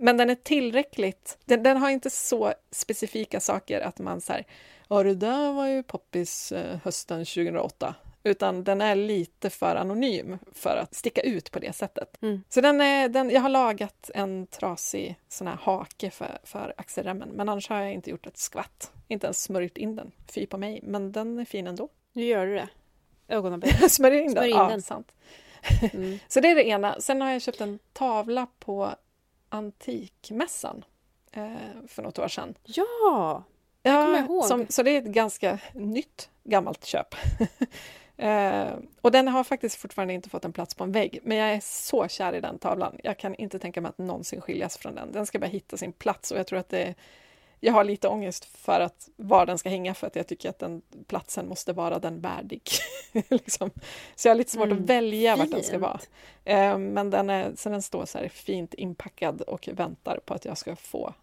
Men 0.00 0.16
den 0.16 0.30
är 0.30 0.34
tillräckligt, 0.34 1.38
den, 1.44 1.62
den 1.62 1.76
har 1.76 1.90
inte 1.90 2.10
så 2.10 2.54
specifika 2.70 3.40
saker 3.40 3.80
att 3.80 3.98
man 3.98 4.20
säger 4.20 4.46
ja 4.88 5.02
det 5.02 5.14
där 5.14 5.52
var 5.52 5.66
ju 5.66 5.82
poppis 5.82 6.52
eh, 6.52 6.78
hösten 6.84 7.18
2008. 7.18 7.94
Utan 8.22 8.64
den 8.64 8.80
är 8.80 8.94
lite 8.94 9.50
för 9.50 9.76
anonym 9.76 10.38
för 10.52 10.76
att 10.76 10.94
sticka 10.94 11.20
ut 11.20 11.50
på 11.50 11.58
det 11.58 11.72
sättet. 11.72 12.22
Mm. 12.22 12.42
Så 12.48 12.60
den 12.60 12.80
är, 12.80 13.08
den, 13.08 13.30
jag 13.30 13.40
har 13.40 13.48
lagat 13.48 14.10
en 14.14 14.46
trasig 14.46 15.16
sån 15.28 15.46
här 15.46 15.56
hake 15.56 16.10
för, 16.10 16.38
för 16.44 16.74
axelremmen, 16.76 17.28
men 17.28 17.48
annars 17.48 17.68
har 17.68 17.80
jag 17.80 17.92
inte 17.92 18.10
gjort 18.10 18.26
ett 18.26 18.38
skvatt. 18.38 18.92
Inte 19.08 19.26
ens 19.26 19.42
smörjt 19.42 19.76
in 19.76 19.96
den. 19.96 20.12
Fy 20.34 20.46
på 20.46 20.58
mig, 20.58 20.80
men 20.82 21.12
den 21.12 21.38
är 21.38 21.44
fin 21.44 21.66
ändå. 21.66 21.88
Nu 22.12 22.24
gör 22.24 22.46
du 22.46 22.54
det. 22.54 22.68
Ögonaböj. 23.28 23.70
Smörjer 23.88 24.20
in 24.20 24.34
den? 24.34 24.34
Smörj 24.34 24.50
in 24.50 24.56
ja, 24.56 24.68
den. 24.68 24.82
sant. 24.82 25.12
Mm. 25.92 26.18
Så 26.28 26.40
det 26.40 26.48
är 26.48 26.54
det 26.54 26.68
ena. 26.68 27.00
Sen 27.00 27.20
har 27.20 27.30
jag 27.30 27.42
köpt 27.42 27.60
en 27.60 27.78
tavla 27.92 28.46
på 28.58 28.94
Antikmässan 29.50 30.84
eh, 31.32 31.86
för 31.88 32.02
något 32.02 32.18
år 32.18 32.28
sedan. 32.28 32.54
Ja! 32.64 33.44
ihåg. 34.18 34.44
Som, 34.44 34.66
så 34.68 34.82
det 34.82 34.90
är 34.90 34.98
ett 34.98 35.04
ganska 35.04 35.58
nytt 35.74 36.30
gammalt 36.44 36.84
köp. 36.84 37.14
Eh, 38.20 38.72
och 39.00 39.12
den 39.12 39.28
har 39.28 39.44
faktiskt 39.44 39.76
fortfarande 39.76 40.14
inte 40.14 40.28
fått 40.28 40.44
en 40.44 40.52
plats 40.52 40.74
på 40.74 40.84
en 40.84 40.92
vägg, 40.92 41.18
men 41.22 41.36
jag 41.36 41.52
är 41.52 41.60
så 41.62 42.08
kär 42.08 42.32
i 42.32 42.40
den 42.40 42.58
tavlan. 42.58 42.96
Jag 43.02 43.18
kan 43.18 43.34
inte 43.34 43.58
tänka 43.58 43.80
mig 43.80 43.88
att 43.88 43.98
någonsin 43.98 44.40
skiljas 44.40 44.76
från 44.76 44.94
den. 44.94 45.12
Den 45.12 45.26
ska 45.26 45.38
bara 45.38 45.46
hitta 45.46 45.76
sin 45.76 45.92
plats 45.92 46.30
och 46.30 46.38
jag 46.38 46.46
tror 46.46 46.58
att 46.58 46.68
det 46.68 46.94
jag 47.60 47.72
har 47.72 47.84
lite 47.84 48.08
ångest 48.08 48.44
för 48.44 48.80
att 48.80 49.08
var 49.16 49.46
den 49.46 49.58
ska 49.58 49.68
hänga 49.68 49.94
för 49.94 50.06
att 50.06 50.16
jag 50.16 50.26
tycker 50.26 50.50
att 50.50 50.58
den 50.58 50.82
platsen 51.06 51.48
måste 51.48 51.72
vara 51.72 51.98
den 51.98 52.20
värdig. 52.20 52.62
liksom. 53.28 53.70
Så 54.16 54.28
jag 54.28 54.30
har 54.30 54.38
lite 54.38 54.50
svårt 54.50 54.66
mm, 54.66 54.78
att 54.78 54.90
välja 54.90 55.36
fint. 55.36 55.44
vart 55.44 55.50
den 55.50 55.64
ska 55.64 55.78
vara. 55.78 56.00
Eh, 56.44 56.78
men 56.78 57.10
den, 57.10 57.30
är, 57.30 57.52
så 57.56 57.68
den 57.68 57.82
står 57.82 58.04
så 58.06 58.18
här 58.18 58.28
fint 58.28 58.74
inpackad 58.74 59.40
och 59.40 59.68
väntar 59.72 60.20
på 60.24 60.34
att 60.34 60.44
jag 60.44 60.58
ska 60.58 60.76
få 60.76 61.14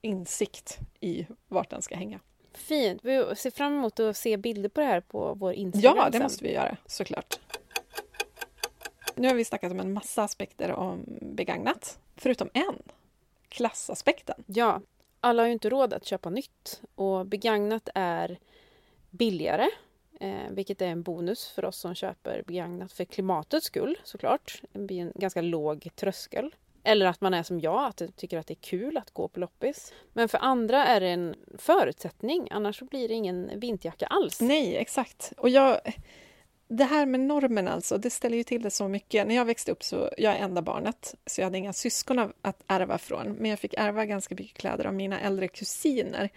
insikt 0.00 0.78
i 1.00 1.26
vart 1.48 1.70
den 1.70 1.82
ska 1.82 1.96
hänga. 1.96 2.20
Fint! 2.52 3.00
Vi 3.04 3.36
ser 3.36 3.50
fram 3.50 3.72
emot 3.72 4.00
att 4.00 4.16
se 4.16 4.36
bilder 4.36 4.68
på 4.68 4.80
det 4.80 4.86
här 4.86 5.00
på 5.00 5.34
vår 5.34 5.52
Instagram. 5.52 5.96
Ja, 5.96 6.10
det 6.10 6.20
måste 6.20 6.44
vi 6.44 6.52
göra 6.52 6.76
såklart. 6.86 7.38
Nu 9.14 9.28
har 9.28 9.34
vi 9.34 9.44
snackat 9.44 9.72
om 9.72 9.80
en 9.80 9.92
massa 9.92 10.22
aspekter 10.22 10.72
om 10.72 11.04
begagnat, 11.20 11.98
förutom 12.16 12.50
en. 12.52 12.82
Klassaspekten. 13.48 14.44
Ja, 14.46 14.80
alla 15.20 15.42
har 15.42 15.46
ju 15.46 15.52
inte 15.52 15.70
råd 15.70 15.92
att 15.92 16.04
köpa 16.04 16.30
nytt 16.30 16.82
och 16.94 17.26
begagnat 17.26 17.88
är 17.94 18.38
billigare, 19.10 19.68
eh, 20.20 20.50
vilket 20.50 20.82
är 20.82 20.86
en 20.86 21.02
bonus 21.02 21.48
för 21.48 21.64
oss 21.64 21.76
som 21.76 21.94
köper 21.94 22.42
begagnat 22.46 22.92
för 22.92 23.04
klimatets 23.04 23.66
skull 23.66 23.98
såklart. 24.04 24.62
Det 24.72 24.78
blir 24.78 25.00
en 25.00 25.12
ganska 25.14 25.40
låg 25.40 25.88
tröskel. 25.94 26.54
Eller 26.84 27.06
att 27.06 27.20
man 27.20 27.34
är 27.34 27.42
som 27.42 27.60
jag, 27.60 27.84
att 27.84 28.16
tycker 28.16 28.38
att 28.38 28.46
det 28.46 28.52
är 28.52 28.62
kul 28.62 28.96
att 28.96 29.10
gå 29.10 29.28
på 29.28 29.40
loppis. 29.40 29.92
Men 30.12 30.28
för 30.28 30.38
andra 30.38 30.86
är 30.86 31.00
det 31.00 31.08
en 31.08 31.34
förutsättning, 31.58 32.48
annars 32.50 32.80
blir 32.82 33.08
det 33.08 33.14
ingen 33.14 33.50
vinterjacka 33.60 34.06
alls. 34.06 34.40
Nej, 34.40 34.76
exakt. 34.76 35.32
Och 35.36 35.48
jag, 35.48 35.80
det 36.68 36.84
här 36.84 37.06
med 37.06 37.20
normen 37.20 37.68
alltså, 37.68 37.98
det 37.98 38.10
ställer 38.10 38.36
ju 38.36 38.44
till 38.44 38.62
det 38.62 38.70
så 38.70 38.88
mycket. 38.88 39.26
När 39.26 39.34
jag 39.34 39.44
växte 39.44 39.72
upp 39.72 39.82
så, 39.82 40.10
jag 40.18 40.34
är 40.34 40.38
enda 40.38 40.62
barnet, 40.62 41.14
så 41.26 41.40
jag 41.40 41.46
hade 41.46 41.58
inga 41.58 41.72
syskon 41.72 42.32
att 42.42 42.62
ärva 42.66 42.98
från. 42.98 43.32
Men 43.32 43.50
jag 43.50 43.58
fick 43.58 43.74
ärva 43.74 44.04
ganska 44.04 44.34
mycket 44.34 44.56
kläder 44.56 44.84
av 44.84 44.94
mina 44.94 45.20
äldre 45.20 45.48
kusiner. 45.48 46.30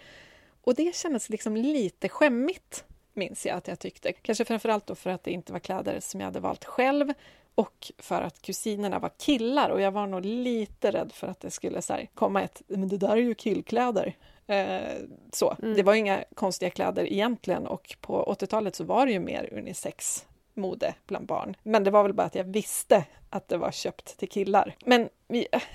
Och 0.62 0.74
det 0.74 0.96
kändes 0.96 1.28
liksom 1.28 1.56
lite 1.56 2.08
skämmigt, 2.08 2.84
minns 3.14 3.46
jag 3.46 3.56
att 3.56 3.68
jag 3.68 3.78
tyckte. 3.78 4.12
Kanske 4.12 4.44
framförallt 4.44 4.86
då 4.86 4.94
för 4.94 5.10
att 5.10 5.24
det 5.24 5.30
inte 5.30 5.52
var 5.52 5.60
kläder 5.60 6.00
som 6.00 6.20
jag 6.20 6.24
hade 6.26 6.40
valt 6.40 6.64
själv 6.64 7.12
och 7.54 7.92
för 7.98 8.22
att 8.22 8.42
kusinerna 8.42 8.98
var 8.98 9.10
killar 9.18 9.70
och 9.70 9.80
jag 9.80 9.92
var 9.92 10.06
nog 10.06 10.24
lite 10.24 10.90
rädd 10.90 11.12
för 11.12 11.26
att 11.26 11.40
det 11.40 11.50
skulle 11.50 11.82
så 11.82 11.92
här, 11.92 12.08
komma 12.14 12.42
ett 12.42 12.62
men 12.66 12.88
det 12.88 12.98
där 12.98 13.08
är 13.08 13.16
ju 13.16 13.34
killkläder. 13.34 14.16
Eh, 14.46 14.96
så. 15.32 15.56
Mm. 15.62 15.74
Det 15.76 15.82
var 15.82 15.94
inga 15.94 16.24
konstiga 16.34 16.70
kläder 16.70 17.12
egentligen 17.12 17.66
och 17.66 17.96
på 18.00 18.24
80-talet 18.24 18.76
så 18.76 18.84
var 18.84 19.06
det 19.06 19.12
ju 19.12 19.20
mer 19.20 19.48
unisex 19.52 20.26
mode 20.54 20.94
bland 21.06 21.26
barn. 21.26 21.56
Men 21.62 21.84
det 21.84 21.90
var 21.90 22.02
väl 22.02 22.12
bara 22.12 22.26
att 22.26 22.34
jag 22.34 22.44
visste 22.44 23.04
att 23.30 23.48
det 23.48 23.56
var 23.56 23.70
köpt 23.70 24.18
till 24.18 24.28
killar. 24.28 24.76
Men 24.84 25.08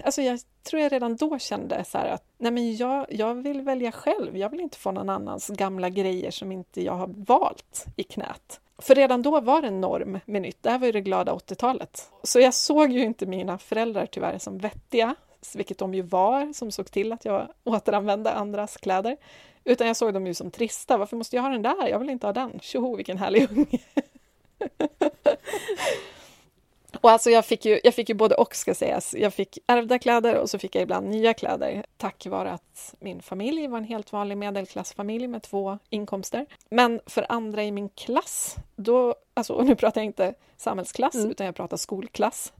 alltså 0.03 0.21
jag 0.21 0.39
tror 0.63 0.81
jag 0.81 0.91
redan 0.91 1.15
då 1.15 1.39
kände 1.39 1.83
så 1.83 1.97
att 1.97 2.23
nej 2.37 2.51
men 2.51 2.75
jag, 2.75 3.05
jag 3.09 3.35
vill 3.35 3.61
välja 3.61 3.91
själv. 3.91 4.37
Jag 4.37 4.49
vill 4.49 4.59
inte 4.59 4.77
få 4.77 4.91
någon 4.91 5.09
annans 5.09 5.47
gamla 5.47 5.89
grejer 5.89 6.31
som 6.31 6.51
inte 6.51 6.83
jag 6.83 6.93
har 6.93 7.07
valt 7.07 7.85
i 7.95 8.03
knät. 8.03 8.61
För 8.77 8.95
redan 8.95 9.21
då 9.21 9.41
var 9.41 9.61
det 9.61 9.67
en 9.67 9.81
norm 9.81 10.19
med 10.25 10.41
nytt. 10.41 10.63
Det 10.63 10.69
här 10.69 10.79
var 10.79 10.85
ju 10.85 10.91
det 10.91 11.01
glada 11.01 11.33
80-talet. 11.33 12.11
Så 12.23 12.39
jag 12.39 12.53
såg 12.53 12.91
ju 12.91 13.03
inte 13.03 13.25
mina 13.25 13.57
föräldrar 13.57 14.05
tyvärr 14.05 14.37
som 14.37 14.57
vettiga, 14.57 15.15
vilket 15.55 15.77
de 15.77 15.93
ju 15.93 16.01
var, 16.01 16.53
som 16.53 16.71
såg 16.71 16.91
till 16.91 17.13
att 17.13 17.25
jag 17.25 17.47
återanvände 17.63 18.31
andras 18.31 18.77
kläder. 18.77 19.17
Utan 19.63 19.87
jag 19.87 19.95
såg 19.95 20.13
dem 20.13 20.27
ju 20.27 20.33
som 20.33 20.51
trista. 20.51 20.97
Varför 20.97 21.17
måste 21.17 21.35
jag 21.35 21.43
ha 21.43 21.49
den 21.49 21.61
där? 21.61 21.87
Jag 21.87 21.99
vill 21.99 22.09
inte 22.09 22.27
ha 22.27 22.33
den. 22.33 22.59
Tjoho, 22.59 22.95
vilken 22.95 23.17
härlig 23.17 23.51
unge! 23.51 23.79
Och 27.01 27.11
alltså 27.11 27.29
jag 27.29 27.45
fick, 27.45 27.65
ju, 27.65 27.79
jag 27.83 27.93
fick 27.93 28.09
ju 28.09 28.15
både 28.15 28.35
och 28.35 28.55
ska 28.55 28.73
sägas. 28.73 29.15
Jag 29.17 29.33
fick 29.33 29.57
ärvda 29.67 29.99
kläder 29.99 30.35
och 30.37 30.49
så 30.49 30.59
fick 30.59 30.75
jag 30.75 30.81
ibland 30.81 31.09
nya 31.09 31.33
kläder 31.33 31.85
tack 31.97 32.25
vare 32.25 32.51
att 32.51 32.95
min 32.99 33.21
familj 33.21 33.67
var 33.67 33.77
en 33.77 33.83
helt 33.83 34.13
vanlig 34.13 34.37
medelklassfamilj 34.37 35.27
med 35.27 35.43
två 35.43 35.79
inkomster. 35.89 36.45
Men 36.69 37.01
för 37.05 37.25
andra 37.29 37.63
i 37.63 37.71
min 37.71 37.89
klass, 37.89 38.55
då, 38.75 39.15
alltså, 39.33 39.53
och 39.53 39.65
nu 39.65 39.75
pratar 39.75 40.01
jag 40.01 40.05
inte 40.05 40.33
samhällsklass 40.57 41.15
mm. 41.15 41.31
utan 41.31 41.45
jag 41.45 41.55
pratar 41.55 41.77
skolklass. 41.77 42.53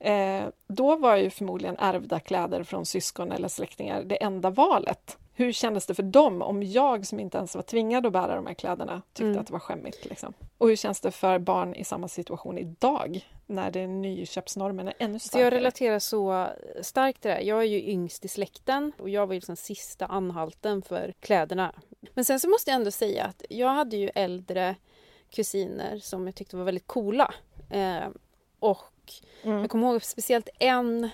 Eh, 0.00 0.48
då 0.66 0.96
var 0.96 1.16
ju 1.16 1.30
förmodligen 1.30 1.76
ärvda 1.78 2.20
kläder 2.20 2.62
från 2.62 2.86
syskon 2.86 3.32
eller 3.32 3.48
släktingar 3.48 4.02
det 4.02 4.22
enda 4.22 4.50
valet. 4.50 5.18
Hur 5.32 5.52
kändes 5.52 5.86
det 5.86 5.94
för 5.94 6.02
dem 6.02 6.42
om 6.42 6.62
jag 6.62 7.06
som 7.06 7.20
inte 7.20 7.38
ens 7.38 7.54
var 7.54 7.62
tvingad 7.62 8.06
att 8.06 8.12
bära 8.12 8.34
de 8.34 8.46
här 8.46 8.54
kläderna 8.54 9.02
tyckte 9.12 9.24
mm. 9.24 9.40
att 9.40 9.46
det 9.46 9.52
var 9.52 9.60
skämmigt? 9.60 10.04
Liksom? 10.04 10.34
Och 10.58 10.68
hur 10.68 10.76
känns 10.76 11.00
det 11.00 11.10
för 11.10 11.38
barn 11.38 11.74
i 11.74 11.84
samma 11.84 12.08
situation 12.08 12.58
idag 12.58 13.28
när 13.46 13.70
det 13.70 13.86
nyköpsnormen 13.86 14.88
är 14.88 14.94
ännu 14.98 15.18
starkare? 15.18 15.42
Så 15.42 15.44
jag 15.46 15.52
relaterar 15.52 15.98
så 15.98 16.46
starkt 16.82 17.22
till 17.22 17.28
det 17.28 17.34
här. 17.34 17.42
Jag 17.42 17.58
är 17.58 17.66
ju 17.66 17.90
yngst 17.90 18.24
i 18.24 18.28
släkten 18.28 18.92
och 18.98 19.08
jag 19.08 19.26
var 19.26 19.34
ju 19.34 19.38
liksom 19.40 19.56
sista 19.56 20.06
anhalten 20.06 20.82
för 20.82 21.14
kläderna. 21.20 21.74
Men 22.14 22.24
sen 22.24 22.40
så 22.40 22.48
måste 22.48 22.70
jag 22.70 22.76
ändå 22.76 22.90
säga 22.90 23.24
att 23.24 23.42
jag 23.50 23.68
hade 23.68 23.96
ju 23.96 24.10
äldre 24.14 24.76
kusiner 25.30 25.98
som 25.98 26.26
jag 26.26 26.34
tyckte 26.34 26.56
var 26.56 26.64
väldigt 26.64 26.86
coola. 26.86 27.34
Eh, 27.70 28.08
och 28.58 28.82
mm. 29.42 29.58
jag 29.58 29.70
kommer 29.70 29.90
ihåg 29.90 30.04
speciellt 30.04 30.48
en 30.58 31.10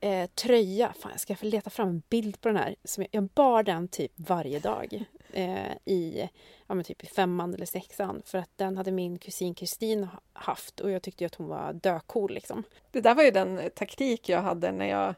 eh, 0.00 0.30
tröja. 0.30 0.92
Fan, 0.98 1.10
jag 1.10 1.20
ska 1.20 1.36
leta 1.40 1.70
fram 1.70 1.88
en 1.88 2.02
bild 2.08 2.40
på 2.40 2.48
den 2.48 2.56
här. 2.56 2.74
Som 2.84 3.02
jag, 3.02 3.08
jag 3.12 3.24
bar 3.24 3.62
den 3.62 3.88
typ 3.88 4.12
varje 4.16 4.58
dag 4.58 5.04
eh, 5.32 5.72
i, 5.84 6.28
ja, 6.66 6.82
typ 6.82 7.04
i 7.04 7.06
femman 7.06 7.54
eller 7.54 7.66
sexan. 7.66 8.22
För 8.24 8.38
att 8.38 8.50
den 8.56 8.76
hade 8.76 8.92
min 8.92 9.18
kusin 9.18 9.54
Kristin 9.54 10.08
haft 10.32 10.80
och 10.80 10.90
jag 10.90 11.02
tyckte 11.02 11.26
att 11.26 11.34
hon 11.34 11.48
var 11.48 11.72
döcool. 11.72 12.34
Liksom. 12.34 12.64
Det 12.90 13.00
där 13.00 13.14
var 13.14 13.22
ju 13.22 13.30
den 13.30 13.70
taktik 13.74 14.28
jag 14.28 14.42
hade 14.42 14.72
när, 14.72 14.86
jag, 14.86 15.14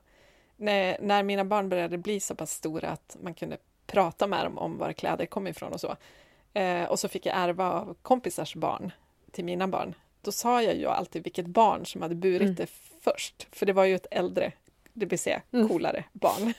när, 0.57 0.97
när 1.01 1.23
mina 1.23 1.45
barn 1.45 1.69
började 1.69 1.99
bli 1.99 2.21
så 2.21 2.35
pass 2.35 2.51
stora 2.51 2.89
att 2.89 3.17
man 3.21 3.35
kunde 3.35 3.59
prata 3.87 4.27
med 4.27 4.47
dem 4.47 4.59
om 4.59 4.79
var 4.79 4.93
kläder 4.93 5.27
kom 5.27 5.47
ifrån 5.47 5.73
och 5.73 5.81
så. 5.81 5.97
Eh, 6.53 6.85
och 6.85 6.99
så 6.99 7.09
fick 7.09 7.27
jag 7.27 7.37
ärva 7.37 7.73
av 7.73 7.97
kompisars 8.03 8.55
barn 8.55 8.93
till 9.31 9.45
mina 9.45 9.69
barn. 9.69 9.95
Då 10.23 10.33
sa 10.33 10.63
jag 10.63 10.77
ju 10.77 10.87
alltid 10.87 11.25
vilket 11.25 11.47
barn 11.47 11.87
som 11.87 12.03
hade 12.03 12.15
burit 12.15 12.43
mm. 12.43 12.55
det 12.55 12.67
först, 13.01 13.47
för 13.53 13.67
det 13.67 13.73
var 13.73 13.85
ju 13.85 13.95
ett 13.95 14.07
äldre 14.11 14.53
det 14.93 15.07
vill 15.07 15.19
säga 15.19 15.43
mm. 15.53 15.69
coolare 15.69 16.05
barn. 16.13 16.55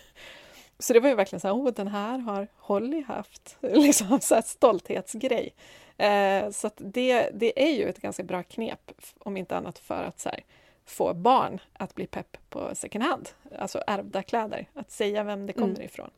Så 0.80 0.94
det 0.94 1.00
var 1.00 1.10
ju 1.10 1.16
verkligen 1.16 1.40
så 1.40 1.48
här, 1.48 1.56
åh 1.56 1.72
den 1.74 1.88
här 1.88 2.18
har 2.18 2.48
Holly 2.58 3.04
haft, 3.04 3.58
liksom 3.62 4.20
så 4.22 4.36
här 4.36 4.42
stolthetsgrej. 4.42 5.54
Eh, 5.98 6.50
så 6.50 6.70
det, 6.78 7.30
det 7.34 7.64
är 7.64 7.72
ju 7.72 7.90
ett 7.90 8.02
ganska 8.02 8.24
bra 8.24 8.44
knep, 8.44 8.92
om 9.20 9.38
inte 9.38 9.58
annat 9.58 9.80
för 9.80 10.04
att 10.04 10.20
så 10.20 10.30
här, 10.30 10.44
få 10.86 11.14
barn 11.14 11.60
att 11.74 11.96
bli 11.96 12.08
pepp 12.08 12.38
på 12.50 12.76
second 12.76 13.04
hand, 13.04 13.30
alltså 13.60 13.84
ärvda 13.88 14.24
kläder, 14.24 14.70
att 14.74 14.92
säga 14.92 15.24
vem 15.24 15.48
det 15.48 15.54
kommer 15.54 15.68
mm. 15.68 15.82
ifrån. 15.82 16.10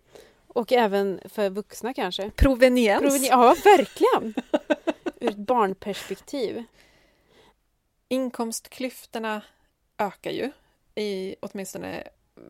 Och 0.47 0.71
även 0.71 1.19
för 1.25 1.49
vuxna 1.49 1.93
kanske? 1.93 2.29
Proveniens! 2.29 3.01
Proveni 3.01 3.27
ja, 3.27 3.55
verkligen! 3.63 4.33
Ur 5.19 5.29
ett 5.29 5.35
barnperspektiv. 5.35 6.63
Inkomstklyftorna 8.07 9.41
ökar 9.97 10.31
ju 10.31 10.51
i 10.95 11.35
åtminstone 11.39 12.03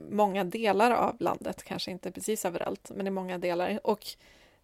många 0.10 0.44
delar 0.44 0.92
av 0.92 1.16
landet, 1.20 1.64
kanske 1.64 1.92
inte 1.92 2.12
precis 2.12 2.46
överallt, 2.46 2.92
men 2.96 3.08
i 3.08 3.10
många 3.10 3.38
delar. 3.38 3.80
Och 3.84 4.06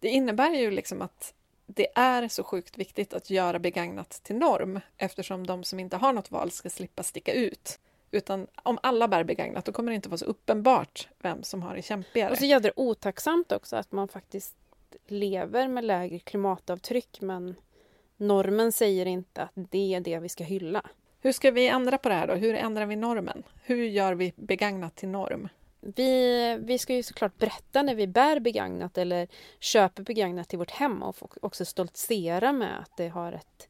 det 0.00 0.08
innebär 0.08 0.50
ju 0.50 0.70
liksom 0.70 1.02
att 1.02 1.34
det 1.66 1.86
är 1.94 2.28
så 2.28 2.44
sjukt 2.44 2.78
viktigt 2.78 3.14
att 3.14 3.30
göra 3.30 3.58
begagnat 3.58 4.10
till 4.22 4.36
norm 4.36 4.80
eftersom 4.96 5.46
de 5.46 5.64
som 5.64 5.80
inte 5.80 5.96
har 5.96 6.12
något 6.12 6.30
val 6.30 6.50
ska 6.50 6.70
slippa 6.70 7.02
sticka 7.02 7.32
ut. 7.32 7.78
Utan 8.10 8.46
om 8.54 8.78
alla 8.82 9.08
bär 9.08 9.24
begagnat 9.24 9.64
då 9.64 9.72
kommer 9.72 9.92
det 9.92 9.96
inte 9.96 10.08
vara 10.08 10.18
så 10.18 10.24
uppenbart 10.24 11.08
vem 11.18 11.42
som 11.42 11.62
har 11.62 11.76
det 11.76 11.82
kämpigare. 11.82 12.30
Och 12.30 12.38
så 12.38 12.44
jädra 12.44 12.72
otacksamt 12.76 13.52
också 13.52 13.76
att 13.76 13.92
man 13.92 14.08
faktiskt 14.08 14.56
lever 15.06 15.68
med 15.68 15.84
lägre 15.84 16.18
klimatavtryck 16.18 17.20
men 17.20 17.54
normen 18.16 18.72
säger 18.72 19.06
inte 19.06 19.42
att 19.42 19.52
det 19.54 19.94
är 19.94 20.00
det 20.00 20.18
vi 20.18 20.28
ska 20.28 20.44
hylla. 20.44 20.82
Hur 21.20 21.32
ska 21.32 21.50
vi 21.50 21.68
ändra 21.68 21.98
på 21.98 22.08
det 22.08 22.14
här 22.14 22.26
då? 22.26 22.34
Hur 22.34 22.54
ändrar 22.54 22.86
vi 22.86 22.96
normen? 22.96 23.42
Hur 23.62 23.84
gör 23.84 24.14
vi 24.14 24.32
begagnat 24.36 24.96
till 24.96 25.08
norm? 25.08 25.48
Vi, 25.80 26.58
vi 26.60 26.78
ska 26.78 26.94
ju 26.94 27.02
såklart 27.02 27.38
berätta 27.38 27.82
när 27.82 27.94
vi 27.94 28.06
bär 28.06 28.40
begagnat 28.40 28.98
eller 28.98 29.28
köper 29.60 30.02
begagnat 30.02 30.48
till 30.48 30.58
vårt 30.58 30.70
hem 30.70 31.02
och 31.02 31.44
också 31.44 31.64
stoltsera 31.64 32.52
med 32.52 32.78
att 32.80 32.96
det 32.96 33.08
har 33.08 33.32
ett 33.32 33.68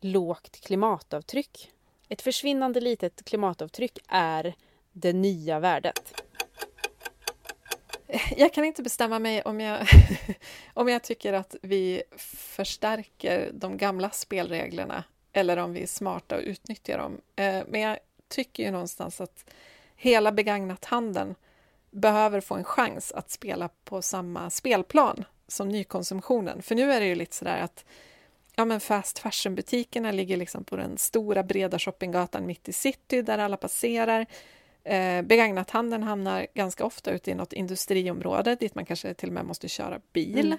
lågt 0.00 0.60
klimatavtryck. 0.60 1.70
Ett 2.08 2.22
försvinnande 2.22 2.80
litet 2.80 3.24
klimatavtryck 3.24 3.98
är 4.08 4.54
det 4.92 5.12
nya 5.12 5.60
värdet. 5.60 6.23
Jag 8.36 8.52
kan 8.52 8.64
inte 8.64 8.82
bestämma 8.82 9.18
mig 9.18 9.42
om 9.42 9.60
jag, 9.60 9.86
om 10.74 10.88
jag 10.88 11.02
tycker 11.02 11.32
att 11.32 11.56
vi 11.62 12.02
förstärker 12.16 13.50
de 13.52 13.76
gamla 13.76 14.10
spelreglerna 14.10 15.04
eller 15.32 15.56
om 15.56 15.72
vi 15.72 15.82
är 15.82 15.86
smarta 15.86 16.36
och 16.36 16.42
utnyttjar 16.42 16.98
dem. 16.98 17.20
Eh, 17.36 17.62
men 17.68 17.80
jag 17.80 17.98
tycker 18.28 18.62
ju 18.62 18.70
någonstans 18.70 19.20
att 19.20 19.50
hela 19.96 20.32
begagnathandeln 20.32 21.34
behöver 21.90 22.40
få 22.40 22.54
en 22.54 22.64
chans 22.64 23.12
att 23.12 23.30
spela 23.30 23.68
på 23.84 24.02
samma 24.02 24.50
spelplan 24.50 25.24
som 25.48 25.68
nykonsumtionen. 25.68 26.62
För 26.62 26.74
nu 26.74 26.92
är 26.92 27.00
det 27.00 27.06
ju 27.06 27.14
lite 27.14 27.36
sådär 27.36 27.60
att 27.60 27.84
ja, 28.56 28.64
men 28.64 28.80
fast 28.80 29.18
fashion-butikerna 29.18 30.12
ligger 30.12 30.36
liksom 30.36 30.64
på 30.64 30.76
den 30.76 30.98
stora 30.98 31.42
breda 31.42 31.78
shoppinggatan 31.78 32.46
mitt 32.46 32.68
i 32.68 32.72
city 32.72 33.22
där 33.22 33.38
alla 33.38 33.56
passerar. 33.56 34.26
Eh, 34.84 35.22
begagnathandeln 35.22 36.02
hamnar 36.02 36.46
ganska 36.54 36.84
ofta 36.84 37.10
ute 37.10 37.30
i 37.30 37.34
något 37.34 37.52
industriområde 37.52 38.54
dit 38.54 38.74
man 38.74 38.86
kanske 38.86 39.14
till 39.14 39.28
och 39.28 39.34
med 39.34 39.44
måste 39.44 39.68
köra 39.68 40.00
bil. 40.12 40.56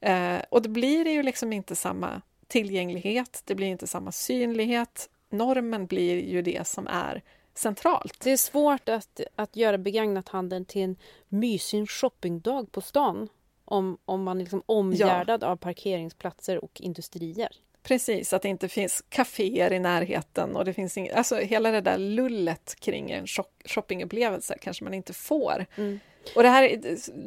Mm. 0.00 0.36
Eh, 0.36 0.44
och 0.50 0.62
då 0.62 0.70
blir 0.70 1.04
det 1.04 1.10
ju 1.10 1.22
liksom 1.22 1.52
inte 1.52 1.76
samma 1.76 2.22
tillgänglighet, 2.46 3.42
det 3.44 3.54
blir 3.54 3.66
inte 3.66 3.86
samma 3.86 4.12
synlighet. 4.12 5.10
Normen 5.30 5.86
blir 5.86 6.24
ju 6.24 6.42
det 6.42 6.66
som 6.66 6.86
är 6.86 7.22
centralt. 7.54 8.20
Det 8.20 8.30
är 8.30 8.36
svårt 8.36 8.88
att, 8.88 9.20
att 9.36 9.56
göra 9.56 9.78
begagnathandeln 9.78 10.64
till 10.64 10.82
en 10.82 10.96
mysig 11.28 11.90
shoppingdag 11.90 12.72
på 12.72 12.80
stan 12.80 13.28
om, 13.64 13.98
om 14.04 14.22
man 14.22 14.36
är 14.36 14.40
liksom 14.40 14.62
omgärdad 14.66 15.42
ja. 15.42 15.46
av 15.46 15.56
parkeringsplatser 15.56 16.64
och 16.64 16.80
industrier. 16.80 17.52
Precis, 17.88 18.32
att 18.32 18.42
det 18.42 18.48
inte 18.48 18.68
finns 18.68 19.04
kaféer 19.08 19.72
i 19.72 19.78
närheten 19.78 20.56
och 20.56 20.64
det 20.64 20.72
finns 20.72 20.98
inget, 20.98 21.14
alltså 21.14 21.36
hela 21.36 21.70
det 21.70 21.80
där 21.80 21.98
lullet 21.98 22.76
kring 22.80 23.10
en 23.10 23.26
shoppingupplevelse 23.64 24.58
kanske 24.60 24.84
man 24.84 24.94
inte 24.94 25.12
får. 25.12 25.66
Mm. 25.76 26.00
Och 26.34 26.42
det 26.42 26.48
här, 26.48 26.80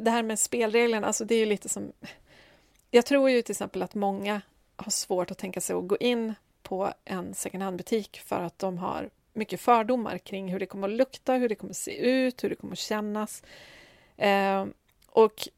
det 0.04 0.10
här 0.10 0.22
med 0.22 0.38
spelreglerna, 0.38 1.06
alltså 1.06 1.24
det 1.24 1.34
är 1.34 1.38
ju 1.38 1.46
lite 1.46 1.68
som... 1.68 1.92
Jag 2.90 3.06
tror 3.06 3.30
ju 3.30 3.42
till 3.42 3.52
exempel 3.52 3.82
att 3.82 3.94
många 3.94 4.40
har 4.76 4.90
svårt 4.90 5.30
att 5.30 5.38
tänka 5.38 5.60
sig 5.60 5.76
att 5.76 5.88
gå 5.88 5.96
in 5.96 6.34
på 6.62 6.92
en 7.04 7.34
second 7.34 7.62
hand-butik 7.62 8.20
för 8.24 8.40
att 8.40 8.58
de 8.58 8.78
har 8.78 9.10
mycket 9.32 9.60
fördomar 9.60 10.18
kring 10.18 10.48
hur 10.48 10.60
det 10.60 10.66
kommer 10.66 10.88
att 10.88 10.94
lukta, 10.94 11.34
hur 11.34 11.48
det 11.48 11.54
kommer 11.54 11.70
att 11.70 11.76
se 11.76 11.96
ut, 11.96 12.44
hur 12.44 12.48
det 12.48 12.56
kommer 12.56 12.72
att 12.72 12.78
kännas. 12.78 13.42
Eh, 14.16 14.66
och 15.06 15.48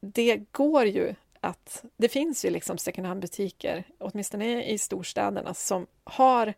det 0.00 0.36
går 0.52 0.84
ju 0.84 1.14
att 1.48 1.84
det 1.96 2.08
finns 2.08 2.44
ju 2.44 2.50
liksom 2.50 2.78
second 2.78 3.06
hand-butiker, 3.06 3.84
åtminstone 3.98 4.64
i 4.64 4.78
storstäderna, 4.78 5.54
som 5.54 5.86
har 6.04 6.54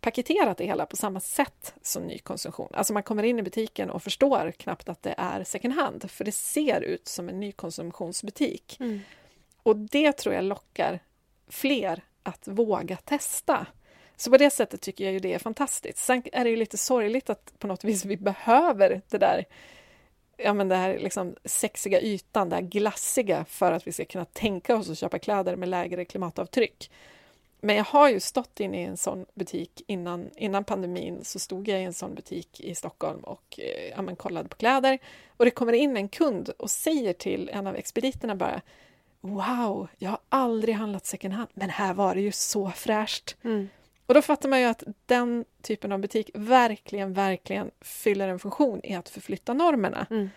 paketerat 0.00 0.58
det 0.58 0.64
hela 0.64 0.86
på 0.86 0.96
samma 0.96 1.20
sätt 1.20 1.74
som 1.82 2.02
nykonsumtion. 2.02 2.70
Alltså 2.74 2.92
man 2.92 3.02
kommer 3.02 3.22
in 3.22 3.38
i 3.38 3.42
butiken 3.42 3.90
och 3.90 4.02
förstår 4.02 4.50
knappt 4.50 4.88
att 4.88 5.02
det 5.02 5.14
är 5.18 5.44
second 5.44 5.74
hand, 5.74 6.10
för 6.10 6.24
det 6.24 6.32
ser 6.32 6.80
ut 6.80 7.08
som 7.08 7.28
en 7.28 7.40
nykonsumtionsbutik. 7.40 8.76
Mm. 8.80 9.00
Och 9.62 9.76
det 9.76 10.12
tror 10.12 10.34
jag 10.34 10.44
lockar 10.44 11.00
fler 11.48 12.02
att 12.22 12.48
våga 12.48 12.96
testa. 12.96 13.66
Så 14.16 14.30
på 14.30 14.36
det 14.36 14.50
sättet 14.50 14.80
tycker 14.80 15.04
jag 15.04 15.12
ju 15.12 15.18
det 15.18 15.34
är 15.34 15.38
fantastiskt. 15.38 15.98
Sen 15.98 16.22
är 16.32 16.44
det 16.44 16.50
ju 16.50 16.56
lite 16.56 16.78
sorgligt 16.78 17.30
att 17.30 17.58
på 17.58 17.66
något 17.66 17.84
vis 17.84 18.04
vi 18.04 18.16
behöver 18.16 19.02
det 19.08 19.18
där 19.18 19.44
ja, 20.36 20.54
men 20.54 20.68
det 20.68 20.76
här 20.76 20.98
liksom 20.98 21.36
sexiga 21.44 22.00
ytan, 22.00 22.48
det 22.48 22.56
här 22.56 22.62
glassiga 22.62 23.44
för 23.44 23.72
att 23.72 23.86
vi 23.86 23.92
ska 23.92 24.04
kunna 24.04 24.24
tänka 24.24 24.76
oss 24.76 24.90
att 24.90 24.98
köpa 24.98 25.18
kläder 25.18 25.56
med 25.56 25.68
lägre 25.68 26.04
klimatavtryck. 26.04 26.90
Men 27.60 27.76
jag 27.76 27.84
har 27.84 28.10
ju 28.10 28.20
stått 28.20 28.60
inne 28.60 28.82
i 28.82 28.84
en 28.84 28.96
sån 28.96 29.26
butik 29.34 29.82
innan, 29.86 30.30
innan 30.36 30.64
pandemin 30.64 31.24
så 31.24 31.38
stod 31.38 31.68
jag 31.68 31.80
i 31.80 31.84
en 31.84 31.94
sån 31.94 32.14
butik 32.14 32.60
i 32.60 32.74
Stockholm 32.74 33.20
och 33.20 33.58
eh, 33.58 33.88
ja, 33.96 34.02
men 34.02 34.16
kollade 34.16 34.48
på 34.48 34.56
kläder 34.56 34.98
och 35.36 35.44
det 35.44 35.50
kommer 35.50 35.72
in 35.72 35.96
en 35.96 36.08
kund 36.08 36.48
och 36.48 36.70
säger 36.70 37.12
till 37.12 37.50
en 37.52 37.66
av 37.66 37.76
expediterna 37.76 38.34
bara 38.34 38.62
Wow, 39.20 39.88
jag 39.98 40.10
har 40.10 40.18
aldrig 40.28 40.74
handlat 40.74 41.06
second 41.06 41.34
hand, 41.34 41.48
men 41.54 41.70
här 41.70 41.94
var 41.94 42.14
det 42.14 42.20
ju 42.20 42.32
så 42.32 42.70
fräscht. 42.70 43.36
Mm. 43.44 43.68
Och 44.06 44.14
då 44.14 44.22
fattar 44.22 44.48
man 44.48 44.60
ju 44.60 44.66
att 44.66 44.82
den 45.06 45.44
typen 45.62 45.92
av 45.92 45.98
butik 45.98 46.30
verkligen, 46.34 47.12
verkligen 47.12 47.70
fyller 47.80 48.28
en 48.28 48.38
funktion 48.38 48.80
i 48.84 48.94
att 48.94 49.08
förflytta 49.08 49.54
normerna. 49.54 50.06
Mm. 50.10 50.30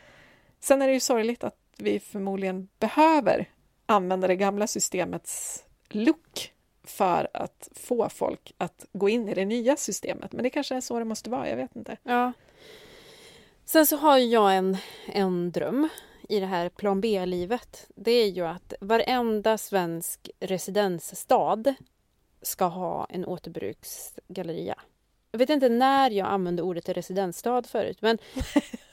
Sen 0.60 0.82
är 0.82 0.88
det 0.88 0.94
ju 0.94 1.00
sorgligt 1.00 1.44
att 1.44 1.58
vi 1.78 2.00
förmodligen 2.00 2.68
behöver 2.80 3.50
använda 3.86 4.28
det 4.28 4.36
gamla 4.36 4.68
systemets 4.68 5.64
look 5.90 6.54
för 6.84 7.28
att 7.34 7.70
få 7.76 8.10
folk 8.10 8.54
att 8.58 8.86
gå 8.94 9.10
in 9.10 9.30
i 9.30 9.34
det 9.34 9.46
nya 9.46 9.76
systemet. 9.76 10.32
Men 10.32 10.44
det 10.44 10.50
kanske 10.50 10.76
är 10.76 10.82
så 10.82 11.00
det 11.00 11.06
måste 11.06 11.30
vara, 11.30 11.50
jag 11.50 11.58
vet 11.58 11.76
inte. 11.76 11.98
Ja. 12.04 12.34
Sen 13.66 13.88
så 13.88 13.98
har 13.98 14.18
jag 14.18 14.56
en, 14.56 14.78
en 15.06 15.52
dröm 15.52 15.90
i 16.30 16.40
det 16.40 16.46
här 16.46 16.70
plan 16.70 17.02
B-livet. 17.02 17.88
Det 17.96 18.12
är 18.12 18.28
ju 18.28 18.48
att 18.48 18.74
varenda 18.82 19.58
svensk 19.58 20.30
residensstad 20.40 21.64
ska 22.42 22.66
ha 22.66 23.06
en 23.10 23.26
återbruksgalleria. 23.26 24.76
Jag 25.32 25.40
vet 25.40 25.50
inte 25.50 25.70
när 25.70 26.12
jag 26.12 26.28
använde 26.28 26.62
ordet 26.62 26.90
residensstad 26.90 27.64
förut, 27.64 27.98
men 28.02 28.18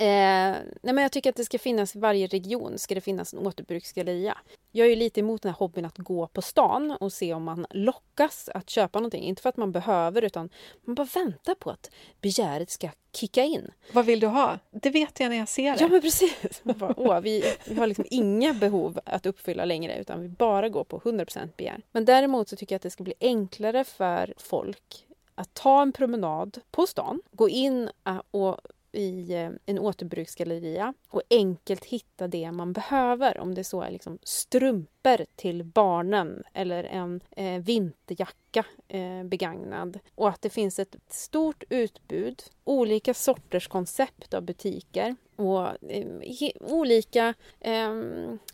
Eh, 0.00 0.56
nej 0.82 0.94
men 0.94 0.98
jag 0.98 1.12
tycker 1.12 1.30
att 1.30 1.36
det 1.36 1.44
ska 1.44 1.58
finnas 1.58 1.96
i 1.96 1.98
varje 1.98 2.26
region 2.26 2.78
ska 2.78 2.94
det 2.94 3.00
finnas 3.00 3.34
en 3.34 3.46
återbruksgalleria. 3.46 4.38
Jag 4.72 4.86
är 4.86 4.90
ju 4.90 4.96
lite 4.96 5.20
emot 5.20 5.42
den 5.42 5.52
här 5.52 5.58
hobbyn 5.58 5.84
att 5.84 5.98
gå 5.98 6.26
på 6.26 6.42
stan 6.42 6.96
och 7.00 7.12
se 7.12 7.34
om 7.34 7.44
man 7.44 7.66
lockas 7.70 8.48
att 8.54 8.70
köpa 8.70 8.98
någonting. 8.98 9.22
Inte 9.22 9.42
för 9.42 9.48
att 9.48 9.56
man 9.56 9.72
behöver 9.72 10.22
utan 10.22 10.50
man 10.84 10.94
bara 10.94 11.08
väntar 11.14 11.54
på 11.54 11.70
att 11.70 11.90
begäret 12.20 12.70
ska 12.70 12.88
kicka 13.12 13.44
in. 13.44 13.70
Vad 13.92 14.06
vill 14.06 14.20
du 14.20 14.26
ha? 14.26 14.58
Det 14.70 14.90
vet 14.90 15.20
jag 15.20 15.30
när 15.30 15.36
jag 15.36 15.48
ser 15.48 15.72
det. 15.72 15.80
Ja 15.80 15.88
men 15.88 16.00
precis. 16.00 16.60
bara, 16.62 16.94
åh, 16.96 17.20
vi, 17.20 17.44
vi 17.64 17.74
har 17.74 17.86
liksom 17.86 18.04
inga 18.10 18.54
behov 18.54 19.00
att 19.04 19.26
uppfylla 19.26 19.64
längre 19.64 19.98
utan 20.00 20.22
vi 20.22 20.28
bara 20.28 20.68
går 20.68 20.84
på 20.84 20.98
100% 21.00 21.48
begär. 21.56 21.82
Men 21.92 22.04
däremot 22.04 22.48
så 22.48 22.56
tycker 22.56 22.74
jag 22.74 22.78
att 22.78 22.82
det 22.82 22.90
ska 22.90 23.04
bli 23.04 23.14
enklare 23.20 23.84
för 23.84 24.34
folk 24.36 25.06
att 25.34 25.54
ta 25.54 25.82
en 25.82 25.92
promenad 25.92 26.60
på 26.70 26.86
stan, 26.86 27.22
gå 27.32 27.48
in 27.48 27.90
äh, 28.06 28.20
och 28.30 28.60
i 28.92 29.34
eh, 29.34 29.50
en 29.66 29.78
återbruksgalleria 29.78 30.94
och 31.08 31.22
enkelt 31.30 31.84
hitta 31.84 32.28
det 32.28 32.52
man 32.52 32.72
behöver. 32.72 33.38
Om 33.38 33.54
det 33.54 33.64
så 33.64 33.82
är 33.82 33.90
liksom 33.90 34.18
strumpor 34.22 34.90
till 35.36 35.64
barnen 35.64 36.42
eller 36.54 36.84
en 36.84 37.20
eh, 37.36 37.62
vinterjacka 37.62 38.64
eh, 38.88 39.24
begagnad. 39.24 39.98
Och 40.14 40.28
att 40.28 40.42
det 40.42 40.50
finns 40.50 40.78
ett 40.78 40.96
stort 41.08 41.64
utbud, 41.68 42.42
olika 42.64 43.14
sorters 43.14 43.68
koncept 43.68 44.34
av 44.34 44.42
butiker 44.42 45.16
och 45.40 45.90
eh, 45.90 46.50
olika 46.60 47.34
eh, 47.60 47.90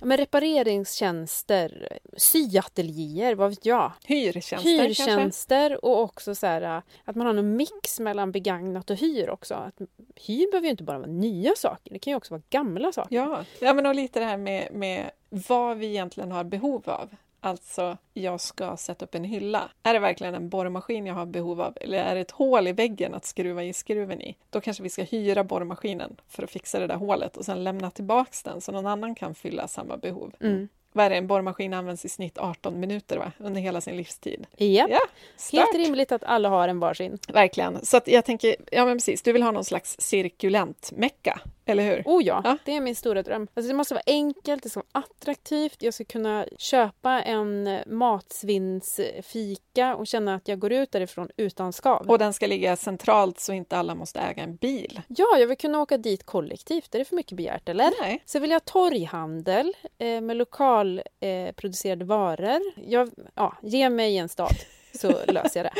men 0.01 0.17
repareringstjänster, 0.17 1.99
syateljéer, 2.17 3.35
vad 3.35 3.51
vet 3.51 3.67
jag? 3.67 3.93
Hyrtjänster 4.05 4.71
Hyrtjänster 4.71 5.69
kanske? 5.71 5.87
och 5.87 6.01
också 6.01 6.35
så 6.35 6.47
här, 6.47 6.83
att 7.05 7.17
man 7.17 7.27
har 7.27 7.35
en 7.35 7.57
mix 7.57 8.01
mellan 8.01 8.33
begagnat 8.33 8.91
och 8.91 8.97
hyr 8.97 9.31
också. 9.31 9.55
Att 9.55 9.81
hyr 10.15 10.51
behöver 10.51 10.67
ju 10.67 10.71
inte 10.71 10.85
bara 10.85 10.99
vara 10.99 11.11
nya 11.11 11.55
saker, 11.57 11.93
det 11.93 11.99
kan 11.99 12.11
ju 12.11 12.17
också 12.17 12.35
vara 12.35 12.43
gamla 12.51 12.93
saker. 12.93 13.17
Ja, 13.17 13.45
ja 13.61 13.75
men 13.75 13.87
och 13.87 13.95
lite 13.95 14.21
det 14.21 14.27
här 14.27 14.37
med, 14.37 14.73
med 14.73 15.11
vad 15.49 15.77
vi 15.77 15.87
egentligen 15.87 16.33
har 16.33 16.45
behov 16.45 16.83
av. 16.91 17.09
Alltså, 17.41 17.97
jag 18.15 18.41
ska 18.41 18.77
sätta 18.77 19.05
upp 19.05 19.15
en 19.15 19.25
hylla. 19.25 19.71
Är 19.83 19.93
det 19.93 19.99
verkligen 19.99 20.35
en 20.35 20.49
borrmaskin 20.49 21.07
jag 21.07 21.15
har 21.15 21.27
behov 21.27 21.61
av? 21.61 21.77
Eller 21.81 21.99
är 21.99 22.15
det 22.15 22.21
ett 22.21 22.31
hål 22.31 22.69
i 22.69 22.73
väggen 22.73 23.15
att 23.15 23.25
skruva 23.25 23.65
i 23.65 23.73
skruven 23.73 24.23
i? 24.23 24.37
Då 24.51 24.61
kanske 24.61 24.83
vi 24.83 24.91
ska 24.91 25.03
hyra 25.03 25.45
borrmaskinen 25.45 26.17
för 26.29 26.43
att 26.43 26.51
fixa 26.51 26.79
det 26.79 26.87
där 26.87 26.97
hålet 26.97 27.37
och 27.37 27.45
sen 27.45 27.65
lämna 27.65 27.91
tillbaks 27.91 28.43
den 28.43 28.61
så 28.61 28.73
någon 28.73 28.87
annan 28.87 29.15
kan 29.15 29.35
fylla 29.35 29.69
samma 29.69 29.97
behov. 29.97 30.35
Mm 30.41 30.69
vad 30.97 31.07
är 31.07 31.11
det, 31.11 31.17
en 31.17 31.27
borrmaskin 31.27 31.73
används 31.73 32.05
i 32.05 32.09
snitt 32.09 32.39
18 32.39 32.81
minuter 32.81 33.17
va? 33.19 33.33
under 33.39 33.61
hela 33.61 33.81
sin 33.81 33.97
livstid. 33.97 34.47
Yep. 34.59 34.91
Ja, 34.91 35.01
Helt 35.53 35.75
rimligt 35.75 36.13
att 36.13 36.25
alla 36.25 36.49
har 36.49 36.69
en 36.69 36.81
varsin. 36.81 37.19
Verkligen. 37.29 37.85
Så 37.87 38.01
jag 38.07 38.25
tänker, 38.25 38.57
ja 38.71 38.85
men 38.85 38.97
precis, 38.97 39.23
du 39.23 39.33
vill 39.33 39.43
ha 39.43 39.51
någon 39.51 39.65
slags 39.65 39.97
cirkulent 39.99 40.93
mecka, 40.97 41.41
eller 41.67 41.85
hur? 41.85 42.03
Oh 42.07 42.25
ja, 42.25 42.41
ja, 42.45 42.59
det 42.65 42.77
är 42.77 42.81
min 42.81 42.97
stora 42.97 43.23
dröm. 43.23 43.49
Alltså 43.55 43.69
det 43.69 43.75
måste 43.75 43.95
vara 43.95 44.03
enkelt, 44.07 44.63
det 44.63 44.69
ska 44.69 44.81
vara 44.81 45.05
attraktivt, 45.05 45.83
jag 45.83 45.95
ska 45.95 46.05
kunna 46.05 46.47
köpa 46.59 47.23
en 47.23 47.79
matsvinnsfika 47.87 49.97
och 49.97 50.07
känna 50.07 50.35
att 50.35 50.49
jag 50.49 50.59
går 50.59 50.73
ut 50.73 50.93
därifrån 50.93 51.29
utan 51.37 51.73
skav. 51.73 52.11
Och 52.11 52.19
den 52.19 52.33
ska 52.33 52.47
ligga 52.47 52.77
centralt 52.77 53.41
så 53.41 53.53
inte 53.53 53.77
alla 53.77 53.95
måste 53.95 54.21
äga 54.21 54.43
en 54.43 54.57
bil. 54.57 55.01
Ja, 55.09 55.39
jag 55.39 55.47
vill 55.47 55.59
kunna 55.59 55.81
åka 55.81 55.97
dit 55.97 56.27
kollektivt, 56.27 56.95
är 56.95 56.99
det 56.99 57.05
för 57.05 57.17
mycket 57.17 57.37
begärt 57.37 57.69
eller? 57.69 57.91
Nej. 58.01 58.23
Så 58.25 58.39
vill 58.39 58.51
jag 58.51 58.65
torghandel 58.65 59.73
eh, 59.99 60.21
med 60.21 60.37
lokal 60.37 61.03
lokalproducerade 61.21 62.05
eh, 62.05 62.09
varor. 62.09 62.61
Jag, 62.77 63.11
ja, 63.35 63.57
ge 63.63 63.91
mig 63.91 64.19
en 64.19 64.29
stad 64.29 64.57
så 64.97 65.09
löser 65.29 65.65
jag 65.65 65.65
det. 65.65 65.73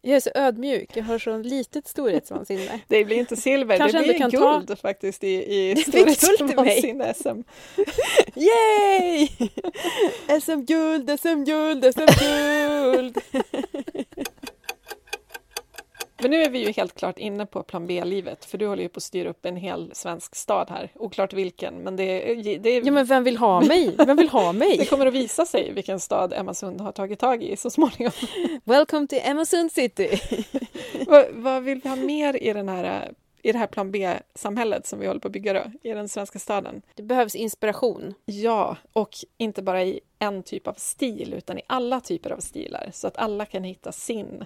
Jag 0.00 0.16
är 0.16 0.20
så 0.20 0.30
ödmjuk, 0.34 0.90
jag 0.96 1.04
har 1.04 1.18
så 1.18 1.38
litet 1.38 1.88
storhetsvansinne. 1.88 2.80
Det 2.88 3.04
blir 3.04 3.16
inte 3.16 3.36
silver, 3.36 3.76
Kanske 3.76 3.98
det 3.98 4.04
blir 4.04 4.18
kan 4.18 4.30
guld 4.30 4.68
ta... 4.68 4.76
faktiskt 4.76 5.24
i, 5.24 5.34
i 5.70 5.76
storhetsvansinne 5.76 7.14
SM. 7.14 7.28
Yay! 8.40 9.28
SM-guld, 10.40 11.20
SM-guld, 11.20 11.94
SM-guld! 11.94 13.18
Men 16.24 16.30
nu 16.30 16.42
är 16.42 16.50
vi 16.50 16.58
ju 16.58 16.72
helt 16.72 16.94
klart 16.94 17.18
inne 17.18 17.46
på 17.46 17.62
plan 17.62 17.86
B-livet, 17.86 18.44
för 18.44 18.58
du 18.58 18.66
håller 18.66 18.82
ju 18.82 18.88
på 18.88 18.96
att 18.96 19.02
styra 19.02 19.30
upp 19.30 19.46
en 19.46 19.56
hel 19.56 19.90
svensk 19.94 20.34
stad 20.34 20.70
här. 20.70 20.90
Oklart 20.94 21.32
vilken, 21.32 21.74
men 21.74 21.96
det, 21.96 22.34
det 22.58 22.78
Ja, 22.78 22.92
men 22.92 23.06
vem 23.06 23.24
vill 23.24 23.36
ha 23.36 23.60
mig? 23.60 23.94
Vem 24.06 24.16
vill 24.16 24.28
ha 24.28 24.52
mig? 24.62 24.76
det 24.76 24.84
kommer 24.84 25.06
att 25.06 25.14
visa 25.14 25.46
sig 25.46 25.72
vilken 25.72 26.00
stad 26.00 26.32
Emma 26.32 26.54
Sund 26.54 26.80
har 26.80 26.92
tagit 26.92 27.18
tag 27.18 27.42
i 27.42 27.56
så 27.56 27.70
småningom. 27.70 28.12
Welcome 28.64 29.06
to 29.06 29.16
Emma 29.22 29.44
Sund 29.44 29.72
City! 29.72 30.20
vad, 31.06 31.26
vad 31.32 31.62
vill 31.62 31.80
vi 31.80 31.88
ha 31.88 31.96
mer 31.96 32.42
i 32.42 32.52
den 32.52 32.68
här 32.68 33.12
i 33.42 33.52
det 33.52 33.58
här 33.58 33.66
plan 33.66 33.90
B-samhället 33.90 34.86
som 34.86 35.00
vi 35.00 35.06
håller 35.06 35.20
på 35.20 35.28
att 35.28 35.32
bygga 35.32 35.52
då, 35.52 35.64
i 35.82 35.92
den 35.92 36.08
svenska 36.08 36.38
staden. 36.38 36.82
Det 36.94 37.02
behövs 37.02 37.34
inspiration. 37.34 38.14
Ja, 38.24 38.76
och 38.92 39.10
inte 39.36 39.62
bara 39.62 39.82
i 39.82 40.00
en 40.18 40.42
typ 40.42 40.66
av 40.66 40.74
stil 40.74 41.34
utan 41.36 41.58
i 41.58 41.62
alla 41.66 42.00
typer 42.00 42.30
av 42.30 42.38
stilar 42.38 42.90
så 42.92 43.06
att 43.06 43.16
alla 43.16 43.46
kan 43.46 43.64
hitta 43.64 43.92
sin 43.92 44.44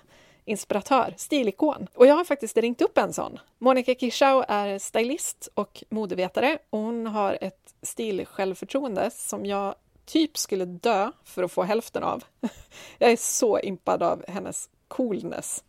inspiratör, 0.48 1.14
stilikon. 1.16 1.86
Och 1.94 2.06
jag 2.06 2.14
har 2.14 2.24
faktiskt 2.24 2.56
ringt 2.56 2.82
upp 2.82 2.98
en 2.98 3.12
sån. 3.12 3.38
Monica 3.58 3.94
Kirschau 3.94 4.44
är 4.48 4.78
stylist 4.78 5.48
och 5.54 5.84
modevetare 5.88 6.58
och 6.70 6.78
hon 6.78 7.06
har 7.06 7.38
ett 7.40 7.74
stilsjälvförtroende 7.82 9.10
som 9.10 9.46
jag 9.46 9.74
typ 10.06 10.38
skulle 10.38 10.64
dö 10.64 11.10
för 11.24 11.42
att 11.42 11.52
få 11.52 11.62
hälften 11.62 12.02
av. 12.02 12.24
Jag 12.98 13.12
är 13.12 13.16
så 13.16 13.58
impad 13.58 14.02
av 14.02 14.24
hennes 14.28 14.68
coolness. 14.88 15.64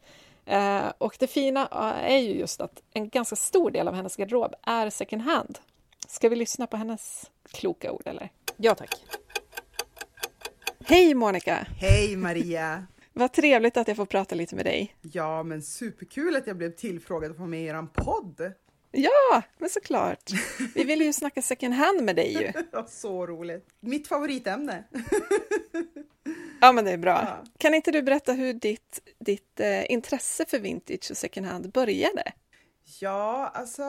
Eh, 0.46 0.92
och 0.98 1.16
det 1.20 1.28
fina 1.28 1.68
är 2.04 2.18
ju 2.18 2.34
just 2.34 2.62
att 2.62 2.82
en 2.94 3.10
ganska 3.10 3.36
stor 3.36 3.72
del 3.72 3.88
av 3.88 3.94
hennes 3.94 4.16
garderob 4.16 4.54
är 4.64 4.90
second 4.90 5.22
hand. 5.22 5.60
Ska 6.08 6.30
vi 6.30 6.36
lyssna 6.36 6.68
på 6.68 6.78
hennes 6.78 7.32
kloka 7.52 7.92
ord 7.92 8.04
eller? 8.06 8.30
Ja 8.58 8.76
tack. 8.76 8.96
Hej 10.86 11.14
Monica! 11.14 11.68
Hej 11.80 12.16
Maria! 12.16 12.88
Vad 13.14 13.34
trevligt 13.34 13.78
att 13.78 13.88
jag 13.88 13.98
får 13.98 14.06
prata 14.06 14.36
lite 14.36 14.56
med 14.56 14.66
dig. 14.66 14.96
Ja, 15.02 15.44
men 15.44 15.62
superkul 15.62 16.36
att 16.36 16.48
jag 16.48 16.58
blev 16.58 16.72
tillfrågad 16.76 17.32
att 17.32 17.38
vara 17.38 17.50
med 17.50 17.62
i 17.62 17.66
er 17.66 17.88
podd. 17.94 18.54
Ja, 18.92 19.42
men 19.58 19.70
såklart. 19.70 20.32
Vi 20.76 20.84
vill 20.84 21.02
ju 21.02 21.14
snacka 21.14 21.42
second 21.42 21.74
hand 21.74 22.02
med 22.04 22.16
dig 22.16 22.34
ju. 22.34 22.64
Ja, 22.72 22.86
så 22.88 23.28
roligt. 23.28 23.68
Mitt 23.80 24.08
favoritämne. 24.08 24.84
Ja, 26.62 26.72
men 26.72 26.86
det 26.86 26.92
är 26.92 26.98
bra. 26.98 27.24
Ja. 27.26 27.52
Kan 27.58 27.74
inte 27.74 27.92
du 27.92 28.02
berätta 28.02 28.34
hur 28.34 28.54
ditt, 28.54 29.00
ditt 29.20 29.60
eh, 29.60 29.92
intresse 29.92 30.46
för 30.46 30.60
vintage 30.60 31.12
och 31.12 31.18
second 31.18 31.46
hand 31.46 31.72
började? 31.72 32.24
Ja, 33.00 33.52
alltså 33.54 33.84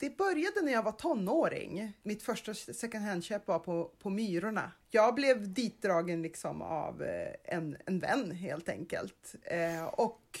det 0.00 0.16
började 0.16 0.62
när 0.62 0.72
jag 0.72 0.82
var 0.82 0.92
tonåring. 0.92 1.92
Mitt 2.02 2.22
första 2.22 2.54
second 2.54 3.04
hand-köp 3.04 3.46
var 3.46 3.58
på, 3.58 3.90
på 3.98 4.10
Myrorna. 4.10 4.72
Jag 4.90 5.14
blev 5.14 5.52
ditdragen 5.52 6.22
liksom 6.22 6.62
av 6.62 7.02
eh, 7.02 7.56
en, 7.56 7.76
en 7.86 7.98
vän 7.98 8.30
helt 8.30 8.68
enkelt. 8.68 9.34
Eh, 9.42 9.84
och 9.84 10.40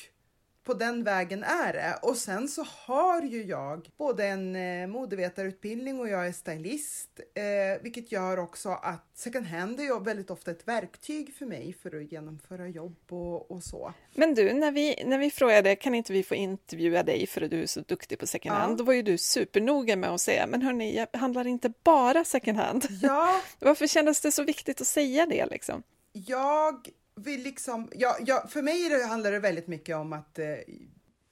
på 0.64 0.74
den 0.74 1.04
vägen 1.04 1.44
är 1.44 1.72
det. 1.72 1.98
Och 2.02 2.16
sen 2.16 2.48
så 2.48 2.66
har 2.86 3.22
ju 3.22 3.42
jag 3.42 3.88
både 3.96 4.26
en 4.26 4.56
eh, 4.56 4.86
modevetarutbildning 4.86 6.00
och 6.00 6.08
jag 6.08 6.26
är 6.26 6.32
stylist, 6.32 7.20
eh, 7.34 7.82
vilket 7.82 8.12
gör 8.12 8.38
också 8.38 8.68
att 8.68 9.06
second 9.14 9.46
hand 9.46 9.80
är 9.80 10.04
väldigt 10.04 10.30
ofta 10.30 10.50
ett 10.50 10.68
verktyg 10.68 11.34
för 11.34 11.46
mig 11.46 11.76
för 11.82 12.00
att 12.00 12.12
genomföra 12.12 12.68
jobb 12.68 12.96
och, 13.10 13.50
och 13.50 13.62
så. 13.62 13.92
Men 14.14 14.34
du, 14.34 14.52
när 14.52 14.72
vi, 14.72 15.02
när 15.04 15.18
vi 15.18 15.30
frågade 15.30 15.76
kan 15.76 15.94
inte 15.94 16.12
vi 16.12 16.22
få 16.22 16.34
intervjua 16.34 17.02
dig 17.02 17.26
för 17.26 17.42
att 17.42 17.50
du 17.50 17.62
är 17.62 17.66
så 17.66 17.80
duktig 17.80 18.18
på 18.18 18.26
second 18.26 18.56
hand, 18.56 18.72
ja. 18.72 18.76
då 18.76 18.84
var 18.84 18.92
ju 18.92 19.02
du 19.02 19.18
supernoga 19.18 19.96
med 19.96 20.10
att 20.10 20.20
säga, 20.20 20.46
men 20.46 20.62
hörni, 20.62 20.96
jag 20.96 21.18
handlar 21.18 21.46
inte 21.46 21.72
bara 21.82 22.24
second 22.24 22.58
hand. 22.58 22.86
Ja. 23.02 23.40
Varför 23.58 23.86
kändes 23.86 24.20
det 24.20 24.32
så 24.32 24.44
viktigt 24.44 24.80
att 24.80 24.86
säga 24.86 25.26
det 25.26 25.46
liksom? 25.46 25.82
Jag 26.12 26.88
vill 27.16 27.42
liksom, 27.42 27.88
ja, 27.94 28.16
ja, 28.26 28.46
för 28.48 28.62
mig 28.62 29.02
handlar 29.02 29.32
det 29.32 29.38
väldigt 29.38 29.66
mycket 29.66 29.96
om 29.96 30.12
att 30.12 30.38
eh, 30.38 30.46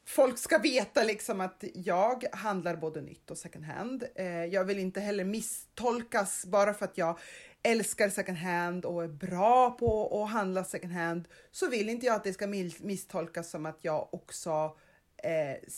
folk 0.06 0.38
ska 0.38 0.58
veta 0.58 1.02
liksom 1.02 1.40
att 1.40 1.64
jag 1.74 2.24
handlar 2.32 2.76
både 2.76 3.00
nytt 3.00 3.30
och 3.30 3.38
second 3.38 3.64
hand. 3.64 4.04
Eh, 4.14 4.44
jag 4.44 4.64
vill 4.64 4.78
inte 4.78 5.00
heller 5.00 5.24
misstolkas 5.24 6.44
bara 6.44 6.74
för 6.74 6.84
att 6.84 6.98
jag 6.98 7.18
älskar 7.62 8.08
second 8.08 8.38
hand 8.38 8.84
och 8.84 9.04
är 9.04 9.08
bra 9.08 9.70
på 9.70 10.22
att 10.22 10.30
handla 10.30 10.64
second 10.64 10.92
hand 10.92 11.28
så 11.52 11.68
vill 11.68 11.88
inte 11.88 12.06
jag 12.06 12.14
att 12.14 12.24
det 12.24 12.32
ska 12.32 12.46
misstolkas 12.80 13.50
som 13.50 13.66
att 13.66 13.78
jag 13.80 14.14
också 14.14 14.76
eh, 15.22 15.68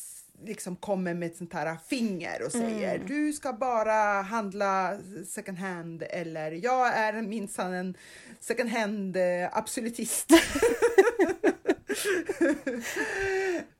liksom 0.44 0.76
kommer 0.76 1.14
med 1.14 1.26
ett 1.26 1.36
sånt 1.36 1.52
här 1.52 1.76
finger 1.88 2.42
och 2.44 2.52
säger 2.52 2.94
mm. 2.94 3.06
du 3.06 3.32
ska 3.32 3.52
bara 3.52 4.22
handla 4.22 4.98
second 5.26 5.58
hand 5.58 6.02
eller 6.10 6.52
jag 6.52 6.96
är 6.96 7.22
minsann 7.22 7.72
en 7.72 7.96
second 8.40 8.70
hand 8.70 9.16
absolutist. 9.52 10.30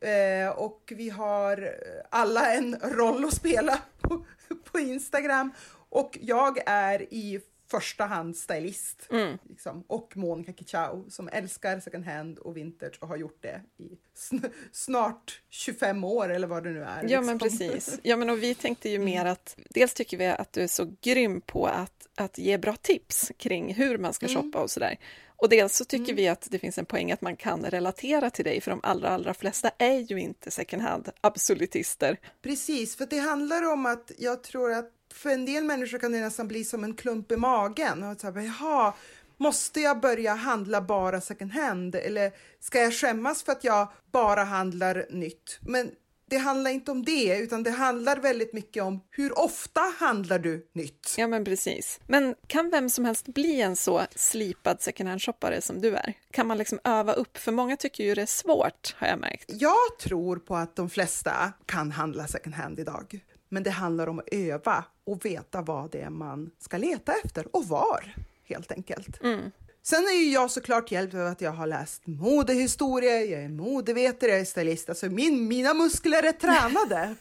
eh, 0.00 0.48
och 0.56 0.92
vi 0.96 1.08
har 1.08 1.70
alla 2.10 2.54
en 2.54 2.76
roll 2.82 3.24
att 3.24 3.34
spela 3.34 3.78
på, 4.00 4.24
på 4.72 4.78
Instagram 4.78 5.52
och 5.88 6.18
jag 6.20 6.58
är 6.66 7.14
i 7.14 7.40
första 7.70 8.04
hand 8.04 8.36
stylist. 8.36 9.06
Mm. 9.10 9.38
Liksom. 9.48 9.84
Och 9.86 10.16
Monica 10.16 10.52
Kichau 10.52 11.10
som 11.10 11.28
älskar 11.32 11.80
second 11.80 12.04
hand 12.04 12.38
och 12.38 12.56
vintage 12.56 12.98
och 13.00 13.08
har 13.08 13.16
gjort 13.16 13.38
det 13.40 13.62
i 13.76 13.98
sn 14.14 14.36
snart 14.72 15.42
25 15.48 16.04
år 16.04 16.28
eller 16.28 16.46
vad 16.46 16.64
det 16.64 16.70
nu 16.70 16.82
är. 16.82 16.96
Ja 16.96 17.02
liksom. 17.02 17.26
men 17.26 17.38
precis. 17.38 17.98
Ja 18.02 18.16
men 18.16 18.30
och 18.30 18.42
vi 18.42 18.54
tänkte 18.54 18.88
ju 18.88 18.98
mer 18.98 19.20
mm. 19.20 19.32
att 19.32 19.56
dels 19.70 19.94
tycker 19.94 20.16
vi 20.16 20.26
att 20.26 20.52
du 20.52 20.62
är 20.62 20.68
så 20.68 20.94
grym 21.00 21.40
på 21.40 21.66
att, 21.66 22.08
att 22.14 22.38
ge 22.38 22.58
bra 22.58 22.76
tips 22.76 23.32
kring 23.36 23.74
hur 23.74 23.98
man 23.98 24.12
ska 24.12 24.26
mm. 24.26 24.42
shoppa 24.42 24.62
och 24.62 24.70
sådär. 24.70 24.98
Och 25.40 25.48
dels 25.48 25.76
så 25.76 25.84
tycker 25.84 26.04
mm. 26.04 26.16
vi 26.16 26.28
att 26.28 26.48
det 26.50 26.58
finns 26.58 26.78
en 26.78 26.84
poäng 26.84 27.12
att 27.12 27.20
man 27.20 27.36
kan 27.36 27.64
relatera 27.64 28.30
till 28.30 28.44
dig, 28.44 28.60
för 28.60 28.70
de 28.70 28.80
allra, 28.82 29.08
allra 29.08 29.34
flesta 29.34 29.70
är 29.78 29.98
ju 29.98 30.20
inte 30.20 30.50
second 30.50 30.82
hand 30.82 31.08
absolutister. 31.20 32.20
Precis, 32.42 32.96
för 32.96 33.06
det 33.06 33.18
handlar 33.18 33.72
om 33.72 33.86
att 33.86 34.12
jag 34.18 34.42
tror 34.42 34.72
att 34.72 34.90
för 35.12 35.30
en 35.30 35.46
del 35.46 35.64
människor 35.64 35.98
kan 35.98 36.12
det 36.12 36.20
nästan 36.20 36.48
bli 36.48 36.64
som 36.64 36.84
en 36.84 36.94
klump 36.94 37.32
i 37.32 37.36
magen. 37.36 38.02
Och 38.02 38.20
så 38.20 38.30
här, 38.30 38.40
Jaha, 38.40 38.94
måste 39.36 39.80
jag 39.80 40.00
börja 40.00 40.34
handla 40.34 40.80
bara 40.80 41.20
second 41.20 41.52
hand 41.52 41.94
eller 41.94 42.32
ska 42.60 42.78
jag 42.78 42.94
skämmas 42.94 43.42
för 43.42 43.52
att 43.52 43.64
jag 43.64 43.88
bara 44.12 44.44
handlar 44.44 45.06
nytt? 45.10 45.58
Men 45.60 45.90
det 46.30 46.36
handlar 46.36 46.70
inte 46.70 46.90
om 46.90 47.04
det, 47.04 47.38
utan 47.38 47.62
det 47.62 47.70
handlar 47.70 48.16
väldigt 48.16 48.52
mycket 48.52 48.82
om 48.82 49.00
hur 49.10 49.38
ofta 49.38 49.80
handlar 49.98 50.38
du 50.38 50.66
nytt? 50.72 51.14
Ja, 51.18 51.26
men 51.26 51.44
precis. 51.44 52.00
Men 52.06 52.34
kan 52.46 52.70
vem 52.70 52.90
som 52.90 53.04
helst 53.04 53.26
bli 53.26 53.60
en 53.60 53.76
så 53.76 54.02
slipad 54.16 54.82
second 54.82 55.08
hand-shoppare 55.08 55.60
som 55.60 55.80
du 55.80 55.96
är? 55.96 56.14
Kan 56.30 56.46
man 56.46 56.58
liksom 56.58 56.78
öva 56.84 57.12
upp? 57.12 57.38
För 57.38 57.52
många 57.52 57.76
tycker 57.76 58.04
ju 58.04 58.14
det 58.14 58.22
är 58.22 58.26
svårt, 58.26 58.94
har 58.96 59.06
jag 59.06 59.18
märkt. 59.18 59.44
Jag 59.48 59.98
tror 60.00 60.36
på 60.36 60.56
att 60.56 60.76
de 60.76 60.90
flesta 60.90 61.52
kan 61.66 61.90
handla 61.90 62.26
second 62.26 62.54
hand 62.54 62.78
idag. 62.80 63.20
Men 63.48 63.62
det 63.62 63.70
handlar 63.70 64.06
om 64.06 64.18
att 64.18 64.28
öva 64.32 64.84
och 65.10 65.24
veta 65.24 65.62
vad 65.62 65.90
det 65.90 66.00
är 66.00 66.10
man 66.10 66.50
ska 66.58 66.76
leta 66.76 67.12
efter 67.24 67.56
och 67.56 67.68
var, 67.68 68.14
helt 68.44 68.72
enkelt. 68.72 69.22
Mm. 69.22 69.50
Sen 69.82 70.04
är 70.04 70.24
ju 70.24 70.32
jag 70.32 70.50
såklart 70.50 70.92
hjälpt 70.92 71.14
av 71.14 71.26
att 71.26 71.40
jag 71.40 71.52
har 71.52 71.66
läst 71.66 72.06
modehistoria, 72.06 73.20
jag 73.20 73.42
är 73.42 73.48
modevetare, 73.48 74.30
jag 74.30 74.40
är 74.40 74.44
stylist. 74.44 74.88
Alltså 74.88 75.06
min, 75.06 75.48
mina 75.48 75.74
muskler 75.74 76.22
är 76.22 76.32
tränade. 76.32 77.14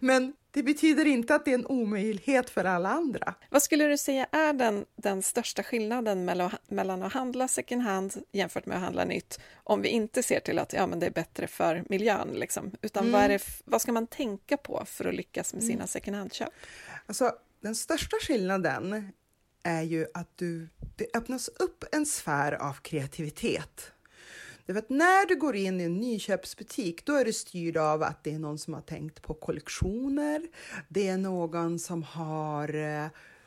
men, 0.00 0.32
det 0.50 0.62
betyder 0.62 1.04
inte 1.04 1.34
att 1.34 1.44
det 1.44 1.50
är 1.50 1.54
en 1.54 1.66
omöjlighet 1.66 2.50
för 2.50 2.64
alla 2.64 2.88
andra. 2.88 3.34
Vad 3.50 3.62
skulle 3.62 3.86
du 3.86 3.98
säga 3.98 4.26
är 4.32 4.52
den, 4.52 4.84
den 4.96 5.22
största 5.22 5.62
skillnaden 5.62 6.24
mellan, 6.24 6.50
mellan 6.68 7.02
att 7.02 7.12
handla 7.12 7.48
second 7.48 7.82
hand 7.82 8.14
jämfört 8.32 8.66
med 8.66 8.76
att 8.76 8.82
handla 8.82 9.04
nytt? 9.04 9.40
Om 9.54 9.82
vi 9.82 9.88
inte 9.88 10.22
ser 10.22 10.40
till 10.40 10.58
att 10.58 10.72
ja, 10.72 10.86
men 10.86 11.00
det 11.00 11.06
är 11.06 11.10
bättre 11.10 11.46
för 11.46 11.84
miljön, 11.88 12.28
liksom. 12.34 12.70
utan 12.82 13.08
mm. 13.08 13.20
vad, 13.20 13.30
det, 13.30 13.42
vad 13.64 13.82
ska 13.82 13.92
man 13.92 14.06
tänka 14.06 14.56
på 14.56 14.84
för 14.86 15.04
att 15.04 15.14
lyckas 15.14 15.54
med 15.54 15.62
sina 15.62 15.74
mm. 15.74 15.86
second 15.86 16.16
hand-köp? 16.16 16.48
Alltså, 17.06 17.32
den 17.60 17.74
största 17.74 18.16
skillnaden 18.20 19.12
är 19.64 19.82
ju 19.82 20.06
att 20.14 20.28
du, 20.36 20.68
det 20.96 21.16
öppnas 21.16 21.48
upp 21.48 21.84
en 21.92 22.06
sfär 22.06 22.52
av 22.52 22.72
kreativitet. 22.72 23.92
Därför 24.66 24.78
att 24.78 24.90
när 24.90 25.26
du 25.26 25.36
går 25.36 25.56
in 25.56 25.80
i 25.80 25.84
en 25.84 25.96
nyköpsbutik, 25.96 27.04
då 27.04 27.14
är 27.14 27.24
du 27.24 27.32
styrd 27.32 27.76
av 27.76 28.02
att 28.02 28.24
det 28.24 28.34
är 28.34 28.38
någon 28.38 28.58
som 28.58 28.74
har 28.74 28.80
tänkt 28.80 29.22
på 29.22 29.34
kollektioner. 29.34 30.42
Det 30.88 31.08
är 31.08 31.18
någon 31.18 31.78
som 31.78 32.02
har 32.02 32.74
eh, 32.74 33.06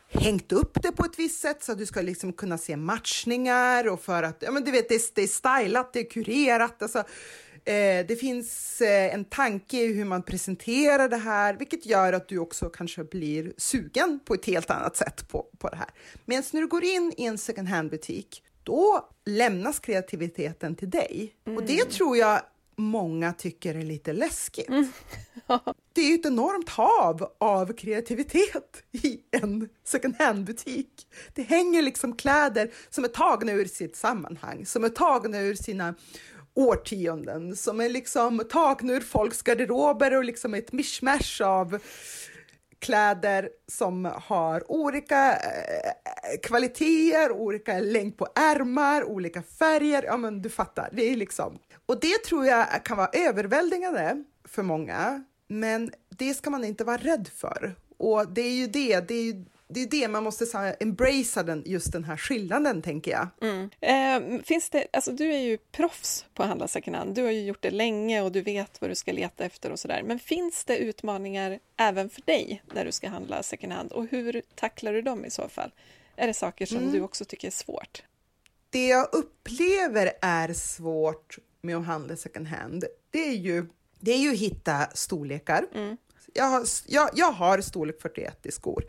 hängt 0.09 0.51
upp 0.51 0.83
det 0.83 0.91
på 0.91 1.05
ett 1.05 1.19
visst 1.19 1.39
sätt 1.39 1.63
så 1.63 1.71
att 1.71 1.77
du 1.77 1.85
ska 1.85 2.01
liksom 2.01 2.33
kunna 2.33 2.57
se 2.57 2.77
matchningar 2.77 3.87
och 3.87 4.01
för 4.01 4.23
att, 4.23 4.37
ja 4.39 4.51
men 4.51 4.63
du 4.63 4.71
vet, 4.71 4.89
det 4.89 4.95
är, 4.95 5.01
det 5.15 5.21
är 5.23 5.27
stylat, 5.27 5.93
det 5.93 5.99
är 5.99 6.09
kurerat. 6.09 6.81
Alltså, 6.81 7.03
Eh, 7.67 8.05
det 8.07 8.19
finns 8.19 8.81
eh, 8.81 9.13
en 9.13 9.25
tanke 9.25 9.77
i 9.77 9.93
hur 9.93 10.05
man 10.05 10.23
presenterar 10.23 11.09
det 11.09 11.17
här, 11.17 11.53
vilket 11.53 11.85
gör 11.85 12.13
att 12.13 12.27
du 12.27 12.39
också 12.39 12.69
kanske 12.69 13.03
blir 13.03 13.53
sugen 13.57 14.19
på 14.25 14.33
ett 14.33 14.45
helt 14.45 14.69
annat 14.69 14.95
sätt 14.95 15.27
på, 15.27 15.45
på 15.57 15.69
det 15.69 15.75
här. 15.75 15.89
Medan 16.25 16.43
när 16.51 16.61
du 16.61 16.67
går 16.67 16.83
in 16.83 17.13
i 17.17 17.25
en 17.25 17.37
second 17.37 17.67
hand-butik, 17.67 18.43
då 18.63 19.09
lämnas 19.25 19.79
kreativiteten 19.79 20.75
till 20.75 20.89
dig. 20.89 21.33
Mm. 21.45 21.57
Och 21.57 21.63
det 21.63 21.79
mm. 21.79 21.89
tror 21.89 22.17
jag 22.17 22.41
många 22.75 23.33
tycker 23.33 23.75
är 23.75 23.81
lite 23.81 24.13
läskigt. 24.13 24.69
Mm. 24.69 24.87
det 25.93 26.01
är 26.01 26.15
ett 26.15 26.25
enormt 26.25 26.69
hav 26.69 27.31
av 27.37 27.73
kreativitet 27.73 28.83
i 28.91 29.19
en 29.31 29.69
second 29.83 30.15
hand-butik. 30.19 31.07
Det 31.33 31.41
hänger 31.41 31.81
liksom 31.81 32.15
kläder 32.15 32.71
som 32.89 33.03
är 33.03 33.07
tagna 33.07 33.51
ur 33.51 33.65
sitt 33.65 33.95
sammanhang, 33.95 34.65
som 34.65 34.83
är 34.83 34.89
tagna 34.89 35.39
ur 35.39 35.55
sina 35.55 35.95
årtionden 36.57 37.55
som 37.55 37.81
är 37.81 37.89
liksom 37.89 38.41
tagna 38.49 38.93
ur 38.93 39.01
folks 39.01 39.41
garderober 39.41 40.17
och 40.17 40.23
liksom 40.23 40.53
ett 40.53 40.71
mischmasch 40.71 41.41
av 41.41 41.79
kläder 42.79 43.49
som 43.67 44.05
har 44.05 44.71
olika 44.71 45.31
eh, 45.31 46.39
kvaliteter, 46.43 47.31
olika 47.31 47.79
längd 47.79 48.17
på 48.17 48.27
ärmar, 48.35 49.03
olika 49.03 49.43
färger. 49.43 50.03
Ja, 50.03 50.17
men 50.17 50.41
du 50.41 50.49
fattar. 50.49 50.89
Det 50.91 51.11
är 51.11 51.15
liksom. 51.15 51.59
Och 51.85 51.99
det 51.99 52.23
tror 52.23 52.45
jag 52.45 52.85
kan 52.85 52.97
vara 52.97 53.09
överväldigande 53.13 54.23
för 54.45 54.63
många, 54.63 55.23
men 55.47 55.91
det 56.09 56.33
ska 56.33 56.49
man 56.49 56.63
inte 56.63 56.83
vara 56.83 56.97
rädd 56.97 57.29
för. 57.35 57.75
Och 57.97 58.33
det 58.33 58.41
är 58.41 58.53
ju 58.53 58.67
det, 58.67 59.07
det 59.07 59.13
är 59.13 59.23
ju 59.23 59.45
det 59.69 59.79
är 59.79 59.87
det 59.87 60.07
man 60.07 60.23
måste 60.23 60.45
så 60.45 60.73
embracea 60.79 61.43
den, 61.43 61.63
just 61.65 61.91
den 61.91 62.03
här 62.03 62.17
skillnaden, 62.17 62.81
tänker 62.81 63.11
jag. 63.11 63.27
Mm. 63.41 63.69
Eh, 63.81 64.41
finns 64.41 64.69
det, 64.69 64.87
alltså 64.93 65.11
du 65.11 65.33
är 65.33 65.39
ju 65.39 65.57
proffs 65.57 66.25
på 66.33 66.43
att 66.43 66.49
handla 66.49 66.67
second 66.67 66.95
hand. 66.95 67.15
Du 67.15 67.23
har 67.23 67.31
ju 67.31 67.45
gjort 67.45 67.61
det 67.61 67.71
länge 67.71 68.21
och 68.21 68.31
du 68.31 68.41
vet 68.41 68.81
vad 68.81 68.89
du 68.89 68.95
ska 68.95 69.11
leta 69.11 69.45
efter 69.45 69.71
och 69.71 69.79
sådär. 69.79 70.03
Men 70.03 70.19
finns 70.19 70.65
det 70.65 70.77
utmaningar 70.77 71.59
även 71.77 72.09
för 72.09 72.21
dig 72.21 72.63
när 72.73 72.85
du 72.85 72.91
ska 72.91 73.09
handla 73.09 73.43
second 73.43 73.73
hand 73.73 73.91
och 73.91 74.07
hur 74.07 74.41
tacklar 74.55 74.93
du 74.93 75.01
dem 75.01 75.25
i 75.25 75.29
så 75.29 75.49
fall? 75.49 75.71
Är 76.15 76.27
det 76.27 76.33
saker 76.33 76.65
som 76.65 76.77
mm. 76.77 76.91
du 76.91 77.01
också 77.01 77.25
tycker 77.25 77.47
är 77.47 77.51
svårt? 77.51 78.03
Det 78.69 78.87
jag 78.87 79.09
upplever 79.11 80.11
är 80.21 80.53
svårt 80.53 81.37
med 81.61 81.77
att 81.77 81.85
handla 81.85 82.15
second 82.15 82.47
hand, 82.47 82.83
det 83.11 83.27
är 83.27 83.35
ju, 83.35 83.65
det 83.99 84.11
är 84.11 84.17
ju 84.17 84.35
hitta 84.35 84.87
storlekar. 84.93 85.65
Mm 85.73 85.97
jag 86.33 86.45
har, 86.45 86.63
jag, 86.87 87.09
jag 87.13 87.31
har 87.31 87.61
storlek 87.61 88.01
41 88.01 88.45
i 88.45 88.51
skor. 88.51 88.85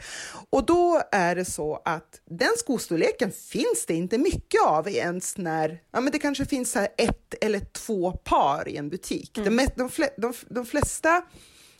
Och 0.50 0.66
då 0.66 1.02
är 1.12 1.34
det 1.34 1.44
så 1.44 1.82
att 1.84 2.20
den 2.24 2.52
skostorleken 2.56 3.32
finns 3.32 3.86
det 3.86 3.94
inte 3.94 4.18
mycket 4.18 4.60
av 4.66 4.88
ens 4.88 5.36
när, 5.36 5.82
ja 5.90 6.00
men 6.00 6.12
det 6.12 6.18
kanske 6.18 6.46
finns 6.46 6.72
så 6.72 6.78
ett 6.78 7.34
eller 7.40 7.60
två 7.60 8.12
par 8.12 8.68
i 8.68 8.76
en 8.76 8.88
butik. 8.88 9.38
Mm. 9.38 9.56
De, 9.56 9.68
de, 9.76 10.08
de, 10.16 10.32
de 10.48 10.66
flesta 10.66 11.22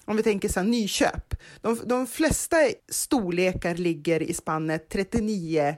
om 0.05 0.17
vi 0.17 0.23
tänker 0.23 0.49
så 0.49 0.61
här, 0.61 0.67
nyköp, 0.67 1.35
de, 1.61 1.81
de 1.85 2.07
flesta 2.07 2.57
storlekar 2.89 3.75
ligger 3.75 4.23
i 4.23 4.35
spannet 4.35 4.89
39, 4.89 5.77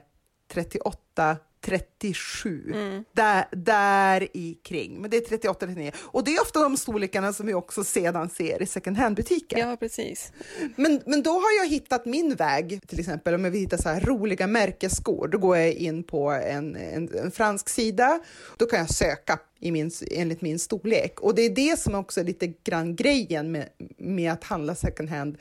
38, 0.53 1.37
37, 1.61 2.71
mm. 2.73 3.03
där, 3.13 3.45
där 3.51 4.27
i 4.37 4.57
kring. 4.63 5.01
Men 5.01 5.09
det 5.09 5.17
är 5.17 5.37
38-39. 5.37 5.91
Och 5.97 6.23
det 6.23 6.35
är 6.35 6.41
ofta 6.41 6.59
de 6.59 6.77
storlekarna 6.77 7.33
som 7.33 7.47
vi 7.47 7.53
också 7.53 7.83
sedan 7.83 8.29
ser 8.29 8.61
i 8.61 8.65
second 8.65 8.97
hand-butiker. 8.97 9.57
Ja, 9.57 9.77
precis. 9.79 10.31
Men, 10.75 11.01
men 11.05 11.23
då 11.23 11.31
har 11.31 11.57
jag 11.59 11.69
hittat 11.69 12.05
min 12.05 12.35
väg, 12.35 12.81
till 12.87 12.99
exempel 12.99 13.33
om 13.33 13.43
jag 13.43 13.51
vill 13.51 13.61
hitta 13.61 13.77
så 13.77 13.89
här 13.89 14.01
roliga 14.01 14.47
märkesskor. 14.47 15.27
Då 15.27 15.37
går 15.37 15.57
jag 15.57 15.73
in 15.73 16.03
på 16.03 16.31
en, 16.31 16.75
en, 16.75 17.17
en 17.17 17.31
fransk 17.31 17.69
sida. 17.69 18.19
Då 18.57 18.65
kan 18.65 18.79
jag 18.79 18.89
söka 18.89 19.39
i 19.59 19.71
min, 19.71 19.91
enligt 20.11 20.41
min 20.41 20.59
storlek. 20.59 21.19
Och 21.19 21.35
det 21.35 21.41
är 21.41 21.49
det 21.49 21.79
som 21.79 21.95
också 21.95 22.19
är 22.19 22.23
lite 22.23 22.47
grann 22.47 22.95
grejen 22.95 23.51
med, 23.51 23.69
med 23.97 24.31
att 24.31 24.43
handla 24.43 24.75
second 24.75 25.09
hand 25.09 25.37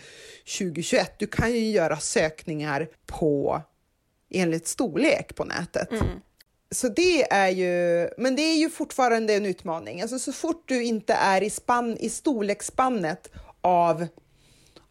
2021. 0.58 1.18
Du 1.18 1.26
kan 1.26 1.52
ju 1.52 1.70
göra 1.70 1.96
sökningar 1.96 2.88
på 3.06 3.62
enligt 4.30 4.66
storlek 4.66 5.34
på 5.34 5.44
nätet. 5.44 5.90
Mm. 5.92 6.20
Så 6.74 6.88
det 6.88 7.32
är 7.32 7.48
ju, 7.48 8.08
men 8.16 8.36
det 8.36 8.42
är 8.42 8.56
ju 8.56 8.70
fortfarande 8.70 9.34
en 9.34 9.46
utmaning. 9.46 10.02
Alltså 10.02 10.18
så 10.18 10.32
fort 10.32 10.62
du 10.66 10.84
inte 10.84 11.14
är 11.14 11.42
i, 11.42 11.50
spann, 11.50 11.96
i 11.96 12.08
storleksspannet 12.10 13.30
av, 13.60 14.06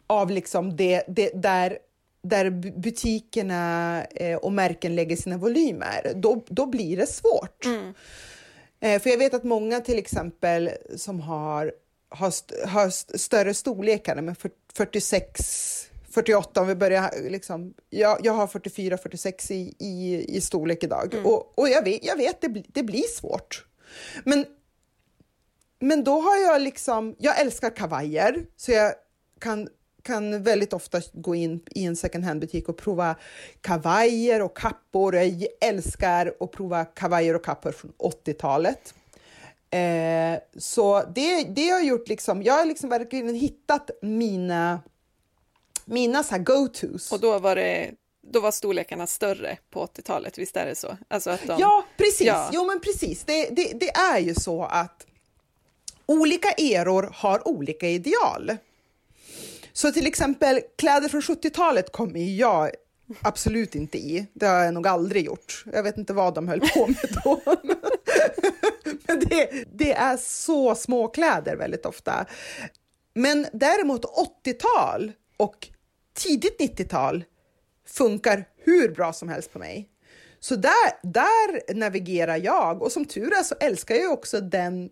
av 0.06 0.30
liksom 0.30 0.76
det, 0.76 1.02
det 1.08 1.30
där, 1.34 1.78
där 2.22 2.50
butikerna 2.80 4.04
eh, 4.04 4.36
och 4.36 4.52
märken 4.52 4.94
lägger 4.94 5.16
sina 5.16 5.36
volymer, 5.36 6.12
då, 6.14 6.44
då 6.48 6.66
blir 6.66 6.96
det 6.96 7.06
svårt. 7.06 7.64
Mm. 7.64 7.94
Eh, 8.80 9.02
för 9.02 9.10
jag 9.10 9.18
vet 9.18 9.34
att 9.34 9.44
många 9.44 9.80
till 9.80 9.98
exempel 9.98 10.70
som 10.96 11.20
har, 11.20 11.72
har, 12.08 12.28
st 12.28 12.54
har 12.66 12.90
större 13.18 13.54
storlekar, 13.54 14.22
med 14.22 14.36
46 14.74 15.79
48 16.10 16.60
om 16.60 16.66
vi 16.66 16.74
börjar 16.74 17.30
liksom, 17.30 17.74
jag, 17.90 18.18
jag 18.22 18.32
har 18.32 18.46
44, 18.46 18.98
46 18.98 19.50
i, 19.50 19.74
i, 19.78 20.24
i 20.36 20.40
storlek 20.40 20.84
idag 20.84 21.14
mm. 21.14 21.26
och, 21.26 21.58
och 21.58 21.68
jag 21.68 21.84
vet, 21.84 22.04
jag 22.04 22.16
vet 22.16 22.40
det, 22.40 22.64
det 22.68 22.82
blir 22.82 23.02
svårt. 23.02 23.66
Men, 24.24 24.46
men 25.78 26.04
då 26.04 26.20
har 26.20 26.36
jag 26.36 26.62
liksom, 26.62 27.16
jag 27.18 27.40
älskar 27.40 27.76
kavajer 27.76 28.46
så 28.56 28.72
jag 28.72 28.92
kan, 29.38 29.68
kan 30.02 30.42
väldigt 30.42 30.72
ofta 30.72 31.00
gå 31.12 31.34
in 31.34 31.60
i 31.70 31.84
en 31.84 31.96
second 31.96 32.24
hand-butik 32.24 32.68
och 32.68 32.76
prova 32.76 33.16
kavajer 33.60 34.42
och 34.42 34.56
kappor. 34.56 35.16
Jag 35.16 35.48
älskar 35.60 36.34
att 36.40 36.52
prova 36.52 36.84
kavajer 36.84 37.34
och 37.34 37.44
kappor 37.44 37.72
från 37.72 37.92
80-talet. 37.98 38.94
Eh, 39.70 40.40
så 40.58 41.02
det, 41.14 41.44
det 41.44 41.68
har 41.68 41.80
gjort 41.80 42.08
liksom, 42.08 42.42
jag 42.42 42.54
har 42.54 42.64
liksom 42.64 42.90
verkligen 42.90 43.34
hittat 43.34 43.90
mina 44.02 44.80
mina 45.84 46.22
så 46.22 46.38
go-tos. 46.38 47.12
Och 47.12 47.20
då 47.20 47.38
var 47.38 47.56
det 47.56 47.90
då 48.22 48.40
var 48.40 48.50
storlekarna 48.50 49.06
större 49.06 49.58
på 49.70 49.86
80-talet, 49.86 50.38
visst 50.38 50.56
är 50.56 50.66
det 50.66 50.74
så? 50.74 50.96
Alltså 51.08 51.30
att 51.30 51.46
de, 51.46 51.60
ja, 51.60 51.84
precis. 51.96 52.26
Ja. 52.26 52.50
Jo, 52.52 52.64
men 52.64 52.80
precis. 52.80 53.24
Det, 53.24 53.48
det, 53.50 53.72
det 53.80 53.90
är 53.90 54.18
ju 54.18 54.34
så 54.34 54.64
att 54.64 55.06
olika 56.06 56.50
eror 56.50 57.10
har 57.14 57.48
olika 57.48 57.88
ideal. 57.88 58.56
Så 59.72 59.92
till 59.92 60.06
exempel 60.06 60.60
kläder 60.78 61.08
från 61.08 61.20
70-talet 61.20 61.92
kommer 61.92 62.20
jag 62.20 62.70
absolut 63.20 63.74
inte 63.74 63.98
i. 63.98 64.26
Det 64.32 64.46
har 64.46 64.64
jag 64.64 64.74
nog 64.74 64.86
aldrig 64.86 65.24
gjort. 65.24 65.64
Jag 65.72 65.82
vet 65.82 65.98
inte 65.98 66.12
vad 66.12 66.34
de 66.34 66.48
höll 66.48 66.60
på 66.60 66.86
med 66.86 67.18
då. 67.24 67.40
Men 69.06 69.20
det, 69.20 69.64
det 69.72 69.92
är 69.92 70.16
så 70.16 70.74
små 70.74 71.08
kläder 71.08 71.56
väldigt 71.56 71.86
ofta. 71.86 72.26
Men 73.14 73.46
däremot 73.52 74.04
80-tal 74.44 75.12
och 75.40 75.68
tidigt 76.14 76.60
90-tal 76.60 77.24
funkar 77.86 78.44
hur 78.56 78.88
bra 78.88 79.12
som 79.12 79.28
helst 79.28 79.52
på 79.52 79.58
mig. 79.58 79.88
Så 80.40 80.56
där, 80.56 80.92
där 81.02 81.74
navigerar 81.74 82.36
jag 82.36 82.82
och 82.82 82.92
som 82.92 83.04
tur 83.04 83.32
är 83.32 83.42
så 83.42 83.54
älskar 83.60 83.94
jag 83.94 84.12
också 84.12 84.40
den, 84.40 84.90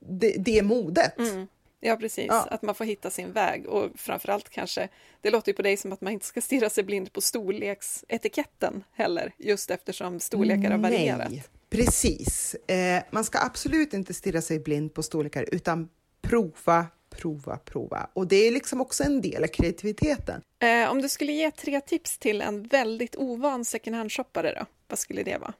det, 0.00 0.34
det 0.38 0.62
modet. 0.62 1.18
Mm. 1.18 1.46
Ja, 1.80 1.96
precis. 1.96 2.26
Ja. 2.28 2.46
Att 2.50 2.62
man 2.62 2.74
får 2.74 2.84
hitta 2.84 3.10
sin 3.10 3.32
väg 3.32 3.66
och 3.66 3.90
framförallt 3.94 4.48
kanske, 4.48 4.88
det 5.20 5.30
låter 5.30 5.52
ju 5.52 5.56
på 5.56 5.62
dig 5.62 5.76
som 5.76 5.92
att 5.92 6.00
man 6.00 6.12
inte 6.12 6.26
ska 6.26 6.40
stirra 6.40 6.70
sig 6.70 6.84
blind 6.84 7.12
på 7.12 7.20
storleksetiketten 7.20 8.84
heller, 8.92 9.32
just 9.38 9.70
eftersom 9.70 10.20
storlekar 10.20 10.70
har 10.70 10.78
varierat. 10.78 11.30
Nej, 11.30 11.44
precis. 11.70 12.54
Eh, 12.54 13.02
man 13.10 13.24
ska 13.24 13.38
absolut 13.38 13.94
inte 13.94 14.14
stirra 14.14 14.42
sig 14.42 14.58
blind 14.58 14.94
på 14.94 15.02
storlekar 15.02 15.46
utan 15.52 15.88
prova, 16.22 16.86
prova, 17.16 17.56
prova. 17.56 18.10
Och 18.12 18.26
det 18.26 18.36
är 18.36 18.50
liksom 18.50 18.80
också 18.80 19.04
en 19.04 19.20
del 19.20 19.44
av 19.44 19.48
kreativiteten. 19.48 20.42
Eh, 20.58 20.90
om 20.90 21.02
du 21.02 21.08
skulle 21.08 21.32
ge 21.32 21.50
tre 21.50 21.80
tips 21.80 22.18
till 22.18 22.40
en 22.40 22.62
väldigt 22.62 23.16
ovan 23.16 23.64
second 23.64 23.96
hand-shoppare, 23.96 24.54
då, 24.58 24.66
vad 24.88 24.98
skulle 24.98 25.22
det 25.22 25.38
vara? 25.38 25.54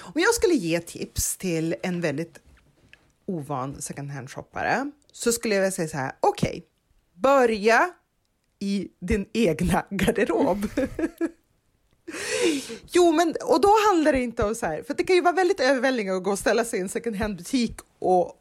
Om 0.00 0.12
jag 0.14 0.34
skulle 0.34 0.54
ge 0.54 0.80
tips 0.80 1.36
till 1.36 1.74
en 1.82 2.00
väldigt 2.00 2.38
ovan 3.26 3.82
second 3.82 4.10
hand-shoppare 4.10 4.90
så 5.12 5.32
skulle 5.32 5.54
jag 5.54 5.72
säga 5.72 5.88
så 5.88 5.96
här, 5.96 6.12
okej, 6.20 6.48
okay, 6.48 6.62
börja 7.14 7.90
i 8.58 8.88
din 9.00 9.26
egna 9.32 9.86
garderob. 9.90 10.66
jo, 12.92 13.12
men 13.12 13.34
och 13.44 13.60
då 13.60 13.74
handlar 13.88 14.12
det 14.12 14.20
inte 14.20 14.44
om 14.44 14.54
så 14.54 14.66
här, 14.66 14.82
för 14.82 14.94
det 14.94 15.04
kan 15.04 15.16
ju 15.16 15.22
vara 15.22 15.34
väldigt 15.34 15.60
överväldigande 15.60 16.18
att 16.18 16.24
gå 16.24 16.30
och 16.30 16.38
ställa 16.38 16.64
sig 16.64 16.78
i 16.78 16.82
en 16.82 16.88
second 16.88 17.16
hand-butik 17.16 17.76
och 17.98 18.32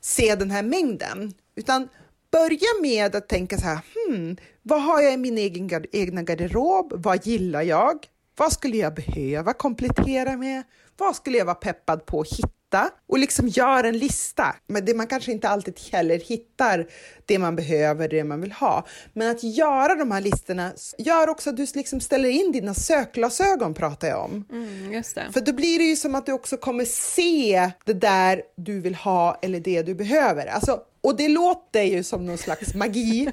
se 0.00 0.34
den 0.34 0.50
här 0.50 0.62
mängden. 0.62 1.34
Utan 1.56 1.88
börja 2.32 2.68
med 2.82 3.16
att 3.16 3.28
tänka 3.28 3.58
så 3.58 3.64
här, 3.64 3.78
hmm, 3.94 4.36
vad 4.62 4.82
har 4.82 5.00
jag 5.02 5.12
i 5.12 5.16
min 5.16 5.38
egen, 5.38 5.84
egna 5.92 6.22
garderob? 6.22 6.92
Vad 6.96 7.26
gillar 7.26 7.62
jag? 7.62 8.06
Vad 8.36 8.52
skulle 8.52 8.76
jag 8.76 8.94
behöva 8.94 9.52
komplettera 9.52 10.36
med? 10.36 10.62
Vad 10.96 11.16
skulle 11.16 11.38
jag 11.38 11.44
vara 11.44 11.54
peppad 11.54 12.06
på 12.06 12.20
att 12.20 12.32
hitta? 12.32 12.90
Och 13.06 13.18
liksom 13.18 13.48
gör 13.48 13.84
en 13.84 13.98
lista. 13.98 14.56
Men 14.66 14.84
det 14.84 14.94
man 14.94 15.06
kanske 15.06 15.32
inte 15.32 15.48
alltid 15.48 15.80
heller 15.92 16.18
hittar 16.18 16.86
det 17.26 17.38
man 17.38 17.56
behöver, 17.56 18.08
det 18.08 18.24
man 18.24 18.40
vill 18.40 18.52
ha. 18.52 18.86
Men 19.12 19.30
att 19.30 19.42
göra 19.42 19.94
de 19.94 20.10
här 20.10 20.20
listorna 20.20 20.72
gör 20.98 21.28
också 21.28 21.50
att 21.50 21.56
du 21.56 21.66
liksom 21.74 22.00
ställer 22.00 22.28
in 22.28 22.52
dina 22.52 22.74
sökglasögon, 22.74 23.74
pratar 23.74 24.08
jag 24.08 24.24
om. 24.24 24.44
Mm, 24.50 24.92
För 25.32 25.40
då 25.40 25.52
blir 25.52 25.78
det 25.78 25.84
ju 25.84 25.96
som 25.96 26.14
att 26.14 26.26
du 26.26 26.32
också 26.32 26.56
kommer 26.56 26.84
se 26.84 27.70
det 27.84 27.92
där 27.92 28.42
du 28.56 28.80
vill 28.80 28.94
ha 28.94 29.38
eller 29.42 29.60
det 29.60 29.82
du 29.82 29.94
behöver. 29.94 30.46
Alltså, 30.46 30.80
och 31.04 31.16
det 31.16 31.28
låter 31.28 31.82
ju 31.82 32.02
som 32.02 32.26
någon 32.26 32.38
slags 32.38 32.74
magi, 32.74 33.32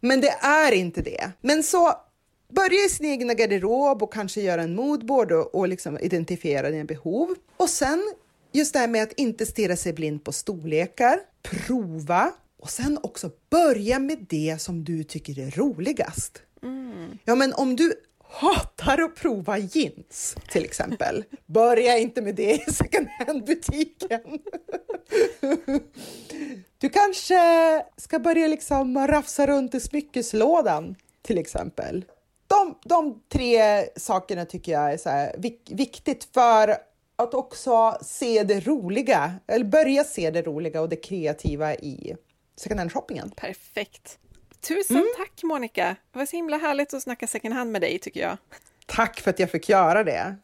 men 0.00 0.20
det 0.20 0.34
är 0.40 0.72
inte 0.72 1.02
det. 1.02 1.30
Men 1.40 1.62
så 1.62 1.92
börja 2.52 2.84
i 2.86 2.88
sin 2.88 3.06
egna 3.06 3.34
garderob 3.34 4.02
och 4.02 4.12
kanske 4.12 4.40
göra 4.40 4.62
en 4.62 4.74
moodboard 4.74 5.32
och, 5.32 5.54
och 5.54 5.68
liksom 5.68 5.98
identifiera 5.98 6.70
dina 6.70 6.84
behov. 6.84 7.34
Och 7.56 7.70
sen 7.70 8.14
just 8.52 8.72
det 8.72 8.78
här 8.78 8.88
med 8.88 9.02
att 9.02 9.12
inte 9.12 9.46
stirra 9.46 9.76
sig 9.76 9.92
blind 9.92 10.24
på 10.24 10.32
storlekar, 10.32 11.18
prova 11.42 12.32
och 12.62 12.70
sen 12.70 12.98
också 13.02 13.30
börja 13.50 13.98
med 13.98 14.26
det 14.28 14.56
som 14.60 14.84
du 14.84 15.04
tycker 15.04 15.38
är 15.38 15.50
roligast. 15.50 16.42
Mm. 16.62 17.18
Ja, 17.24 17.34
men 17.34 17.52
om 17.52 17.76
du 17.76 17.94
hatar 18.36 19.02
att 19.02 19.16
prova 19.16 19.58
jeans 19.58 20.36
till 20.48 20.64
exempel. 20.64 21.24
Börja 21.46 21.98
inte 21.98 22.22
med 22.22 22.34
det 22.34 22.52
i 22.52 22.72
second 22.72 23.08
hand-butiken. 23.08 24.38
Du 26.78 26.88
kanske 26.88 27.36
ska 27.96 28.18
börja 28.18 28.46
liksom 28.46 29.06
rafsa 29.08 29.46
runt 29.46 29.74
i 29.74 29.80
smyckeslådan 29.80 30.94
till 31.22 31.38
exempel. 31.38 32.04
De, 32.46 32.78
de 32.84 33.22
tre 33.28 33.84
sakerna 33.96 34.44
tycker 34.44 34.72
jag 34.72 34.92
är 34.92 34.96
så 34.96 35.08
här, 35.08 35.34
vik, 35.38 35.70
viktigt 35.70 36.28
för 36.34 36.76
att 37.16 37.34
också 37.34 37.98
se 38.02 38.42
det 38.42 38.66
roliga, 38.66 39.34
eller 39.46 39.64
börja 39.64 40.04
se 40.04 40.30
det 40.30 40.42
roliga 40.42 40.80
och 40.80 40.88
det 40.88 40.96
kreativa 40.96 41.74
i 41.74 42.16
second 42.56 42.80
hand-shoppingen. 42.80 43.30
Perfekt. 43.30 44.18
Tusen 44.68 44.96
mm. 44.96 45.08
tack 45.16 45.42
Monica! 45.42 45.96
Det 46.12 46.18
var 46.18 46.26
så 46.26 46.36
himla 46.36 46.56
härligt 46.56 46.94
att 46.94 47.02
snacka 47.02 47.26
second 47.26 47.54
hand 47.54 47.72
med 47.72 47.80
dig 47.80 47.98
tycker 47.98 48.20
jag. 48.20 48.36
Tack 48.86 49.20
för 49.20 49.30
att 49.30 49.38
jag 49.38 49.50
fick 49.50 49.68
göra 49.68 50.04
det! 50.04 50.36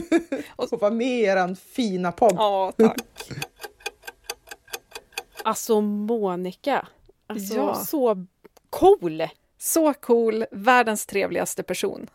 och 0.56 0.80
vara 0.80 0.90
med 0.90 1.06
i 1.06 1.22
er 1.22 1.54
fina 1.54 2.12
podd. 2.12 2.34
Ja, 2.36 2.72
tack! 2.76 3.30
Alltså 5.44 5.80
Monica, 5.80 6.88
alltså 7.26 7.54
ja. 7.54 7.74
så 7.74 8.26
cool! 8.70 9.28
Så 9.58 9.94
cool, 9.94 10.44
världens 10.50 11.06
trevligaste 11.06 11.62
person. 11.62 12.10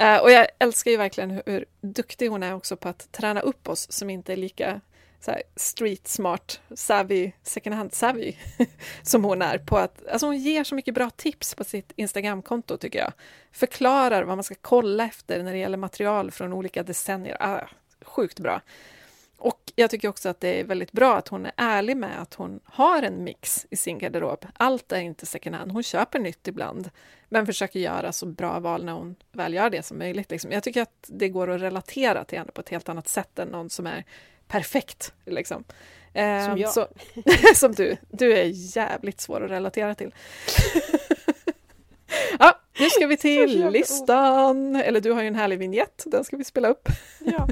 Uh, 0.00 0.16
och 0.16 0.30
jag 0.30 0.46
älskar 0.58 0.90
ju 0.90 0.96
verkligen 0.96 1.30
hur, 1.30 1.42
hur, 1.46 1.64
duktig 1.80 2.28
hon 2.28 2.42
är 2.42 2.54
också 2.54 2.76
på 2.76 2.88
att 2.88 3.12
träna 3.12 3.40
upp 3.40 3.68
oss 3.68 3.92
som 3.92 4.10
inte 4.10 4.32
är 4.32 4.36
lika 4.36 4.80
så 5.20 5.30
här, 5.30 5.42
street 5.56 6.08
smart, 6.08 6.60
savvy, 6.74 7.32
second 7.42 7.76
hand 7.76 7.92
savvy 7.92 8.36
som 9.02 9.24
hon 9.24 9.42
är 9.42 9.58
på 9.58 9.78
att, 9.78 10.06
alltså 10.06 10.26
hon 10.26 10.38
ger 10.38 10.64
så 10.64 10.74
mycket 10.74 10.94
bra 10.94 11.10
tips 11.10 11.54
på 11.54 11.64
sitt 11.64 11.92
Instagramkonto 11.96 12.76
tycker 12.76 12.98
jag. 12.98 13.12
Förklarar 13.52 14.22
vad 14.22 14.36
man 14.36 14.44
ska 14.44 14.54
kolla 14.60 15.04
efter 15.04 15.42
när 15.42 15.52
det 15.52 15.58
gäller 15.58 15.78
material 15.78 16.30
från 16.30 16.52
olika 16.52 16.82
decennier. 16.82 17.36
Ah, 17.40 17.68
sjukt 18.04 18.40
bra. 18.40 18.60
Och 19.40 19.72
jag 19.76 19.90
tycker 19.90 20.08
också 20.08 20.28
att 20.28 20.40
det 20.40 20.60
är 20.60 20.64
väldigt 20.64 20.92
bra 20.92 21.16
att 21.16 21.28
hon 21.28 21.46
är 21.46 21.52
ärlig 21.56 21.96
med 21.96 22.22
att 22.22 22.34
hon 22.34 22.60
har 22.64 23.02
en 23.02 23.24
mix 23.24 23.66
i 23.70 23.76
sin 23.76 23.98
garderob. 23.98 24.46
Allt 24.54 24.92
är 24.92 25.00
inte 25.00 25.26
second 25.26 25.56
hand. 25.56 25.72
Hon 25.72 25.82
köper 25.82 26.18
nytt 26.18 26.48
ibland, 26.48 26.90
men 27.28 27.46
försöker 27.46 27.80
göra 27.80 28.12
så 28.12 28.26
bra 28.26 28.60
val 28.60 28.84
när 28.84 28.92
hon 28.92 29.16
väl 29.32 29.54
gör 29.54 29.70
det 29.70 29.82
som 29.82 29.98
möjligt. 29.98 30.30
Liksom. 30.30 30.52
Jag 30.52 30.62
tycker 30.62 30.82
att 30.82 31.04
det 31.08 31.28
går 31.28 31.50
att 31.50 31.60
relatera 31.60 32.24
till 32.24 32.38
henne 32.38 32.52
på 32.52 32.60
ett 32.60 32.68
helt 32.68 32.88
annat 32.88 33.08
sätt 33.08 33.38
än 33.38 33.48
någon 33.48 33.70
som 33.70 33.86
är 33.86 34.04
perfekt. 34.50 35.12
Liksom. 35.26 35.64
Eh, 36.12 36.44
som 36.44 36.58
jag. 36.58 36.70
Så, 36.70 36.88
som 37.54 37.72
du. 37.72 37.96
Du 38.10 38.32
är 38.32 38.76
jävligt 38.76 39.20
svår 39.20 39.44
att 39.44 39.50
relatera 39.50 39.94
till. 39.94 40.14
ja, 42.38 42.58
nu 42.78 42.90
ska 42.90 43.06
vi 43.06 43.16
till 43.16 43.68
listan. 43.70 44.76
Eller 44.76 45.00
du 45.00 45.12
har 45.12 45.22
ju 45.22 45.28
en 45.28 45.34
härlig 45.34 45.58
vignett, 45.58 46.02
den 46.06 46.24
ska 46.24 46.36
vi 46.36 46.44
spela 46.44 46.68
upp. 46.68 46.88
Ja. 47.18 47.48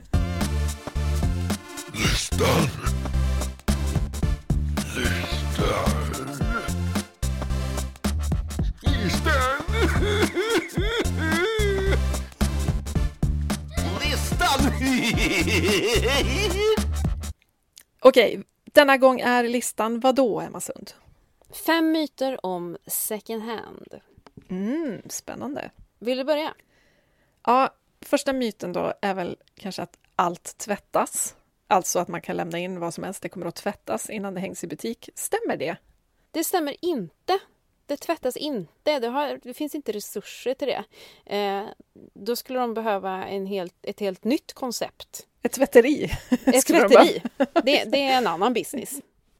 Listan. 1.92 2.48
Listan. 4.96 5.90
Listan. 8.82 9.64
Listan. 14.00 14.72
Okej, 18.00 18.42
denna 18.64 18.96
gång 18.96 19.20
är 19.20 19.44
listan 19.44 20.00
vad 20.00 20.14
då, 20.14 20.40
Emma 20.40 20.60
Sund? 20.60 20.92
Fem 21.66 21.92
myter 21.92 22.46
om 22.46 22.76
second 22.86 23.42
hand. 23.42 24.00
Mm, 24.48 25.02
spännande. 25.08 25.70
Vill 25.98 26.18
du 26.18 26.24
börja? 26.24 26.54
Ja, 27.46 27.74
första 28.00 28.32
myten 28.32 28.72
då 28.72 28.94
är 29.00 29.14
väl 29.14 29.36
kanske 29.54 29.82
att 29.82 29.98
allt 30.16 30.58
tvättas. 30.58 31.36
Alltså 31.66 31.98
att 31.98 32.08
man 32.08 32.20
kan 32.20 32.36
lämna 32.36 32.58
in 32.58 32.80
vad 32.80 32.94
som 32.94 33.04
helst, 33.04 33.22
det 33.22 33.28
kommer 33.28 33.46
att 33.46 33.54
tvättas 33.54 34.10
innan 34.10 34.34
det 34.34 34.40
hängs 34.40 34.64
i 34.64 34.66
butik. 34.66 35.08
Stämmer 35.14 35.56
det? 35.56 35.76
Det 36.30 36.44
stämmer 36.44 36.76
inte. 36.84 37.38
Det 37.88 37.96
tvättas 37.96 38.36
inte. 38.36 38.98
Det, 38.98 39.06
har, 39.06 39.40
det 39.42 39.54
finns 39.54 39.74
inte 39.74 39.92
resurser 39.92 40.54
till 40.54 40.68
det. 40.68 40.84
Eh, 41.36 41.64
då 42.14 42.36
skulle 42.36 42.58
de 42.58 42.74
behöva 42.74 43.26
en 43.26 43.46
helt, 43.46 43.74
ett 43.82 44.00
helt 44.00 44.24
nytt 44.24 44.52
koncept. 44.52 45.26
Ett 45.42 45.52
tvätteri? 45.52 46.10
Ett 46.30 46.66
tvätteri. 46.66 47.22
Det, 47.36 47.84
det, 47.84 48.02
är 48.02 48.18
en 48.18 48.26
annan 48.26 48.52
business. 48.52 48.94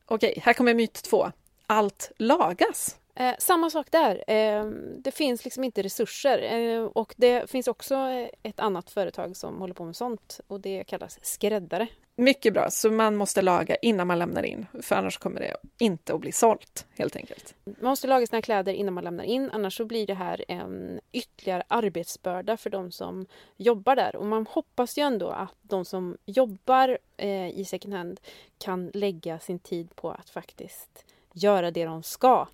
Okej, 0.07 0.39
här 0.43 0.53
kommer 0.53 0.75
myt 0.75 0.95
två. 0.95 1.33
Allt 1.67 2.13
lagas. 2.17 2.97
Eh, 3.19 3.35
samma 3.39 3.71
sak 3.71 3.87
där. 3.91 4.25
Eh, 4.27 4.65
det 4.99 5.11
finns 5.11 5.45
liksom 5.45 5.65
inte 5.65 5.83
resurser. 5.83 6.39
Eh, 6.53 6.85
och 6.85 7.15
det 7.17 7.51
finns 7.51 7.69
också 7.69 7.97
ett 8.43 8.61
annat 8.61 8.91
företag 8.91 9.37
som 9.37 9.59
håller 9.61 9.75
på 9.75 9.85
med 9.85 9.97
sånt 9.97 10.41
och 10.47 10.61
det 10.61 10.85
kallas 10.85 11.19
skräddare. 11.23 11.87
Mycket 12.17 12.55
bra, 12.55 12.71
så 12.71 12.91
man 12.91 13.17
måste 13.17 13.43
laga 13.43 13.77
innan 13.77 14.07
man 14.07 14.19
lämnar 14.19 14.43
in, 14.43 14.67
för 14.83 14.97
annars 14.97 15.19
kommer 15.19 15.41
det 15.41 15.57
inte 15.79 16.15
att 16.15 16.21
bli 16.21 16.33
sålt 16.33 16.87
helt 16.99 17.17
enkelt. 17.17 17.55
Man 17.65 17.91
måste 17.91 18.07
laga 18.07 18.27
sina 18.27 18.43
kläder 18.43 18.73
innan 18.73 18.95
man 18.95 19.05
lämnar 19.05 19.25
in, 19.25 19.51
annars 19.53 19.77
så 19.77 19.85
blir 19.85 20.07
det 20.07 20.15
här 20.15 20.45
en 20.49 21.01
ytterligare 21.13 21.63
arbetsbörda 21.69 22.57
för 22.57 22.71
de 22.71 22.93
som 22.93 23.27
jobbar 23.57 23.97
där. 23.97 24.17
Och 24.17 24.27
man 24.27 24.47
hoppas 24.47 24.99
ju 24.99 25.03
ändå 25.03 25.29
att 25.29 25.55
de 25.63 25.85
som 25.85 26.17
jobbar 26.25 26.99
eh, 27.17 27.49
i 27.49 27.65
second 27.65 27.95
hand 27.95 28.21
kan 28.59 28.91
lägga 28.95 29.39
sin 29.39 29.59
tid 29.59 29.97
på 29.97 30.11
att 30.11 30.31
faktiskt 30.31 31.05
göra 31.33 31.71
det 31.71 31.85
de 31.85 32.03
ska 32.03 32.47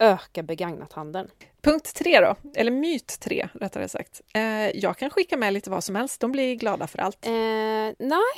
öka 0.00 0.42
begagnathandeln. 0.42 1.30
Punkt 1.62 1.94
tre 1.94 2.20
då, 2.20 2.36
eller 2.54 2.70
myt 2.70 3.20
tre 3.20 3.48
rättare 3.54 3.88
sagt. 3.88 4.20
Eh, 4.34 4.76
jag 4.76 4.98
kan 4.98 5.10
skicka 5.10 5.36
med 5.36 5.52
lite 5.52 5.70
vad 5.70 5.84
som 5.84 5.94
helst, 5.94 6.20
de 6.20 6.32
blir 6.32 6.54
glada 6.54 6.86
för 6.86 6.98
allt. 6.98 7.26
Eh, 7.26 7.32
nej, 7.98 8.32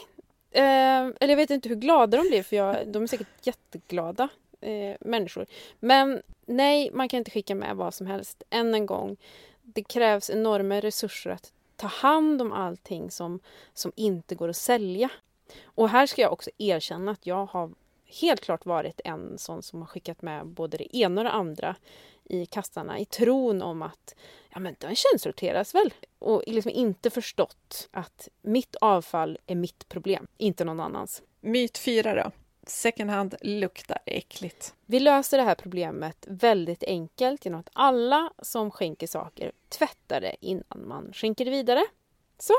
eh, 0.51 1.01
eller 1.21 1.29
jag 1.29 1.37
vet 1.37 1.51
inte 1.51 1.69
hur 1.69 1.77
glada 1.77 2.17
de 2.17 2.29
blir 2.29 2.43
för 2.43 2.57
jag, 2.57 2.89
de 2.89 3.03
är 3.03 3.07
säkert 3.07 3.47
jätteglada 3.47 4.29
eh, 4.61 4.97
människor. 5.01 5.47
Men 5.81 6.23
nej, 6.47 6.91
man 6.93 7.09
kan 7.09 7.19
inte 7.19 7.31
skicka 7.31 7.55
med 7.55 7.77
vad 7.77 7.95
som 7.95 8.07
helst. 8.07 8.43
Än 8.51 8.75
en 8.75 8.87
gång, 8.87 9.17
det 9.63 9.83
krävs 9.83 10.31
enorma 10.31 10.81
resurser 10.81 11.31
att 11.31 11.53
ta 11.77 11.87
hand 11.87 12.43
om 12.43 12.53
allting 12.53 13.11
som, 13.11 13.41
som 13.75 13.93
inte 13.97 14.35
går 14.35 14.49
att 14.49 14.57
sälja. 14.57 15.11
Och 15.65 15.89
här 15.89 16.07
ska 16.07 16.23
jag 16.23 16.33
också 16.33 16.51
erkänna 16.59 17.13
att 17.13 17.27
jag 17.27 17.47
har 17.47 17.71
helt 18.21 18.41
klart 18.41 18.67
varit 18.67 19.01
en 19.05 19.39
sån 19.39 19.63
som 19.63 19.81
har 19.81 19.87
skickat 19.87 20.23
med 20.23 20.47
både 20.47 20.77
det 20.77 20.97
ena 20.97 21.21
och 21.21 21.25
det 21.25 21.31
andra 21.31 21.77
i 22.25 22.47
kassarna 22.47 22.99
i 22.99 23.05
tron 23.05 23.63
om 23.63 23.83
att 23.83 24.15
ja, 24.51 24.61
men 24.61 24.77
den 24.79 24.95
källsorteras 24.95 25.75
väl. 25.75 25.95
Och 26.19 26.43
liksom 26.47 26.71
inte 26.71 27.11
förstått 27.11 27.89
att 27.91 28.29
mitt 28.43 28.77
avfall 28.77 29.39
är 29.47 29.55
mitt 29.55 29.89
problem, 29.89 30.27
inte 30.37 30.65
någon 30.65 30.81
annans. 30.81 31.23
Myt 31.41 31.79
fyra 31.79 32.15
då. 32.15 32.31
Second 32.67 33.11
hand 33.11 33.35
luktar 33.41 33.99
äckligt. 34.07 34.75
Vi 34.87 35.01
löser 35.01 35.39
det 35.39 35.45
här 35.45 35.55
problemet 35.55 36.27
väldigt 36.29 36.85
enkelt 36.85 37.45
genom 37.45 37.61
att 37.61 37.71
alla 37.73 38.33
som 38.43 38.71
skänker 38.71 39.07
saker 39.07 39.53
tvättar 39.69 40.21
det 40.21 40.37
innan 40.41 40.89
man 40.89 41.13
skänker 41.13 41.45
det 41.45 41.51
vidare. 41.51 41.85
Så, 42.39 42.55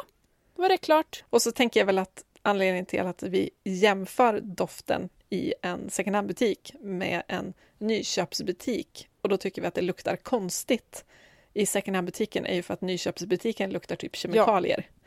då 0.55 0.61
var 0.61 0.69
det 0.69 0.77
klart. 0.77 1.23
Och 1.29 1.41
så 1.41 1.51
tänker 1.51 1.79
jag 1.79 1.85
väl 1.85 1.99
att 1.99 2.23
anledningen 2.41 2.85
till 2.85 3.01
att 3.01 3.23
vi 3.23 3.49
jämför 3.63 4.39
doften 4.39 5.09
i 5.33 5.53
en 5.61 5.89
second 5.89 6.15
hand-butik 6.15 6.73
med 6.81 7.23
en 7.27 7.53
nyköpsbutik 7.77 9.07
och 9.21 9.29
då 9.29 9.37
tycker 9.37 9.61
vi 9.61 9.67
att 9.67 9.73
det 9.73 9.81
luktar 9.81 10.15
konstigt 10.15 11.05
i 11.53 11.65
second 11.65 11.95
hand-butiken 11.95 12.45
är 12.45 12.55
ju 12.55 12.61
för 12.61 12.73
att 12.73 12.81
nyköpsbutiken 12.81 13.69
luktar 13.69 13.95
typ 13.95 14.15
kemikalier. 14.15 14.87
Ja. 14.87 15.02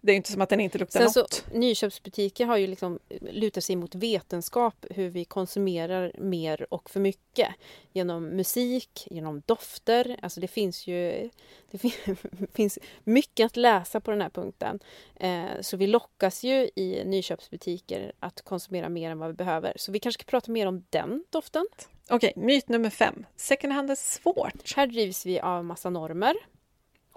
Det 0.00 0.12
är 0.12 0.16
inte 0.16 0.32
som 0.32 0.40
att 0.40 0.48
den 0.48 0.60
inte 0.60 0.78
luktar 0.78 1.00
Sen 1.00 1.22
något. 1.22 1.34
Så, 1.34 1.58
nyköpsbutiker 1.58 2.46
har 2.46 2.56
ju 2.56 2.66
liksom 2.66 2.98
lutat 3.20 3.64
sig 3.64 3.76
mot 3.76 3.94
vetenskap 3.94 4.86
hur 4.90 5.08
vi 5.08 5.24
konsumerar 5.24 6.12
mer 6.18 6.66
och 6.74 6.90
för 6.90 7.00
mycket. 7.00 7.48
Genom 7.92 8.24
musik, 8.24 9.06
genom 9.10 9.42
dofter. 9.46 10.16
Alltså 10.22 10.40
det 10.40 10.48
finns 10.48 10.86
ju 10.86 11.30
det 11.70 11.78
finns 12.52 12.78
mycket 13.04 13.46
att 13.46 13.56
läsa 13.56 14.00
på 14.00 14.10
den 14.10 14.20
här 14.20 14.30
punkten. 14.30 14.80
Eh, 15.16 15.60
så 15.60 15.76
vi 15.76 15.86
lockas 15.86 16.44
ju 16.44 16.70
i 16.76 17.02
nyköpsbutiker 17.04 18.12
att 18.18 18.42
konsumera 18.42 18.88
mer 18.88 19.10
än 19.10 19.18
vad 19.18 19.28
vi 19.28 19.34
behöver. 19.34 19.72
Så 19.76 19.92
vi 19.92 19.98
kanske 19.98 20.22
ska 20.22 20.30
prata 20.30 20.52
mer 20.52 20.66
om 20.66 20.84
den 20.90 21.24
doften. 21.30 21.66
Okej, 22.08 22.32
myt 22.36 22.68
nummer 22.68 22.90
fem. 22.90 23.26
Second 23.36 23.72
hand 23.72 23.90
är 23.90 23.94
svårt. 23.94 24.72
Här 24.76 24.86
drivs 24.86 25.26
vi 25.26 25.40
av 25.40 25.64
massa 25.64 25.90
normer 25.90 26.34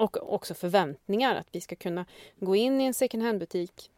och 0.03 0.33
också 0.33 0.53
förväntningar 0.53 1.35
att 1.35 1.47
vi 1.51 1.61
ska 1.61 1.75
kunna 1.75 2.05
gå 2.39 2.55
in 2.55 2.81
i 2.81 2.83
en 2.83 2.93
second 2.93 3.23
hand-butik 3.23 3.91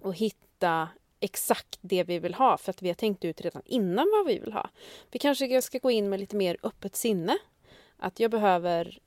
och 0.00 0.14
hitta 0.14 0.88
exakt 1.20 1.78
det 1.80 2.04
vi 2.04 2.18
vill 2.18 2.34
ha 2.34 2.56
för 2.56 2.70
att 2.70 2.82
vi 2.82 2.88
har 2.88 2.94
tänkt 2.94 3.24
ut 3.24 3.40
redan 3.40 3.62
innan 3.64 4.10
vad 4.12 4.26
vi 4.26 4.38
vill 4.38 4.52
ha. 4.52 4.70
Vi 5.10 5.18
kanske 5.18 5.62
ska 5.62 5.78
gå 5.78 5.90
in 5.90 6.08
med 6.08 6.20
lite 6.20 6.36
mer 6.36 6.56
öppet 6.62 6.96
sinne. 6.96 7.38
Att 7.96 8.20
jag 8.20 8.30
behöver 8.30 8.98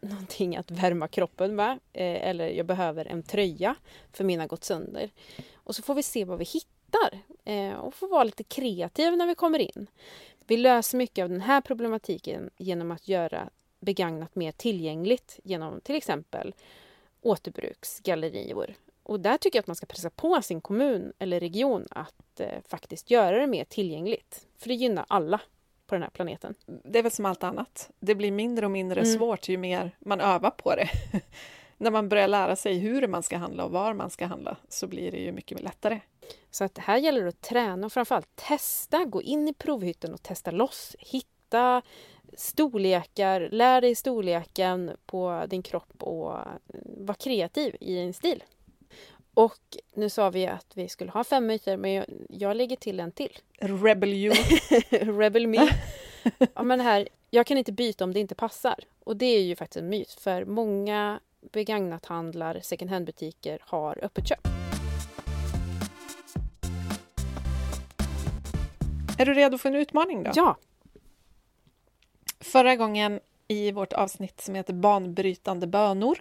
någonting 0.00 0.56
att 0.56 0.70
värma 0.70 1.08
kroppen 1.08 1.54
med 1.54 1.70
eh, 1.92 2.28
eller 2.28 2.48
jag 2.48 2.66
behöver 2.66 3.04
en 3.04 3.22
tröja 3.22 3.74
för 4.12 4.24
min 4.24 4.40
har 4.40 4.46
gått 4.46 4.64
sönder. 4.64 5.10
Och 5.54 5.76
så 5.76 5.82
får 5.82 5.94
vi 5.94 6.02
se 6.02 6.24
vad 6.24 6.38
vi 6.38 6.44
hittar 6.44 7.20
eh, 7.44 7.74
och 7.74 7.94
får 7.94 8.08
vara 8.08 8.24
lite 8.24 8.44
kreativa 8.44 9.16
när 9.16 9.26
vi 9.26 9.34
kommer 9.34 9.58
in. 9.58 9.86
Vi 10.46 10.56
löser 10.56 10.98
mycket 10.98 11.22
av 11.22 11.28
den 11.28 11.40
här 11.40 11.60
problematiken 11.60 12.50
genom 12.56 12.90
att 12.90 13.08
göra 13.08 13.50
begagnat 13.80 14.34
mer 14.34 14.52
tillgängligt 14.52 15.40
genom 15.44 15.80
till 15.80 15.94
exempel 15.94 16.54
återbruksgallerior. 17.22 18.74
Och 19.02 19.20
där 19.20 19.38
tycker 19.38 19.56
jag 19.56 19.62
att 19.62 19.66
man 19.66 19.76
ska 19.76 19.86
pressa 19.86 20.10
på 20.10 20.42
sin 20.42 20.60
kommun 20.60 21.12
eller 21.18 21.40
region 21.40 21.86
att 21.90 22.40
eh, 22.40 22.48
faktiskt 22.68 23.10
göra 23.10 23.40
det 23.40 23.46
mer 23.46 23.64
tillgängligt. 23.64 24.46
För 24.58 24.68
det 24.68 24.74
gynnar 24.74 25.04
alla 25.08 25.40
på 25.86 25.94
den 25.94 26.02
här 26.02 26.10
planeten. 26.10 26.54
Det 26.66 26.98
är 26.98 27.02
väl 27.02 27.12
som 27.12 27.26
allt 27.26 27.42
annat. 27.42 27.90
Det 28.00 28.14
blir 28.14 28.30
mindre 28.30 28.66
och 28.66 28.70
mindre 28.72 29.00
Mm. 29.00 29.18
svårt 29.18 29.48
ju 29.48 29.58
mer 29.58 29.96
man 29.98 30.20
övar 30.20 30.50
på 30.50 30.74
det. 30.74 30.88
När 31.76 31.90
man 31.90 32.08
börjar 32.08 32.28
lära 32.28 32.56
sig 32.56 32.78
hur 32.78 33.06
man 33.08 33.22
ska 33.22 33.36
handla 33.36 33.64
och 33.64 33.70
var 33.70 33.94
man 33.94 34.10
ska 34.10 34.26
handla 34.26 34.56
så 34.68 34.86
blir 34.86 35.10
det 35.10 35.18
ju 35.18 35.32
mycket 35.32 35.60
lättare. 35.60 36.00
Så 36.50 36.64
att 36.64 36.78
här 36.78 36.96
gäller 36.96 37.22
det 37.22 37.28
att 37.28 37.40
träna 37.40 37.86
och 37.86 37.92
framförallt 37.92 38.36
testa, 38.36 39.04
gå 39.04 39.22
in 39.22 39.48
i 39.48 39.54
provhytten 39.54 40.14
och 40.14 40.22
testa 40.22 40.50
loss, 40.50 40.96
hitta 40.98 41.82
storlekar, 42.36 43.48
lär 43.52 43.80
dig 43.80 43.94
storleken 43.94 44.90
på 45.06 45.44
din 45.48 45.62
kropp 45.62 46.02
och 46.02 46.32
eh, 46.32 46.46
var 46.84 47.14
kreativ 47.14 47.76
i 47.80 47.94
din 47.94 48.14
stil. 48.14 48.44
Och 49.34 49.76
nu 49.94 50.10
sa 50.10 50.30
vi 50.30 50.46
att 50.46 50.72
vi 50.74 50.88
skulle 50.88 51.10
ha 51.10 51.24
fem 51.24 51.46
myter, 51.46 51.76
men 51.76 51.92
jag, 51.92 52.04
jag 52.28 52.56
lägger 52.56 52.76
till 52.76 53.00
en 53.00 53.12
till. 53.12 53.38
Rebel 53.58 54.12
you. 54.12 54.34
Rebel 54.90 55.46
me. 55.46 55.58
Ja, 56.54 56.62
men 56.62 56.80
här, 56.80 57.08
jag 57.30 57.46
kan 57.46 57.58
inte 57.58 57.72
byta 57.72 58.04
om 58.04 58.14
det 58.14 58.20
inte 58.20 58.34
passar. 58.34 58.74
Och 59.04 59.16
det 59.16 59.26
är 59.26 59.40
ju 59.40 59.56
faktiskt 59.56 59.76
en 59.76 59.88
myt, 59.88 60.10
för 60.10 60.44
många 60.44 61.20
begagnathandlar, 61.52 62.60
second 62.62 62.90
hand-butiker 62.90 63.58
har 63.62 64.04
öppet 64.04 64.28
köp. 64.28 64.46
Är 69.18 69.26
du 69.26 69.34
redo 69.34 69.58
för 69.58 69.68
en 69.68 69.76
utmaning 69.76 70.22
då? 70.22 70.30
Ja, 70.34 70.56
Förra 72.40 72.76
gången 72.76 73.20
i 73.48 73.72
vårt 73.72 73.92
avsnitt 73.92 74.40
som 74.40 74.54
heter 74.54 74.72
Banbrytande 74.72 75.66
bönor 75.66 76.18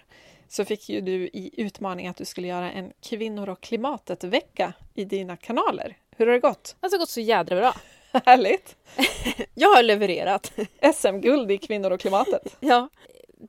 så 0.47 0.65
fick 0.65 0.89
ju 0.89 1.01
du 1.01 1.13
i 1.13 1.51
utmaning 1.57 2.07
att 2.07 2.17
du 2.17 2.25
skulle 2.25 2.47
göra 2.47 2.71
en 2.71 2.93
kvinnor 3.01 3.49
och 3.49 3.61
klimatet-vecka 3.61 4.73
i 4.93 5.05
dina 5.05 5.37
kanaler. 5.37 5.97
Hur 6.17 6.25
har 6.25 6.33
det 6.33 6.39
gått? 6.39 6.75
det 6.79 6.91
har 6.91 6.97
gått 6.97 7.09
så 7.09 7.21
jädra 7.21 7.55
bra. 7.55 7.75
Härligt! 8.25 8.75
Jag 9.53 9.69
har 9.69 9.83
levererat. 9.83 10.51
SM-guld 10.95 11.51
i 11.51 11.57
kvinnor 11.57 11.91
och 11.91 11.99
klimatet. 11.99 12.57
Ja. 12.59 12.89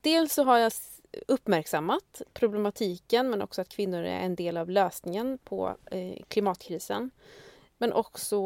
Dels 0.02 0.34
så 0.34 0.44
har 0.44 0.58
jag 0.58 0.72
uppmärksammat 1.26 2.22
problematiken 2.32 3.30
men 3.30 3.42
också 3.42 3.60
att 3.60 3.68
kvinnor 3.68 4.04
är 4.04 4.20
en 4.20 4.34
del 4.34 4.56
av 4.56 4.70
lösningen 4.70 5.38
på 5.44 5.76
eh, 5.90 6.22
klimatkrisen. 6.28 7.10
Men 7.78 7.92
också 7.92 8.40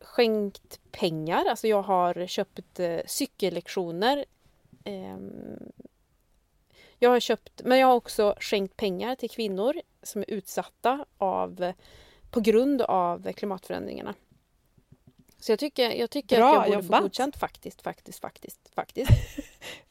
skänkt 0.00 0.80
pengar. 0.90 1.44
Alltså 1.46 1.68
jag 1.68 1.82
har 1.82 2.26
köpt 2.26 2.80
eh, 2.80 3.00
cykellektioner. 3.06 4.24
Ehm, 4.84 5.72
jag 6.98 7.10
har 7.10 7.20
köpt, 7.20 7.60
men 7.64 7.78
jag 7.78 7.86
har 7.86 7.94
också 7.94 8.34
skänkt 8.40 8.76
pengar 8.76 9.14
till 9.14 9.30
kvinnor 9.30 9.74
som 10.02 10.22
är 10.22 10.30
utsatta 10.30 11.04
av, 11.18 11.72
på 12.30 12.40
grund 12.40 12.82
av 12.82 13.32
klimatförändringarna. 13.32 14.14
Så 15.40 15.52
jag 15.52 15.58
tycker, 15.58 15.90
jag 15.90 16.10
tycker 16.10 16.36
Bra 16.36 16.48
att 16.48 16.54
jag 16.54 16.64
borde 16.64 16.76
få 16.76 16.84
jobbat. 16.84 17.02
godkänt 17.02 17.36
faktiskt, 17.36 17.82
faktiskt, 17.82 18.20
faktiskt, 18.20 18.68
faktiskt. 18.74 19.10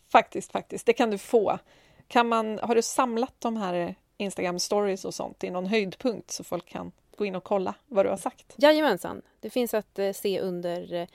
Faktiskt, 0.10 0.52
faktiskt. 0.52 0.86
Det 0.86 0.94
kan 0.94 1.12
du 1.12 1.18
få. 1.18 1.60
Kan 2.08 2.28
man, 2.28 2.60
har 2.60 2.76
du 2.76 2.82
samlat 2.82 3.34
de 3.40 3.58
här 3.58 3.96
Instagram 4.18 4.60
stories 4.60 5.06
och 5.06 5.14
sånt 5.14 5.44
i 5.44 5.50
någon 5.50 5.66
höjdpunkt 5.66 6.32
så 6.32 6.44
folk 6.44 6.66
kan 6.66 6.92
gå 7.18 7.26
in 7.26 7.36
och 7.36 7.44
kolla 7.44 7.76
vad 7.88 8.06
du 8.06 8.10
har 8.10 8.18
sagt? 8.18 8.54
Jajamensan, 8.58 9.22
det 9.40 9.50
finns 9.50 9.74
att 9.74 10.00
eh, 10.00 10.12
se 10.14 10.40
under 10.40 10.94
eh, 10.94 11.08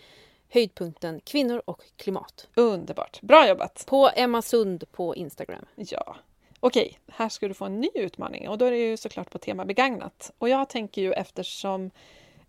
höjdpunkten 0.48 1.20
kvinnor 1.20 1.62
och 1.64 1.82
klimat. 1.96 2.48
Underbart! 2.54 3.20
Bra 3.20 3.48
jobbat! 3.48 3.84
På 3.86 4.10
Emma 4.14 4.42
Sund 4.42 4.84
på 4.92 5.16
Instagram. 5.16 5.64
Ja. 5.76 6.16
Okej, 6.60 6.98
här 7.08 7.28
ska 7.28 7.48
du 7.48 7.54
få 7.54 7.64
en 7.64 7.80
ny 7.80 7.88
utmaning 7.94 8.48
och 8.48 8.58
då 8.58 8.64
är 8.64 8.70
det 8.70 8.78
ju 8.78 8.96
såklart 8.96 9.30
på 9.30 9.38
tema 9.38 9.64
begagnat. 9.64 10.32
Och 10.38 10.48
jag 10.48 10.68
tänker 10.68 11.02
ju 11.02 11.12
eftersom 11.12 11.90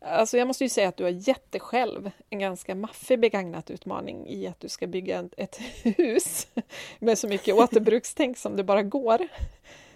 Alltså 0.05 0.37
jag 0.37 0.47
måste 0.47 0.63
ju 0.63 0.69
säga 0.69 0.87
att 0.89 0.97
du 0.97 1.03
har 1.03 1.11
gett 1.27 1.51
dig 1.51 1.61
själv 1.61 2.11
en 2.29 2.39
ganska 2.39 2.75
maffig 2.75 3.19
begagnat 3.19 3.71
utmaning 3.71 4.27
i 4.27 4.47
att 4.47 4.59
du 4.59 4.69
ska 4.69 4.87
bygga 4.87 5.19
ett- 5.19 5.33
ett 5.37 5.59
hus 5.97 6.47
med 6.99 7.17
så 7.17 7.27
mycket 7.27 7.55
återbrukstänk 7.59 8.37
som 8.37 8.55
det 8.55 8.63
bara 8.63 8.83
går. 8.83 9.27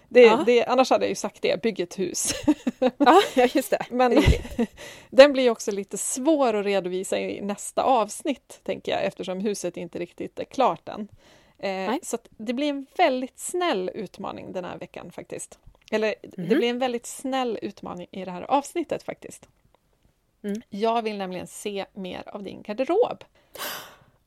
Det, 0.08 0.20
Ja. 0.22 0.42
det, 0.46 0.64
annars 0.64 0.90
hade 0.90 1.04
jag 1.04 1.08
ju 1.08 1.14
sagt 1.14 1.42
det, 1.42 1.62
bygg 1.62 1.80
ett 1.80 1.98
hus. 1.98 2.32
Ja, 3.34 3.46
just 3.54 3.70
det. 3.70 3.86
Men 3.90 4.22
den 5.10 5.32
blir 5.32 5.50
också 5.50 5.70
lite 5.70 5.98
svår 5.98 6.54
att 6.54 6.64
redovisa 6.64 7.18
i 7.20 7.40
nästa 7.40 7.82
avsnitt, 7.82 8.60
tänker 8.64 8.92
jag, 8.92 9.04
eftersom 9.04 9.40
huset 9.40 9.76
inte 9.76 9.98
riktigt 9.98 10.38
är 10.38 10.44
klart 10.44 10.88
än. 10.88 11.08
Eh, 11.58 11.94
så 12.02 12.18
det 12.28 12.52
blir 12.52 12.68
en 12.68 12.86
väldigt 12.96 13.38
snäll 13.38 13.90
utmaning 13.94 14.52
den 14.52 14.64
här 14.64 14.78
veckan 14.78 15.10
faktiskt. 15.12 15.58
Eller 15.90 16.14
det 16.22 16.38
Mhm. 16.38 16.48
blir 16.58 16.68
en 16.70 16.78
väldigt 16.78 17.06
snäll 17.06 17.58
utmaning 17.62 18.06
i 18.10 18.24
det 18.24 18.30
här 18.30 18.42
avsnittet 18.42 19.02
faktiskt. 19.02 19.48
Mm. 20.42 20.62
Jag 20.70 21.02
vill 21.02 21.18
nämligen 21.18 21.46
se 21.46 21.84
mer 21.94 22.22
av 22.28 22.42
din 22.42 22.62
garderob. 22.62 23.24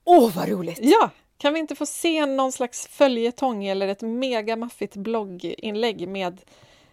Åh, 0.04 0.32
vad 0.36 0.50
roligt! 0.50 0.80
Ja, 0.82 1.10
kan 1.42 1.54
vi 1.54 1.60
inte 1.60 1.76
få 1.76 1.86
se 1.86 2.26
någon 2.26 2.52
slags 2.52 2.88
följetong 2.88 3.66
eller 3.66 3.88
ett 3.88 4.02
megamaffigt 4.02 4.96
blogginlägg 4.96 6.08
med 6.08 6.42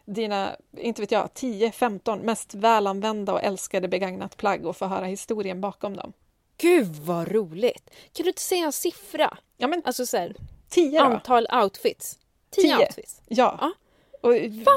dina, 0.05 0.57
inte 0.77 1.03
vet 1.03 1.11
jag, 1.11 1.27
10-15 1.27 2.23
mest 2.23 2.55
välanvända 2.55 3.33
och 3.33 3.43
älskade 3.43 3.89
begagnat 3.89 4.37
plagg 4.37 4.67
och 4.67 4.77
få 4.77 4.87
höra 4.87 5.05
historien 5.05 5.61
bakom 5.61 5.97
dem? 5.97 6.13
Gud, 6.59 6.97
vad 6.97 7.29
roligt! 7.33 7.91
Kan 8.13 8.25
du 8.25 8.29
inte 8.29 8.43
säga 8.43 8.65
en 8.65 8.73
siffra? 8.73 9.39
Ja, 9.57 9.69
men 9.69 9.83
Alltså 9.85 10.07
så 10.07 10.17
här, 10.17 10.35
10 10.69 10.99
då? 10.99 11.05
antal 11.05 11.47
outfits. 11.63 12.19
Tio, 12.51 12.63
Tio. 12.63 12.79
outfits. 12.79 13.23
Ja. 13.29 13.59
Ja. 13.61 13.73
Och 14.21 14.33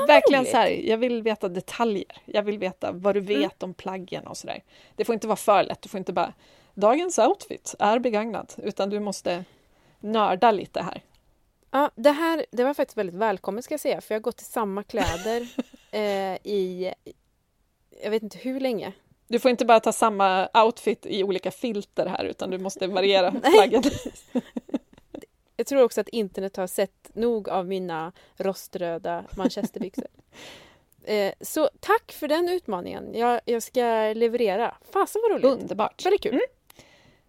verkligen 0.08 0.46
så 0.46 0.58
här, 0.58 0.70
jag 0.70 0.98
vill 0.98 1.24
veta 1.24 1.50
detaljer. 1.50 2.22
Jag 2.26 2.44
vill 2.44 2.58
veta 2.58 2.92
vad 2.92 3.16
du 3.16 3.20
vet 3.20 3.64
om 3.64 3.74
plaggen 3.74 4.28
och 4.28 4.38
sådär. 4.38 4.64
Det 4.96 5.06
får 5.06 5.14
inte 5.14 5.28
vara 5.28 5.36
för 5.36 5.64
lätt. 5.64 5.82
Du 5.82 5.90
får 5.90 5.98
inte 5.98 6.14
bara, 6.14 6.34
dagens 6.74 7.20
outfit 7.20 7.76
är 7.80 8.00
begagnat, 8.00 8.60
utan 8.64 8.90
du 8.90 9.00
måste 9.00 9.46
nörda 10.02 10.52
lite 10.52 10.82
här. 10.82 11.04
Ja, 11.72 11.92
det 11.96 12.12
här 12.12 12.46
det 12.52 12.64
var 12.64 12.74
faktiskt 12.74 12.98
väldigt 12.98 13.16
välkommet 13.16 13.66
ska 13.66 13.74
jag 13.74 13.80
säga, 13.82 14.02
för 14.02 14.16
jag 14.16 14.20
har 14.20 14.24
gått 14.24 14.42
i 14.42 14.44
samma 14.44 14.84
kläder 14.84 15.48
eh, 15.92 16.36
i, 16.44 16.94
jag 18.04 18.12
vet 18.12 18.24
inte 18.24 18.38
hur 18.38 18.60
länge. 18.60 18.94
Du 19.28 19.40
får 19.40 19.52
inte 19.52 19.66
bara 19.66 19.80
ta 19.80 19.92
samma 19.92 20.50
outfit 20.66 21.06
i 21.06 21.24
olika 21.24 21.52
filter 21.52 22.06
här, 22.06 22.26
utan 22.26 22.50
du 22.50 22.60
måste 22.60 22.88
variera 22.88 23.32
plaggen. 23.54 23.84
Jag 25.58 25.68
tror 25.68 25.84
också 25.84 26.02
att 26.02 26.10
internet 26.10 26.58
har 26.58 26.68
sett 26.68 27.16
nog 27.16 27.50
av 27.50 27.68
mina 27.68 28.12
roströda 28.38 29.26
manchesterbyxor. 29.38 30.08
Eh, 31.04 31.34
så 31.42 31.70
tack 31.80 32.12
för 32.12 32.28
den 32.28 32.50
utmaningen. 32.50 33.14
Jag, 33.14 33.42
jag 33.46 33.64
ska 33.64 34.14
leverera. 34.16 34.76
Fasen 34.94 35.22
vad 35.24 35.32
roligt. 35.32 35.62
Underbart. 35.62 36.06
Väldigt 36.06 36.22
kul. 36.22 36.40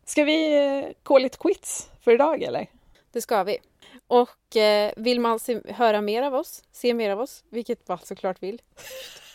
Ska 0.04 0.24
vi 0.24 0.56
eh, 0.84 0.92
call 1.02 1.24
it 1.24 1.38
quits 1.38 1.90
för 2.00 2.12
idag, 2.14 2.42
eller? 2.42 2.66
Det 3.12 3.20
ska 3.20 3.44
vi. 3.44 3.58
Och 4.06 4.56
eh, 4.56 4.92
vill 4.96 5.20
man 5.20 5.38
se, 5.38 5.60
höra 5.68 6.00
mer 6.00 6.22
av 6.22 6.34
oss, 6.34 6.62
se 6.72 6.94
mer 6.94 7.10
av 7.10 7.20
oss, 7.20 7.44
vilket 7.48 7.88
man 7.88 7.98
såklart 8.02 8.42
vill. 8.42 8.62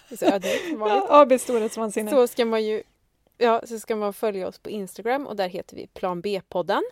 Det 0.10 0.16
är 0.16 0.18
så 0.18 0.26
som 0.70 0.80
vanligt. 0.80 1.04
Ja, 1.10 1.22
AB 1.22 1.40
storhetsvansinne. 1.40 2.12
Så 2.12 2.28
ska 2.28 2.46
man 2.46 2.66
ju 2.66 2.84
Ja, 3.38 3.62
så 3.66 3.80
ska 3.80 3.96
man 3.96 4.14
följa 4.14 4.48
oss 4.48 4.60
på 4.60 4.70
Instagram 4.70 5.28
och 5.28 5.36
där 5.36 5.50
heter 5.50 5.76
vi 5.76 5.88
Plan 5.88 6.22
B-podden. 6.22 6.84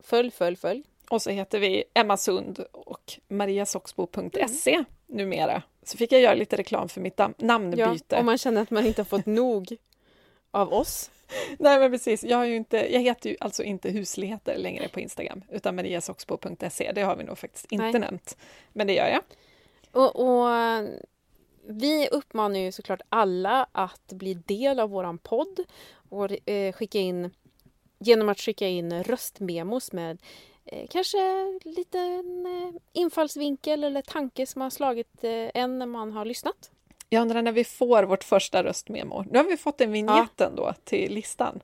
Följ, 0.00 0.30
följ, 0.30 0.56
följ. 0.56 0.82
Och 1.10 1.22
så 1.22 1.30
heter 1.30 1.58
vi 1.58 1.84
Emma 1.94 2.16
Sund 2.16 2.64
och 2.72 3.12
mariasoxbo.se 3.28 4.84
numera. 5.06 5.62
Så 5.82 5.96
fick 5.96 6.12
jag 6.12 6.20
göra 6.20 6.34
lite 6.34 6.56
reklam 6.56 6.88
för 6.88 7.00
mitt 7.00 7.16
dam- 7.16 7.34
Ja, 7.38 7.46
namnbyte. 7.46 8.16
om 8.18 8.26
man 8.26 8.38
känner 8.38 8.62
att 8.62 8.70
man 8.70 8.86
inte 8.86 9.00
har 9.00 9.06
fått 9.06 9.26
nog 9.26 9.76
av 10.50 10.72
oss. 10.74 11.10
Nej 11.58 11.78
men 11.78 11.90
precis, 11.90 12.24
jag, 12.24 12.36
har 12.36 12.44
ju 12.44 12.56
inte, 12.56 12.92
jag 12.94 13.00
heter 13.00 13.30
ju 13.30 13.36
alltså 13.40 13.62
inte 13.62 13.90
husligheter 13.90 14.58
längre 14.58 14.88
på 14.88 15.00
Instagram 15.00 15.42
utan 15.50 15.76
mariasoxbo.se. 15.76 16.92
Det 16.92 17.02
har 17.02 17.16
vi 17.16 17.24
nog 17.24 17.38
faktiskt 17.38 17.72
inte 17.72 17.84
Nej. 17.84 18.00
nämnt. 18.00 18.36
Men 18.72 18.86
det 18.86 18.94
gör 18.94 19.08
jag. 19.08 19.22
Och, 19.92 20.16
och 20.16 20.48
vi 21.68 22.08
uppmanar 22.08 22.60
ju 22.60 22.72
såklart 22.72 23.00
alla 23.08 23.66
att 23.72 24.12
bli 24.12 24.34
del 24.34 24.80
av 24.80 24.90
våran 24.90 25.18
podd 25.18 25.60
och 26.08 26.48
eh, 26.48 26.72
skicka 26.72 26.98
in 26.98 27.30
genom 27.98 28.28
att 28.28 28.40
skicka 28.40 28.68
in 28.68 29.02
röstmemos 29.02 29.92
med 29.92 30.22
eh, 30.64 30.86
kanske 30.90 31.18
liten 31.64 32.46
eh, 32.46 32.80
infallsvinkel 32.92 33.84
eller 33.84 34.02
tanke 34.02 34.46
som 34.46 34.60
har 34.60 34.70
slagit 34.70 35.24
eh, 35.24 35.50
en 35.54 35.78
när 35.78 35.86
man 35.86 36.12
har 36.12 36.24
lyssnat. 36.24 36.70
Jag 37.08 37.22
undrar 37.22 37.42
när 37.42 37.52
vi 37.52 37.64
får 37.64 38.02
vårt 38.02 38.24
första 38.24 38.64
röstmemo. 38.64 39.24
Nu 39.30 39.38
har 39.38 39.44
vi 39.44 39.56
fått 39.56 39.80
en 39.80 39.92
vignett 39.92 40.40
ändå 40.40 40.74
till 40.84 41.14
listan. 41.14 41.60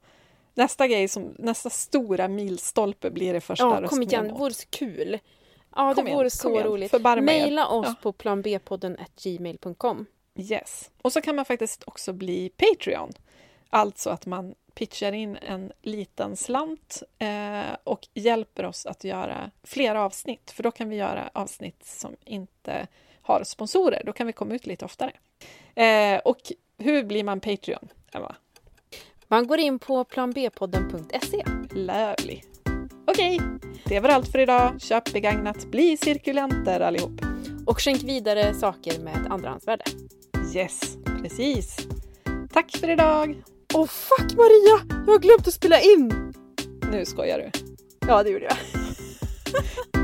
Nästa 0.54 0.86
grej, 0.88 1.08
som, 1.08 1.34
nästa 1.38 1.70
stora 1.70 2.28
milstolpe 2.28 3.10
blir 3.10 3.32
det 3.32 3.40
första 3.40 3.64
Ja, 3.82 3.88
kom 3.88 4.02
igen, 4.02 4.28
det 4.28 4.34
vore 4.34 4.54
så 4.54 4.68
kul. 4.70 5.18
Ja, 5.76 5.94
Kom 5.94 6.04
det 6.04 6.14
vore 6.14 6.30
så 6.30 6.50
igen. 6.50 6.64
roligt. 6.64 6.92
Maila 7.02 7.66
oss 7.68 7.86
Ja. 7.88 7.94
på 8.02 8.12
planbpodden 8.12 8.96
gmail.com. 9.22 10.06
Yes. 10.38 10.90
Och 11.02 11.12
så 11.12 11.20
kan 11.20 11.36
man 11.36 11.44
faktiskt 11.44 11.82
också 11.86 12.12
bli 12.12 12.48
Patreon. 12.56 13.12
Alltså 13.70 14.10
att 14.10 14.26
man 14.26 14.54
pitchar 14.74 15.12
in 15.12 15.36
en 15.36 15.72
liten 15.82 16.36
slant 16.36 17.02
eh, 17.18 17.76
och 17.84 18.08
hjälper 18.14 18.64
oss 18.64 18.86
att 18.86 19.04
göra 19.04 19.50
fler 19.62 19.94
avsnitt. 19.94 20.50
För 20.50 20.62
då 20.62 20.70
kan 20.70 20.88
vi 20.88 20.96
göra 20.96 21.30
avsnitt 21.34 21.86
som 21.86 22.16
inte 22.24 22.86
har 23.22 23.44
sponsorer. 23.44 24.02
Då 24.06 24.12
kan 24.12 24.26
vi 24.26 24.32
komma 24.32 24.54
ut 24.54 24.66
lite 24.66 24.84
oftare. 24.84 25.12
Eh, 25.74 26.20
och 26.24 26.38
hur 26.78 27.04
blir 27.04 27.24
man 27.24 27.40
Patreon, 27.40 27.88
Emma? 28.12 28.34
Man 29.28 29.46
går 29.46 29.58
in 29.58 29.78
på 29.78 30.04
planbpodden.se. 30.04 31.44
Lovely. 31.70 32.40
Okej, 33.06 33.40
det 33.84 34.00
var 34.00 34.08
allt 34.08 34.32
för 34.32 34.38
idag. 34.38 34.80
Köp 34.80 35.12
begagnat, 35.12 35.70
bli 35.70 35.96
cirkulenter 35.96 36.80
allihop. 36.80 37.20
Och 37.66 37.80
skänk 37.80 38.02
vidare 38.02 38.54
saker 38.54 39.00
med 39.00 39.26
andrahandsvärde. 39.30 39.84
Yes, 40.54 40.96
precis. 41.22 41.76
Tack 42.52 42.76
för 42.76 42.90
idag. 42.90 43.42
Åh 43.74 43.82
oh, 43.82 43.86
fuck 43.86 44.36
Maria! 44.36 44.96
Jag 45.06 45.12
har 45.12 45.18
glömt 45.18 45.48
att 45.48 45.54
spela 45.54 45.80
in! 45.80 46.32
Nu 46.90 47.04
skojar 47.04 47.38
du. 47.38 47.50
Ja, 48.06 48.22
det 48.22 48.30
gjorde 48.30 48.44
jag. 48.44 48.56